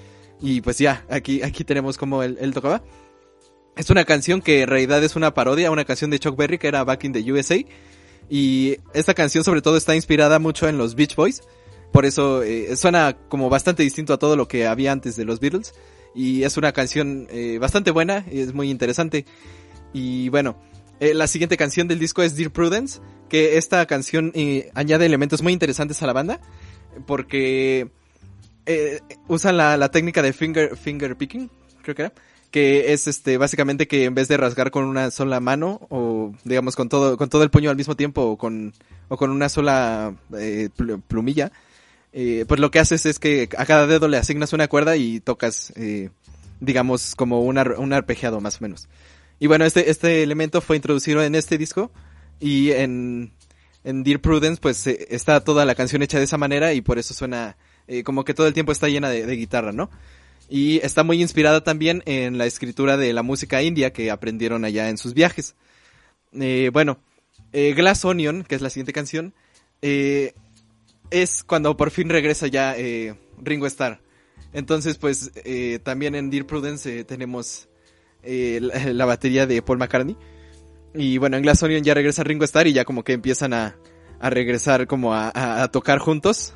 Y 0.41 0.61
pues 0.61 0.79
ya, 0.79 1.05
aquí, 1.09 1.43
aquí 1.43 1.65
tenemos 1.65 1.97
como 1.97 2.23
él, 2.23 2.53
tocaba. 2.55 2.83
Es 3.77 3.91
una 3.91 4.05
canción 4.05 4.41
que 4.41 4.63
en 4.63 4.69
realidad 4.69 5.03
es 5.05 5.17
una 5.17 5.35
parodia 5.35 5.71
una 5.71 5.85
canción 5.85 6.11
de 6.11 6.19
Chuck 6.19 6.37
Berry 6.37 6.59
que 6.59 6.69
era 6.69 6.85
Back 6.85 7.05
in 7.05 7.13
the 7.13 7.33
USA. 7.33 7.57
Y 8.29 8.77
esta 8.95 9.15
canción 9.15 9.45
sobre 9.45 9.63
todo 9.63 9.77
está 9.77 9.95
inspirada 9.95 10.39
mucho 10.39 10.69
en 10.69 10.79
los 10.79 10.95
Beach 10.95 11.15
Boys. 11.15 11.43
Por 11.93 12.05
eso 12.05 12.43
eh, 12.43 12.77
suena 12.77 13.17
como 13.29 13.49
bastante 13.49 13.83
distinto 13.83 14.13
a 14.13 14.19
todo 14.19 14.37
lo 14.37 14.49
que 14.49 14.67
había 14.67 14.93
antes 14.93 15.17
de 15.17 15.25
los 15.25 15.41
Beatles. 15.41 15.75
Y 16.17 16.43
es 16.43 16.57
una 16.57 16.73
canción 16.73 17.29
eh, 17.31 17.59
bastante 17.61 17.93
buena 17.93 18.25
y 18.33 18.41
es 18.41 18.55
muy 18.55 18.71
interesante. 18.71 19.27
Y 19.93 20.31
bueno, 20.31 20.59
eh, 20.99 21.15
la 21.15 21.27
siguiente 21.29 21.57
canción 21.57 21.87
del 21.87 21.99
disco 21.99 22.23
es 22.23 22.35
Dear 22.35 22.51
Prudence. 22.51 23.01
Que 23.29 23.59
esta 23.59 23.85
canción 23.87 24.33
eh, 24.35 24.71
añade 24.75 25.05
elementos 25.05 25.43
muy 25.43 25.53
interesantes 25.53 26.03
a 26.03 26.07
la 26.07 26.13
banda. 26.13 26.41
Porque 27.07 27.91
eh, 28.65 29.01
usan 29.29 29.59
la, 29.59 29.77
la 29.77 29.91
técnica 29.91 30.23
de 30.23 30.33
finger, 30.33 30.77
finger 30.77 31.17
picking, 31.17 31.51
creo 31.83 31.95
que 31.95 32.03
era. 32.03 32.13
Que 32.51 32.95
es 32.95 33.07
este, 33.07 33.37
básicamente 33.37 33.87
que 33.87 34.05
en 34.05 34.15
vez 34.15 34.29
de 34.29 34.39
rasgar 34.39 34.71
con 34.71 34.85
una 34.85 35.11
sola 35.11 35.41
mano, 35.41 35.87
o 35.91 36.33
digamos 36.45 36.75
con 36.75 36.89
todo, 36.89 37.19
con 37.19 37.29
todo 37.29 37.43
el 37.43 37.51
puño 37.51 37.69
al 37.69 37.77
mismo 37.77 37.97
tiempo, 37.97 38.23
o 38.23 38.39
con, 38.39 38.73
o 39.09 39.19
con 39.19 39.31
una 39.31 39.51
sola 39.51 40.15
eh, 40.39 40.71
pl- 40.75 40.99
plumilla, 41.07 41.53
eh, 42.19 42.47
pues 42.49 42.59
lo 42.61 42.71
que 42.71 42.79
haces 42.79 43.05
es 43.05 43.19
que 43.19 43.47
a 43.59 43.67
cada 43.67 43.87
dedo 43.87 44.09
le 44.09 44.17
asignas 44.17 44.55
una 44.55 44.69
cuerda 44.69 44.97
y 44.97 45.21
tocas, 45.21 45.71
eh, 45.77 46.09
digamos, 46.61 47.15
como 47.15 47.43
un, 47.43 47.59
ar- 47.59 47.79
un 47.79 47.93
arpegiado 47.93 48.41
más 48.41 48.57
o 48.57 48.61
menos. 48.63 48.89
Y 49.39 49.49
bueno, 49.49 49.67
este, 49.67 49.91
este 49.91 50.23
elemento 50.23 50.63
fue 50.63 50.77
introducido 50.77 51.23
en 51.23 51.35
este 51.35 51.59
disco 51.59 51.91
y 52.41 52.71
en, 52.71 53.33
Dear 53.85 54.21
Prudence 54.21 54.63
pues 54.63 54.87
eh, 54.87 55.09
está 55.11 55.45
toda 55.45 55.67
la 55.67 55.75
canción 55.75 56.03
hecha 56.03 56.17
de 56.17 56.25
esa 56.25 56.39
manera 56.39 56.73
y 56.73 56.81
por 56.81 56.99
eso 56.99 57.13
suena 57.13 57.59
como 58.05 58.25
que 58.25 58.33
todo 58.33 58.47
el 58.47 58.55
tiempo 58.55 58.73
está 58.73 58.89
llena 58.89 59.11
de, 59.11 59.37
guitarra, 59.37 59.73
¿no? 59.73 59.91
Y 60.49 60.79
está 60.79 61.05
muy 61.05 61.21
inspirada 61.21 61.63
también 61.63 62.03
en 62.07 62.39
la 62.39 62.47
escritura 62.47 62.97
de 62.97 63.13
la 63.13 63.23
música 63.23 63.63
india 63.63 63.93
que 63.93 64.11
aprendieron 64.11 64.65
allá 64.65 64.89
en 64.89 64.97
sus 64.97 65.13
viajes. 65.13 65.55
Bueno, 66.73 66.99
Glass 67.53 68.05
Onion, 68.07 68.43
que 68.43 68.55
es 68.57 68.61
la 68.63 68.71
siguiente 68.71 68.93
canción, 68.93 69.35
es 71.11 71.45
cuando 71.45 71.77
por 71.77 71.91
fin 71.91 72.09
regresa 72.09 72.47
ya 72.47 72.77
eh, 72.77 73.15
Ringo 73.39 73.67
Starr. 73.67 74.01
Entonces, 74.53 74.97
pues 74.99 75.33
eh, 75.45 75.79
también 75.83 76.15
en 76.15 76.31
Dear 76.31 76.47
Prudence 76.47 77.01
eh, 77.01 77.05
tenemos 77.05 77.69
eh, 78.23 78.59
la, 78.63 78.93
la 78.93 79.05
batería 79.05 79.47
de 79.47 79.61
Paul 79.63 79.79
McCartney. 79.79 80.17
Y 80.95 81.19
bueno, 81.19 81.37
en 81.37 81.43
Glass 81.43 81.63
Onion 81.63 81.83
ya 81.85 81.93
regresa 81.95 82.25
Ringo 82.25 82.45
Starr 82.45 82.67
y 82.69 82.73
ya 82.73 82.85
como 82.85 83.05
que 83.05 83.13
empiezan 83.13 83.53
a, 83.53 83.77
a 84.19 84.31
regresar 84.31 84.87
como 84.87 85.15
a, 85.15 85.29
a- 85.29 85.63
a 85.63 85.69
tocar 85.71 85.99
juntos. 85.99 86.55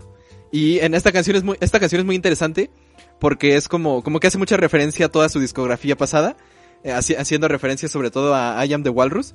Y 0.51 0.79
en 0.79 0.95
esta 0.95 1.13
canción 1.13 1.37
es 1.37 1.45
muy, 1.45 1.57
esta 1.61 1.79
canción 1.79 2.01
es 2.01 2.07
muy 2.07 2.17
interesante 2.17 2.71
porque 3.21 3.57
es 3.57 3.69
como, 3.69 4.03
como 4.03 4.19
que 4.19 4.29
hace 4.29 4.39
mucha 4.39 4.57
referencia 4.57 5.07
a 5.07 5.09
toda 5.11 5.29
su 5.29 5.39
discografía 5.41 5.95
pasada, 5.97 6.37
eh, 6.85 6.91
haci- 6.93 7.17
haciendo 7.19 7.49
referencia 7.49 7.89
sobre 7.89 8.11
todo 8.11 8.35
a 8.35 8.65
I 8.65 8.73
Am 8.73 8.83
the 8.83 8.89
Walrus. 8.91 9.35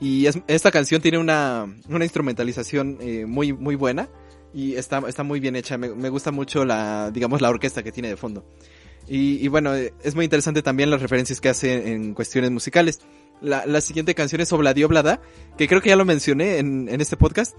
Y 0.00 0.26
es- 0.26 0.40
esta 0.48 0.72
canción 0.72 1.00
tiene 1.00 1.18
una, 1.18 1.72
una 1.88 2.04
instrumentalización 2.04 2.98
muy, 3.28 3.52
muy 3.52 3.76
buena 3.76 4.08
y 4.54 4.74
está, 4.74 5.02
está 5.08 5.22
muy 5.22 5.40
bien 5.40 5.56
hecha. 5.56 5.78
Me, 5.78 5.88
me 5.88 6.08
gusta 6.08 6.30
mucho 6.30 6.64
la, 6.64 7.10
digamos, 7.10 7.40
la 7.40 7.50
orquesta 7.50 7.82
que 7.82 7.92
tiene 7.92 8.08
de 8.08 8.16
fondo. 8.16 8.44
Y, 9.08 9.44
y 9.44 9.48
bueno, 9.48 9.74
eh, 9.74 9.92
es 10.02 10.14
muy 10.14 10.24
interesante 10.24 10.62
también 10.62 10.90
las 10.90 11.02
referencias 11.02 11.40
que 11.40 11.48
hace 11.48 11.92
en 11.92 12.14
cuestiones 12.14 12.50
musicales. 12.50 13.00
La, 13.40 13.66
la 13.66 13.80
siguiente 13.80 14.14
canción 14.14 14.40
es 14.40 14.52
Obladi 14.52 14.84
Oblada, 14.84 15.20
que 15.58 15.66
creo 15.66 15.80
que 15.80 15.88
ya 15.88 15.96
lo 15.96 16.04
mencioné 16.04 16.58
en, 16.58 16.88
en 16.88 17.00
este 17.00 17.16
podcast, 17.16 17.56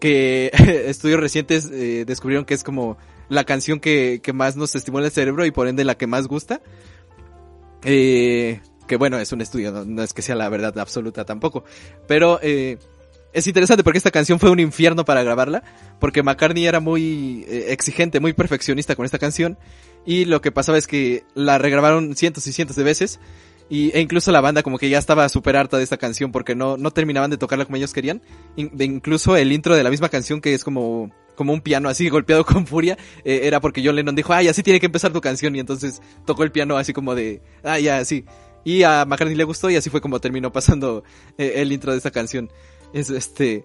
que 0.00 0.50
estudios 0.86 1.20
recientes 1.20 1.70
eh, 1.72 2.04
descubrieron 2.06 2.44
que 2.44 2.54
es 2.54 2.64
como 2.64 2.98
la 3.28 3.44
canción 3.44 3.78
que, 3.78 4.20
que 4.22 4.32
más 4.32 4.56
nos 4.56 4.74
estimula 4.74 5.06
el 5.06 5.12
cerebro 5.12 5.46
y 5.46 5.52
por 5.52 5.68
ende 5.68 5.84
la 5.84 5.96
que 5.96 6.06
más 6.06 6.26
gusta. 6.26 6.60
Eh, 7.84 8.60
que 8.86 8.96
bueno, 8.96 9.18
es 9.18 9.32
un 9.32 9.40
estudio, 9.40 9.72
no, 9.72 9.84
no 9.84 10.02
es 10.02 10.12
que 10.12 10.22
sea 10.22 10.34
la 10.34 10.48
verdad 10.48 10.76
absoluta 10.78 11.24
tampoco. 11.24 11.64
Pero 12.08 12.40
eh, 12.42 12.78
es 13.32 13.46
interesante 13.46 13.82
porque 13.84 13.98
esta 13.98 14.10
canción 14.10 14.38
fue 14.38 14.50
un 14.50 14.60
infierno 14.60 15.04
para 15.04 15.22
grabarla, 15.22 15.62
porque 15.98 16.22
McCartney 16.22 16.66
era 16.66 16.80
muy 16.80 17.44
eh, 17.48 17.66
exigente, 17.68 18.20
muy 18.20 18.32
perfeccionista 18.32 18.94
con 18.96 19.04
esta 19.04 19.18
canción, 19.18 19.58
y 20.04 20.24
lo 20.24 20.40
que 20.40 20.52
pasaba 20.52 20.78
es 20.78 20.86
que 20.86 21.24
la 21.34 21.58
regrabaron 21.58 22.14
cientos 22.16 22.46
y 22.46 22.52
cientos 22.52 22.76
de 22.76 22.84
veces, 22.84 23.20
y, 23.70 23.90
e 23.96 24.00
incluso 24.00 24.32
la 24.32 24.40
banda 24.42 24.62
como 24.62 24.76
que 24.76 24.90
ya 24.90 24.98
estaba 24.98 25.26
súper 25.30 25.56
harta 25.56 25.78
de 25.78 25.84
esta 25.84 25.96
canción 25.96 26.30
porque 26.30 26.54
no, 26.54 26.76
no 26.76 26.90
terminaban 26.90 27.30
de 27.30 27.38
tocarla 27.38 27.64
como 27.64 27.76
ellos 27.76 27.94
querían. 27.94 28.20
In- 28.56 28.72
incluso 28.78 29.34
el 29.36 29.50
intro 29.50 29.74
de 29.74 29.82
la 29.82 29.88
misma 29.88 30.10
canción 30.10 30.42
que 30.42 30.52
es 30.52 30.62
como, 30.62 31.10
como 31.36 31.54
un 31.54 31.62
piano 31.62 31.88
así 31.88 32.08
golpeado 32.10 32.44
con 32.44 32.66
furia, 32.66 32.98
eh, 33.24 33.42
era 33.44 33.60
porque 33.60 33.82
John 33.82 33.96
Lennon 33.96 34.14
dijo, 34.14 34.34
ay, 34.34 34.48
así 34.48 34.62
tiene 34.62 34.78
que 34.78 34.86
empezar 34.86 35.12
tu 35.12 35.22
canción, 35.22 35.56
y 35.56 35.60
entonces 35.60 36.02
tocó 36.26 36.42
el 36.42 36.52
piano 36.52 36.76
así 36.76 36.92
como 36.92 37.14
de, 37.14 37.40
ah, 37.64 37.78
así. 37.98 38.26
Y 38.64 38.82
a 38.82 39.04
McCartney 39.06 39.36
le 39.36 39.44
gustó 39.44 39.70
y 39.70 39.76
así 39.76 39.88
fue 39.88 40.00
como 40.02 40.20
terminó 40.20 40.52
pasando 40.52 41.02
eh, 41.38 41.54
el 41.56 41.72
intro 41.72 41.92
de 41.92 41.98
esta 41.98 42.10
canción. 42.10 42.50
Es 42.92 43.10
este, 43.10 43.64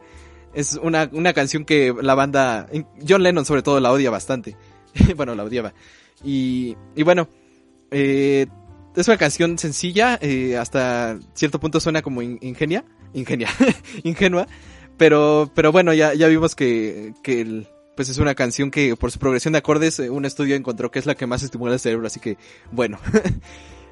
es 0.54 0.80
una, 0.82 1.10
una 1.12 1.34
canción 1.34 1.66
que 1.66 1.94
la 2.02 2.16
banda, 2.16 2.68
John 3.08 3.24
Lennon 3.24 3.46
sobre 3.46 3.62
todo 3.64 3.80
la 3.80 3.92
odia 3.92 4.10
bastante. 4.10 4.56
bueno, 5.16 5.36
la 5.36 5.44
odiaba. 5.44 5.74
Y, 6.24 6.76
y 6.96 7.04
bueno, 7.04 7.28
eh, 7.92 8.48
es 8.96 9.08
una 9.08 9.18
canción 9.18 9.58
sencilla, 9.58 10.18
eh, 10.22 10.58
hasta 10.58 11.20
cierto 11.34 11.60
punto 11.60 11.80
suena 11.80 12.02
como 12.02 12.22
in- 12.22 12.40
ingenia, 12.42 12.84
ingenia, 13.14 13.50
ingenua, 14.04 14.48
pero, 14.98 15.52
pero 15.54 15.72
bueno, 15.72 15.94
ya, 15.94 16.14
ya 16.16 16.28
vimos 16.28 16.56
que, 16.56 17.14
que 17.22 17.68
pues 17.96 18.10
es 18.10 18.18
una 18.18 18.34
canción 18.34 18.72
que 18.72 18.96
por 18.96 19.12
su 19.12 19.20
progresión 19.20 19.52
de 19.52 19.60
acordes, 19.60 20.00
eh, 20.00 20.10
un 20.10 20.26
estudio 20.26 20.56
encontró 20.56 20.90
que 20.90 20.98
es 21.00 21.06
la 21.06 21.14
que 21.16 21.28
más 21.28 21.44
estimula 21.44 21.74
el 21.74 21.80
cerebro, 21.80 22.08
así 22.08 22.20
que 22.20 22.38
bueno. 22.72 23.00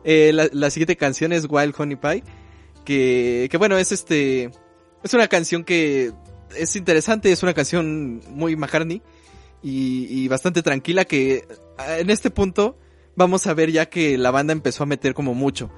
La, 0.07 0.47
la 0.53 0.69
siguiente 0.69 0.97
canción 0.97 1.33
es 1.33 1.47
Wild 1.49 1.73
Honey 1.75 1.95
Pie, 1.95 2.23
que, 2.85 3.47
que 3.49 3.57
bueno, 3.57 3.75
es 3.75 3.91
este, 3.91 4.51
es 5.05 5.13
una 5.13 5.27
canción 5.27 5.63
que 5.63 6.13
es 6.57 6.75
interesante, 6.75 7.31
es 7.31 7.43
una 7.43 7.53
canción 7.53 8.21
muy 8.29 8.55
McCartney 8.55 9.03
y, 9.61 10.27
bastante 10.27 10.63
tranquila 10.63 11.05
que 11.05 11.47
ah, 11.77 11.99
en 11.99 12.09
este 12.09 12.31
punto 12.31 12.77
vamos 13.15 13.45
a 13.47 13.53
ver 13.53 13.71
ya 13.71 13.85
que 13.87 14.17
la 14.17 14.31
banda 14.31 14.51
empezó 14.51 14.83
a 14.83 14.87
meter 14.87 15.13
como 15.13 15.35
mucho. 15.35 15.69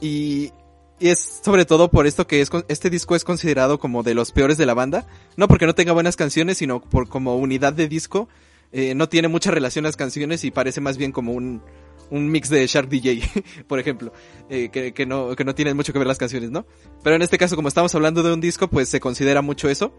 Y, 0.00 0.52
es 0.98 1.40
sobre 1.44 1.64
todo 1.64 1.90
por 1.90 2.06
esto 2.06 2.28
que 2.28 2.40
es, 2.40 2.50
este 2.68 2.88
disco 2.88 3.16
es 3.16 3.24
considerado 3.24 3.78
como 3.80 4.04
de 4.04 4.14
los 4.14 4.30
peores 4.30 4.58
de 4.58 4.66
la 4.66 4.74
banda. 4.74 5.06
No 5.36 5.48
porque 5.48 5.66
no 5.66 5.74
tenga 5.74 5.92
buenas 5.92 6.16
canciones, 6.16 6.58
sino 6.58 6.80
por 6.80 7.08
como 7.08 7.36
unidad 7.36 7.72
de 7.72 7.88
disco. 7.88 8.28
eh, 8.72 8.94
no 8.94 9.08
tiene 9.08 9.28
mucha 9.28 9.50
relación 9.50 9.84
las 9.84 9.96
canciones 9.96 10.44
y 10.44 10.50
parece 10.50 10.80
más 10.80 10.96
bien 10.96 11.12
como 11.12 11.32
un, 11.32 11.62
un 12.10 12.30
mix 12.30 12.48
de 12.48 12.66
Shark 12.66 12.88
DJ, 12.88 13.22
por 13.66 13.78
ejemplo. 13.78 14.12
eh, 14.52 14.92
que, 14.94 15.06
no, 15.06 15.34
que 15.34 15.44
no 15.44 15.54
tienen 15.54 15.76
mucho 15.76 15.92
que 15.92 15.98
ver 15.98 16.08
las 16.08 16.18
canciones, 16.18 16.50
¿no? 16.50 16.66
Pero 17.02 17.16
en 17.16 17.22
este 17.22 17.38
caso, 17.38 17.56
como 17.56 17.68
estamos 17.68 17.94
hablando 17.94 18.22
de 18.22 18.32
un 18.32 18.40
disco, 18.40 18.68
pues 18.68 18.88
se 18.88 19.00
considera 19.00 19.40
mucho 19.40 19.68
eso. 19.68 19.94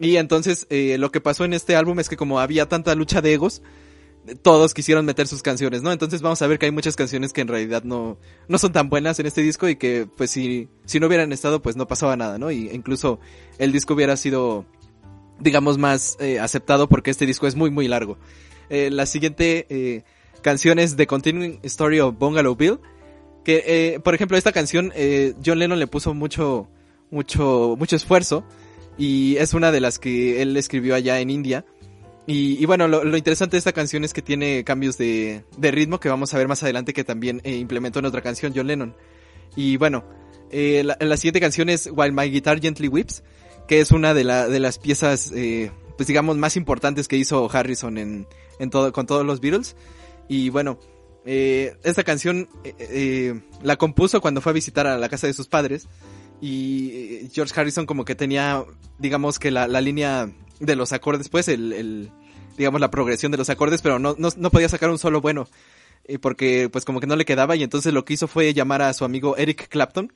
Y 0.00 0.16
entonces, 0.16 0.66
eh, 0.70 0.96
lo 0.98 1.12
que 1.12 1.20
pasó 1.20 1.44
en 1.44 1.52
este 1.52 1.76
álbum 1.76 2.00
es 2.00 2.08
que 2.08 2.16
como 2.16 2.40
había 2.40 2.68
tanta 2.68 2.94
lucha 2.96 3.20
de 3.20 3.34
egos, 3.34 3.62
todos 4.42 4.74
quisieron 4.74 5.04
meter 5.04 5.28
sus 5.28 5.42
canciones, 5.42 5.82
¿no? 5.82 5.92
Entonces 5.92 6.22
vamos 6.22 6.42
a 6.42 6.46
ver 6.46 6.58
que 6.58 6.66
hay 6.66 6.72
muchas 6.72 6.96
canciones 6.96 7.32
que 7.32 7.40
en 7.40 7.48
realidad 7.48 7.84
no, 7.84 8.18
no 8.48 8.58
son 8.58 8.72
tan 8.72 8.88
buenas 8.88 9.18
en 9.20 9.26
este 9.26 9.42
disco 9.42 9.68
y 9.68 9.76
que 9.76 10.08
pues 10.16 10.30
si, 10.30 10.68
si 10.84 11.00
no 11.00 11.06
hubieran 11.08 11.32
estado 11.32 11.62
pues 11.62 11.76
no 11.76 11.86
pasaba 11.86 12.16
nada, 12.16 12.38
¿no? 12.38 12.50
Y 12.50 12.70
incluso 12.70 13.20
el 13.58 13.72
disco 13.72 13.94
hubiera 13.94 14.16
sido, 14.16 14.64
digamos, 15.38 15.78
más 15.78 16.16
eh, 16.20 16.40
aceptado 16.40 16.88
porque 16.88 17.10
este 17.10 17.26
disco 17.26 17.46
es 17.46 17.54
muy 17.54 17.70
muy 17.70 17.86
largo. 17.86 18.18
La 18.70 19.04
siguiente 19.04 20.02
eh, 20.42 20.44
canción 20.44 20.78
es 20.78 20.96
The 20.96 21.06
Continuing 21.06 21.60
Story 21.62 22.00
of 22.00 22.18
Bungalow 22.18 22.56
Bill, 22.56 22.80
que 23.44 23.62
eh, 23.66 24.00
por 24.00 24.14
ejemplo 24.14 24.36
esta 24.36 24.52
canción 24.52 24.92
eh, 24.94 25.34
John 25.44 25.58
Lennon 25.58 25.78
le 25.78 25.86
puso 25.86 26.14
mucho, 26.14 26.68
mucho, 27.10 27.76
mucho 27.78 27.96
esfuerzo 27.96 28.44
y 28.98 29.36
es 29.36 29.54
una 29.54 29.72
de 29.72 29.80
las 29.80 29.98
que 29.98 30.42
él 30.42 30.56
escribió 30.56 30.94
allá 30.94 31.20
en 31.20 31.30
India. 31.30 31.64
Y, 32.26 32.62
y 32.62 32.66
bueno, 32.66 32.86
lo, 32.86 33.02
lo 33.02 33.16
interesante 33.16 33.56
de 33.56 33.58
esta 33.58 33.72
canción 33.72 34.04
es 34.04 34.12
que 34.12 34.22
tiene 34.22 34.62
cambios 34.62 34.96
de, 34.96 35.44
de 35.56 35.70
ritmo 35.72 35.98
que 35.98 36.08
vamos 36.08 36.32
a 36.34 36.38
ver 36.38 36.46
más 36.46 36.62
adelante 36.62 36.92
que 36.92 37.02
también 37.02 37.40
eh, 37.42 37.56
implementó 37.56 37.98
en 37.98 38.06
otra 38.06 38.20
canción 38.20 38.52
John 38.54 38.68
Lennon. 38.68 38.94
Y 39.56 39.76
bueno, 39.76 40.04
eh, 40.50 40.82
la, 40.84 40.96
la 41.00 41.16
siguiente 41.16 41.40
canción 41.40 41.68
es 41.68 41.90
While 41.92 42.12
My 42.12 42.30
Guitar 42.30 42.60
Gently 42.60 42.86
Weeps, 42.86 43.24
que 43.66 43.80
es 43.80 43.90
una 43.90 44.14
de, 44.14 44.22
la, 44.22 44.46
de 44.46 44.60
las 44.60 44.78
piezas, 44.78 45.32
eh, 45.34 45.72
pues 45.96 46.06
digamos, 46.06 46.36
más 46.36 46.56
importantes 46.56 47.08
que 47.08 47.16
hizo 47.16 47.50
Harrison 47.50 47.98
en, 47.98 48.28
en 48.60 48.70
todo, 48.70 48.92
con 48.92 49.06
todos 49.06 49.26
los 49.26 49.40
Beatles. 49.40 49.74
Y 50.28 50.48
bueno, 50.50 50.78
eh, 51.24 51.76
esta 51.84 52.04
canción 52.04 52.48
eh, 52.64 52.74
eh, 52.78 53.40
la 53.62 53.76
compuso 53.76 54.20
cuando 54.20 54.40
fue 54.40 54.50
a 54.50 54.54
visitar 54.54 54.86
a 54.86 54.98
la 54.98 55.08
casa 55.08 55.26
de 55.26 55.34
sus 55.34 55.48
padres. 55.48 55.88
Y 56.40 56.90
eh, 56.92 57.28
George 57.32 57.52
Harrison 57.58 57.86
como 57.86 58.04
que 58.04 58.14
tenía, 58.14 58.64
digamos 58.98 59.38
que 59.38 59.50
la, 59.50 59.68
la 59.68 59.80
línea 59.80 60.30
de 60.60 60.76
los 60.76 60.92
acordes, 60.92 61.28
pues, 61.28 61.48
el, 61.48 61.72
el, 61.72 62.10
digamos, 62.56 62.80
la 62.80 62.90
progresión 62.90 63.30
de 63.32 63.38
los 63.38 63.50
acordes, 63.50 63.82
pero 63.82 63.98
no, 63.98 64.14
no, 64.18 64.28
no 64.36 64.50
podía 64.50 64.68
sacar 64.68 64.90
un 64.90 64.98
solo 64.98 65.20
bueno. 65.20 65.46
eh, 66.04 66.18
porque 66.18 66.68
pues 66.70 66.84
como 66.84 67.00
que 67.00 67.06
no 67.06 67.16
le 67.16 67.24
quedaba 67.24 67.56
y 67.56 67.62
entonces 67.62 67.92
lo 67.92 68.04
que 68.04 68.14
hizo 68.14 68.26
fue 68.28 68.52
llamar 68.54 68.82
a 68.82 68.92
su 68.92 69.04
amigo 69.04 69.36
Eric 69.36 69.68
Clapton, 69.68 70.12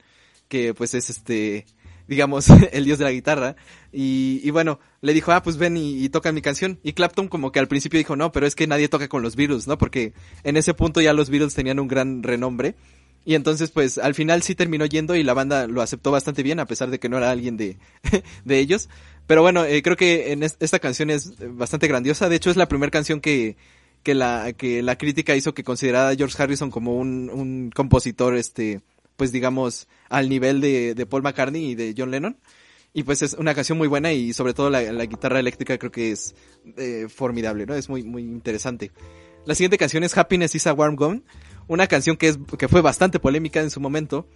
que 0.49 0.75
pues 0.75 0.95
es 0.95 1.11
este, 1.11 1.67
digamos, 2.09 2.49
el 2.73 2.85
dios 2.85 2.99
de 2.99 3.05
la 3.05 3.13
guitarra. 3.13 3.57
Y, 3.93 4.41
y 4.43 4.51
bueno, 4.51 4.79
le 5.01 5.13
dijo, 5.15 5.33
ah, 5.33 5.43
pues 5.43 5.57
ven 5.57 5.77
y, 5.77 6.09
toca 6.09 6.33
mi 6.33 6.43
canción. 6.43 6.79
Y 6.83 6.93
Clapton 6.93 7.29
como 7.29 7.53
que 7.53 7.59
al 7.59 7.69
principio 7.69 7.99
dijo, 7.99 8.17
no, 8.17 8.33
pero 8.33 8.47
es 8.47 8.55
que 8.55 8.67
nadie 8.67 8.89
toca 8.89 9.09
con 9.09 9.23
los 9.23 9.37
Beatles, 9.37 9.67
¿no? 9.67 9.79
Porque 9.79 10.13
en 10.45 10.57
ese 10.57 10.75
punto 10.75 11.01
ya 11.01 11.13
los 11.13 11.31
Beatles 11.31 11.55
tenían 11.55 11.79
un 11.81 11.89
gran 11.89 12.23
renombre. 12.23 12.75
Y 13.25 13.35
entonces, 13.35 13.71
pues, 13.71 13.99
al 13.99 14.15
final 14.15 14.43
sí 14.43 14.55
terminó 14.55 14.87
yendo 14.87 15.17
y 15.17 15.25
la 15.25 15.35
banda 15.35 15.67
lo 15.67 15.83
aceptó 15.83 16.13
bastante 16.13 16.45
bien, 16.45 16.61
a 16.61 16.67
pesar 16.67 16.91
de 16.91 17.01
que 17.01 17.09
no 17.09 17.19
era 17.19 17.31
alguien 17.31 17.57
de, 17.57 17.77
de 18.45 18.59
ellos. 18.61 18.89
Pero 19.27 19.43
bueno, 19.43 19.65
eh, 19.65 19.83
creo 19.83 19.97
que 19.97 20.31
en 20.33 20.45
es- 20.45 20.57
esta 20.61 20.79
canción 20.79 21.11
es 21.11 21.33
bastante 21.57 21.89
grandiosa. 21.89 22.29
De 22.29 22.37
hecho, 22.37 22.51
es 22.51 22.57
la 22.57 22.69
primera 22.69 22.91
canción 22.93 23.21
que, 23.21 23.57
que 24.05 24.15
la, 24.15 24.53
que 24.53 24.81
la 24.83 24.97
crítica 24.97 25.35
hizo 25.35 25.55
que 25.55 25.65
considerara 25.65 26.11
a 26.11 26.15
George 26.15 26.41
Harrison 26.41 26.71
como 26.71 26.97
un, 26.97 27.29
un 27.33 27.73
compositor, 27.75 28.37
este, 28.37 28.81
pues 29.17 29.33
digamos, 29.33 29.89
al 30.09 30.29
nivel 30.29 30.61
de, 30.61 30.95
de 30.95 31.07
Paul 31.07 31.23
McCartney 31.23 31.71
y 31.71 31.75
de 31.75 31.95
John 31.97 32.11
Lennon. 32.11 32.39
Y 32.97 33.03
pues 33.03 33.21
es 33.21 33.35
una 33.35 33.55
canción 33.55 33.77
muy 33.77 33.89
buena 33.89 34.15
y 34.15 34.33
sobre 34.33 34.55
todo 34.55 34.71
la, 34.71 34.81
guitarra 35.05 35.39
eléctrica 35.39 35.77
creo 35.77 35.93
que 35.93 36.13
es 36.13 36.35
eh, 36.79 37.09
formidable, 37.11 37.67
¿no? 37.67 37.75
Es 37.75 37.91
muy, 37.91 38.03
muy 38.05 38.23
interesante. 38.23 38.91
La 39.45 39.55
siguiente 39.55 39.77
canción 39.77 40.03
es 40.03 40.17
Happiness 40.17 40.55
is 40.55 40.67
a 40.67 40.73
Warm 40.73 40.97
Gun, 40.97 41.23
una 41.69 41.89
canción 41.89 42.17
que, 42.17 42.29
es, 42.29 42.39
que 42.59 42.69
fue 42.69 42.81
bastante 42.81 43.21
polémica 43.21 43.61
en 43.61 43.69
su 43.69 43.81
momento, 43.81 44.27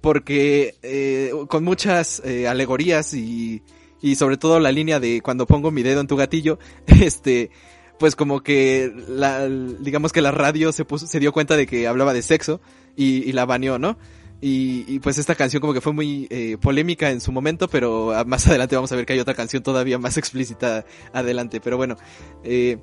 porque 0.00 0.76
eh, 0.82 1.30
con 1.48 1.62
muchas 1.62 2.22
eh, 2.24 2.48
alegorías 2.48 3.12
y, 3.12 3.62
y 4.00 4.14
sobre 4.14 4.38
todo 4.38 4.60
la 4.60 4.72
línea 4.72 4.98
de 4.98 5.20
cuando 5.20 5.46
pongo 5.46 5.70
mi 5.70 5.82
dedo 5.82 6.00
en 6.00 6.06
tu 6.06 6.16
gatillo, 6.16 6.58
este, 6.86 7.50
pues 7.98 8.16
como 8.16 8.42
que 8.42 8.92
la, 9.08 9.46
digamos 9.46 10.12
que 10.12 10.22
la 10.22 10.30
radio 10.30 10.72
se 10.72 10.86
puso, 10.86 11.06
se 11.06 11.20
dio 11.20 11.32
cuenta 11.32 11.54
de 11.54 11.66
que 11.66 11.86
hablaba 11.86 12.14
de 12.14 12.22
sexo 12.22 12.62
y, 12.96 13.28
y 13.28 13.32
la 13.32 13.44
baneó, 13.44 13.78
¿no? 13.78 13.98
Y, 14.40 14.84
y, 14.86 15.00
pues 15.00 15.16
esta 15.16 15.34
canción 15.34 15.62
como 15.62 15.72
que 15.72 15.80
fue 15.80 15.94
muy 15.94 16.26
eh, 16.30 16.58
polémica 16.60 17.10
en 17.10 17.22
su 17.22 17.32
momento, 17.32 17.68
pero 17.68 18.12
ah, 18.12 18.24
más 18.24 18.46
adelante 18.48 18.76
vamos 18.76 18.92
a 18.92 18.96
ver 18.96 19.06
que 19.06 19.14
hay 19.14 19.20
otra 19.20 19.34
canción 19.34 19.62
todavía 19.62 19.98
más 19.98 20.18
explícita 20.18 20.84
adelante. 21.12 21.60
Pero 21.60 21.76
bueno, 21.76 21.96
eh, 22.44 22.78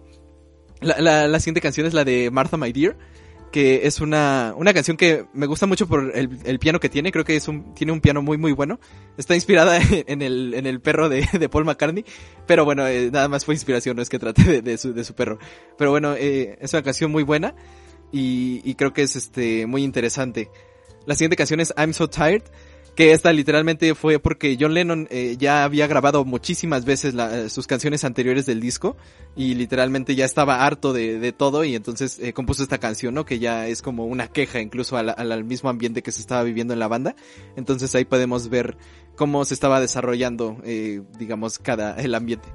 la, 0.81 1.27
la, 1.27 1.39
siguiente 1.39 1.61
canción 1.61 1.85
es 1.85 1.93
la 1.93 2.03
de 2.03 2.31
Martha 2.31 2.57
My 2.57 2.71
Dear 2.71 2.97
que 3.53 3.85
es 3.85 4.01
una, 4.01 4.55
una 4.57 4.73
canción 4.73 4.97
que 4.97 5.27
me 5.31 5.45
gusta 5.45 5.67
mucho 5.67 5.87
por 5.87 6.11
el, 6.15 6.39
el, 6.43 6.57
piano 6.57 6.79
que 6.79 6.89
tiene, 6.89 7.11
creo 7.11 7.23
que 7.23 7.35
es 7.35 7.47
un, 7.47 7.75
tiene 7.75 7.93
un 7.93 8.01
piano 8.01 8.23
muy 8.23 8.35
muy 8.35 8.51
bueno. 8.51 8.79
Está 9.15 9.35
inspirada 9.35 9.79
en 9.91 10.23
el, 10.23 10.55
en 10.55 10.65
el 10.65 10.81
perro 10.81 11.07
de, 11.07 11.29
de 11.39 11.49
Paul 11.49 11.63
McCartney, 11.63 12.03
pero 12.47 12.65
bueno, 12.65 12.87
eh, 12.87 13.11
nada 13.11 13.29
más 13.29 13.45
fue 13.45 13.53
inspiración, 13.53 13.95
no 13.95 14.01
es 14.01 14.09
que 14.09 14.17
trate 14.17 14.43
de, 14.43 14.61
de, 14.63 14.77
su, 14.79 14.91
de 14.91 15.03
su 15.03 15.13
perro. 15.13 15.37
Pero 15.77 15.91
bueno, 15.91 16.15
eh, 16.15 16.57
es 16.59 16.73
una 16.73 16.81
canción 16.81 17.11
muy 17.11 17.21
buena 17.21 17.53
y, 18.11 18.61
y 18.65 18.73
creo 18.73 18.91
que 18.91 19.03
es 19.03 19.15
este 19.15 19.67
muy 19.67 19.83
interesante. 19.83 20.49
La 21.05 21.15
siguiente 21.15 21.35
canción 21.35 21.59
es 21.59 21.73
I'm 21.77 21.93
So 21.93 22.09
Tired 22.09 22.43
que 22.95 23.11
esta 23.11 23.33
literalmente 23.33 23.95
fue 23.95 24.19
porque 24.19 24.55
John 24.59 24.73
Lennon 24.75 25.07
eh, 25.09 25.35
ya 25.39 25.63
había 25.63 25.87
grabado 25.87 26.25
muchísimas 26.25 26.85
veces 26.85 27.15
la, 27.15 27.49
sus 27.49 27.65
canciones 27.65 28.03
anteriores 28.03 28.45
del 28.45 28.59
disco 28.59 28.95
y 29.35 29.55
literalmente 29.55 30.15
ya 30.15 30.25
estaba 30.25 30.63
harto 30.63 30.93
de, 30.93 31.17
de 31.17 31.31
todo 31.31 31.63
y 31.63 31.75
entonces 31.75 32.19
eh, 32.19 32.33
compuso 32.33 32.61
esta 32.61 32.77
canción, 32.77 33.15
¿no? 33.15 33.25
Que 33.25 33.39
ya 33.39 33.67
es 33.67 33.81
como 33.81 34.05
una 34.05 34.27
queja 34.27 34.59
incluso 34.59 34.95
al, 34.95 35.09
al, 35.09 35.43
mismo 35.43 35.69
ambiente 35.69 36.03
que 36.03 36.11
se 36.11 36.21
estaba 36.21 36.43
viviendo 36.43 36.73
en 36.73 36.79
la 36.79 36.87
banda. 36.87 37.15
Entonces 37.55 37.93
ahí 37.95 38.05
podemos 38.05 38.49
ver 38.49 38.77
cómo 39.15 39.43
se 39.43 39.55
estaba 39.55 39.79
desarrollando, 39.79 40.57
eh, 40.63 41.01
digamos, 41.17 41.57
cada, 41.57 41.95
el 41.95 42.13
ambiente. 42.13 42.49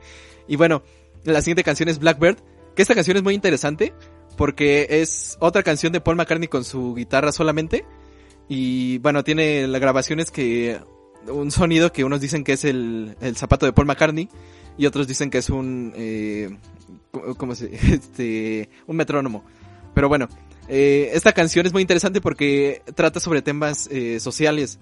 Y 0.46 0.54
bueno, 0.54 0.84
la 1.24 1.40
siguiente 1.40 1.64
canción 1.64 1.88
es 1.88 1.98
Blackbird, 1.98 2.38
que 2.76 2.82
esta 2.82 2.94
canción 2.94 3.16
es 3.16 3.24
muy 3.24 3.34
interesante 3.34 3.92
porque 4.36 4.86
es 4.88 5.36
otra 5.40 5.64
canción 5.64 5.92
de 5.92 6.00
Paul 6.00 6.16
McCartney 6.16 6.46
con 6.46 6.62
su 6.62 6.94
guitarra 6.94 7.32
solamente 7.32 7.84
y 8.48 8.98
bueno, 8.98 9.24
tiene 9.24 9.66
las 9.66 9.80
grabaciones 9.80 10.30
que 10.30 10.80
un 11.26 11.50
sonido 11.50 11.92
que 11.92 12.04
unos 12.04 12.20
dicen 12.20 12.44
que 12.44 12.52
es 12.52 12.64
el, 12.64 13.16
el 13.20 13.36
zapato 13.36 13.66
de 13.66 13.72
Paul 13.72 13.86
McCartney 13.86 14.28
y 14.78 14.86
otros 14.86 15.06
dicen 15.06 15.30
que 15.30 15.38
es 15.38 15.50
un 15.50 15.92
eh, 15.96 16.56
¿cómo 17.36 17.54
se 17.54 17.74
este 17.94 18.70
un 18.86 18.96
metrónomo. 18.96 19.44
Pero 19.94 20.08
bueno, 20.08 20.28
eh, 20.68 21.10
esta 21.14 21.32
canción 21.32 21.66
es 21.66 21.72
muy 21.72 21.82
interesante 21.82 22.20
porque 22.20 22.82
trata 22.94 23.20
sobre 23.20 23.42
temas 23.42 23.88
eh, 23.90 24.20
sociales. 24.20 24.78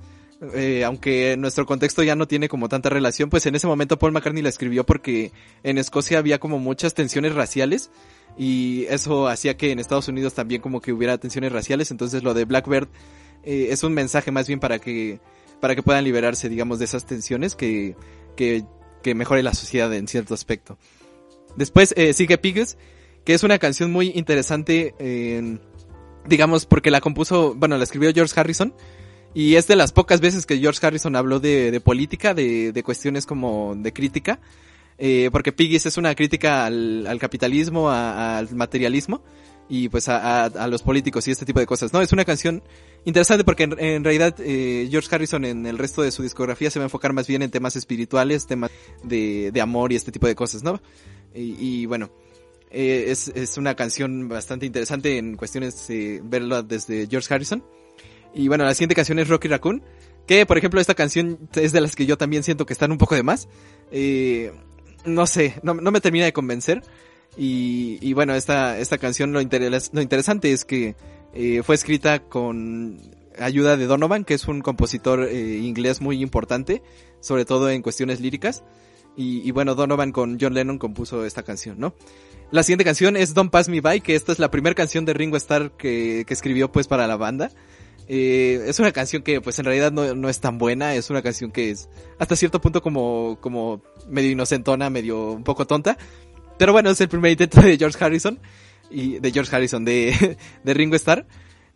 Eh, 0.54 0.84
aunque 0.84 1.34
nuestro 1.38 1.64
contexto 1.64 2.02
ya 2.02 2.14
no 2.14 2.28
tiene 2.28 2.50
como 2.50 2.68
tanta 2.68 2.90
relación, 2.90 3.30
pues 3.30 3.46
en 3.46 3.54
ese 3.54 3.66
momento 3.66 3.98
Paul 3.98 4.12
McCartney 4.12 4.42
la 4.42 4.50
escribió 4.50 4.84
porque 4.84 5.32
en 5.62 5.78
Escocia 5.78 6.18
había 6.18 6.38
como 6.38 6.58
muchas 6.58 6.92
tensiones 6.92 7.34
raciales 7.34 7.90
y 8.36 8.84
eso 8.90 9.28
hacía 9.28 9.56
que 9.56 9.70
en 9.70 9.78
Estados 9.78 10.08
Unidos 10.08 10.34
también 10.34 10.60
como 10.60 10.82
que 10.82 10.92
hubiera 10.92 11.16
tensiones 11.16 11.52
raciales, 11.52 11.90
entonces 11.90 12.22
lo 12.22 12.34
de 12.34 12.44
Blackbird 12.44 12.88
eh, 13.46 13.68
es 13.70 13.82
un 13.82 13.94
mensaje 13.94 14.30
más 14.30 14.46
bien 14.46 14.60
para 14.60 14.78
que, 14.78 15.20
para 15.60 15.74
que 15.74 15.82
puedan 15.82 16.04
liberarse, 16.04 16.48
digamos, 16.48 16.78
de 16.78 16.84
esas 16.84 17.06
tensiones 17.06 17.54
que, 17.54 17.96
que, 18.36 18.64
que 19.02 19.14
mejore 19.14 19.42
la 19.42 19.54
sociedad 19.54 19.92
en 19.94 20.08
cierto 20.08 20.34
aspecto. 20.34 20.76
Después 21.56 21.94
eh, 21.96 22.12
sigue 22.12 22.36
Pigs, 22.36 22.76
que 23.24 23.32
es 23.32 23.42
una 23.42 23.58
canción 23.58 23.90
muy 23.90 24.12
interesante, 24.14 24.94
digamos, 26.26 26.66
porque 26.66 26.90
la 26.90 27.00
compuso, 27.00 27.54
bueno, 27.54 27.76
la 27.78 27.84
escribió 27.84 28.12
George 28.12 28.38
Harrison, 28.38 28.74
y 29.36 29.56
es 29.56 29.66
de 29.66 29.76
las 29.76 29.92
pocas 29.92 30.22
veces 30.22 30.46
que 30.46 30.58
George 30.58 30.84
Harrison 30.86 31.14
habló 31.14 31.40
de, 31.40 31.70
de 31.70 31.80
política, 31.80 32.32
de, 32.32 32.72
de, 32.72 32.82
cuestiones 32.82 33.26
como 33.26 33.74
de 33.76 33.92
crítica, 33.92 34.40
eh, 34.96 35.28
porque 35.30 35.52
Piggies 35.52 35.84
es 35.84 35.98
una 35.98 36.14
crítica 36.14 36.64
al, 36.64 37.06
al 37.06 37.18
capitalismo, 37.18 37.90
al 37.90 38.48
materialismo, 38.54 39.22
y 39.68 39.88
pues 39.88 40.08
a, 40.08 40.44
a, 40.44 40.68
los 40.68 40.82
políticos 40.82 41.26
y 41.26 41.32
este 41.32 41.44
tipo 41.44 41.58
de 41.58 41.66
cosas, 41.66 41.92
¿no? 41.92 42.00
Es 42.00 42.12
una 42.12 42.24
canción 42.24 42.62
interesante 43.04 43.44
porque 43.44 43.64
en, 43.64 44.04
realidad 44.04 44.34
eh, 44.38 44.86
George 44.90 45.12
Harrison 45.12 45.44
en 45.44 45.66
el 45.66 45.76
resto 45.76 46.02
de 46.02 46.12
su 46.12 46.22
discografía 46.22 46.70
se 46.70 46.78
va 46.78 46.84
a 46.84 46.86
enfocar 46.86 47.12
más 47.12 47.26
bien 47.26 47.42
en 47.42 47.50
temas 47.50 47.74
espirituales, 47.74 48.46
temas 48.46 48.70
de, 49.02 49.50
de 49.52 49.60
amor 49.60 49.92
y 49.92 49.96
este 49.96 50.12
tipo 50.12 50.26
de 50.26 50.34
cosas, 50.34 50.62
¿no? 50.62 50.80
Y, 51.34 51.84
bueno, 51.84 52.10
eh, 52.70 53.06
es, 53.08 53.28
es 53.28 53.58
una 53.58 53.74
canción 53.74 54.26
bastante 54.26 54.64
interesante 54.64 55.18
en 55.18 55.36
cuestiones 55.36 55.86
de 55.88 56.22
verla 56.24 56.62
desde 56.62 57.06
George 57.08 57.32
Harrison. 57.32 57.62
Y 58.34 58.48
bueno, 58.48 58.64
la 58.64 58.72
siguiente 58.74 58.94
canción 58.94 59.18
es 59.18 59.28
Rocky 59.28 59.48
Raccoon, 59.48 59.82
que 60.26 60.46
por 60.46 60.56
ejemplo 60.56 60.80
esta 60.80 60.94
canción 60.94 61.38
es 61.54 61.72
de 61.72 61.80
las 61.82 61.94
que 61.94 62.06
yo 62.06 62.16
también 62.16 62.42
siento 62.42 62.64
que 62.64 62.72
están 62.72 62.92
un 62.92 62.98
poco 62.98 63.14
de 63.14 63.22
más. 63.22 63.48
Eh, 63.90 64.50
no 65.04 65.26
sé, 65.26 65.60
no, 65.62 65.74
no 65.74 65.90
me 65.90 66.00
termina 66.00 66.24
de 66.24 66.32
convencer. 66.32 66.82
Y, 67.36 68.12
bueno, 68.14 68.34
esta, 68.34 68.78
esta 68.78 68.98
canción 68.98 69.32
lo, 69.32 69.40
interes 69.40 69.90
lo 69.92 70.00
interesante 70.00 70.52
es 70.52 70.64
que 70.64 70.96
eh, 71.34 71.62
fue 71.62 71.74
escrita 71.74 72.20
con 72.20 72.98
ayuda 73.38 73.76
de 73.76 73.86
Donovan, 73.86 74.24
que 74.24 74.34
es 74.34 74.48
un 74.48 74.62
compositor 74.62 75.24
eh, 75.24 75.58
inglés 75.58 76.00
muy 76.00 76.22
importante, 76.22 76.82
sobre 77.20 77.44
todo 77.44 77.68
en 77.68 77.82
cuestiones 77.82 78.20
líricas. 78.20 78.64
Y, 79.16 79.46
y, 79.46 79.50
bueno, 79.50 79.74
Donovan 79.74 80.12
con 80.12 80.38
John 80.40 80.54
Lennon 80.54 80.78
compuso 80.78 81.24
esta 81.24 81.42
canción, 81.42 81.78
¿no? 81.78 81.94
La 82.50 82.62
siguiente 82.62 82.84
canción 82.84 83.16
es 83.16 83.34
Don't 83.34 83.50
Pass 83.50 83.68
Me 83.68 83.80
By, 83.80 84.00
que 84.00 84.14
esta 84.14 84.30
es 84.32 84.38
la 84.38 84.50
primera 84.50 84.74
canción 84.74 85.04
de 85.04 85.14
Ringo 85.14 85.36
Starr 85.36 85.72
que, 85.72 86.24
que 86.26 86.34
escribió 86.34 86.70
pues 86.70 86.86
para 86.86 87.06
la 87.06 87.16
banda. 87.16 87.50
Eh, 88.08 88.62
es 88.68 88.78
una 88.78 88.92
canción 88.92 89.22
que 89.22 89.40
pues 89.40 89.58
en 89.58 89.64
realidad 89.64 89.90
no, 89.90 90.14
no, 90.14 90.28
es 90.28 90.38
tan 90.38 90.58
buena, 90.58 90.94
es 90.94 91.10
una 91.10 91.22
canción 91.22 91.50
que 91.50 91.70
es 91.70 91.88
hasta 92.20 92.36
cierto 92.36 92.60
punto 92.60 92.80
como, 92.80 93.38
como 93.40 93.82
medio 94.08 94.30
inocentona, 94.30 94.90
medio 94.90 95.32
un 95.32 95.42
poco 95.42 95.66
tonta, 95.66 95.98
pero 96.58 96.72
bueno, 96.72 96.90
es 96.90 97.00
el 97.00 97.08
primer 97.08 97.32
intento 97.32 97.60
de 97.60 97.76
George 97.76 98.02
Harrison. 98.02 98.38
Y 98.90 99.18
de 99.18 99.32
George 99.32 99.54
Harrison, 99.54 99.84
de, 99.84 100.36
de 100.64 100.74
Ringo 100.74 100.96
Starr. 100.96 101.26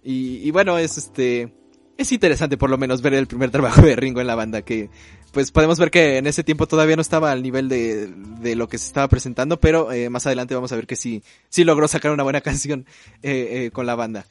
Y, 0.03 0.51
bueno, 0.51 0.79
es 0.79 0.97
este, 0.97 1.53
es 1.99 2.11
interesante 2.13 2.57
por 2.57 2.71
lo 2.71 2.79
menos 2.79 3.03
ver 3.03 3.15
el 3.15 3.27
primer 3.27 3.51
trabajo 3.51 3.83
de 3.83 3.97
Ringo 3.97 4.21
en 4.21 4.27
la 4.27 4.35
banda, 4.35 4.63
que 4.63 4.89
pues 5.33 5.53
podemos 5.53 5.79
ver 5.79 5.91
que 5.91 6.17
en 6.17 6.27
ese 6.27 6.43
tiempo 6.43 6.67
todavía 6.67 6.97
no 6.97 7.03
estaba 7.03 7.31
al 7.31 7.43
nivel 7.43 7.69
de, 7.69 8.09
de 8.41 8.57
lo 8.57 8.69
que 8.69 8.79
se 8.79 8.87
estaba 8.87 9.09
presentando, 9.09 9.61
pero 9.61 9.93
eh, 9.93 10.09
más 10.09 10.27
adelante 10.27 10.55
vamos 10.55 10.73
a 10.73 10.77
ver 10.77 10.87
que 10.87 10.97
sí, 10.97 11.23
sí 11.51 11.65
logró 11.65 11.87
sacar 11.87 12.13
una 12.13 12.23
buena 12.23 12.41
canción 12.41 12.87
eh, 13.23 13.67
eh, 13.67 13.71
con 13.71 13.87
la 13.87 13.95
banda. 13.95 14.27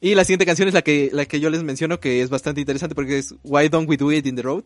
Y 0.00 0.16
la 0.16 0.24
siguiente 0.24 0.46
canción 0.46 0.66
es 0.66 0.74
la 0.74 0.82
que, 0.82 1.10
la 1.12 1.26
que 1.26 1.38
yo 1.38 1.48
les 1.48 1.62
menciono, 1.62 2.00
que 2.00 2.22
es 2.22 2.28
bastante 2.28 2.60
interesante 2.60 2.96
porque 2.96 3.18
es 3.18 3.36
Why 3.44 3.68
Don't 3.68 3.88
We 3.88 3.96
Do 3.96 4.10
It 4.10 4.26
in 4.26 4.34
the 4.34 4.42
Road, 4.42 4.64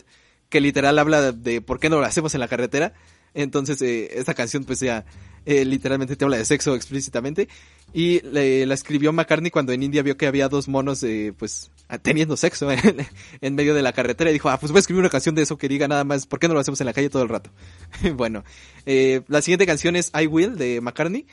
que 0.48 0.62
literal 0.62 0.98
habla 0.98 1.32
de 1.32 1.60
por 1.60 1.78
qué 1.78 1.90
no 1.90 2.00
lo 2.00 2.06
hacemos 2.06 2.34
en 2.34 2.40
la 2.40 2.48
carretera. 2.48 2.94
Entonces, 3.36 3.80
eh, 3.82 4.18
esta 4.18 4.34
canción 4.34 4.64
pues 4.64 4.80
ya 4.80 5.04
eh, 5.44 5.64
literalmente 5.64 6.16
te 6.16 6.24
habla 6.24 6.38
de 6.38 6.44
sexo 6.44 6.74
explícitamente. 6.74 7.48
Y 7.94 8.20
la 8.22 8.74
escribió 8.74 9.12
McCartney 9.12 9.50
cuando 9.50 9.72
en 9.72 9.82
India 9.82 10.02
vio 10.02 10.16
que 10.16 10.26
había 10.26 10.48
dos 10.48 10.68
monos 10.68 11.02
eh, 11.04 11.32
pues 11.38 11.70
teniendo 12.02 12.36
sexo 12.36 12.70
en, 12.72 13.06
en, 13.40 13.54
medio 13.54 13.74
de 13.74 13.82
la 13.82 13.92
carretera 13.92 14.30
y 14.30 14.32
dijo, 14.32 14.50
ah, 14.50 14.58
pues 14.58 14.72
voy 14.72 14.78
a 14.78 14.80
escribir 14.80 15.00
una 15.00 15.08
canción 15.08 15.34
de 15.34 15.42
eso 15.42 15.56
que 15.56 15.68
diga 15.68 15.86
nada 15.86 16.04
más, 16.04 16.26
¿por 16.26 16.40
qué 16.40 16.48
no 16.48 16.54
lo 16.54 16.60
hacemos 16.60 16.80
en 16.80 16.86
la 16.86 16.92
calle 16.92 17.08
todo 17.08 17.22
el 17.22 17.28
rato? 17.28 17.50
bueno, 18.16 18.44
eh, 18.84 19.22
la 19.28 19.40
siguiente 19.40 19.66
canción 19.66 19.96
es 19.96 20.10
I 20.20 20.26
Will 20.26 20.56
de 20.56 20.80
McCartney. 20.80 21.26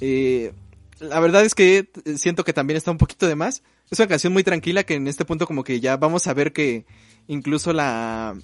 Eh, 0.00 0.52
la 0.98 1.20
verdad 1.20 1.44
es 1.44 1.54
que 1.54 1.88
siento 2.16 2.44
que 2.44 2.52
también 2.52 2.76
está 2.76 2.90
un 2.90 2.98
poquito 2.98 3.26
de 3.26 3.36
más. 3.36 3.62
Es 3.90 3.98
una 3.98 4.08
canción 4.08 4.32
muy 4.32 4.42
tranquila 4.42 4.84
que 4.84 4.94
en 4.94 5.06
este 5.06 5.24
punto 5.24 5.46
como 5.46 5.64
que 5.64 5.80
ya 5.80 5.96
vamos 5.96 6.26
a 6.26 6.34
ver 6.34 6.52
que 6.52 6.84
incluso 7.28 7.72
la, 7.72 8.36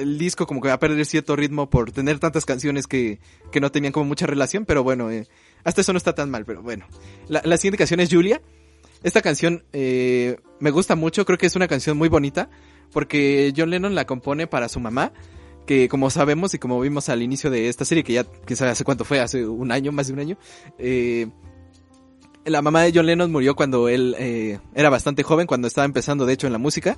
el 0.00 0.18
disco 0.18 0.46
como 0.46 0.60
que 0.60 0.68
va 0.68 0.74
a 0.74 0.78
perder 0.78 1.04
cierto 1.06 1.36
ritmo 1.36 1.70
por 1.70 1.92
tener 1.92 2.18
tantas 2.18 2.44
canciones 2.44 2.86
que, 2.86 3.20
que 3.50 3.60
no 3.60 3.70
tenían 3.70 3.92
como 3.92 4.06
mucha 4.06 4.26
relación, 4.26 4.64
pero 4.64 4.82
bueno, 4.82 5.10
eh, 5.10 5.26
hasta 5.64 5.80
eso 5.80 5.92
no 5.92 5.98
está 5.98 6.14
tan 6.14 6.30
mal, 6.30 6.44
pero 6.44 6.62
bueno. 6.62 6.86
La, 7.28 7.56
siguiente 7.56 7.78
canción 7.78 8.00
es 8.00 8.08
Julia. 8.12 8.40
Esta 9.02 9.22
canción 9.22 9.64
eh, 9.72 10.36
me 10.60 10.70
gusta 10.70 10.96
mucho, 10.96 11.24
creo 11.24 11.38
que 11.38 11.46
es 11.46 11.56
una 11.56 11.68
canción 11.68 11.96
muy 11.96 12.08
bonita, 12.08 12.50
porque 12.92 13.52
John 13.56 13.70
Lennon 13.70 13.94
la 13.94 14.06
compone 14.06 14.46
para 14.46 14.68
su 14.68 14.80
mamá, 14.80 15.12
que 15.66 15.88
como 15.88 16.10
sabemos 16.10 16.54
y 16.54 16.58
como 16.58 16.80
vimos 16.80 17.08
al 17.08 17.22
inicio 17.22 17.50
de 17.50 17.68
esta 17.68 17.84
serie, 17.84 18.04
que 18.04 18.14
ya, 18.14 18.24
que 18.24 18.56
sabe 18.56 18.70
hace 18.70 18.84
cuánto 18.84 19.04
fue, 19.04 19.20
hace 19.20 19.46
un 19.46 19.72
año, 19.72 19.92
más 19.92 20.06
de 20.06 20.12
un 20.12 20.20
año, 20.20 20.38
eh, 20.78 21.28
la 22.46 22.62
mamá 22.62 22.82
de 22.82 22.92
John 22.94 23.06
Lennon 23.06 23.30
murió 23.30 23.56
cuando 23.56 23.88
él 23.88 24.14
eh, 24.18 24.60
era 24.74 24.88
bastante 24.88 25.22
joven, 25.22 25.46
cuando 25.46 25.66
estaba 25.66 25.84
empezando 25.84 26.26
de 26.26 26.32
hecho 26.32 26.46
en 26.46 26.52
la 26.52 26.58
música, 26.58 26.96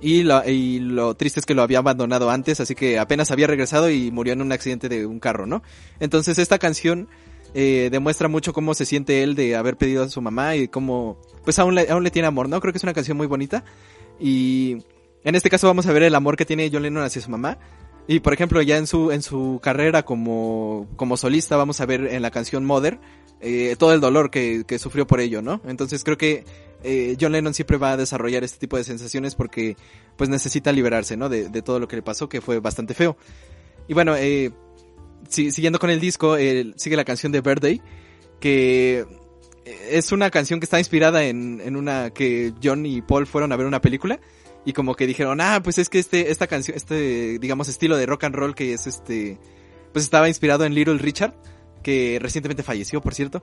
y 0.00 0.22
lo, 0.22 0.48
y 0.48 0.78
lo 0.78 1.14
triste 1.14 1.40
es 1.40 1.46
que 1.46 1.54
lo 1.54 1.62
había 1.62 1.78
abandonado 1.78 2.30
antes, 2.30 2.60
así 2.60 2.74
que 2.74 2.98
apenas 2.98 3.30
había 3.30 3.46
regresado 3.46 3.90
y 3.90 4.10
murió 4.10 4.32
en 4.32 4.42
un 4.42 4.52
accidente 4.52 4.88
de 4.88 5.06
un 5.06 5.18
carro, 5.18 5.46
¿no? 5.46 5.62
Entonces 5.98 6.38
esta 6.38 6.58
canción 6.58 7.08
eh, 7.54 7.88
demuestra 7.90 8.28
mucho 8.28 8.52
cómo 8.52 8.74
se 8.74 8.84
siente 8.84 9.22
él 9.22 9.34
de 9.34 9.56
haber 9.56 9.76
pedido 9.76 10.04
a 10.04 10.08
su 10.08 10.20
mamá 10.20 10.54
y 10.54 10.68
cómo, 10.68 11.18
pues 11.44 11.58
aún 11.58 11.74
le, 11.74 11.90
aún 11.90 12.04
le 12.04 12.10
tiene 12.10 12.28
amor, 12.28 12.48
¿no? 12.48 12.60
Creo 12.60 12.72
que 12.72 12.78
es 12.78 12.84
una 12.84 12.94
canción 12.94 13.16
muy 13.16 13.26
bonita 13.26 13.64
y 14.20 14.78
en 15.24 15.34
este 15.34 15.50
caso 15.50 15.66
vamos 15.66 15.86
a 15.86 15.92
ver 15.92 16.04
el 16.04 16.14
amor 16.14 16.36
que 16.36 16.44
tiene 16.44 16.70
John 16.72 16.82
Lennon 16.82 17.04
hacia 17.04 17.22
su 17.22 17.30
mamá. 17.30 17.58
Y 18.10 18.20
por 18.20 18.32
ejemplo, 18.32 18.62
ya 18.62 18.78
en 18.78 18.86
su, 18.86 19.12
en 19.12 19.22
su 19.22 19.60
carrera 19.62 20.02
como, 20.02 20.88
como 20.96 21.16
solista, 21.18 21.56
vamos 21.56 21.80
a 21.82 21.86
ver 21.86 22.06
en 22.06 22.22
la 22.22 22.30
canción 22.30 22.64
Mother, 22.64 22.98
eh, 23.40 23.76
todo 23.78 23.92
el 23.92 24.00
dolor 24.00 24.30
que, 24.30 24.64
que 24.66 24.78
sufrió 24.78 25.06
por 25.06 25.20
ello, 25.20 25.42
¿no? 25.42 25.60
Entonces 25.68 26.02
creo 26.04 26.16
que 26.16 26.44
eh, 26.82 27.16
John 27.20 27.32
Lennon 27.32 27.52
siempre 27.52 27.76
va 27.76 27.92
a 27.92 27.96
desarrollar 27.98 28.44
este 28.44 28.58
tipo 28.58 28.78
de 28.78 28.84
sensaciones 28.84 29.34
porque 29.34 29.76
pues 30.16 30.30
necesita 30.30 30.72
liberarse, 30.72 31.18
¿no? 31.18 31.28
De, 31.28 31.50
de, 31.50 31.60
todo 31.62 31.78
lo 31.80 31.86
que 31.86 31.96
le 31.96 32.02
pasó, 32.02 32.30
que 32.30 32.40
fue 32.40 32.60
bastante 32.60 32.94
feo. 32.94 33.18
Y 33.88 33.94
bueno, 33.94 34.16
eh, 34.16 34.52
si- 35.28 35.50
siguiendo 35.50 35.78
con 35.78 35.90
el 35.90 36.00
disco, 36.00 36.38
eh, 36.38 36.72
sigue 36.76 36.96
la 36.96 37.04
canción 37.04 37.30
de 37.30 37.42
Birthday, 37.42 37.82
que 38.40 39.04
es 39.90 40.12
una 40.12 40.30
canción 40.30 40.60
que 40.60 40.64
está 40.64 40.78
inspirada 40.78 41.24
en, 41.24 41.60
en 41.62 41.76
una 41.76 42.08
que 42.10 42.54
John 42.62 42.86
y 42.86 43.02
Paul 43.02 43.26
fueron 43.26 43.52
a 43.52 43.56
ver 43.56 43.66
una 43.66 43.82
película 43.82 44.18
y 44.64 44.72
como 44.72 44.94
que 44.94 45.06
dijeron, 45.06 45.40
ah, 45.40 45.60
pues 45.62 45.78
es 45.78 45.88
que 45.88 45.98
este, 45.98 46.30
esta 46.30 46.46
canción, 46.46 46.76
este, 46.76 47.38
digamos, 47.38 47.68
estilo 47.68 47.96
de 47.96 48.06
rock 48.06 48.24
and 48.24 48.34
roll 48.34 48.54
que 48.54 48.74
es 48.74 48.86
este, 48.86 49.38
pues 49.92 50.04
estaba 50.04 50.28
inspirado 50.28 50.64
en 50.64 50.74
Little 50.74 50.98
Richard, 50.98 51.34
que 51.82 52.18
recientemente 52.20 52.62
falleció, 52.62 53.00
por 53.00 53.14
cierto. 53.14 53.42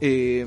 Eh, 0.00 0.46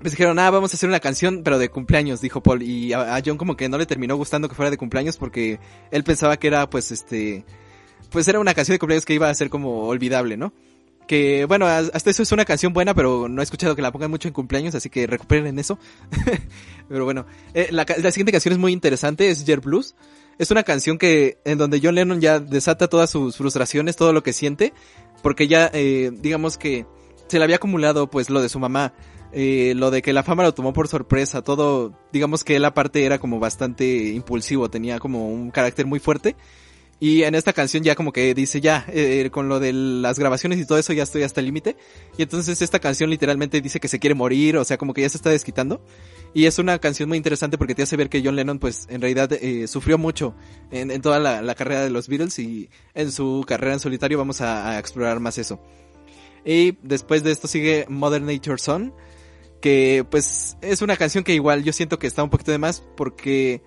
pues 0.00 0.12
dijeron, 0.12 0.38
ah, 0.38 0.50
vamos 0.50 0.72
a 0.72 0.76
hacer 0.76 0.88
una 0.88 1.00
canción, 1.00 1.42
pero 1.44 1.58
de 1.58 1.68
cumpleaños, 1.68 2.20
dijo 2.20 2.42
Paul. 2.42 2.62
Y 2.62 2.92
a, 2.92 3.16
a 3.16 3.22
John 3.24 3.36
como 3.36 3.56
que 3.56 3.68
no 3.68 3.78
le 3.78 3.86
terminó 3.86 4.16
gustando 4.16 4.48
que 4.48 4.54
fuera 4.54 4.70
de 4.70 4.78
cumpleaños 4.78 5.16
porque 5.16 5.60
él 5.90 6.04
pensaba 6.04 6.38
que 6.38 6.46
era, 6.46 6.68
pues, 6.70 6.90
este, 6.90 7.44
pues 8.10 8.26
era 8.28 8.40
una 8.40 8.54
canción 8.54 8.74
de 8.74 8.78
cumpleaños 8.78 9.04
que 9.04 9.14
iba 9.14 9.28
a 9.28 9.34
ser 9.34 9.50
como 9.50 9.88
olvidable, 9.88 10.36
¿no? 10.36 10.52
Que, 11.10 11.44
bueno, 11.44 11.66
hasta 11.66 12.08
eso 12.08 12.22
es 12.22 12.30
una 12.30 12.44
canción 12.44 12.72
buena, 12.72 12.94
pero 12.94 13.28
no 13.28 13.42
he 13.42 13.44
escuchado 13.44 13.74
que 13.74 13.82
la 13.82 13.90
pongan 13.90 14.12
mucho 14.12 14.28
en 14.28 14.32
cumpleaños, 14.32 14.76
así 14.76 14.90
que 14.90 15.08
recuperen 15.08 15.58
eso. 15.58 15.76
pero 16.88 17.04
bueno, 17.04 17.26
eh, 17.52 17.66
la, 17.72 17.84
siguiente 17.84 18.30
canción 18.30 18.52
es 18.52 18.60
muy 18.60 18.72
interesante, 18.72 19.28
es 19.28 19.44
Yer 19.44 19.58
Blues. 19.58 19.96
Es 20.38 20.52
una 20.52 20.62
canción 20.62 20.98
que, 20.98 21.38
en 21.44 21.58
donde 21.58 21.80
John 21.82 21.96
Lennon 21.96 22.20
ya 22.20 22.38
desata 22.38 22.86
todas 22.86 23.10
sus 23.10 23.36
frustraciones, 23.36 23.96
todo 23.96 24.12
lo 24.12 24.22
que 24.22 24.32
siente, 24.32 24.72
porque 25.20 25.48
ya, 25.48 25.68
eh, 25.74 26.12
digamos 26.14 26.56
que 26.56 26.86
se 27.26 27.38
le 27.38 27.42
había 27.42 27.56
acumulado, 27.56 28.08
pues, 28.08 28.30
lo 28.30 28.40
de 28.40 28.48
su 28.48 28.60
mamá, 28.60 28.94
eh, 29.32 29.72
lo 29.74 29.90
de 29.90 30.02
que 30.02 30.12
la 30.12 30.22
fama 30.22 30.44
lo 30.44 30.54
tomó 30.54 30.72
por 30.72 30.86
sorpresa, 30.86 31.42
todo, 31.42 31.92
digamos 32.12 32.44
que 32.44 32.54
él 32.54 32.64
aparte 32.64 33.04
era 33.04 33.18
como 33.18 33.40
bastante 33.40 34.12
impulsivo, 34.12 34.70
tenía 34.70 35.00
como 35.00 35.28
un 35.28 35.50
carácter 35.50 35.86
muy 35.86 35.98
fuerte. 35.98 36.36
Y 37.02 37.22
en 37.22 37.34
esta 37.34 37.54
canción 37.54 37.82
ya 37.82 37.94
como 37.94 38.12
que 38.12 38.34
dice, 38.34 38.60
ya, 38.60 38.84
eh, 38.88 39.30
con 39.32 39.48
lo 39.48 39.58
de 39.58 39.72
las 39.72 40.18
grabaciones 40.18 40.58
y 40.58 40.66
todo 40.66 40.76
eso 40.76 40.92
ya 40.92 41.02
estoy 41.02 41.22
hasta 41.22 41.40
el 41.40 41.46
límite. 41.46 41.76
Y 42.18 42.22
entonces 42.22 42.60
esta 42.60 42.78
canción 42.78 43.08
literalmente 43.08 43.62
dice 43.62 43.80
que 43.80 43.88
se 43.88 43.98
quiere 43.98 44.14
morir, 44.14 44.58
o 44.58 44.64
sea, 44.64 44.76
como 44.76 44.92
que 44.92 45.00
ya 45.00 45.08
se 45.08 45.16
está 45.16 45.30
desquitando. 45.30 45.82
Y 46.34 46.44
es 46.44 46.58
una 46.58 46.78
canción 46.78 47.08
muy 47.08 47.16
interesante 47.16 47.56
porque 47.56 47.74
te 47.74 47.82
hace 47.82 47.96
ver 47.96 48.10
que 48.10 48.22
John 48.22 48.36
Lennon 48.36 48.58
pues 48.58 48.86
en 48.90 49.00
realidad 49.00 49.32
eh, 49.32 49.66
sufrió 49.66 49.96
mucho 49.96 50.34
en, 50.70 50.90
en 50.90 51.00
toda 51.00 51.18
la, 51.18 51.40
la 51.40 51.54
carrera 51.54 51.82
de 51.82 51.90
los 51.90 52.06
Beatles 52.06 52.38
y 52.38 52.68
en 52.94 53.10
su 53.10 53.44
carrera 53.48 53.72
en 53.72 53.80
solitario 53.80 54.18
vamos 54.18 54.42
a, 54.42 54.72
a 54.72 54.78
explorar 54.78 55.20
más 55.20 55.38
eso. 55.38 55.58
Y 56.44 56.76
después 56.82 57.22
de 57.22 57.32
esto 57.32 57.48
sigue 57.48 57.86
Mother 57.88 58.20
Nature 58.20 58.58
Son, 58.58 58.94
que 59.62 60.04
pues 60.10 60.58
es 60.60 60.82
una 60.82 60.98
canción 60.98 61.24
que 61.24 61.32
igual 61.32 61.64
yo 61.64 61.72
siento 61.72 61.98
que 61.98 62.06
está 62.06 62.22
un 62.22 62.30
poquito 62.30 62.52
de 62.52 62.58
más 62.58 62.82
porque 62.96 63.62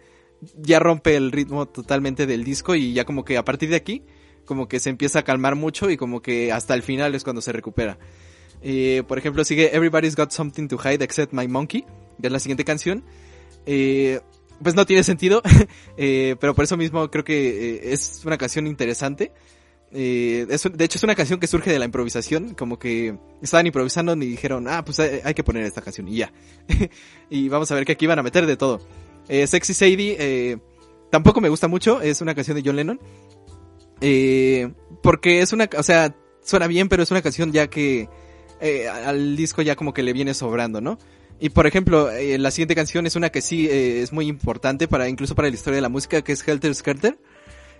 ya 0.58 0.80
rompe 0.80 1.16
el 1.16 1.32
ritmo 1.32 1.68
totalmente 1.68 2.26
del 2.26 2.44
disco 2.44 2.76
y 2.76 2.94
ya 2.94 3.06
como 3.06 3.24
que 3.24 3.38
a 3.38 3.46
partir 3.46 3.70
de 3.70 3.76
aquí 3.76 4.04
como 4.46 4.68
que 4.68 4.80
se 4.80 4.90
empieza 4.90 5.20
a 5.20 5.24
calmar 5.24 5.56
mucho 5.56 5.90
y 5.90 5.98
como 5.98 6.22
que 6.22 6.52
hasta 6.52 6.74
el 6.74 6.84
final 6.84 7.16
es 7.16 7.24
cuando 7.24 7.42
se 7.42 7.52
recupera. 7.52 7.98
Eh, 8.62 9.04
por 9.08 9.18
ejemplo 9.18 9.44
sigue 9.44 9.76
Everybody's 9.76 10.16
Got 10.16 10.32
Something 10.32 10.68
to 10.68 10.78
Hide 10.78 11.04
Except 11.04 11.34
My 11.34 11.48
Monkey, 11.48 11.86
que 12.22 12.28
es 12.28 12.32
la 12.32 12.40
siguiente 12.40 12.64
canción. 12.66 13.04
Eh, 13.66 14.20
pues 14.62 14.76
no 14.76 14.86
tiene 14.86 15.04
sentido, 15.04 15.42
eh, 15.98 16.36
pero 16.40 16.56
por 16.56 16.64
eso 16.64 16.78
mismo 16.78 17.10
creo 17.12 17.24
que 17.24 17.76
eh, 17.76 17.94
es 17.94 18.22
una 18.26 18.38
canción 18.38 18.66
interesante. 18.68 19.32
Eh, 19.96 20.48
de 20.48 20.86
hecho 20.86 20.98
es 20.98 21.04
una 21.04 21.14
canción 21.14 21.40
que 21.40 21.46
surge 21.46 21.72
de 21.72 21.78
la 21.78 21.86
improvisación, 21.86 22.56
como 22.56 22.80
que 22.80 23.16
estaban 23.44 23.68
improvisando 23.68 24.14
y 24.16 24.28
dijeron, 24.28 24.68
ah, 24.68 24.84
pues 24.84 25.00
hay, 25.00 25.20
hay 25.24 25.34
que 25.36 25.44
poner 25.44 25.64
esta 25.64 25.82
canción 25.82 26.08
y 26.08 26.18
ya. 26.18 26.34
y 27.30 27.48
vamos 27.50 27.72
a 27.72 27.76
ver 27.76 27.86
que 27.86 27.92
aquí 27.92 28.08
van 28.08 28.20
a 28.20 28.24
meter 28.24 28.48
de 28.48 28.58
todo. 28.58 28.82
Eh, 29.28 29.48
Sexy 29.48 29.74
Sadie, 29.74 30.18
eh, 30.20 30.58
tampoco 31.12 31.42
me 31.42 31.50
gusta 31.50 31.68
mucho, 31.68 32.02
es 32.02 32.22
una 32.22 32.36
canción 32.36 32.58
de 32.58 32.64
John 32.66 32.76
Lennon. 32.76 33.00
Eh, 34.06 34.74
porque 35.02 35.40
es 35.42 35.54
una, 35.54 35.70
o 35.78 35.84
sea, 35.84 36.14
suena 36.44 36.68
bien, 36.68 36.90
pero 36.90 37.04
es 37.04 37.12
una 37.12 37.22
canción 37.22 37.54
ya 37.54 37.68
que 37.68 38.10
eh, 38.60 38.90
al 38.90 39.38
disco 39.38 39.62
ya 39.62 39.78
como 39.78 39.94
que 39.94 40.04
le 40.04 40.12
viene 40.12 40.34
sobrando, 40.34 40.82
¿no? 40.82 41.00
Y 41.40 41.50
por 41.50 41.68
ejemplo, 41.68 42.12
eh, 42.12 42.38
la 42.38 42.52
siguiente 42.52 42.76
canción 42.76 43.06
es 43.06 43.16
una 43.16 43.30
que 43.30 43.42
sí 43.42 43.68
es 43.70 44.12
muy 44.12 44.28
importante 44.28 44.90
para, 44.90 45.08
incluso 45.08 45.36
para 45.36 45.48
la 45.48 45.54
historia 45.54 45.76
de 45.76 45.82
la 45.82 45.90
música, 45.90 46.22
que 46.22 46.34
es 46.34 46.46
Helter 46.46 46.76
Skelter. 46.76 47.18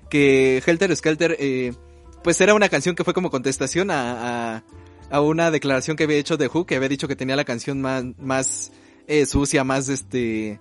Que 0.10 0.62
Helter 0.66 0.96
Skelter, 0.96 1.38
pues 2.24 2.40
era 2.40 2.54
una 2.54 2.70
canción 2.70 2.96
que 2.96 3.04
fue 3.04 3.14
como 3.14 3.30
contestación 3.30 3.92
a, 3.92 4.56
a, 4.56 4.64
a 5.10 5.22
una 5.22 5.52
declaración 5.52 5.98
que 5.98 6.04
había 6.06 6.18
hecho 6.18 6.38
The 6.38 6.48
Who, 6.48 6.66
que 6.66 6.76
había 6.76 6.90
dicho 6.90 7.08
que 7.08 7.16
tenía 7.16 7.36
la 7.36 7.46
canción 7.46 7.82
más, 7.82 8.06
más 8.18 8.72
sucia, 9.26 9.64
más 9.64 9.90
este, 9.90 10.60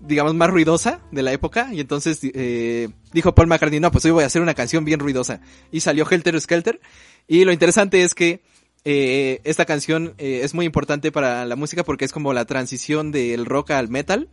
digamos, 0.00 0.34
más 0.34 0.50
ruidosa 0.50 1.00
de 1.10 1.22
la 1.22 1.32
época. 1.32 1.68
Y 1.72 1.80
entonces 1.80 2.20
eh, 2.22 2.88
dijo 3.12 3.34
Paul 3.34 3.48
McCartney, 3.48 3.80
no, 3.80 3.90
pues 3.90 4.04
hoy 4.04 4.10
voy 4.10 4.24
a 4.24 4.26
hacer 4.26 4.42
una 4.42 4.54
canción 4.54 4.84
bien 4.84 5.00
ruidosa. 5.00 5.40
Y 5.70 5.80
salió 5.80 6.06
Helter 6.08 6.40
Skelter. 6.40 6.80
Y 7.26 7.44
lo 7.44 7.52
interesante 7.52 8.02
es 8.02 8.14
que 8.14 8.42
eh, 8.84 9.40
esta 9.44 9.64
canción 9.64 10.14
eh, 10.18 10.40
es 10.44 10.54
muy 10.54 10.64
importante 10.64 11.12
para 11.12 11.44
la 11.44 11.56
música 11.56 11.84
porque 11.84 12.04
es 12.04 12.12
como 12.12 12.32
la 12.32 12.44
transición 12.44 13.12
del 13.12 13.46
rock 13.46 13.72
al 13.72 13.88
metal. 13.88 14.28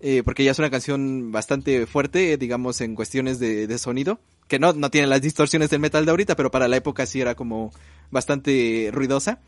Eh, 0.00 0.22
porque 0.24 0.44
ya 0.44 0.52
es 0.52 0.58
una 0.60 0.70
canción 0.70 1.32
bastante 1.32 1.84
fuerte, 1.86 2.36
digamos, 2.36 2.80
en 2.80 2.94
cuestiones 2.94 3.40
de, 3.40 3.66
de 3.66 3.78
sonido. 3.78 4.20
Que 4.46 4.58
no, 4.58 4.72
no 4.72 4.90
tiene 4.90 5.08
las 5.08 5.20
distorsiones 5.20 5.70
del 5.70 5.80
metal 5.80 6.04
de 6.04 6.10
ahorita, 6.10 6.36
pero 6.36 6.50
para 6.50 6.68
la 6.68 6.76
época 6.76 7.04
sí 7.04 7.20
era 7.20 7.34
como 7.34 7.72
bastante 8.10 8.90
ruidosa. 8.92 9.40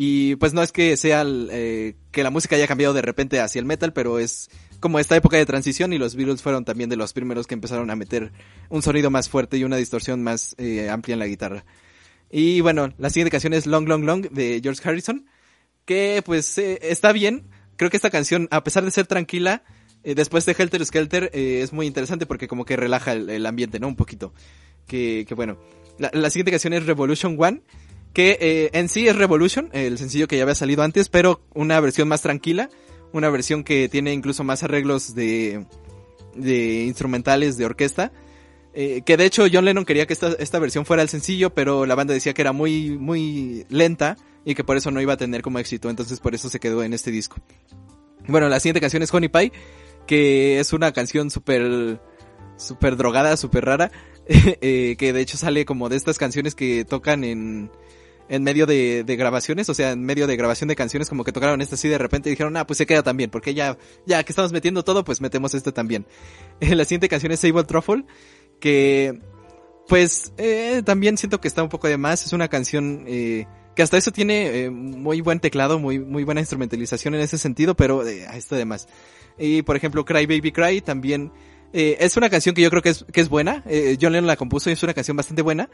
Y 0.00 0.36
pues 0.36 0.54
no 0.54 0.62
es 0.62 0.70
que 0.70 0.96
sea 0.96 1.22
el, 1.22 1.48
eh, 1.50 1.96
que 2.12 2.22
la 2.22 2.30
música 2.30 2.54
haya 2.54 2.68
cambiado 2.68 2.94
de 2.94 3.02
repente 3.02 3.40
hacia 3.40 3.58
el 3.58 3.64
metal, 3.64 3.92
pero 3.92 4.20
es 4.20 4.48
como 4.78 5.00
esta 5.00 5.16
época 5.16 5.36
de 5.36 5.44
transición 5.44 5.92
y 5.92 5.98
los 5.98 6.14
Beatles 6.14 6.40
fueron 6.40 6.64
también 6.64 6.88
de 6.88 6.94
los 6.94 7.12
primeros 7.12 7.48
que 7.48 7.54
empezaron 7.54 7.90
a 7.90 7.96
meter 7.96 8.30
un 8.68 8.80
sonido 8.80 9.10
más 9.10 9.28
fuerte 9.28 9.56
y 9.58 9.64
una 9.64 9.76
distorsión 9.76 10.22
más 10.22 10.54
eh, 10.56 10.88
amplia 10.88 11.14
en 11.14 11.18
la 11.18 11.26
guitarra. 11.26 11.64
Y 12.30 12.60
bueno, 12.60 12.94
la 12.96 13.10
siguiente 13.10 13.32
canción 13.32 13.54
es 13.54 13.66
Long 13.66 13.88
Long 13.88 14.04
Long 14.04 14.28
de 14.30 14.60
George 14.62 14.88
Harrison, 14.88 15.26
que 15.84 16.22
pues 16.24 16.56
eh, 16.58 16.78
está 16.82 17.12
bien. 17.12 17.48
Creo 17.76 17.90
que 17.90 17.96
esta 17.96 18.10
canción, 18.10 18.46
a 18.52 18.62
pesar 18.62 18.84
de 18.84 18.92
ser 18.92 19.08
tranquila, 19.08 19.64
eh, 20.04 20.14
después 20.14 20.46
de 20.46 20.54
Helter 20.56 20.84
Skelter 20.84 21.30
eh, 21.32 21.60
es 21.62 21.72
muy 21.72 21.86
interesante 21.86 22.24
porque 22.24 22.46
como 22.46 22.64
que 22.64 22.76
relaja 22.76 23.12
el, 23.12 23.46
ambiente, 23.46 23.80
¿no? 23.80 23.88
Un 23.88 23.96
poquito. 23.96 24.32
Que, 24.86 25.24
que 25.26 25.34
bueno. 25.34 25.58
La 25.98 26.30
siguiente 26.30 26.52
canción 26.52 26.74
es 26.74 26.86
Revolution 26.86 27.36
One, 27.36 27.62
que 28.12 28.38
eh, 28.40 28.70
en 28.72 28.88
sí 28.88 29.06
es 29.08 29.16
Revolution, 29.16 29.70
el 29.72 29.98
sencillo 29.98 30.28
que 30.28 30.36
ya 30.36 30.42
había 30.42 30.54
salido 30.54 30.82
antes, 30.82 31.08
pero 31.08 31.40
una 31.54 31.78
versión 31.80 32.08
más 32.08 32.22
tranquila, 32.22 32.68
una 33.12 33.30
versión 33.30 33.64
que 33.64 33.88
tiene 33.88 34.12
incluso 34.12 34.44
más 34.44 34.62
arreglos 34.62 35.14
de, 35.14 35.66
de 36.34 36.84
instrumentales 36.84 37.56
de 37.56 37.64
orquesta. 37.64 38.12
Eh, 38.74 39.02
que 39.04 39.16
de 39.16 39.24
hecho 39.24 39.46
John 39.52 39.64
Lennon 39.64 39.84
quería 39.84 40.06
que 40.06 40.12
esta, 40.12 40.28
esta 40.38 40.58
versión 40.58 40.86
fuera 40.86 41.02
el 41.02 41.08
sencillo, 41.08 41.50
pero 41.50 41.86
la 41.86 41.94
banda 41.94 42.14
decía 42.14 42.34
que 42.34 42.42
era 42.42 42.52
muy, 42.52 42.96
muy 42.96 43.66
lenta 43.70 44.16
y 44.44 44.54
que 44.54 44.62
por 44.62 44.76
eso 44.76 44.90
no 44.90 45.00
iba 45.00 45.14
a 45.14 45.16
tener 45.16 45.42
como 45.42 45.58
éxito, 45.58 45.90
entonces 45.90 46.20
por 46.20 46.34
eso 46.34 46.48
se 46.48 46.60
quedó 46.60 46.82
en 46.82 46.92
este 46.92 47.10
disco. 47.10 47.36
Bueno, 48.28 48.48
la 48.48 48.60
siguiente 48.60 48.80
canción 48.80 49.02
es 49.02 49.12
Honey 49.12 49.30
Pie, 49.30 49.52
que 50.06 50.60
es 50.60 50.72
una 50.72 50.92
canción 50.92 51.30
súper, 51.30 52.00
súper 52.56 52.96
drogada, 52.96 53.36
súper 53.36 53.64
rara, 53.64 53.90
eh, 54.28 54.96
que 54.98 55.12
de 55.12 55.20
hecho 55.20 55.36
sale 55.36 55.64
como 55.64 55.88
de 55.88 55.96
estas 55.96 56.18
canciones 56.18 56.54
que 56.54 56.84
tocan 56.84 57.24
en, 57.24 57.70
en 58.28 58.42
medio 58.42 58.66
de, 58.66 59.04
de, 59.04 59.16
grabaciones, 59.16 59.68
o 59.68 59.74
sea, 59.74 59.92
en 59.92 60.04
medio 60.04 60.26
de 60.26 60.36
grabación 60.36 60.68
de 60.68 60.76
canciones, 60.76 61.08
como 61.08 61.24
que 61.24 61.32
tocaron 61.32 61.60
esta 61.60 61.76
así 61.76 61.88
de 61.88 61.98
repente 61.98 62.28
y 62.28 62.32
dijeron, 62.32 62.56
ah, 62.56 62.66
pues 62.66 62.78
se 62.78 62.86
queda 62.86 63.02
también, 63.02 63.30
porque 63.30 63.54
ya, 63.54 63.78
ya 64.06 64.22
que 64.22 64.32
estamos 64.32 64.52
metiendo 64.52 64.84
todo, 64.84 65.04
pues 65.04 65.20
metemos 65.20 65.54
este 65.54 65.72
también. 65.72 66.06
la 66.60 66.84
siguiente 66.84 67.08
canción 67.08 67.32
es 67.32 67.40
Sable 67.40 67.64
Truffle, 67.64 68.04
que, 68.60 69.20
pues, 69.88 70.32
eh, 70.36 70.82
también 70.84 71.16
siento 71.16 71.40
que 71.40 71.48
está 71.48 71.62
un 71.62 71.68
poco 71.68 71.88
de 71.88 71.96
más, 71.96 72.24
es 72.26 72.32
una 72.32 72.48
canción, 72.48 73.04
eh, 73.06 73.46
que 73.74 73.82
hasta 73.82 73.96
eso 73.96 74.10
tiene 74.10 74.64
eh, 74.64 74.70
muy 74.70 75.20
buen 75.20 75.40
teclado, 75.40 75.78
muy, 75.78 75.98
muy 75.98 76.24
buena 76.24 76.40
instrumentalización 76.40 77.14
en 77.14 77.20
ese 77.20 77.38
sentido, 77.38 77.76
pero 77.76 78.06
eh, 78.06 78.26
está 78.34 78.56
de 78.56 78.64
más. 78.64 78.88
Y 79.38 79.62
por 79.62 79.76
ejemplo, 79.76 80.04
Cry 80.04 80.26
Baby 80.26 80.52
Cry 80.52 80.80
también 80.80 81.32
eh, 81.72 81.96
es 82.00 82.16
una 82.16 82.30
canción 82.30 82.54
que 82.54 82.62
yo 82.62 82.70
creo 82.70 82.82
que 82.82 82.90
es, 82.90 83.04
que 83.12 83.20
es 83.20 83.28
buena. 83.28 83.62
Eh, 83.66 83.96
John 84.00 84.12
Lennon 84.12 84.26
la 84.26 84.36
compuso 84.36 84.70
y 84.70 84.72
es 84.72 84.82
una 84.82 84.94
canción 84.94 85.16
bastante 85.16 85.42
buena. 85.42 85.68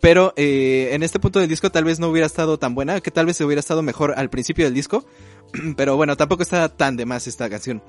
Pero 0.00 0.32
eh, 0.36 0.90
en 0.92 1.02
este 1.02 1.18
punto 1.18 1.40
del 1.40 1.48
disco 1.48 1.70
tal 1.70 1.84
vez 1.84 1.98
no 1.98 2.08
hubiera 2.08 2.26
estado 2.26 2.58
tan 2.58 2.74
buena, 2.74 3.00
que 3.00 3.10
tal 3.10 3.26
vez 3.26 3.36
se 3.36 3.44
hubiera 3.44 3.60
estado 3.60 3.82
mejor 3.82 4.14
al 4.16 4.30
principio 4.30 4.64
del 4.64 4.74
disco. 4.74 5.04
pero 5.76 5.96
bueno, 5.96 6.16
tampoco 6.16 6.42
está 6.42 6.68
tan 6.68 6.96
de 6.96 7.06
más 7.06 7.26
esta 7.26 7.48
canción. 7.50 7.82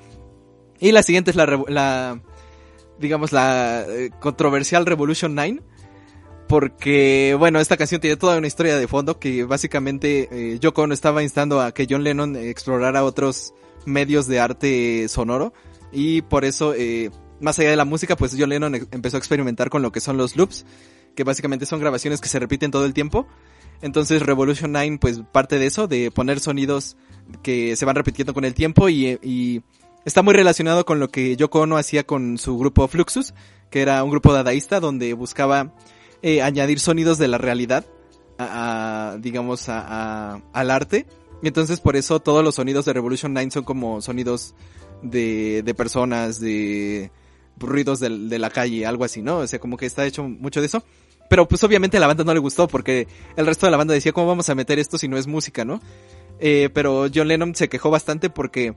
Y 0.80 0.92
la 0.92 1.04
siguiente 1.04 1.32
es 1.32 1.36
la, 1.36 1.46
la 1.68 2.22
digamos, 3.00 3.32
la 3.32 3.86
eh, 3.88 4.12
controversial 4.20 4.86
Revolution 4.86 5.36
9 5.36 5.62
porque 6.50 7.36
bueno, 7.38 7.60
esta 7.60 7.78
canción 7.78 8.02
tiene 8.02 8.18
toda 8.18 8.40
una 8.40 8.48
historia 8.48 8.76
de 8.76 8.88
fondo 8.88 9.20
que 9.20 9.44
básicamente 9.44 10.28
eh, 10.32 10.58
Yoko 10.60 10.82
Ono 10.82 10.96
estaba 10.96 11.22
instando 11.22 11.62
a 11.62 11.72
que 11.74 11.86
John 11.88 12.04
Lennon 12.04 12.36
explorara 12.36 13.04
otros 13.04 13.54
medios 13.86 14.26
de 14.26 14.40
arte 14.40 15.08
sonoro 15.10 15.54
y 15.92 16.24
por 16.24 16.46
eso 16.46 16.74
eh, 16.74 17.12
más 17.40 17.60
allá 17.60 17.70
de 17.70 17.76
la 17.76 17.86
música 17.86 18.16
pues 18.16 18.36
John 18.38 18.50
Lennon 18.50 18.74
empezó 18.92 19.18
a 19.18 19.20
experimentar 19.20 19.70
con 19.70 19.84
lo 19.84 19.92
que 19.92 20.00
son 20.00 20.18
los 20.18 20.36
loops 20.36 20.66
que 21.20 21.26
básicamente 21.26 21.66
son 21.66 21.82
grabaciones 21.82 22.22
que 22.22 22.30
se 22.30 22.40
repiten 22.40 22.72
todo 22.72 22.86
el 22.86 22.94
tiempo 22.94 23.28
entonces 23.82 24.22
Revolution 24.22 24.72
9 24.72 25.00
pues 25.02 25.20
parte 25.34 25.60
de 25.60 25.66
eso 25.66 25.88
de 25.90 26.12
poner 26.12 26.40
sonidos 26.40 26.96
que 27.44 27.76
se 27.76 27.84
van 27.84 27.98
repitiendo 27.98 28.34
con 28.34 28.46
el 28.46 28.54
tiempo 28.54 28.88
y, 28.88 29.20
y 29.22 29.62
está 30.06 30.22
muy 30.22 30.34
relacionado 30.34 30.86
con 30.86 31.02
lo 31.02 31.10
que 31.10 31.36
Yoko 31.36 31.60
Ono 31.60 31.76
hacía 31.76 32.06
con 32.06 32.38
su 32.38 32.58
grupo 32.58 32.88
Fluxus 32.88 33.34
que 33.70 33.82
era 33.82 34.02
un 34.02 34.12
grupo 34.12 34.32
dadaísta 34.32 34.80
donde 34.80 35.14
buscaba 35.14 35.74
eh, 36.22 36.42
añadir 36.42 36.80
sonidos 36.80 37.18
de 37.18 37.28
la 37.28 37.38
realidad 37.38 37.86
a, 38.38 39.18
digamos, 39.20 39.68
a, 39.70 40.42
al 40.54 40.72
arte. 40.72 41.06
Y 41.44 41.48
entonces 41.48 41.80
por 41.80 41.96
eso 41.96 42.20
todos 42.20 42.44
los 42.44 42.56
sonidos 42.56 42.86
de 42.86 42.94
Revolution 42.94 43.34
9 43.34 43.52
son 43.52 43.64
como 43.64 44.02
sonidos 44.02 44.56
de, 45.04 45.62
de 45.64 45.74
personas, 45.74 46.40
de 46.40 47.12
ruidos 47.58 48.00
del- 48.00 48.28
de, 48.30 48.40
la 48.40 48.50
calle, 48.50 48.86
algo 48.86 49.04
así, 49.04 49.22
¿no? 49.22 49.38
O 49.40 49.48
sea, 49.48 49.60
como 49.60 49.78
que 49.78 49.86
está 49.86 50.06
hecho 50.06 50.24
mucho 50.24 50.62
de 50.62 50.68
eso. 50.68 50.84
Pero 51.30 51.48
pues 51.48 51.64
obviamente 51.64 51.98
a 51.98 52.00
la 52.00 52.08
banda 52.08 52.24
no 52.24 52.34
le 52.34 52.40
gustó 52.40 52.68
porque 52.68 53.08
el 53.38 53.46
resto 53.46 53.68
de 53.68 53.72
la 53.72 53.78
banda 53.78 53.94
decía, 53.94 54.12
¿cómo 54.12 54.28
vamos 54.28 54.50
a 54.50 54.56
meter 54.56 54.80
esto 54.80 54.98
si 54.98 55.08
no 55.08 55.18
es 55.18 55.28
música, 55.28 55.64
no? 55.64 55.80
Eh, 56.40 56.70
pero 56.74 57.08
John 57.14 57.28
Lennon 57.28 57.56
se 57.56 57.70
quejó 57.70 57.92
bastante 57.92 58.30
porque, 58.30 58.74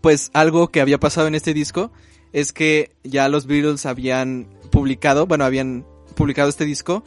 pues 0.00 0.30
algo 0.32 0.68
que 0.68 0.80
había 0.80 0.98
pasado 0.98 1.28
en 1.28 1.34
este 1.34 1.52
disco 1.52 1.92
es 2.32 2.52
que 2.52 2.92
ya 3.04 3.28
los 3.28 3.46
Beatles 3.46 3.86
habían 3.86 4.48
publicado, 4.70 5.26
bueno, 5.26 5.44
habían 5.44 5.84
publicado 6.14 6.48
este 6.48 6.64
disco 6.64 7.04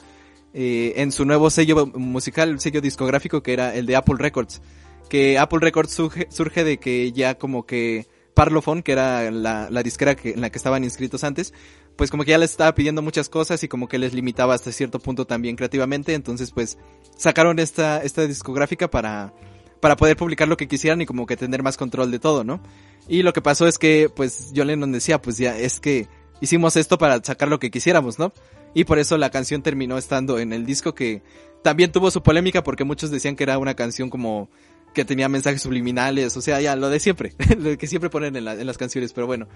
eh, 0.53 0.93
en 0.97 1.11
su 1.11 1.25
nuevo 1.25 1.49
sello 1.49 1.88
musical, 1.88 2.59
sello 2.59 2.80
discográfico 2.81 3.41
que 3.41 3.53
era 3.53 3.73
el 3.73 3.88
de 3.88 3.95
Apple 3.95 4.15
Records. 4.19 4.61
Que 5.09 5.39
Apple 5.39 5.59
Records 5.61 5.91
surge, 5.91 6.27
surge 6.30 6.63
de 6.63 6.77
que 6.77 7.11
ya 7.11 7.35
como 7.39 7.65
que 7.65 8.07
Parlophone, 8.34 8.84
que 8.84 8.91
era 8.91 9.31
la, 9.31 9.69
la 9.69 9.84
disquera 9.84 10.15
que, 10.15 10.31
en 10.31 10.41
la 10.41 10.49
que 10.49 10.57
estaban 10.57 10.84
inscritos 10.84 11.23
antes, 11.23 11.53
pues 11.95 12.09
como 12.11 12.23
que 12.23 12.31
ya 12.31 12.37
les 12.37 12.51
estaba 12.51 12.73
pidiendo 12.75 13.01
muchas 13.01 13.29
cosas 13.29 13.63
y 13.63 13.67
como 13.67 13.87
que 13.87 13.97
les 13.99 14.13
limitaba 14.13 14.53
hasta 14.55 14.71
cierto 14.71 14.99
punto 14.99 15.25
también 15.25 15.55
creativamente, 15.55 16.13
entonces 16.13 16.51
pues 16.51 16.77
sacaron 17.15 17.59
esta, 17.59 18.01
esta 18.03 18.25
discográfica 18.27 18.89
para, 18.89 19.33
para 19.79 19.95
poder 19.95 20.17
publicar 20.17 20.47
lo 20.47 20.57
que 20.57 20.67
quisieran 20.67 21.01
y 21.01 21.05
como 21.05 21.25
que 21.25 21.37
tener 21.37 21.61
más 21.63 21.77
control 21.77 22.09
de 22.11 22.19
todo, 22.19 22.43
¿no? 22.43 22.61
Y 23.07 23.21
lo 23.23 23.33
que 23.33 23.41
pasó 23.41 23.67
es 23.67 23.77
que, 23.77 24.09
pues, 24.13 24.51
John 24.55 24.67
Lennon 24.67 24.91
decía, 24.93 25.21
pues 25.21 25.37
ya, 25.37 25.57
es 25.57 25.79
que 25.81 26.07
hicimos 26.39 26.77
esto 26.77 26.97
para 26.97 27.21
sacar 27.23 27.49
lo 27.49 27.59
que 27.59 27.69
quisiéramos, 27.69 28.17
¿no? 28.17 28.31
Y 28.73 28.85
por 28.85 28.97
eso 28.97 29.17
la 29.17 29.29
canción 29.29 29.61
terminó 29.61 29.97
estando 29.97 30.39
en 30.39 30.53
el 30.53 30.65
disco 30.65 30.95
que 30.95 31.21
también 31.63 31.91
tuvo 31.91 32.09
su 32.11 32.23
polémica 32.23 32.63
porque 32.63 32.85
muchos 32.85 33.11
decían 33.11 33.35
que 33.35 33.43
era 33.43 33.57
una 33.57 33.75
canción 33.75 34.09
como 34.09 34.49
que 34.93 35.05
tenía 35.05 35.27
mensajes 35.27 35.61
subliminales, 35.61 36.37
o 36.37 36.41
sea, 36.41 36.61
ya 36.61 36.75
lo 36.75 36.89
de 36.89 36.99
siempre, 36.99 37.33
lo 37.57 37.77
que 37.77 37.87
siempre 37.87 38.09
ponen 38.09 38.35
en, 38.35 38.45
la- 38.45 38.53
en 38.53 38.65
las 38.67 38.77
canciones, 38.77 39.11
pero 39.11 39.27
bueno, 39.27 39.47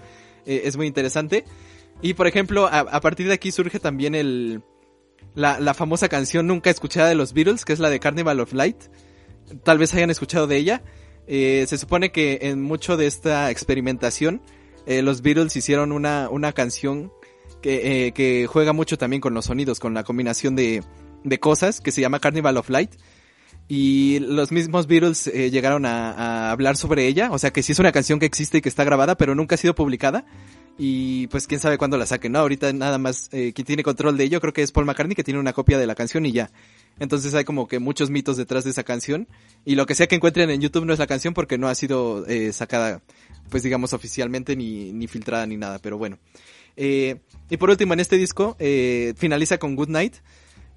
eh, 0.46 0.62
es 0.64 0.76
muy 0.76 0.86
interesante. 0.86 1.44
Y 2.00 2.14
por 2.14 2.26
ejemplo, 2.26 2.68
a, 2.70 3.00
partir 3.00 3.26
de 3.26 3.34
aquí 3.34 3.50
surge 3.50 3.80
también 3.80 4.14
el, 4.14 4.62
la, 5.34 5.58
la 5.58 5.74
famosa 5.74 6.08
canción 6.08 6.46
nunca 6.46 6.70
escuchada 6.70 7.08
de 7.08 7.14
los 7.14 7.32
Beatles, 7.32 7.64
que 7.64 7.72
es 7.72 7.80
la 7.80 7.90
de 7.90 7.98
Carnival 8.00 8.40
of 8.40 8.52
Light. 8.52 8.76
Tal 9.64 9.78
vez 9.78 9.94
hayan 9.94 10.10
escuchado 10.10 10.46
de 10.46 10.56
ella. 10.56 10.82
Eh, 11.26 11.66
se 11.68 11.76
supone 11.76 12.10
que 12.12 12.38
en 12.42 12.62
mucho 12.62 12.96
de 12.96 13.06
esta 13.06 13.50
experimentación, 13.50 14.42
eh, 14.86 15.02
los 15.02 15.22
Beatles 15.22 15.56
hicieron 15.56 15.92
una, 15.92 16.28
una 16.30 16.52
canción 16.52 17.12
que, 17.60 18.06
eh, 18.06 18.12
que 18.12 18.46
juega 18.46 18.72
mucho 18.72 18.96
también 18.96 19.20
con 19.20 19.34
los 19.34 19.46
sonidos, 19.46 19.80
con 19.80 19.92
la 19.92 20.04
combinación 20.04 20.56
de, 20.56 20.82
de 21.24 21.40
cosas, 21.40 21.80
que 21.80 21.92
se 21.92 22.00
llama 22.00 22.20
Carnival 22.20 22.56
of 22.56 22.70
Light. 22.70 22.92
Y 23.66 24.20
los 24.20 24.50
mismos 24.50 24.86
Beatles 24.86 25.26
eh, 25.26 25.50
llegaron 25.50 25.84
a, 25.84 26.12
a 26.12 26.50
hablar 26.50 26.78
sobre 26.78 27.06
ella, 27.06 27.30
o 27.32 27.38
sea 27.38 27.50
que 27.52 27.62
sí 27.62 27.72
es 27.72 27.78
una 27.78 27.92
canción 27.92 28.18
que 28.18 28.24
existe 28.24 28.58
y 28.58 28.60
que 28.62 28.68
está 28.70 28.82
grabada, 28.84 29.16
pero 29.16 29.34
nunca 29.34 29.56
ha 29.56 29.58
sido 29.58 29.74
publicada. 29.74 30.24
Y 30.78 31.26
pues 31.26 31.48
quién 31.48 31.60
sabe 31.60 31.76
cuándo 31.76 31.98
la 31.98 32.06
saquen, 32.06 32.32
¿no? 32.32 32.38
Ahorita 32.38 32.72
nada 32.72 32.98
más 32.98 33.28
eh, 33.32 33.52
quien 33.52 33.66
tiene 33.66 33.82
control 33.82 34.16
de 34.16 34.24
ello 34.24 34.40
creo 34.40 34.52
que 34.52 34.62
es 34.62 34.70
Paul 34.70 34.86
McCartney 34.86 35.16
que 35.16 35.24
tiene 35.24 35.40
una 35.40 35.52
copia 35.52 35.76
de 35.76 35.86
la 35.86 35.96
canción 35.96 36.24
y 36.24 36.32
ya. 36.32 36.50
Entonces 37.00 37.34
hay 37.34 37.44
como 37.44 37.68
que 37.68 37.78
muchos 37.78 38.10
mitos 38.10 38.36
detrás 38.36 38.64
de 38.64 38.70
esa 38.70 38.84
canción. 38.84 39.28
Y 39.64 39.74
lo 39.74 39.86
que 39.86 39.94
sea 39.94 40.06
que 40.06 40.14
encuentren 40.14 40.50
en 40.50 40.60
YouTube 40.60 40.84
no 40.84 40.92
es 40.92 40.98
la 40.98 41.06
canción 41.06 41.34
porque 41.34 41.58
no 41.58 41.68
ha 41.68 41.74
sido 41.74 42.26
eh, 42.26 42.52
sacada, 42.52 43.02
pues 43.50 43.62
digamos, 43.62 43.92
oficialmente 43.92 44.56
ni, 44.56 44.92
ni 44.92 45.06
filtrada 45.06 45.46
ni 45.46 45.56
nada. 45.56 45.78
Pero 45.78 45.98
bueno. 45.98 46.18
Eh, 46.76 47.16
y 47.50 47.56
por 47.56 47.70
último, 47.70 47.92
en 47.92 48.00
este 48.00 48.16
disco 48.16 48.56
eh, 48.58 49.14
finaliza 49.16 49.58
con 49.58 49.74
Good 49.74 49.88
Night, 49.88 50.14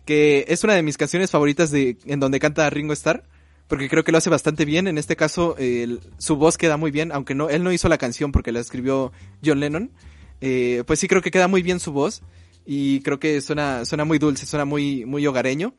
que 0.06 0.46
es 0.48 0.64
una 0.64 0.74
de 0.74 0.82
mis 0.82 0.98
canciones 0.98 1.30
favoritas 1.30 1.70
de 1.70 1.98
en 2.06 2.20
donde 2.20 2.40
canta 2.40 2.70
Ringo 2.70 2.94
Starr. 2.94 3.24
Porque 3.72 3.88
creo 3.88 4.04
que 4.04 4.12
lo 4.12 4.18
hace 4.18 4.30
bastante 4.30 4.66
bien. 4.66 4.90
En 4.90 4.98
este 4.98 5.16
caso, 5.16 5.56
su 6.18 6.36
voz 6.36 6.58
queda 6.58 6.76
muy 6.76 6.92
bien, 6.92 7.14
aunque 7.14 7.36
no, 7.36 7.50
él 7.50 7.64
no 7.64 7.72
hizo 7.72 7.88
la 7.88 7.98
canción 7.98 8.34
porque 8.34 8.52
la 8.52 8.60
escribió 8.60 9.14
John 9.42 9.62
Lennon. 9.62 9.92
Eh, 10.42 10.84
pues 10.86 11.00
sí 11.00 11.08
creo 11.08 11.22
que 11.22 11.32
queda 11.32 11.48
muy 11.48 11.62
bien 11.62 11.80
su 11.80 11.94
voz. 11.94 12.22
Y 12.66 13.00
creo 13.00 13.18
que 13.18 13.40
suena, 13.40 13.86
suena 13.86 14.04
muy 14.04 14.20
dulce, 14.20 14.46
suena 14.46 14.66
muy, 14.66 15.06
muy 15.06 15.26
hogareño. 15.26 15.74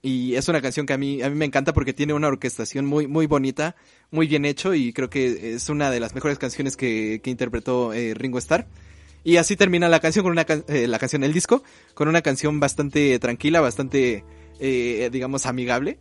Y 0.00 0.36
es 0.36 0.48
una 0.48 0.62
canción 0.62 0.86
que 0.86 0.94
a 0.94 0.96
mí, 0.96 1.20
a 1.20 1.28
mí 1.28 1.36
me 1.36 1.44
encanta 1.44 1.74
porque 1.74 1.92
tiene 1.92 2.14
una 2.14 2.28
orquestación 2.28 2.86
muy, 2.86 3.06
muy 3.08 3.26
bonita, 3.26 3.76
muy 4.10 4.26
bien 4.26 4.46
hecho 4.46 4.72
y 4.72 4.94
creo 4.94 5.10
que 5.10 5.52
es 5.52 5.68
una 5.68 5.90
de 5.90 6.00
las 6.00 6.14
mejores 6.14 6.38
canciones 6.38 6.78
que, 6.78 7.20
que 7.22 7.28
interpretó 7.28 7.92
eh, 7.92 8.14
Ringo 8.14 8.38
Starr. 8.38 8.66
Y 9.22 9.36
así 9.36 9.54
termina 9.54 9.90
la 9.90 10.00
canción 10.00 10.22
con 10.22 10.32
una 10.32 10.46
eh, 10.48 10.88
la 10.88 10.98
canción, 10.98 11.24
el 11.24 11.34
disco, 11.34 11.62
con 11.92 12.08
una 12.08 12.22
canción 12.22 12.58
bastante 12.58 13.18
tranquila, 13.18 13.60
bastante, 13.60 14.24
eh, 14.60 15.10
digamos, 15.12 15.44
amigable. 15.44 15.98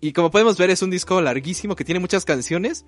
Y 0.00 0.12
como 0.12 0.30
podemos 0.30 0.56
ver 0.56 0.70
es 0.70 0.82
un 0.82 0.90
disco 0.90 1.20
larguísimo 1.20 1.76
que 1.76 1.84
tiene 1.84 2.00
muchas 2.00 2.24
canciones. 2.24 2.84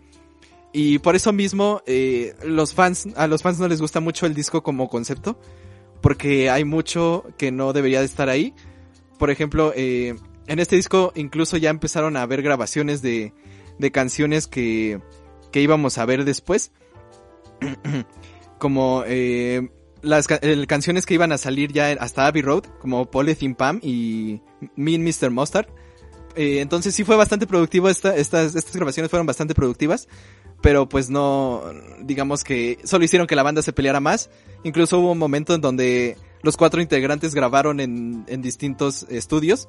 Y 0.73 1.01
por 1.01 1.17
eso 1.17 1.33
mismo, 1.33 1.83
eh, 1.87 2.35
los 2.45 2.75
fans, 2.75 3.09
a 3.17 3.27
los 3.27 3.43
fans 3.43 3.59
no 3.59 3.67
les 3.67 3.81
gusta 3.81 4.01
mucho 4.01 4.27
el 4.27 4.35
disco 4.35 4.63
como 4.63 4.89
concepto. 4.89 5.39
Porque 6.01 6.51
hay 6.51 6.65
mucho 6.65 7.25
que 7.37 7.51
no 7.51 7.73
debería 7.73 8.01
de 8.01 8.07
estar 8.07 8.29
ahí. 8.29 8.55
Por 9.19 9.31
ejemplo, 9.31 9.73
eh, 9.75 10.15
en 10.47 10.59
este 10.59 10.77
disco 10.77 11.13
incluso 11.15 11.57
ya 11.57 11.71
empezaron 11.71 12.17
a 12.17 12.23
haber 12.23 12.43
grabaciones 12.43 13.03
de, 13.03 13.35
de 13.79 13.91
canciones 13.91 14.47
que, 14.47 15.01
que 15.53 15.61
íbamos 15.61 15.99
a 15.99 16.07
ver 16.07 16.25
después. 16.25 16.73
como 18.59 19.03
eh, 19.07 19.71
las 20.03 20.29
canciones 20.29 21.07
que 21.07 21.15
iban 21.15 21.33
a 21.33 21.39
salir 21.39 21.73
ya 21.73 21.91
hasta 21.93 22.27
Abbey 22.27 22.43
Road, 22.43 22.65
como 22.79 23.11
Polythene 23.11 23.55
Pam 23.55 23.81
y 23.83 24.41
Me 24.77 24.95
and 24.95 25.05
Mr. 25.05 25.31
Mustard. 25.31 25.67
Eh, 26.37 26.61
entonces 26.61 26.95
sí 26.95 27.05
fue 27.05 27.17
bastante 27.17 27.47
productivo, 27.47 27.89
esta, 27.89 28.17
estas, 28.17 28.55
estas 28.55 28.75
grabaciones 28.75 29.11
fueron 29.11 29.27
bastante 29.27 29.55
productivas, 29.55 30.09
pero 30.61 30.89
pues 30.89 31.11
no, 31.11 31.63
digamos 32.03 32.45
que 32.45 32.79
solo 32.85 33.05
hicieron 33.05 33.27
que 33.27 33.37
la 33.37 33.43
banda 33.43 33.63
se 33.63 33.73
peleara 33.73 34.01
más. 34.01 34.31
Incluso 34.63 34.99
hubo 34.99 35.13
un 35.13 35.19
momento 35.19 35.55
en 35.55 35.61
donde 35.61 36.17
los 36.43 36.57
cuatro 36.57 36.81
integrantes 36.81 37.35
grabaron 37.35 37.81
en, 37.81 38.25
en 38.29 38.43
distintos 38.43 39.07
estudios, 39.09 39.69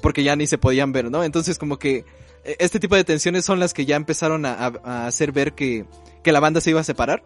porque 0.00 0.22
ya 0.22 0.36
ni 0.36 0.46
se 0.46 0.58
podían 0.58 0.92
ver, 0.92 1.10
¿no? 1.10 1.24
Entonces 1.24 1.58
como 1.58 1.78
que 1.78 2.04
eh, 2.44 2.56
este 2.58 2.80
tipo 2.80 2.96
de 2.96 3.04
tensiones 3.04 3.44
son 3.44 3.60
las 3.60 3.72
que 3.72 3.86
ya 3.86 3.96
empezaron 3.96 4.44
a, 4.44 5.06
hacer 5.06 5.32
ver 5.32 5.54
que, 5.54 5.86
que 6.22 6.32
la 6.32 6.40
banda 6.40 6.60
se 6.60 6.70
iba 6.70 6.80
a 6.80 6.84
separar. 6.84 7.22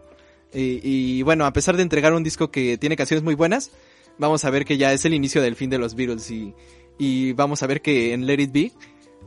Y, 0.53 0.79
y 0.83 1.21
bueno, 1.23 1.45
a 1.45 1.51
pesar 1.51 1.75
de 1.75 1.83
entregar 1.83 2.13
un 2.13 2.23
disco 2.23 2.51
que 2.51 2.77
tiene 2.77 2.95
canciones 2.95 3.23
muy 3.23 3.35
buenas, 3.35 3.71
vamos 4.17 4.45
a 4.45 4.49
ver 4.49 4.65
que 4.65 4.77
ya 4.77 4.93
es 4.93 5.05
el 5.05 5.13
inicio 5.13 5.41
del 5.41 5.55
fin 5.55 5.69
de 5.69 5.77
los 5.77 5.95
Beatles 5.95 6.31
y, 6.31 6.53
y 6.97 7.33
vamos 7.33 7.63
a 7.63 7.67
ver 7.67 7.81
que 7.81 8.13
en 8.13 8.25
Let 8.25 8.41
It 8.41 8.51
Be 8.51 8.71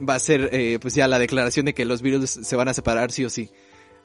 va 0.09 0.15
a 0.15 0.19
ser 0.19 0.51
eh, 0.53 0.79
pues 0.81 0.95
ya 0.95 1.09
la 1.09 1.19
declaración 1.19 1.67
de 1.67 1.75
que 1.75 1.85
los 1.85 2.03
Beatles 2.03 2.31
se 2.43 2.57
van 2.57 2.69
a 2.69 2.75
separar 2.75 3.13
sí 3.13 3.25
o 3.25 3.31
sí. 3.31 3.51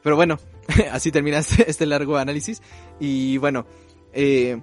Pero 0.03 0.15
bueno, 0.15 0.39
así 0.91 1.11
termina 1.11 1.39
este, 1.39 1.69
este 1.69 1.85
largo 1.85 2.17
análisis 2.17 2.61
y 2.99 3.37
bueno, 3.37 3.65
eh, 4.13 4.61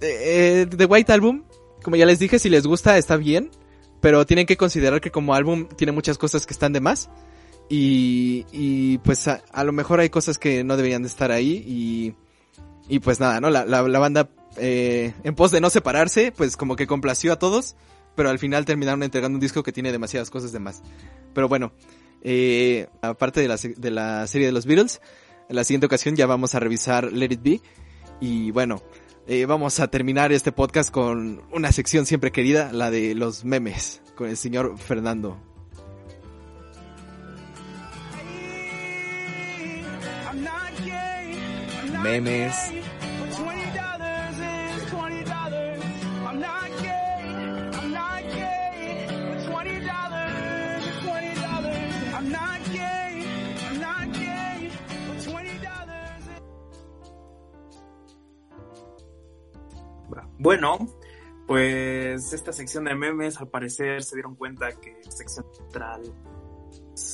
eh, 0.00 0.66
The 0.68 0.84
White 0.84 1.12
Album, 1.12 1.44
como 1.82 1.96
ya 1.96 2.06
les 2.06 2.18
dije, 2.18 2.38
si 2.38 2.48
les 2.48 2.66
gusta 2.66 2.98
está 2.98 3.16
bien, 3.16 3.50
pero 4.00 4.26
tienen 4.26 4.46
que 4.46 4.56
considerar 4.56 5.00
que 5.00 5.10
como 5.10 5.34
álbum 5.34 5.68
tiene 5.76 5.92
muchas 5.92 6.18
cosas 6.18 6.46
que 6.46 6.52
están 6.52 6.72
de 6.72 6.80
más. 6.80 7.10
Y, 7.72 8.46
y 8.50 8.98
pues 8.98 9.28
a, 9.28 9.64
lo 9.64 9.72
mejor 9.72 10.00
hay 10.00 10.10
cosas 10.10 10.38
que 10.38 10.64
no 10.64 10.76
deberían 10.76 11.02
de 11.02 11.08
estar 11.08 11.30
ahí 11.30 11.62
y, 11.64 12.14
y 12.88 12.98
pues 12.98 13.20
nada, 13.20 13.40
¿no? 13.40 13.48
La, 13.48 13.64
la, 13.64 13.82
la 13.82 13.98
banda 14.00 14.28
eh, 14.56 15.12
en 15.22 15.34
pos 15.34 15.50
de 15.50 15.60
no 15.60 15.70
separarse, 15.70 16.32
pues 16.32 16.56
como 16.56 16.76
que 16.76 16.86
complació 16.86 17.32
a 17.32 17.38
todos, 17.38 17.76
pero 18.16 18.30
al 18.30 18.38
final 18.38 18.64
terminaron 18.64 19.02
entregando 19.02 19.36
un 19.36 19.40
disco 19.40 19.62
que 19.62 19.72
tiene 19.72 19.92
demasiadas 19.92 20.30
cosas 20.30 20.52
de 20.52 20.58
más. 20.58 20.82
Pero 21.34 21.48
bueno, 21.48 21.72
eh, 22.22 22.88
aparte 23.02 23.40
de 23.40 23.48
la, 23.48 23.56
de 23.56 23.90
la 23.90 24.26
serie 24.26 24.46
de 24.46 24.52
los 24.52 24.66
Beatles, 24.66 25.00
en 25.48 25.56
la 25.56 25.64
siguiente 25.64 25.86
ocasión 25.86 26.16
ya 26.16 26.26
vamos 26.26 26.54
a 26.54 26.60
revisar 26.60 27.12
Let 27.12 27.32
It 27.32 27.42
Be 27.42 27.60
y 28.20 28.50
bueno, 28.50 28.82
eh, 29.26 29.46
vamos 29.46 29.80
a 29.80 29.88
terminar 29.88 30.32
este 30.32 30.52
podcast 30.52 30.90
con 30.90 31.42
una 31.52 31.72
sección 31.72 32.04
siempre 32.04 32.32
querida, 32.32 32.72
la 32.72 32.90
de 32.90 33.14
los 33.14 33.44
memes, 33.44 34.02
con 34.16 34.28
el 34.28 34.36
señor 34.36 34.76
Fernando. 34.78 35.38
Memes. 42.02 42.79
Bueno, 60.40 60.78
pues 61.46 62.32
esta 62.32 62.50
sección 62.50 62.84
de 62.84 62.94
memes 62.94 63.38
al 63.38 63.48
parecer 63.48 64.02
se 64.02 64.16
dieron 64.16 64.36
cuenta 64.36 64.72
que 64.72 64.98
la 65.04 65.10
sección 65.10 65.44
central 65.52 66.00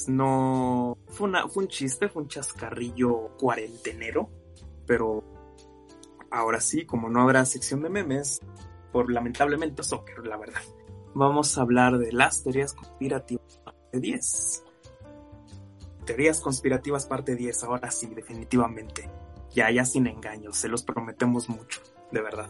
no 0.07 0.97
fue, 1.09 1.29
una, 1.29 1.49
fue 1.49 1.65
un 1.65 1.69
chiste, 1.69 2.09
fue 2.09 2.23
un 2.23 2.29
chascarrillo 2.29 3.37
cuarentenero, 3.37 4.31
pero 4.87 5.25
ahora 6.31 6.61
sí, 6.61 6.87
como 6.87 7.09
no 7.09 7.21
habrá 7.21 7.45
sección 7.47 7.83
de 7.83 7.89
memes, 7.89 8.41
por 8.93 9.11
lamentablemente 9.11 9.83
soccer, 9.83 10.25
la 10.25 10.37
verdad. 10.37 10.63
vamos 11.13 11.59
a 11.59 11.63
hablar 11.63 11.99
de 11.99 12.13
las 12.13 12.45
teorías 12.45 12.75
conspirativas 12.75 13.59
parte 13.65 13.99
10. 13.99 14.65
Teorías 16.05 16.41
conspirativas 16.41 17.07
parte 17.07 17.35
10, 17.35 17.65
ahora 17.65 17.91
sí, 17.91 18.07
definitivamente. 18.07 19.11
Ya, 19.51 19.69
ya 19.73 19.85
sin 19.85 20.07
engaños, 20.07 20.57
se 20.57 20.69
los 20.69 20.85
prometemos 20.85 21.49
mucho, 21.49 21.81
de 22.13 22.23
verdad. 22.23 22.49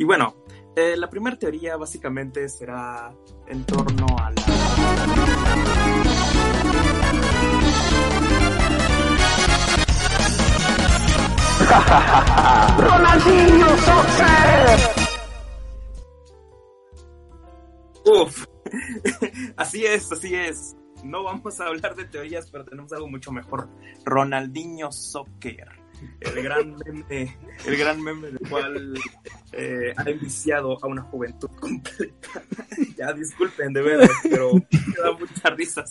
Y 0.00 0.04
bueno, 0.04 0.34
eh, 0.76 0.96
la 0.96 1.10
primera 1.10 1.38
teoría 1.38 1.76
básicamente 1.76 2.48
será 2.48 3.14
en 3.46 3.66
torno 3.66 4.06
a 4.18 4.30
la... 4.30 4.40
¡Ronaldinho! 12.78 13.66
Uf, 18.06 18.46
así 19.58 19.84
es, 19.84 20.10
así 20.10 20.34
es. 20.34 20.76
No 21.04 21.24
vamos 21.24 21.60
a 21.60 21.66
hablar 21.66 21.94
de 21.94 22.06
teorías, 22.06 22.50
pero 22.50 22.64
tenemos 22.64 22.90
algo 22.94 23.06
mucho 23.06 23.32
mejor. 23.32 23.68
Ronaldinho 24.06 24.90
Soccer. 24.90 25.79
El 26.20 26.42
gran 26.42 26.76
meme, 26.84 27.36
el 27.66 27.76
gran 27.76 28.02
meme 28.02 28.28
del 28.30 28.40
cual 28.48 28.94
eh, 29.52 29.92
ha 29.96 30.02
enviciado 30.10 30.78
a 30.82 30.86
una 30.86 31.02
juventud 31.02 31.50
completa. 31.58 32.42
ya 32.96 33.12
disculpen 33.12 33.72
de 33.72 33.82
veras, 33.82 34.10
pero 34.22 34.52
me 34.54 35.02
da 35.02 35.12
mucha 35.18 35.50
risa. 35.50 35.84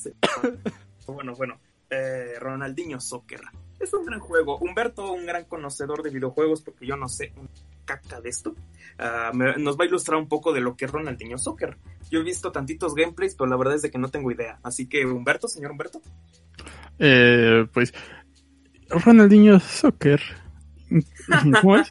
Bueno, 1.07 1.33
bueno. 1.35 1.59
eh, 1.89 2.35
Ronaldinho 2.39 2.99
Soccer. 2.99 3.41
Es 3.79 3.93
un 3.93 4.05
gran 4.05 4.19
juego. 4.19 4.57
Humberto, 4.59 5.11
un 5.11 5.25
gran 5.25 5.45
conocedor 5.45 6.03
de 6.03 6.09
videojuegos, 6.09 6.61
porque 6.61 6.85
yo 6.85 6.95
no 6.97 7.07
sé 7.07 7.33
caca 7.85 8.21
de 8.21 8.29
esto, 8.29 8.53
ah, 8.99 9.31
me- 9.33 9.55
nos 9.57 9.75
va 9.79 9.85
a 9.85 9.87
ilustrar 9.87 10.19
un 10.19 10.27
poco 10.27 10.53
de 10.53 10.61
lo 10.61 10.75
que 10.77 10.85
es 10.85 10.91
Ronaldinho 10.91 11.39
Soccer. 11.39 11.75
Yo 12.11 12.19
he 12.19 12.23
visto 12.23 12.51
tantitos 12.51 12.93
gameplays, 12.93 13.33
pero 13.33 13.49
la 13.49 13.57
verdad 13.57 13.73
es 13.75 13.81
de 13.81 13.89
que 13.89 13.97
no 13.97 14.09
tengo 14.09 14.31
idea. 14.31 14.59
Así 14.61 14.87
que, 14.87 15.05
Humberto, 15.07 15.47
señor 15.47 15.71
Humberto. 15.71 15.99
Eh, 16.99 17.65
pues 17.73 17.93
Ronaldinho 18.89 19.59
Soccer. 19.59 20.21
¿Cómo 21.61 21.77
es? 21.77 21.89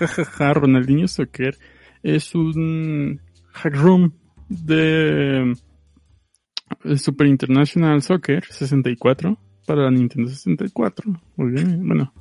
Ronaldinho 0.38 1.08
Soccer 1.08 1.56
es 2.02 2.34
un 2.34 3.20
hack 3.52 3.74
room 3.74 4.12
de 4.48 5.54
Super 6.96 7.26
International 7.26 8.00
Soccer 8.02 8.44
64 8.44 9.38
para 9.66 9.82
la 9.84 9.90
Nintendo 9.90 10.30
64. 10.30 11.12
Muy 11.36 11.52
bien, 11.52 11.86
bueno, 11.86 12.12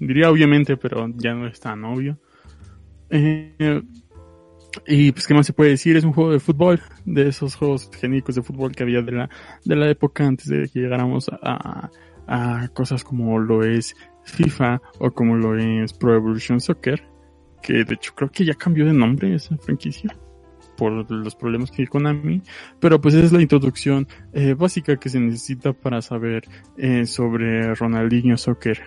diría 0.00 0.30
obviamente, 0.30 0.76
pero 0.76 1.08
ya 1.16 1.34
no 1.34 1.46
es 1.46 1.60
tan 1.60 1.84
obvio. 1.84 2.18
Eh, 3.10 3.82
y 4.86 5.12
pues, 5.12 5.26
¿qué 5.26 5.34
más 5.34 5.46
se 5.46 5.52
puede 5.52 5.70
decir? 5.70 5.96
Es 5.96 6.04
un 6.04 6.12
juego 6.12 6.32
de 6.32 6.40
fútbol, 6.40 6.80
de 7.04 7.28
esos 7.28 7.54
juegos 7.54 7.90
genéricos 7.98 8.34
de 8.34 8.42
fútbol 8.42 8.72
que 8.72 8.82
había 8.82 9.02
de 9.02 9.12
la, 9.12 9.30
de 9.64 9.76
la 9.76 9.90
época 9.90 10.26
antes 10.26 10.48
de 10.48 10.68
que 10.68 10.80
llegáramos 10.80 11.28
a, 11.28 11.90
a 12.26 12.68
cosas 12.68 13.04
como 13.04 13.38
lo 13.38 13.62
es 13.64 13.94
FIFA 14.24 14.80
o 14.98 15.10
como 15.10 15.36
lo 15.36 15.56
es 15.56 15.92
Pro 15.92 16.14
Evolution 16.14 16.60
Soccer, 16.60 17.06
que 17.62 17.84
de 17.84 17.94
hecho 17.94 18.14
creo 18.14 18.30
que 18.30 18.44
ya 18.44 18.54
cambió 18.54 18.86
de 18.86 18.92
nombre 18.92 19.34
esa 19.34 19.56
franquicia 19.58 20.16
por 20.76 21.10
los 21.10 21.36
problemas 21.36 21.70
que 21.70 21.82
hay 21.82 21.86
con 21.86 22.02
Konami, 22.02 22.42
pero 22.80 23.00
pues 23.00 23.14
esa 23.14 23.26
es 23.26 23.32
la 23.32 23.42
introducción 23.42 24.08
eh, 24.32 24.54
básica 24.54 24.96
que 24.96 25.08
se 25.08 25.20
necesita 25.20 25.72
para 25.72 26.02
saber 26.02 26.44
eh, 26.76 27.06
sobre 27.06 27.74
Ronaldinho 27.74 28.36
Soccer. 28.36 28.82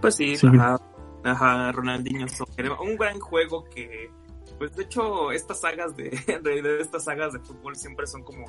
Pues 0.00 0.14
sí, 0.14 0.36
Sí. 0.36 0.46
ajá, 0.46 0.78
ajá, 1.24 1.72
Ronaldinho 1.72 2.28
Soccer. 2.28 2.70
Un 2.70 2.96
gran 2.96 3.18
juego 3.18 3.64
que, 3.64 4.10
pues 4.58 4.74
de 4.76 4.84
hecho, 4.84 5.32
estas 5.32 5.60
sagas 5.60 5.96
de, 5.96 6.10
de, 6.42 6.62
de 6.62 6.80
estas 6.80 7.04
sagas 7.04 7.32
de 7.32 7.40
fútbol 7.40 7.76
siempre 7.76 8.06
son 8.06 8.22
como, 8.22 8.44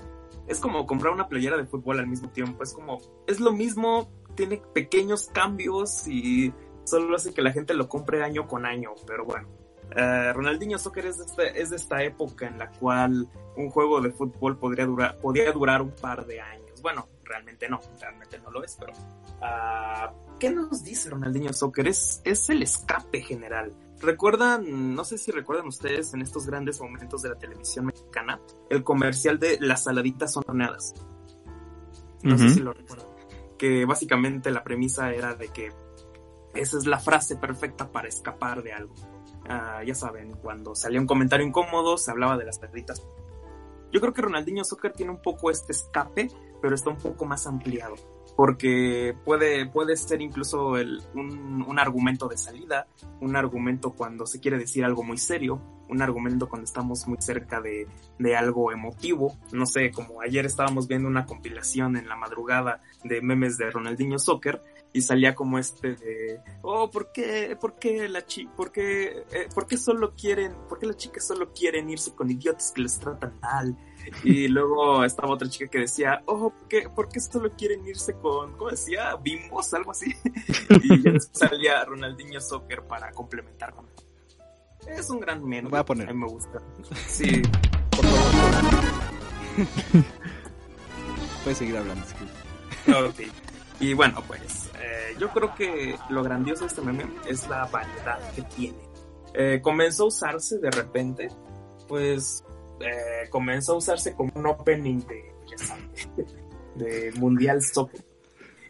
es 0.47 0.59
como 0.59 0.85
comprar 0.85 1.13
una 1.13 1.27
playera 1.27 1.57
de 1.57 1.65
fútbol 1.65 1.99
al 1.99 2.07
mismo 2.07 2.29
tiempo. 2.29 2.63
Es 2.63 2.73
como, 2.73 2.99
es 3.27 3.39
lo 3.39 3.51
mismo, 3.51 4.11
tiene 4.35 4.61
pequeños 4.73 5.27
cambios 5.33 6.07
y 6.07 6.53
solo 6.83 7.15
hace 7.15 7.33
que 7.33 7.41
la 7.41 7.51
gente 7.51 7.73
lo 7.73 7.87
compre 7.87 8.23
año 8.23 8.47
con 8.47 8.65
año, 8.65 8.91
pero 9.05 9.25
bueno. 9.25 9.47
Eh, 9.95 10.33
Ronaldinho 10.33 10.77
Soccer 10.77 11.07
es 11.07 11.17
de, 11.17 11.25
este- 11.25 11.61
es 11.61 11.69
de 11.71 11.75
esta 11.75 12.03
época 12.03 12.47
en 12.47 12.59
la 12.59 12.69
cual 12.69 13.27
un 13.55 13.69
juego 13.71 14.01
de 14.01 14.11
fútbol 14.11 14.57
podría 14.57 14.85
durar, 14.85 15.17
podría 15.19 15.51
durar 15.51 15.81
un 15.81 15.91
par 15.91 16.25
de 16.25 16.39
años. 16.39 16.81
Bueno, 16.81 17.07
realmente 17.23 17.67
no, 17.67 17.79
realmente 17.99 18.39
no 18.39 18.51
lo 18.51 18.63
es, 18.63 18.75
pero 18.79 18.93
ah, 19.41 20.13
¿qué 20.39 20.49
nos 20.51 20.83
dice 20.83 21.09
Ronaldinho 21.09 21.53
Soccer? 21.53 21.87
Es, 21.87 22.21
es 22.23 22.49
el 22.49 22.61
escape 22.63 23.21
general. 23.21 23.73
Recuerdan, 23.99 24.95
no 24.95 25.03
sé 25.03 25.17
si 25.17 25.31
recuerdan 25.31 25.67
ustedes 25.67 26.13
en 26.13 26.21
estos 26.21 26.45
grandes 26.45 26.79
momentos 26.79 27.21
de 27.21 27.29
la 27.29 27.37
televisión 27.37 27.85
mexicana, 27.85 28.39
el 28.69 28.83
comercial 28.83 29.39
de 29.39 29.57
las 29.59 29.83
saladitas 29.83 30.31
son 30.31 30.43
horneadas. 30.47 30.93
No 32.23 32.37
sé 32.37 32.49
si 32.49 32.59
lo 32.61 32.73
recuerdan. 32.73 33.07
Que 33.57 33.85
básicamente 33.85 34.51
la 34.51 34.63
premisa 34.63 35.13
era 35.13 35.35
de 35.35 35.49
que 35.49 35.73
esa 36.53 36.77
es 36.77 36.85
la 36.85 36.99
frase 36.99 37.35
perfecta 37.35 37.91
para 37.91 38.07
escapar 38.07 38.63
de 38.63 38.73
algo. 38.73 38.95
Ah, 39.49 39.81
ya 39.85 39.95
saben, 39.95 40.33
cuando 40.33 40.75
salía 40.75 40.99
un 40.99 41.07
comentario 41.07 41.45
incómodo, 41.45 41.97
se 41.97 42.11
hablaba 42.11 42.37
de 42.37 42.45
las 42.45 42.59
perritas. 42.59 43.05
Yo 43.91 43.99
creo 43.99 44.13
que 44.13 44.21
Ronaldinho 44.21 44.63
Soccer 44.63 44.93
tiene 44.93 45.11
un 45.11 45.21
poco 45.21 45.49
este 45.49 45.71
escape, 45.71 46.29
pero 46.61 46.75
está 46.75 46.89
un 46.89 46.97
poco 46.97 47.25
más 47.25 47.47
ampliado. 47.47 47.95
Porque 48.39 49.17
puede, 49.25 49.65
puede 49.65 49.97
ser 49.97 50.21
incluso 50.21 50.77
el- 50.77 51.01
un, 51.13 51.61
un 51.67 51.77
argumento 51.77 52.29
de 52.29 52.37
salida, 52.37 52.87
un 53.19 53.35
argumento 53.35 53.91
cuando 53.91 54.25
se 54.25 54.39
quiere 54.39 54.57
decir 54.57 54.85
algo 54.85 55.03
muy 55.03 55.17
serio, 55.17 55.61
un 55.89 56.01
argumento 56.01 56.47
cuando 56.47 56.63
estamos 56.63 57.05
muy 57.05 57.17
cerca 57.19 57.59
de, 57.59 57.85
de 58.17 58.37
algo 58.37 58.71
emotivo. 58.71 59.37
No 59.51 59.65
sé, 59.65 59.91
como 59.91 60.21
ayer 60.21 60.45
estábamos 60.45 60.87
viendo 60.87 61.09
una 61.09 61.25
compilación 61.25 61.97
en 61.97 62.07
la 62.07 62.15
madrugada 62.15 62.79
de 63.03 63.21
memes 63.21 63.57
de 63.57 63.71
Ronaldinho 63.71 64.17
Soccer 64.17 64.61
y 64.93 65.01
salía 65.01 65.35
como 65.35 65.59
este 65.59 65.95
de, 65.95 66.39
oh, 66.61 66.89
¿por 66.89 67.11
qué, 67.11 67.57
por 67.59 67.75
qué 67.77 68.07
la 68.07 68.25
chi, 68.25 68.47
por 68.55 68.71
qué, 68.71 69.25
eh, 69.33 69.49
por 69.53 69.67
qué 69.67 69.75
solo 69.75 70.13
quieren, 70.15 70.53
por 70.69 70.79
qué 70.79 70.85
las 70.85 70.95
chicas 70.95 71.27
solo 71.27 71.51
quieren 71.51 71.89
irse 71.89 72.15
con 72.15 72.31
idiotas 72.31 72.71
que 72.73 72.83
les 72.83 72.97
tratan 72.99 73.37
mal? 73.41 73.77
Y 74.23 74.47
luego 74.47 75.03
estaba 75.03 75.29
otra 75.29 75.49
chica 75.49 75.67
que 75.69 75.79
decía, 75.79 76.21
oh, 76.25 76.51
¿por 76.51 76.67
qué, 76.67 76.89
por 76.89 77.09
qué 77.09 77.19
solo 77.19 77.51
quieren 77.51 77.85
irse 77.87 78.13
con, 78.13 78.53
¿cómo 78.53 78.71
decía? 78.71 79.15
Bimbos, 79.15 79.73
algo 79.73 79.91
así. 79.91 80.15
y 80.83 81.03
ya 81.03 81.11
después 81.11 81.49
salía 81.49 81.83
Ronaldinho 81.85 82.39
Soccer 82.39 82.83
para 82.83 83.11
complementar 83.11 83.73
con 83.73 83.87
Es 84.87 85.09
un 85.09 85.19
gran 85.19 85.43
meme. 85.43 85.69
Voy 85.69 85.79
a 85.79 85.85
poner. 85.85 86.09
A 86.09 86.13
mí 86.13 86.19
me 86.19 86.27
gusta. 86.27 86.61
Sí, 87.07 87.41
por 87.91 88.05
favor. 88.05 88.69
Puedes 91.43 91.57
seguir 91.57 91.77
hablando. 91.77 92.05
quieres. 92.85 93.09
Ok. 93.09 93.21
Y 93.81 93.93
bueno, 93.93 94.21
pues 94.27 94.69
eh, 94.79 95.15
yo 95.19 95.29
creo 95.29 95.55
que 95.55 95.97
lo 96.09 96.21
grandioso 96.21 96.61
de 96.61 96.67
este 96.67 96.81
meme 96.81 97.05
es 97.27 97.47
la 97.47 97.65
variedad 97.65 98.19
que 98.33 98.41
tiene. 98.41 98.77
Eh, 99.33 99.59
comenzó 99.61 100.03
a 100.03 100.07
usarse 100.07 100.57
de 100.57 100.71
repente, 100.71 101.29
pues 101.87 102.43
eh, 102.79 103.29
comenzó 103.29 103.73
a 103.73 103.77
usarse 103.77 104.13
como 104.15 104.31
un 104.35 104.45
opening 104.47 104.99
de, 104.99 105.35
ya 105.47 105.77
de 106.75 107.11
Mundial 107.17 107.61
Soccer. 107.61 108.03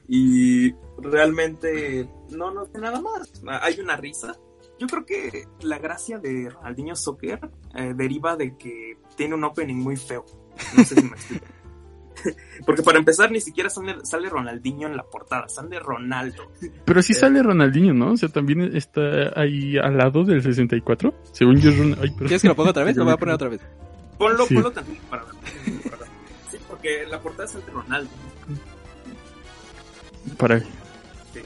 Y 0.08 0.74
realmente 0.98 2.10
no 2.32 2.52
nos 2.52 2.72
da 2.74 2.80
nada 2.80 3.02
más. 3.02 3.32
Hay 3.62 3.80
una 3.80 3.96
risa. 3.96 4.36
Yo 4.80 4.88
creo 4.88 5.06
que 5.06 5.46
la 5.62 5.78
gracia 5.78 6.18
de 6.18 6.50
Ronaldinho 6.50 6.96
Soccer 6.96 7.40
eh, 7.76 7.94
deriva 7.96 8.36
de 8.36 8.58
que 8.58 8.98
tiene 9.16 9.36
un 9.36 9.44
opening 9.44 9.76
muy 9.76 9.98
feo. 9.98 10.26
No 10.76 10.84
sé 10.84 10.96
si 10.96 11.04
me 11.04 11.10
explico. 11.10 11.46
Porque 12.66 12.84
para 12.84 13.00
empezar, 13.00 13.32
ni 13.32 13.40
siquiera 13.42 13.70
sale, 13.70 13.96
sale 14.04 14.30
Ronaldinho 14.30 14.88
en 14.88 14.98
la 14.98 15.04
portada, 15.04 15.48
sale 15.48 15.80
Ronaldo. 15.80 16.52
Pero 16.86 17.02
sí 17.02 17.14
sale 17.14 17.42
Ronaldinho, 17.42 17.94
¿no? 17.94 18.14
O 18.14 18.18
sea, 18.18 18.30
también 18.30 18.76
está 18.76 19.02
ahí 19.40 19.78
al 19.78 19.98
lado 19.98 20.24
del 20.24 20.42
64. 20.42 21.14
Según 21.32 21.58
yo, 21.58 21.72
ay. 22.02 22.12
¿Quieres 22.18 22.42
que 22.42 22.48
lo 22.48 22.56
ponga 22.56 22.72
otra 22.72 22.84
vez? 22.84 22.96
Lo 22.98 23.06
voy 23.06 23.14
a 23.14 23.18
poner 23.18 23.36
otra 23.36 23.50
vez. 23.50 23.62
Ponlo, 24.20 24.46
Sí. 24.46 24.54
ponlo 24.54 24.72
tantito 24.72 25.02
para 25.10 25.24
ver. 25.24 25.34
Sí, 26.52 26.58
porque 26.68 27.06
la 27.08 27.20
portada 27.20 27.48
sale 27.48 27.66
Ronaldo. 27.72 28.12
Para, 30.38 30.60
Sí, 30.60 31.42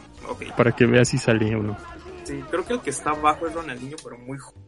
para 0.58 0.72
que 0.74 0.86
veas 0.86 1.08
si 1.10 1.18
sale 1.18 1.56
o 1.56 1.62
no. 1.64 1.78
Sí, 2.24 2.42
creo 2.50 2.66
que 2.66 2.74
el 2.74 2.82
que 2.82 2.90
está 2.90 3.12
abajo 3.12 3.48
es 3.48 3.54
Ronaldinho, 3.54 3.96
pero 4.04 4.18
muy 4.18 4.38
joven. 4.38 4.64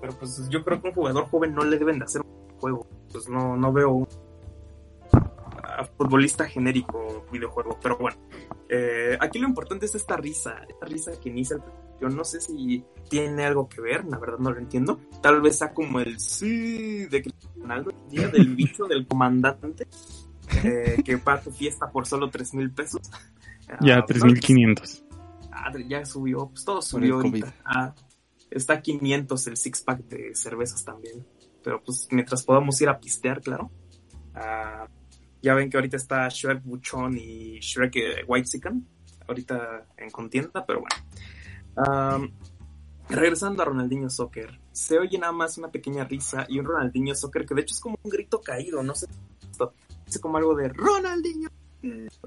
Pero 0.00 0.12
pues 0.18 0.48
yo 0.48 0.64
creo 0.64 0.80
que 0.80 0.88
un 0.88 0.94
jugador 0.94 1.26
joven 1.28 1.54
no 1.54 1.64
le 1.64 1.78
deben 1.78 1.98
de 1.98 2.04
hacer 2.04 2.22
un 2.22 2.58
juego. 2.58 2.86
Pues 3.12 3.28
no, 3.28 3.56
no 3.56 3.72
veo 3.72 3.90
un 3.90 4.08
a 5.64 5.84
futbolista 5.84 6.46
genérico 6.46 7.26
videojuego. 7.32 7.78
Pero 7.82 7.96
bueno, 7.98 8.16
eh, 8.68 9.16
aquí 9.20 9.38
lo 9.38 9.48
importante 9.48 9.86
es 9.86 9.94
esta 9.94 10.16
risa. 10.16 10.56
Esta 10.68 10.86
risa 10.86 11.12
que 11.20 11.28
inicia 11.30 11.56
el 11.56 11.62
yo 12.02 12.08
no 12.08 12.24
sé 12.24 12.40
si 12.40 12.84
tiene 13.08 13.44
algo 13.44 13.68
que 13.68 13.80
ver, 13.80 14.04
la 14.04 14.18
verdad 14.18 14.38
no 14.38 14.50
lo 14.50 14.58
entiendo. 14.58 15.00
Tal 15.22 15.40
vez 15.40 15.58
sea 15.58 15.72
como 15.72 16.00
el 16.00 16.18
sí 16.18 17.06
de 17.06 17.22
Cristiano 17.22 17.54
Ronaldo, 17.60 17.90
el 17.90 18.10
día 18.10 18.28
del 18.28 18.56
bicho 18.56 18.86
del 18.86 19.06
comandante, 19.06 19.86
eh, 20.64 20.96
que 21.04 21.14
va 21.16 21.40
tu 21.40 21.52
fiesta 21.52 21.90
por 21.90 22.06
solo 22.06 22.28
tres 22.28 22.54
mil 22.54 22.72
pesos. 22.72 23.02
Ya, 23.80 23.98
Ah, 23.98 24.04
3500. 24.04 25.04
Ah, 25.52 25.72
ya 25.86 26.04
subió, 26.04 26.48
pues 26.48 26.64
todo 26.64 26.82
subió 26.82 27.14
ahorita. 27.16 27.54
Ah, 27.64 27.94
está 28.50 28.74
a 28.74 28.82
500 28.82 29.46
el 29.46 29.56
six 29.56 29.82
pack 29.82 30.00
de 30.08 30.34
cervezas 30.34 30.84
también. 30.84 31.24
Pero 31.62 31.80
pues 31.84 32.08
mientras 32.10 32.42
podamos 32.42 32.80
ir 32.80 32.88
a 32.88 32.98
pistear, 32.98 33.40
claro. 33.40 33.70
Ah, 34.34 34.88
ya 35.40 35.54
ven 35.54 35.70
que 35.70 35.76
ahorita 35.76 35.96
está 35.96 36.28
Shrek 36.28 36.64
Buchon 36.64 37.16
y 37.16 37.60
Shrek 37.60 37.96
eh, 37.96 38.24
White 38.26 38.48
Sican. 38.48 38.84
Ahorita 39.28 39.86
en 39.96 40.10
contienda, 40.10 40.66
pero 40.66 40.80
bueno. 40.80 40.96
Regresando 43.08 43.62
a 43.62 43.66
Ronaldinho 43.66 44.08
Soccer. 44.08 44.58
Se 44.72 44.98
oye 44.98 45.18
nada 45.18 45.32
más 45.32 45.58
una 45.58 45.70
pequeña 45.70 46.04
risa 46.04 46.46
y 46.48 46.58
un 46.58 46.64
Ronaldinho 46.66 47.14
Soccer 47.14 47.44
que 47.44 47.54
de 47.54 47.62
hecho 47.62 47.74
es 47.74 47.80
como 47.80 47.98
un 48.02 48.10
grito 48.10 48.40
caído, 48.40 48.82
no 48.82 48.94
sé. 48.94 49.06
Es 50.06 50.18
como 50.18 50.36
algo 50.38 50.54
de 50.54 50.68
Ronaldinho. 50.68 51.48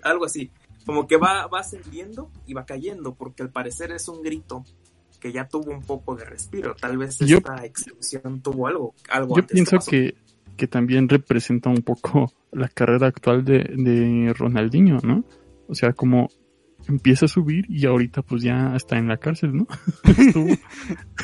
Algo 0.03 0.25
así. 0.25 0.51
Como 0.85 1.07
que 1.07 1.17
va, 1.17 1.47
va 1.47 1.59
ascendiendo 1.61 2.29
y 2.45 2.53
va 2.53 2.65
cayendo, 2.65 3.15
porque 3.15 3.41
al 3.41 3.49
parecer 3.49 3.91
es 3.91 4.07
un 4.07 4.21
grito 4.21 4.63
que 5.19 5.31
ya 5.31 5.47
tuvo 5.47 5.71
un 5.71 5.81
poco 5.81 6.15
de 6.15 6.25
respiro. 6.25 6.75
Tal 6.75 6.97
vez 6.97 7.17
Yo- 7.19 7.37
esta 7.37 7.65
explosión 7.65 8.41
tuvo 8.41 8.67
algo. 8.67 8.93
algo 9.09 9.35
Yo 9.35 9.41
antes 9.41 9.53
pienso 9.53 9.79
que, 9.79 10.15
que 10.55 10.67
también 10.67 11.09
representa 11.09 11.69
un 11.69 11.81
poco 11.81 12.31
la 12.51 12.67
carrera 12.67 13.07
actual 13.07 13.43
de, 13.43 13.59
de 13.75 14.33
Ronaldinho, 14.37 14.99
¿no? 15.03 15.23
O 15.67 15.73
sea, 15.73 15.93
como 15.93 16.29
empieza 16.87 17.25
a 17.25 17.29
subir 17.29 17.65
y 17.69 17.85
ahorita 17.85 18.21
pues 18.21 18.41
ya 18.43 18.75
está 18.75 18.97
en 18.97 19.07
la 19.07 19.17
cárcel, 19.17 19.55
¿no? 19.55 19.67
Estuvo 20.03 20.53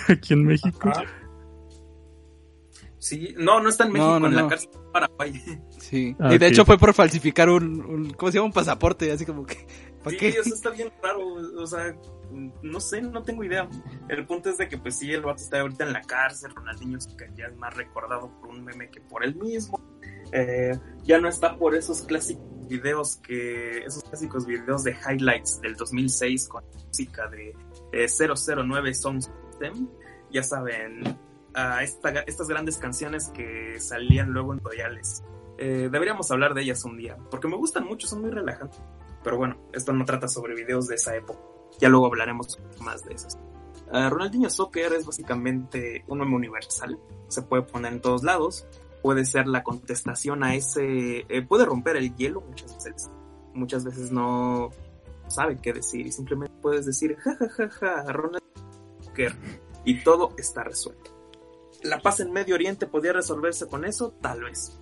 aquí 0.09 0.33
en 0.33 0.45
México. 0.45 0.89
Ajá. 0.89 1.03
Sí, 2.97 3.33
no, 3.37 3.59
no 3.59 3.69
está 3.69 3.85
en 3.85 3.93
México, 3.93 4.11
No, 4.11 4.19
no, 4.19 4.27
en 4.27 4.35
la 4.35 4.41
no. 4.43 4.47
cárcel 4.47 4.69
de 4.71 4.79
Paraguay. 4.93 5.41
Sí. 5.79 6.15
Ah, 6.19 6.33
y 6.33 6.37
de 6.37 6.45
ok. 6.45 6.51
hecho 6.51 6.65
fue 6.65 6.77
por 6.77 6.93
falsificar 6.93 7.49
un, 7.49 7.81
un- 7.83 8.13
¿cómo 8.13 8.31
se 8.31 8.37
llama? 8.37 8.45
Un 8.47 8.53
pasaporte, 8.53 9.11
así 9.11 9.25
como 9.25 9.43
que, 9.43 9.57
¿para 10.03 10.11
Sí, 10.11 10.17
qué? 10.17 10.39
o 10.39 10.43
sea, 10.43 10.53
está 10.53 10.69
bien 10.69 10.91
raro, 11.01 11.19
o 11.57 11.65
sea, 11.65 11.95
no 12.61 12.79
sé, 12.79 13.01
no 13.01 13.23
tengo 13.23 13.43
idea. 13.43 13.67
El 14.07 14.25
punto 14.27 14.49
es 14.51 14.57
de 14.59 14.67
que 14.69 14.77
pues 14.77 14.99
sí, 14.99 15.11
el 15.11 15.21
vato 15.21 15.41
está 15.41 15.61
ahorita 15.61 15.83
en 15.85 15.93
la 15.93 16.01
cárcel, 16.03 16.51
Ronaldinho 16.53 16.99
que 17.17 17.27
ya 17.35 17.45
es 17.47 17.57
más 17.57 17.75
recordado 17.75 18.31
por 18.39 18.49
un 18.51 18.63
meme 18.63 18.89
que 18.91 19.01
por 19.01 19.23
él 19.25 19.35
mismo. 19.35 19.81
Eh, 20.31 20.77
ya 21.03 21.19
no 21.19 21.27
está 21.27 21.57
por 21.57 21.75
esos 21.75 22.03
clásicos 22.03 22.45
videos 22.71 23.17
que, 23.17 23.79
esos 23.79 24.03
clásicos 24.03 24.45
videos 24.45 24.83
de 24.83 24.91
highlights 25.07 25.59
del 25.61 25.75
2006 25.75 26.47
con 26.47 26.63
música 26.87 27.27
de 27.27 27.55
eh, 27.91 28.07
009 28.07 28.93
Song 28.93 29.21
System. 29.21 29.87
Ya 30.31 30.43
saben, 30.43 31.03
a 31.53 31.83
esta- 31.83 32.21
estas 32.25 32.47
grandes 32.47 32.77
canciones 32.77 33.29
que 33.29 33.79
salían 33.79 34.31
luego 34.31 34.53
en 34.53 34.59
royales. 34.59 35.23
Eh, 35.57 35.89
deberíamos 35.91 36.31
hablar 36.31 36.53
de 36.53 36.61
ellas 36.61 36.83
un 36.85 36.97
día, 36.97 37.17
porque 37.29 37.47
me 37.47 37.57
gustan 37.57 37.85
mucho, 37.85 38.07
son 38.07 38.21
muy 38.21 38.31
relajantes. 38.31 38.79
Pero 39.23 39.37
bueno, 39.37 39.57
esto 39.73 39.91
no 39.93 40.05
trata 40.05 40.27
sobre 40.27 40.55
videos 40.55 40.87
de 40.87 40.95
esa 40.95 41.15
época. 41.15 41.39
Ya 41.79 41.89
luego 41.89 42.07
hablaremos 42.07 42.57
más 42.79 43.03
de 43.03 43.13
esos. 43.13 43.37
Ah, 43.91 44.09
Ronaldinho 44.09 44.49
Soccer 44.49 44.93
es 44.93 45.05
básicamente 45.05 46.03
un 46.07 46.19
meme 46.19 46.35
universal. 46.35 46.97
Se 47.27 47.41
puede 47.41 47.63
poner 47.63 47.91
en 47.93 48.01
todos 48.01 48.23
lados. 48.23 48.65
Puede 49.01 49.25
ser 49.25 49.47
la 49.47 49.63
contestación 49.63 50.43
a 50.43 50.55
ese... 50.55 51.25
eh, 51.27 51.41
puede 51.47 51.65
romper 51.65 51.95
el 51.95 52.15
hielo 52.15 52.41
muchas 52.41 52.75
veces. 52.83 53.09
Muchas 53.53 53.83
veces 53.83 54.11
no 54.11 54.69
sabe 55.27 55.57
qué 55.61 55.73
decir 55.73 56.05
y 56.05 56.11
simplemente 56.11 56.53
puedes 56.61 56.85
decir 56.85 57.17
ja 57.17 57.35
ja 57.35 57.47
ja 57.49 57.69
ja 57.69 58.11
Ronaldinho 58.11 58.41
Soccer 59.01 59.35
y 59.85 60.03
todo 60.03 60.33
está 60.37 60.63
resuelto. 60.63 61.11
¿La 61.83 61.99
paz 61.99 62.19
en 62.19 62.31
Medio 62.31 62.55
Oriente 62.55 62.85
podría 62.85 63.13
resolverse 63.13 63.67
con 63.67 63.85
eso? 63.85 64.13
Tal 64.21 64.43
vez 64.43 64.79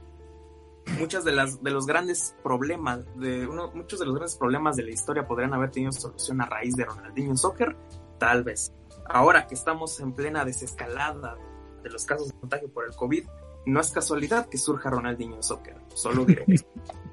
muchas 0.98 1.24
de 1.24 1.32
las 1.32 1.62
de 1.62 1.72
los 1.72 1.86
grandes 1.86 2.36
problemas 2.44 3.06
de 3.16 3.48
uno, 3.48 3.72
muchos 3.74 4.00
de 4.00 4.06
los 4.06 4.16
grandes 4.16 4.36
problemas 4.36 4.76
de 4.76 4.84
la 4.84 4.91
historia 4.91 5.28
podrían 5.28 5.54
haber 5.54 5.72
tenido 5.72 5.91
solución 5.91 6.41
a 6.41 6.46
raíz 6.46 6.76
de 6.76 6.86
Ronaldinho 6.86 7.38
Soccer 7.38 7.76
tal 8.18 8.44
vez 8.44 8.74
ahora 9.08 9.48
que 9.48 9.56
estamos 9.56 10.00
en 10.00 10.14
plena 10.14 10.46
desescalada 10.46 11.38
de 11.84 11.90
los 11.90 12.06
casos 12.06 12.30
de 12.30 12.40
contagio 12.40 12.72
por 12.74 12.86
el 12.86 12.96
COVID 12.96 13.24
no 13.65 13.80
es 13.81 13.91
casualidad 13.91 14.48
que 14.48 14.57
surja 14.57 14.90
Ronaldinho 14.90 15.41
Soccer 15.44 15.76
solo 15.94 16.26
diré 16.26 16.45
esto. 16.48 16.69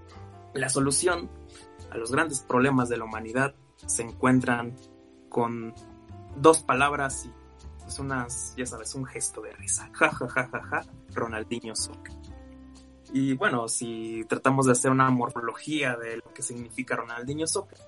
la 0.55 0.69
solución 0.69 1.29
a 1.91 1.97
los 1.99 2.11
grandes 2.13 2.41
problemas 2.41 2.89
de 2.89 2.97
la 2.97 3.05
humanidad 3.05 3.55
se 3.87 4.03
encuentran 4.03 4.75
con 5.29 5.75
dos 6.37 6.63
palabras 6.63 7.27
y 7.27 7.33
es 7.87 7.99
unas 7.99 8.55
ya 8.57 8.67
sabes 8.67 8.95
un 8.95 9.05
gesto 9.05 9.41
de 9.43 9.53
risa 9.53 9.91
ja 9.93 10.11
ja 10.11 10.29
ja 10.29 10.49
ja 10.53 10.63
ja 10.63 10.83
Ronaldinho 11.15 11.75
Soccer 11.77 12.15
y 13.13 13.35
bueno, 13.35 13.69
si 13.69 14.25
tratamos 14.29 14.67
de 14.67 14.73
hacer 14.73 14.91
una 14.91 15.09
morfología 15.11 15.97
de 15.97 16.17
lo 16.17 16.35
que 16.35 16.43
significa 16.43 16.97
Ronaldinho 16.97 17.47
Soccer, 17.47 17.79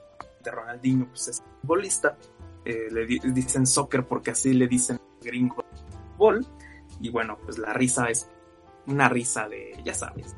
de 0.44 0.50
Ronaldinho 0.52 1.08
pues 1.08 1.26
es 1.26 1.42
futbolista, 1.60 2.16
eh, 2.64 2.86
le 2.92 3.04
di- 3.04 3.18
dicen 3.32 3.66
soccer 3.66 4.06
porque 4.06 4.30
así 4.30 4.54
le 4.54 4.68
dicen 4.68 5.00
gringo 5.20 5.64
fútbol, 6.16 6.46
y 7.00 7.10
bueno, 7.10 7.36
pues 7.44 7.58
la 7.58 7.72
risa 7.72 8.08
es 8.08 8.28
una 8.88 9.08
risa 9.08 9.48
de, 9.48 9.80
ya 9.84 9.94
sabes, 9.94 10.34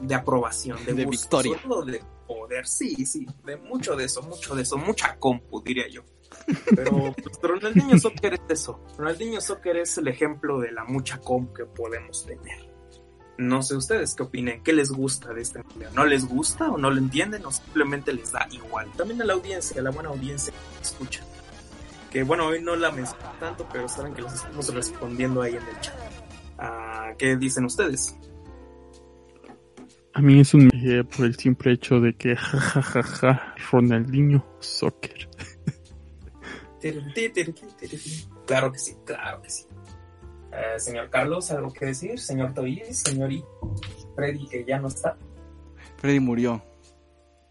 de 0.00 0.14
aprobación, 0.14 0.84
de, 0.84 0.94
De 0.94 1.04
gusto, 1.04 1.42
victoria. 1.42 1.92
de 1.92 2.02
poder, 2.26 2.66
sí, 2.66 3.04
sí, 3.06 3.26
de 3.44 3.56
mucho 3.56 3.96
de 3.96 4.04
eso, 4.04 4.22
mucho 4.22 4.54
de 4.54 4.62
eso, 4.62 4.78
mucha 4.78 5.16
compu, 5.18 5.62
diría 5.62 5.88
yo. 5.88 6.02
Pero 6.74 7.14
pues, 7.22 7.38
Ronaldinho 7.42 7.98
Soccer 8.00 8.34
es 8.34 8.40
eso. 8.48 8.80
Ronaldinho 8.96 9.40
Soccer 9.40 9.76
es 9.76 9.98
el 9.98 10.08
ejemplo 10.08 10.60
de 10.60 10.72
la 10.72 10.84
mucha 10.84 11.18
compu 11.18 11.52
que 11.52 11.64
podemos 11.66 12.24
tener. 12.24 12.70
No 13.38 13.62
sé 13.62 13.74
ustedes 13.74 14.14
qué 14.14 14.22
opinen, 14.22 14.62
qué 14.62 14.72
les 14.72 14.90
gusta 14.90 15.32
de 15.32 15.40
este 15.40 15.62
video. 15.74 15.90
¿No 15.92 16.04
les 16.04 16.28
gusta 16.28 16.70
o 16.70 16.76
no 16.76 16.90
lo 16.90 16.98
entienden 16.98 17.44
o 17.46 17.50
simplemente 17.50 18.12
les 18.12 18.32
da 18.32 18.46
igual? 18.50 18.90
También 18.96 19.22
a 19.22 19.24
la 19.24 19.32
audiencia, 19.32 19.80
a 19.80 19.84
la 19.84 19.90
buena 19.90 20.10
audiencia 20.10 20.52
que 20.52 20.82
escucha. 20.82 21.24
Que 22.10 22.22
bueno, 22.22 22.46
hoy 22.46 22.60
no 22.60 22.76
la 22.76 22.90
menciono 22.90 23.32
tanto, 23.40 23.66
pero 23.72 23.88
saben 23.88 24.12
que 24.12 24.22
los 24.22 24.34
estamos 24.34 24.74
respondiendo 24.74 25.40
ahí 25.40 25.56
en 25.56 25.62
el 25.62 25.80
chat. 25.80 26.19
Ah, 26.60 27.14
¿Qué 27.16 27.36
dicen 27.36 27.64
ustedes? 27.64 28.16
A 30.12 30.20
mí 30.20 30.40
es 30.40 30.52
un 30.52 30.68
eh, 30.74 31.02
por 31.04 31.24
el 31.24 31.36
simple 31.36 31.72
hecho 31.72 32.00
de 32.00 32.14
que 32.14 32.36
ja 32.36 32.58
ja 32.58 32.82
ja 32.82 33.02
ja 33.02 33.54
Ronaldinho 33.70 34.44
Soccer. 34.60 35.28
Claro 38.46 38.72
que 38.72 38.78
sí, 38.78 38.96
claro 39.04 39.42
que 39.42 39.50
sí. 39.50 39.66
Eh, 40.50 40.78
señor 40.78 41.10
Carlos, 41.10 41.50
¿algo 41.50 41.72
que 41.72 41.86
decir? 41.86 42.18
Señor 42.18 42.54
Toís, 42.54 42.98
señor 42.98 43.30
I, 43.30 43.44
Freddy, 44.16 44.48
que 44.48 44.64
ya 44.64 44.78
no 44.78 44.88
está. 44.88 45.16
Freddy 45.98 46.20
murió 46.20 46.62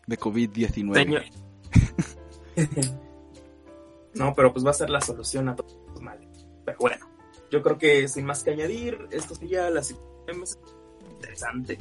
de 0.08 0.18
COVID-19. 0.18 0.94
Señor. 0.96 1.24
no, 4.16 4.34
pero 4.34 4.52
pues 4.52 4.66
va 4.66 4.72
a 4.72 4.74
ser 4.74 4.90
la 4.90 5.00
solución 5.00 5.48
a 5.50 5.56
todos 5.56 5.78
los 5.90 6.02
males. 6.02 6.48
Pero 6.66 6.78
bueno, 6.80 7.06
yo 7.52 7.62
creo 7.64 7.78
que 7.78 8.08
sin 8.08 8.26
más 8.26 8.44
que 8.44 8.52
añadir, 8.52 9.08
esto 9.12 9.36
sería 9.36 9.70
la 9.70 9.84
situación 9.84 10.44
interesante. 11.12 11.78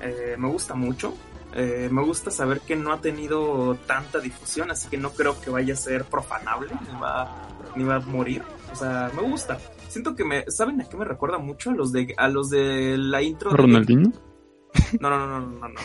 Eh, 0.00 0.36
me 0.38 0.48
gusta 0.48 0.74
mucho. 0.74 1.14
Eh, 1.54 1.88
me 1.90 2.02
gusta 2.02 2.30
saber 2.30 2.60
que 2.60 2.76
no 2.76 2.92
ha 2.92 3.00
tenido 3.00 3.74
tanta 3.86 4.20
difusión, 4.20 4.70
así 4.70 4.88
que 4.88 4.98
no 4.98 5.10
creo 5.10 5.40
que 5.40 5.50
vaya 5.50 5.72
a 5.74 5.76
ser 5.76 6.04
profanable, 6.04 6.68
ni 6.92 7.00
va, 7.00 7.48
ni 7.74 7.84
va 7.84 7.96
a 7.96 8.00
morir. 8.00 8.42
O 8.70 8.76
sea, 8.76 9.10
me 9.16 9.22
gusta. 9.22 9.58
Siento 9.88 10.14
que 10.14 10.24
me, 10.24 10.44
¿saben 10.50 10.80
a 10.82 10.88
qué 10.88 10.96
me 10.96 11.06
recuerda 11.06 11.38
mucho? 11.38 11.70
A 11.70 11.74
los 11.74 11.90
de, 11.92 12.14
a 12.18 12.28
los 12.28 12.50
de 12.50 12.96
la 12.98 13.22
intro 13.22 13.50
de 13.50 13.56
Ronaldinho. 13.56 14.12
no, 15.00 15.08
no, 15.10 15.18
no, 15.26 15.40
no, 15.40 15.48
no, 15.58 15.68
no. 15.68 15.80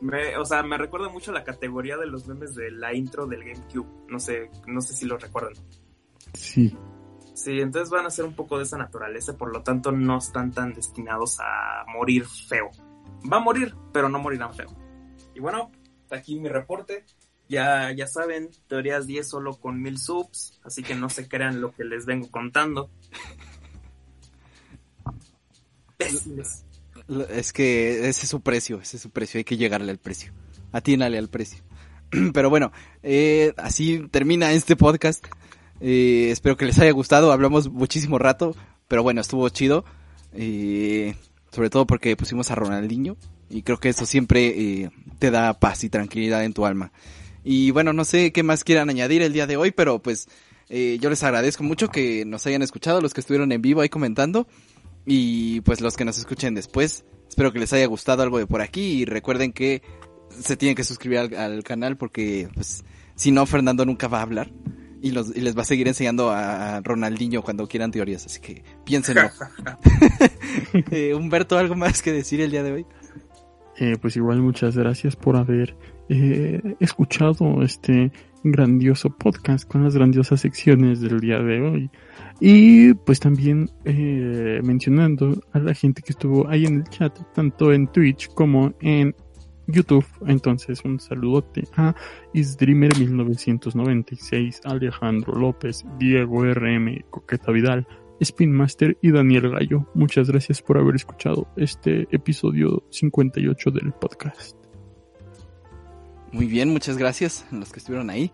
Me- 0.00 0.36
o 0.36 0.44
sea, 0.44 0.62
me 0.62 0.78
recuerda 0.78 1.08
mucho 1.08 1.32
la 1.32 1.42
categoría 1.42 1.96
de 1.96 2.06
los 2.06 2.28
memes 2.28 2.54
de 2.54 2.70
la 2.70 2.94
intro 2.94 3.26
del 3.26 3.40
GameCube. 3.42 3.88
No 4.08 4.20
sé, 4.20 4.50
no 4.68 4.80
sé 4.80 4.94
si 4.94 5.04
lo 5.06 5.16
recuerdan. 5.18 5.54
Sí. 6.32 6.76
Sí, 7.36 7.60
entonces 7.60 7.90
van 7.90 8.06
a 8.06 8.10
ser 8.10 8.24
un 8.24 8.32
poco 8.32 8.56
de 8.56 8.64
esa 8.64 8.78
naturaleza, 8.78 9.36
por 9.36 9.52
lo 9.52 9.62
tanto 9.62 9.92
no 9.92 10.16
están 10.16 10.52
tan 10.52 10.72
destinados 10.72 11.36
a 11.38 11.84
morir 11.86 12.24
feo. 12.24 12.70
Va 13.30 13.36
a 13.36 13.40
morir, 13.40 13.74
pero 13.92 14.08
no 14.08 14.18
morirán 14.18 14.54
feo. 14.54 14.74
Y 15.34 15.40
bueno, 15.40 15.70
aquí 16.10 16.40
mi 16.40 16.48
reporte. 16.48 17.04
Ya, 17.46 17.92
ya 17.92 18.06
saben, 18.06 18.48
teorías 18.68 19.06
10 19.06 19.28
solo 19.28 19.54
con 19.60 19.82
mil 19.82 19.98
subs, 19.98 20.58
así 20.64 20.82
que 20.82 20.94
no 20.94 21.10
se 21.10 21.28
crean 21.28 21.60
lo 21.60 21.72
que 21.74 21.84
les 21.84 22.06
vengo 22.06 22.30
contando. 22.30 22.90
Es 27.28 27.52
que 27.52 28.08
ese 28.08 28.22
es 28.22 28.28
su 28.28 28.40
precio, 28.40 28.80
ese 28.80 28.96
es 28.96 29.02
su 29.02 29.10
precio, 29.10 29.38
hay 29.38 29.44
que 29.44 29.58
llegarle 29.58 29.90
al 29.90 29.98
precio. 29.98 30.32
Atínale 30.72 31.18
al 31.18 31.28
precio. 31.28 31.62
Pero 32.32 32.48
bueno, 32.48 32.72
eh, 33.02 33.52
así 33.58 34.08
termina 34.10 34.52
este 34.52 34.74
podcast. 34.74 35.26
Espero 35.80 36.56
que 36.56 36.64
les 36.64 36.78
haya 36.78 36.92
gustado, 36.92 37.32
hablamos 37.32 37.70
muchísimo 37.70 38.18
rato, 38.18 38.54
pero 38.88 39.02
bueno, 39.02 39.20
estuvo 39.20 39.48
chido. 39.48 39.84
Eh, 40.32 41.14
sobre 41.50 41.70
todo 41.70 41.86
porque 41.86 42.16
pusimos 42.16 42.50
a 42.50 42.54
Ronaldinho 42.54 43.16
y 43.48 43.62
creo 43.62 43.78
que 43.78 43.88
eso 43.88 44.04
siempre 44.04 44.48
eh, 44.48 44.90
te 45.18 45.30
da 45.30 45.58
paz 45.58 45.84
y 45.84 45.88
tranquilidad 45.88 46.44
en 46.44 46.52
tu 46.52 46.66
alma. 46.66 46.92
Y 47.44 47.70
bueno, 47.70 47.92
no 47.92 48.04
sé 48.04 48.32
qué 48.32 48.42
más 48.42 48.64
quieran 48.64 48.90
añadir 48.90 49.22
el 49.22 49.32
día 49.32 49.46
de 49.46 49.56
hoy, 49.56 49.70
pero 49.70 50.00
pues 50.00 50.28
eh, 50.68 50.98
yo 51.00 51.08
les 51.08 51.22
agradezco 51.22 51.62
mucho 51.62 51.88
que 51.88 52.24
nos 52.26 52.46
hayan 52.46 52.62
escuchado, 52.62 53.00
los 53.00 53.14
que 53.14 53.20
estuvieron 53.20 53.52
en 53.52 53.62
vivo 53.62 53.80
ahí 53.80 53.88
comentando. 53.88 54.46
Y 55.06 55.60
pues 55.62 55.80
los 55.80 55.96
que 55.96 56.04
nos 56.04 56.18
escuchen 56.18 56.54
después, 56.54 57.04
espero 57.28 57.52
que 57.52 57.60
les 57.60 57.72
haya 57.72 57.86
gustado 57.86 58.22
algo 58.22 58.38
de 58.38 58.46
por 58.46 58.60
aquí 58.60 59.00
y 59.00 59.04
recuerden 59.04 59.52
que 59.52 59.80
se 60.28 60.56
tienen 60.56 60.74
que 60.74 60.84
suscribir 60.84 61.18
al, 61.18 61.34
al 61.34 61.62
canal 61.62 61.96
porque 61.96 62.48
pues 62.54 62.84
Si 63.14 63.30
no, 63.30 63.46
Fernando 63.46 63.86
nunca 63.86 64.08
va 64.08 64.18
a 64.18 64.22
hablar. 64.22 64.50
Y, 65.06 65.12
los, 65.12 65.36
y 65.36 65.40
les 65.40 65.56
va 65.56 65.62
a 65.62 65.64
seguir 65.64 65.86
enseñando 65.86 66.30
a 66.30 66.80
Ronaldinho 66.80 67.42
cuando 67.42 67.68
quieran 67.68 67.92
teorías. 67.92 68.26
Así 68.26 68.40
que 68.40 68.64
piénsenlo. 68.84 69.22
Eh, 70.90 71.14
Humberto, 71.14 71.58
¿algo 71.58 71.74
más 71.74 72.02
que 72.02 72.12
decir 72.12 72.40
el 72.40 72.50
día 72.50 72.62
de 72.62 72.72
hoy? 72.72 72.86
Eh, 73.78 73.96
pues 74.00 74.16
igual 74.16 74.40
muchas 74.40 74.76
gracias 74.76 75.16
por 75.16 75.36
haber 75.36 75.76
eh, 76.08 76.76
escuchado 76.80 77.62
este 77.62 78.10
grandioso 78.42 79.10
podcast 79.10 79.68
con 79.68 79.84
las 79.84 79.94
grandiosas 79.94 80.40
secciones 80.40 81.00
del 81.00 81.20
día 81.20 81.38
de 81.38 81.60
hoy. 81.60 81.90
Y 82.40 82.94
pues 82.94 83.20
también 83.20 83.70
eh, 83.84 84.60
mencionando 84.62 85.40
a 85.52 85.58
la 85.58 85.74
gente 85.74 86.02
que 86.02 86.12
estuvo 86.12 86.48
ahí 86.48 86.64
en 86.64 86.76
el 86.76 86.84
chat, 86.84 87.18
tanto 87.34 87.72
en 87.72 87.88
Twitch 87.88 88.28
como 88.28 88.72
en 88.80 89.14
YouTube. 89.66 90.06
Entonces 90.26 90.84
un 90.84 91.00
saludote 91.00 91.64
a 91.76 91.94
Isdreamer1996, 92.34 94.60
Alejandro 94.64 95.34
López, 95.34 95.84
Diego 95.98 96.44
RM, 96.44 97.04
Coqueta 97.10 97.50
Vidal, 97.52 97.86
Spin 98.20 98.52
Master 98.52 98.96
y 99.02 99.12
Daniel 99.12 99.50
Gallo. 99.50 99.86
Muchas 99.94 100.30
gracias 100.30 100.62
por 100.62 100.78
haber 100.78 100.94
escuchado 100.94 101.48
este 101.56 102.08
episodio 102.10 102.84
58 102.90 103.70
del 103.70 103.92
podcast. 103.92 104.56
Muy 106.32 106.46
bien, 106.46 106.70
muchas 106.70 106.96
gracias 106.96 107.46
a 107.52 107.56
los 107.56 107.72
que 107.72 107.78
estuvieron 107.78 108.10
ahí. 108.10 108.32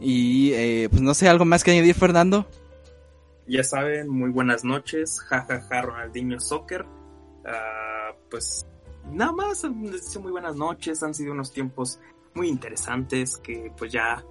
Y 0.00 0.52
eh, 0.52 0.88
pues 0.90 1.02
no 1.02 1.14
sé, 1.14 1.28
algo 1.28 1.44
más 1.44 1.62
que 1.62 1.70
añadir, 1.70 1.94
Fernando. 1.94 2.48
Ya 3.46 3.62
saben, 3.62 4.08
muy 4.08 4.30
buenas 4.30 4.64
noches. 4.64 5.20
Jajaja, 5.20 5.60
ja, 5.60 5.68
ja, 5.68 5.82
Ronaldinho 5.82 6.40
Soccer. 6.40 6.84
Uh, 6.84 8.16
pues 8.30 8.66
nada 9.10 9.32
más, 9.32 9.64
les 9.64 9.92
deseo 9.92 10.22
muy 10.22 10.32
buenas 10.32 10.56
noches. 10.56 11.02
Han 11.02 11.14
sido 11.14 11.32
unos 11.32 11.52
tiempos 11.52 12.00
muy 12.34 12.48
interesantes 12.48 13.36
que 13.38 13.72
pues 13.76 13.92
ya 13.92 14.24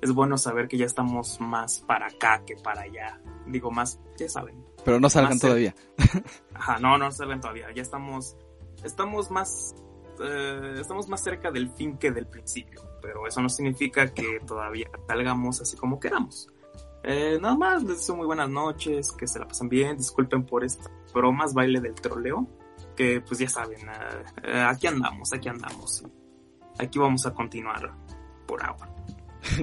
es 0.00 0.12
bueno 0.12 0.38
saber 0.38 0.68
que 0.68 0.76
ya 0.76 0.86
estamos 0.86 1.40
más 1.40 1.80
para 1.80 2.06
acá 2.06 2.42
que 2.46 2.56
para 2.56 2.82
allá. 2.82 3.20
Digo, 3.46 3.70
más, 3.70 4.00
ya 4.16 4.28
saben. 4.28 4.64
Pero 4.84 5.00
no 5.00 5.10
salgan 5.10 5.38
todavía. 5.38 5.74
Ajá, 6.54 6.78
no, 6.78 6.98
no 6.98 7.10
salgan 7.10 7.40
todavía. 7.40 7.72
Ya 7.74 7.82
estamos, 7.82 8.36
estamos 8.84 9.30
más, 9.30 9.74
eh, 10.22 10.76
estamos 10.80 11.08
más 11.08 11.22
cerca 11.22 11.50
del 11.50 11.70
fin 11.70 11.98
que 11.98 12.12
del 12.12 12.26
principio. 12.26 12.82
Pero 13.02 13.26
eso 13.26 13.40
no 13.40 13.48
significa 13.48 14.12
que 14.12 14.40
todavía 14.46 14.88
salgamos 15.06 15.60
así 15.60 15.76
como 15.76 15.98
queramos. 15.98 16.48
Eh, 17.02 17.38
nada 17.40 17.56
más, 17.56 17.82
les 17.82 17.98
deseo 17.98 18.16
muy 18.16 18.26
buenas 18.26 18.50
noches, 18.50 19.12
que 19.12 19.26
se 19.26 19.38
la 19.38 19.48
pasen 19.48 19.68
bien. 19.68 19.96
Disculpen 19.96 20.44
por 20.44 20.64
estas 20.64 20.90
bromas, 21.12 21.54
baile 21.54 21.80
del 21.80 21.94
troleo. 21.94 22.46
Que 22.98 23.20
pues 23.20 23.38
ya 23.38 23.48
saben, 23.48 23.78
eh, 24.42 24.60
aquí 24.60 24.88
andamos, 24.88 25.32
aquí 25.32 25.48
andamos. 25.48 26.02
Aquí 26.80 26.98
vamos 26.98 27.24
a 27.26 27.32
continuar 27.32 27.94
por 28.44 28.60
ahora. 28.60 28.92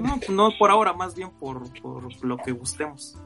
No, 0.01 0.19
no 0.29 0.57
por 0.57 0.71
ahora, 0.71 0.93
más 0.93 1.15
bien 1.15 1.31
por, 1.31 1.69
por 1.81 2.25
lo 2.25 2.37
que 2.37 2.53
gustemos. 2.53 3.17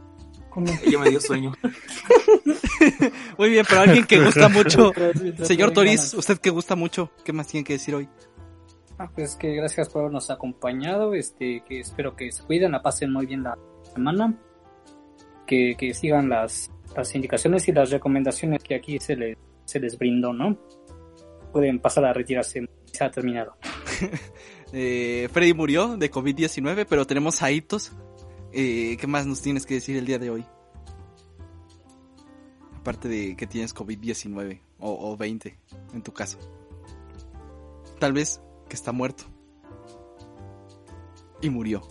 Ella 0.84 0.98
me 0.98 1.12
dio 1.12 1.22
sueño. 1.22 1.54
Muy 3.38 3.52
bien, 3.52 3.64
pero 3.70 3.82
alguien 3.82 4.04
que 4.08 4.20
gusta 4.20 4.50
mucho. 4.50 4.92
Señor 5.44 5.74
Toris, 5.74 6.16
usted 6.16 6.40
que 6.40 6.50
gusta 6.50 6.76
mucho, 6.76 7.12
¿qué 7.24 7.32
más 7.32 7.46
tiene 7.46 7.64
que 7.64 7.74
decir 7.74 7.94
hoy? 7.94 8.10
Ah, 8.98 9.12
pues 9.14 9.36
que 9.36 9.54
gracias 9.54 9.90
por 9.90 10.02
habernos 10.02 10.32
acompañado, 10.32 11.14
este, 11.14 11.64
que 11.68 11.82
espero 11.82 12.16
que 12.16 12.32
se 12.32 12.44
cuiden, 12.44 12.72
la 12.72 12.82
pasen 12.82 13.14
muy 13.14 13.28
bien 13.28 13.44
la 13.44 13.60
semana, 13.94 14.34
que, 15.46 15.76
que 15.78 15.94
sigan 15.94 16.30
las, 16.30 16.72
las 16.96 17.14
indicaciones 17.14 17.68
y 17.68 17.74
las 17.74 17.92
recomendaciones 17.92 18.64
que 18.64 18.74
aquí 18.74 18.98
se 19.00 19.16
les, 19.16 19.38
se 19.70 19.80
les 19.80 19.98
brindó, 19.98 20.34
¿no? 20.34 20.58
Pueden 21.52 21.80
pasar 21.80 22.06
a 22.06 22.14
retirarse, 22.14 22.68
se 22.92 23.04
ha 23.04 23.12
terminado. 23.12 23.56
eh, 24.74 25.30
Freddy 25.32 25.54
murió 25.54 25.98
de 25.98 26.12
COVID-19, 26.12 26.86
pero 26.90 27.06
tenemos 27.06 27.42
a. 27.42 27.50
Eh, 27.52 28.98
¿Qué 29.00 29.08
más 29.08 29.26
nos 29.28 29.42
tienes 29.42 29.66
que 29.66 29.76
decir 29.76 29.98
el 29.98 30.06
día 30.06 30.20
de 30.20 30.30
hoy? 30.30 30.46
Aparte 32.78 33.08
de 33.08 33.36
que 33.36 33.46
tienes 33.46 33.76
COVID-19 33.76 34.62
o, 34.80 35.12
o 35.12 35.18
20 35.18 35.58
en 35.94 36.02
tu 36.02 36.14
caso. 36.14 36.40
Tal 38.00 38.14
vez 38.14 38.42
que 38.68 38.76
está 38.76 38.92
muerto. 38.92 39.26
Y 41.42 41.50
murió. 41.50 41.82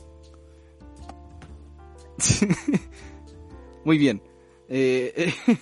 Muy 3.84 3.98
bien. 3.98 4.22
Eh, 4.68 5.12
eh. 5.46 5.58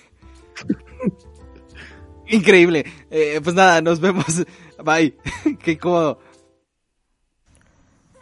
Increíble. 2.29 2.85
Eh, 3.09 3.39
pues 3.43 3.55
nada, 3.55 3.81
nos 3.81 3.99
vemos. 3.99 4.25
Bye. 4.83 5.17
Qué 5.59 5.77
cómodo. 5.77 6.19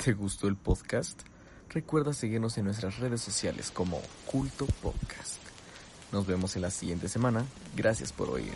¿Te 0.03 0.14
gustó 0.14 0.48
el 0.48 0.56
podcast? 0.56 1.22
Recuerda 1.69 2.14
seguirnos 2.14 2.58
en 2.58 2.66
nuestras 2.66 3.00
redes 3.00 3.22
sociales 3.22 3.72
como 3.72 4.01
Culto 4.25 4.66
Podcast. 4.82 5.42
Nos 6.11 6.25
vemos 6.25 6.56
en 6.56 6.61
la 6.61 6.69
siguiente 6.69 7.09
semana. 7.09 7.45
Gracias 7.75 8.14
por 8.14 8.30
oír. 8.30 8.53